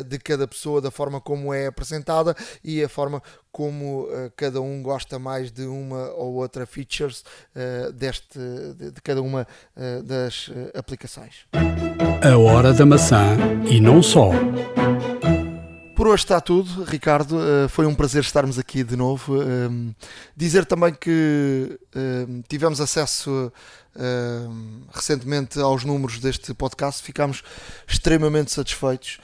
de 0.06 0.18
cada 0.18 0.46
pessoa, 0.46 0.80
da 0.80 0.90
forma 0.90 1.20
como 1.20 1.52
é 1.52 1.66
apresentada 1.66 2.34
e 2.62 2.82
a 2.82 2.88
forma 2.88 3.22
como 3.52 4.08
cada 4.36 4.60
um 4.60 4.82
gosta 4.82 5.18
mais 5.18 5.50
de 5.50 5.66
uma 5.66 6.10
ou 6.12 6.34
outra 6.34 6.66
features 6.66 7.20
uh, 7.54 7.80
deste, 7.93 8.39
de, 8.39 8.90
de, 8.90 9.01
cada 9.02 9.23
uma 9.23 9.47
uh, 9.77 10.02
das 10.02 10.51
aplicações. 10.74 11.47
A 12.23 12.36
hora 12.36 12.73
da 12.73 12.85
maçã 12.85 13.36
e 13.69 13.81
não 13.81 14.02
só. 14.02 14.31
Por 16.01 16.09
hoje 16.09 16.23
está 16.23 16.40
tudo, 16.40 16.82
Ricardo. 16.85 17.36
foi 17.69 17.85
um 17.85 17.94
prazer 17.94 18.23
estarmos 18.23 18.59
aqui 18.59 18.82
de 18.82 18.97
novo. 18.97 19.43
Ehm, 19.43 19.90
dizer 20.35 20.65
também 20.65 20.94
que 20.94 21.78
ehm, 21.94 22.40
tivemos 22.48 22.81
acesso 22.81 23.52
ehm, 23.94 24.85
recentemente 24.90 25.61
aos 25.61 25.85
números 25.85 26.19
deste 26.19 26.55
podcast, 26.55 27.02
ficámos 27.02 27.43
extremamente 27.86 28.51
satisfeitos. 28.51 29.19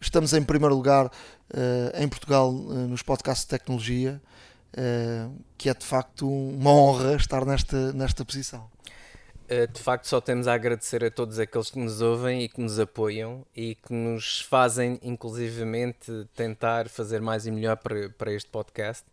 estamos 0.00 0.32
em 0.32 0.42
primeiro 0.42 0.74
lugar 0.74 1.08
em 1.94 2.08
Portugal 2.08 2.50
nos 2.52 3.02
podcasts 3.02 3.44
de 3.44 3.50
tecnologia, 3.50 4.20
que 5.58 5.68
é 5.68 5.74
de 5.74 5.84
facto 5.84 6.28
uma 6.28 6.70
honra 6.70 7.16
estar 7.16 7.44
nesta, 7.44 7.92
nesta 7.92 8.24
posição. 8.24 8.70
De 9.74 9.82
facto, 9.82 10.06
só 10.06 10.18
temos 10.18 10.48
a 10.48 10.54
agradecer 10.54 11.04
a 11.04 11.10
todos 11.10 11.38
aqueles 11.38 11.70
que 11.70 11.78
nos 11.78 12.00
ouvem 12.00 12.42
e 12.42 12.48
que 12.48 12.58
nos 12.58 12.80
apoiam 12.80 13.44
e 13.54 13.74
que 13.74 13.92
nos 13.92 14.40
fazem, 14.40 14.98
inclusivamente, 15.02 16.10
tentar 16.34 16.88
fazer 16.88 17.20
mais 17.20 17.46
e 17.46 17.50
melhor 17.50 17.76
para, 17.76 18.08
para 18.08 18.32
este 18.32 18.48
podcast. 18.48 19.04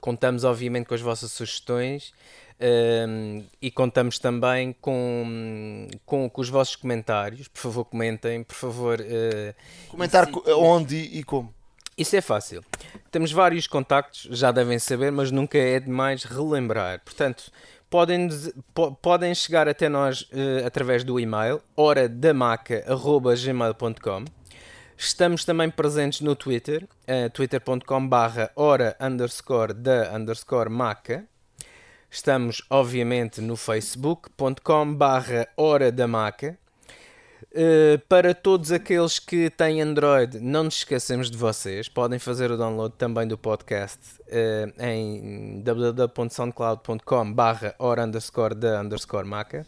Contamos, 0.00 0.44
obviamente, 0.44 0.86
com 0.86 0.94
as 0.94 1.02
vossas 1.02 1.30
sugestões 1.30 2.14
um, 2.62 3.44
e 3.60 3.72
contamos 3.72 4.20
também 4.20 4.72
com, 4.80 5.88
com, 6.06 6.30
com, 6.30 6.40
os 6.40 6.48
vossos 6.48 6.76
comentários. 6.76 7.48
Por 7.48 7.58
favor, 7.60 7.84
comentem. 7.84 8.44
Por 8.44 8.54
favor, 8.54 9.00
uh, 9.00 9.54
comentar 9.88 10.26
se... 10.26 10.50
onde 10.52 10.96
e 10.96 11.24
como. 11.24 11.52
Isso 12.02 12.16
é 12.16 12.20
fácil. 12.20 12.62
Temos 13.12 13.30
vários 13.30 13.68
contactos, 13.68 14.26
já 14.36 14.50
devem 14.50 14.76
saber, 14.76 15.12
mas 15.12 15.30
nunca 15.30 15.56
é 15.56 15.78
demais 15.78 16.24
relembrar. 16.24 17.00
Portanto, 17.04 17.44
podem, 17.88 18.28
po, 18.74 18.90
podem 18.96 19.32
chegar 19.36 19.68
até 19.68 19.88
nós 19.88 20.22
uh, 20.22 20.66
através 20.66 21.04
do 21.04 21.20
e-mail 21.20 21.62
horadamaca.gmail.com 21.76 24.24
Estamos 24.96 25.44
também 25.44 25.70
presentes 25.70 26.22
no 26.22 26.34
Twitter, 26.34 26.82
uh, 26.82 27.30
twitter.com 27.30 28.08
barra 28.08 28.50
hora 28.56 28.96
underscore 29.00 29.72
da 29.72 30.12
underscore 30.12 30.68
maca. 30.68 31.24
Estamos, 32.10 32.62
obviamente, 32.68 33.40
no 33.40 33.54
facebook.com 33.54 34.92
barra 34.92 35.46
hora 35.56 35.92
da 35.92 36.08
maca. 36.08 36.58
Uh, 37.54 37.98
para 38.08 38.34
todos 38.34 38.72
aqueles 38.72 39.18
que 39.18 39.50
têm 39.50 39.82
Android, 39.82 40.40
não 40.40 40.64
nos 40.64 40.76
esquecemos 40.76 41.30
de 41.30 41.36
vocês. 41.36 41.86
Podem 41.86 42.18
fazer 42.18 42.50
o 42.50 42.56
download 42.56 42.94
também 42.96 43.28
do 43.28 43.36
podcast 43.36 43.98
uh, 44.22 44.82
em 44.82 45.60
www.soundcloud.com 45.62 47.30
barra 47.34 47.74
underscore 47.78 48.54
da 48.54 48.80
underscore 48.80 49.28
maca. 49.28 49.66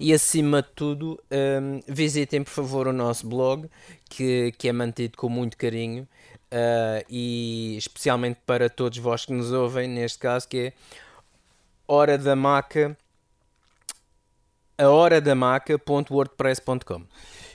E 0.00 0.14
acima 0.14 0.62
de 0.62 0.68
tudo, 0.74 1.22
um, 1.30 1.82
visitem 1.86 2.42
por 2.42 2.50
favor 2.50 2.88
o 2.88 2.92
nosso 2.92 3.28
blog, 3.28 3.68
que, 4.08 4.52
que 4.56 4.66
é 4.66 4.72
mantido 4.72 5.18
com 5.18 5.28
muito 5.28 5.58
carinho. 5.58 6.08
Uh, 6.50 7.04
e 7.10 7.76
especialmente 7.76 8.40
para 8.46 8.70
todos 8.70 8.96
vós 8.96 9.26
que 9.26 9.34
nos 9.34 9.52
ouvem, 9.52 9.86
neste 9.86 10.18
caso, 10.20 10.48
que 10.48 10.58
é 10.58 10.72
hora 11.86 12.16
da 12.16 12.34
maca 12.34 12.96
a 14.78 14.88
hora 14.88 15.20
da 15.20 15.34
maca.wordpress.com 15.34 17.02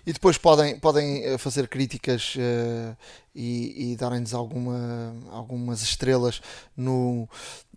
e 0.06 0.12
depois 0.12 0.38
podem, 0.38 0.80
podem 0.80 1.24
eh, 1.24 1.38
fazer 1.38 1.68
críticas 1.68 2.36
uh, 2.36 2.98
e, 3.34 3.92
e 3.92 3.96
darem-nos 3.96 4.34
alguma, 4.34 5.16
algumas 5.30 5.82
estrelas 5.82 6.42
no, 6.76 7.28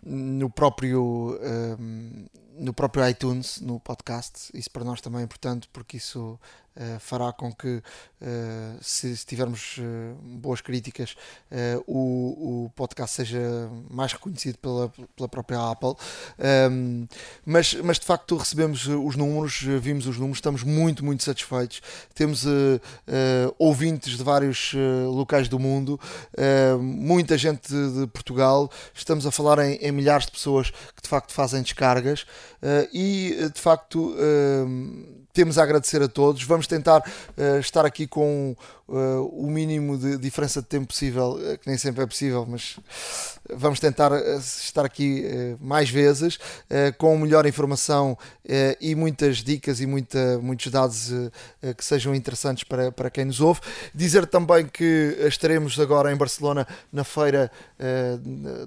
no 0.03 0.49
próprio 0.49 1.39
um, 1.79 2.25
no 2.57 2.73
próprio 2.73 3.07
iTunes, 3.07 3.59
no 3.59 3.79
podcast. 3.79 4.49
Isso 4.53 4.71
para 4.71 4.83
nós 4.83 5.01
também 5.01 5.21
é 5.21 5.23
importante 5.23 5.67
porque 5.71 5.97
isso 5.97 6.39
uh, 6.75 6.99
fará 6.99 7.31
com 7.33 7.51
que, 7.53 7.77
uh, 7.77 7.83
se, 8.81 9.15
se, 9.15 9.25
tivermos 9.25 9.77
uh, 9.77 10.15
boas 10.37 10.61
críticas, 10.61 11.15
o, 11.87 12.65
o 12.65 12.69
podcast 12.75 13.15
seja 13.15 13.39
mais 13.89 14.13
reconhecido 14.13 14.57
pela, 14.57 14.91
pela 15.15 15.27
própria 15.27 15.71
Apple. 15.71 15.95
Um, 16.71 17.07
mas, 17.45 17.73
mas 17.75 17.99
de 17.99 18.05
facto 18.05 18.35
recebemos 18.35 18.87
os 18.87 19.15
números, 19.15 19.61
vimos 19.81 20.07
os 20.07 20.17
números, 20.17 20.37
estamos 20.37 20.63
muito, 20.63 21.03
muito 21.03 21.23
satisfeitos. 21.23 21.81
Temos 22.13 22.43
ouvintes 23.57 24.17
de 24.17 24.23
vários 24.23 24.73
locais 25.11 25.44
do 25.47 25.59
mundo, 25.59 25.99
muita 26.79 27.37
gente 27.37 27.71
de, 27.71 28.07
Portugal. 28.07 28.71
Estamos 28.93 29.25
a 29.25 29.31
falar 29.31 29.59
em, 29.59 29.75
em 29.75 29.91
milhares 29.91 30.25
de 30.25 30.31
pessoas 30.31 30.69
que 30.69 31.01
de 31.01 31.09
facto 31.09 31.33
fazem 31.33 31.61
descargas 31.61 32.21
uh, 32.21 32.87
e 32.93 33.49
de 33.53 33.61
facto 33.61 34.15
temos 35.33 35.57
a 35.57 35.63
agradecer 35.63 36.01
a 36.01 36.07
todos. 36.07 36.43
Vamos 36.43 36.67
tentar 36.67 37.03
estar 37.59 37.85
aqui 37.85 38.07
com 38.07 38.55
uh, 38.87 39.25
o 39.31 39.49
mínimo 39.49 39.97
de 39.97 40.17
diferença 40.17 40.61
de 40.61 40.67
tempo 40.67 40.87
possível, 40.87 41.31
uh, 41.33 41.57
que 41.57 41.67
nem 41.67 41.77
sempre 41.77 42.03
é 42.03 42.07
possível, 42.07 42.45
mas 42.47 42.79
vamos 43.53 43.79
tentar 43.79 44.11
estar 44.39 44.85
aqui 44.85 45.23
mais 45.61 45.87
vezes, 45.87 46.39
com 46.97 47.15
melhor 47.15 47.45
informação 47.45 48.17
e 48.81 48.95
muitas 48.95 49.37
dicas 49.37 49.79
e 49.79 49.85
muita, 49.85 50.39
muitos 50.39 50.71
dados 50.71 51.11
que 51.77 51.85
sejam 51.85 52.15
interessantes 52.15 52.63
para, 52.63 52.91
para 52.91 53.11
quem 53.11 53.23
nos 53.23 53.41
ouve. 53.41 53.61
Dizer 53.93 54.25
também 54.25 54.65
que 54.65 55.15
estaremos 55.27 55.79
agora 55.79 56.11
em 56.11 56.15
Barcelona 56.15 56.67
na 56.91 57.03
feira 57.03 57.51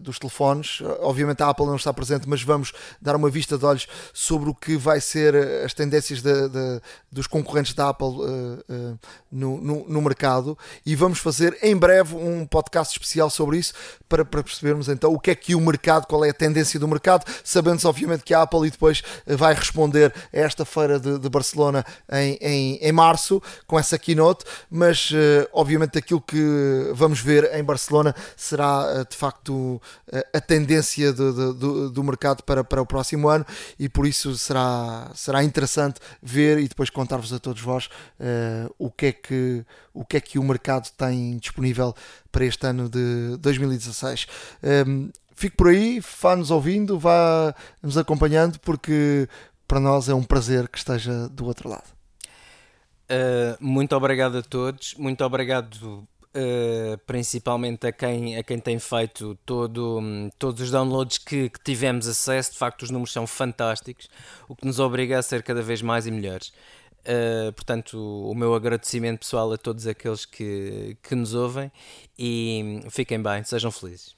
dos 0.01 0.21
telefones. 0.21 0.81
Obviamente 1.01 1.43
a 1.43 1.49
Apple 1.49 1.67
não 1.67 1.75
está 1.75 1.93
presente, 1.93 2.29
mas 2.29 2.45
vamos 2.45 2.73
dar 3.03 3.17
uma 3.17 3.29
vista 3.29 3.59
de 3.59 3.65
olhos 3.65 3.89
sobre 4.15 4.49
o 4.49 4.55
que 4.55 4.77
vai 4.77 5.01
ser 5.01 5.35
as 5.65 5.75
tendências 5.75 6.23
da 6.23 6.47
de, 6.47 6.81
dos 7.11 7.27
concorrentes 7.27 7.75
da 7.75 7.89
Apple 7.89 8.07
uh, 8.07 8.65
uh, 8.69 8.99
no, 9.31 9.61
no, 9.61 9.89
no, 9.89 10.01
mercado 10.09 10.57
e 10.85 10.97
vamos 10.97 11.19
fazer 11.19 11.57
em 11.63 11.77
breve 11.77 12.15
um 12.15 12.47
podcast 12.47 12.93
especial 12.93 13.31
sobre 13.31 13.59
isso 13.59 13.75
para, 14.09 14.25
para 14.25 14.43
percebermos 14.43 14.89
então 14.89 15.13
o 15.13 15.21
que 15.21 15.31
é 15.31 15.35
que 15.35 15.55
o 15.55 15.61
mercado, 15.61 16.07
qual 16.07 16.25
é 16.25 16.31
a 16.31 16.35
tendência 16.35 16.81
do 16.81 16.89
mercado, 16.89 17.25
sabendo 17.45 17.87
obviamente 17.87 18.25
que 18.25 18.35
a 18.35 18.43
Apple 18.43 18.67
e 18.67 18.71
depois 18.71 19.03
eh, 19.27 19.37
vai 19.37 19.55
responder 19.55 20.13
a 20.33 20.39
esta 20.39 20.65
feira 20.65 20.99
de, 20.99 21.19
de 21.19 21.29
Barcelona 21.29 21.85
em, 22.11 22.39
em, 22.41 22.77
em, 22.77 22.93
março 22.93 23.41
com 23.67 23.79
essa 23.79 23.99
keynote, 23.99 24.45
mas 24.71 25.11
uh, 25.11 25.49
obviamente 25.53 25.99
aquilo 25.99 26.21
que 26.21 26.91
vamos 26.95 27.21
ver 27.21 27.55
em 27.55 27.63
Barcelona 27.63 28.15
será 28.37 29.05
de 29.09 29.17
facto 29.17 29.81
a 30.35 30.41
tendência 30.41 31.13
do, 31.13 31.55
do, 31.55 31.91
do 31.91 32.05
mercado 32.05 32.43
para, 32.43 32.65
para 32.65 32.83
o 32.83 32.87
próximo 32.87 33.29
ano 33.29 33.45
e 33.79 33.89
por 33.89 34.07
isso 34.07 34.37
será, 34.37 35.11
será 35.15 35.45
interessante 35.45 36.01
ver 36.23 36.59
e 36.59 36.69
depois 36.69 36.91
contar-vos 36.91 37.33
a 37.33 37.39
todos 37.39 37.61
vós 37.63 37.87
uh, 37.87 38.75
o, 38.79 38.91
que 38.91 39.07
é 39.07 39.13
que, 39.13 39.65
o 39.99 40.05
que 40.05 40.17
é 40.17 40.21
que 40.21 40.39
o 40.39 40.45
mercado 40.45 40.89
tem 40.97 41.37
disponível 41.39 41.93
para 42.31 42.45
este 42.45 42.65
ano 42.65 42.89
de 42.89 43.37
2016. 43.39 44.27
Um, 44.87 45.11
fico 45.35 45.57
por 45.57 45.69
aí, 45.69 46.01
vá-nos 46.21 46.53
ouvindo, 46.53 46.97
vá-nos 46.99 47.99
acompanhando, 47.99 48.61
porque 48.61 49.29
para 49.67 49.81
nós 49.81 50.09
é 50.09 50.15
um 50.15 50.23
prazer 50.23 50.69
que 50.69 50.79
esteja 50.79 51.29
do 51.29 51.47
outro 51.47 51.69
lado. 51.69 51.89
Uh, 53.11 53.57
muito 53.59 53.97
obrigado 53.97 54.39
a 54.39 54.43
todos, 54.43 54.95
muito 54.95 55.25
obrigado 55.25 56.07
Uh, 56.29 56.99
principalmente 57.07 57.87
a 57.87 57.91
quem, 57.91 58.37
a 58.37 58.43
quem 58.45 58.61
tem 58.61 58.79
feito 58.79 59.37
todo, 59.47 59.99
um, 59.99 60.31
todos 60.39 60.61
os 60.61 60.71
downloads 60.71 61.17
que, 61.17 61.49
que, 61.49 61.59
tivemos 61.65 62.07
acesso. 62.07 62.53
De 62.53 62.59
facto, 62.59 62.83
os 62.83 62.91
números 62.91 63.13
são 63.13 63.27
fantásticos, 63.27 64.09
o 64.47 64.55
que 64.55 64.67
nos 64.67 64.79
obriga 64.79 65.19
a 65.19 65.23
ser 65.23 65.43
cada 65.43 65.63
vez 65.63 65.81
mais 65.81 66.07
e 66.07 66.11
melhores. 66.11 66.53
Uh, 67.09 67.51
portanto, 67.55 67.99
o, 67.99 68.35
meu 68.35 68.53
agradecimento 68.55 69.21
pessoal 69.21 69.51
a 69.51 69.57
todos 69.57 69.87
aqueles 69.87 70.27
que, 70.27 70.95
que 71.03 71.15
nos 71.15 71.33
ouvem 71.33 71.73
e 72.19 72.83
fiquem 72.91 73.23
bem, 73.23 73.43
sejam 73.45 73.71
felizes. 73.71 74.15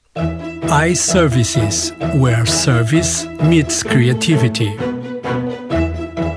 iServices, 0.90 1.92
where 2.18 2.44
service 2.50 3.28
meets 3.44 3.84
creativity. 3.84 4.70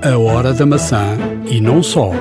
A 0.04 0.16
hora 0.16 0.54
da 0.54 0.64
maçã 0.64 1.18
e 1.50 1.60
não 1.60 1.82
só. 1.82 2.12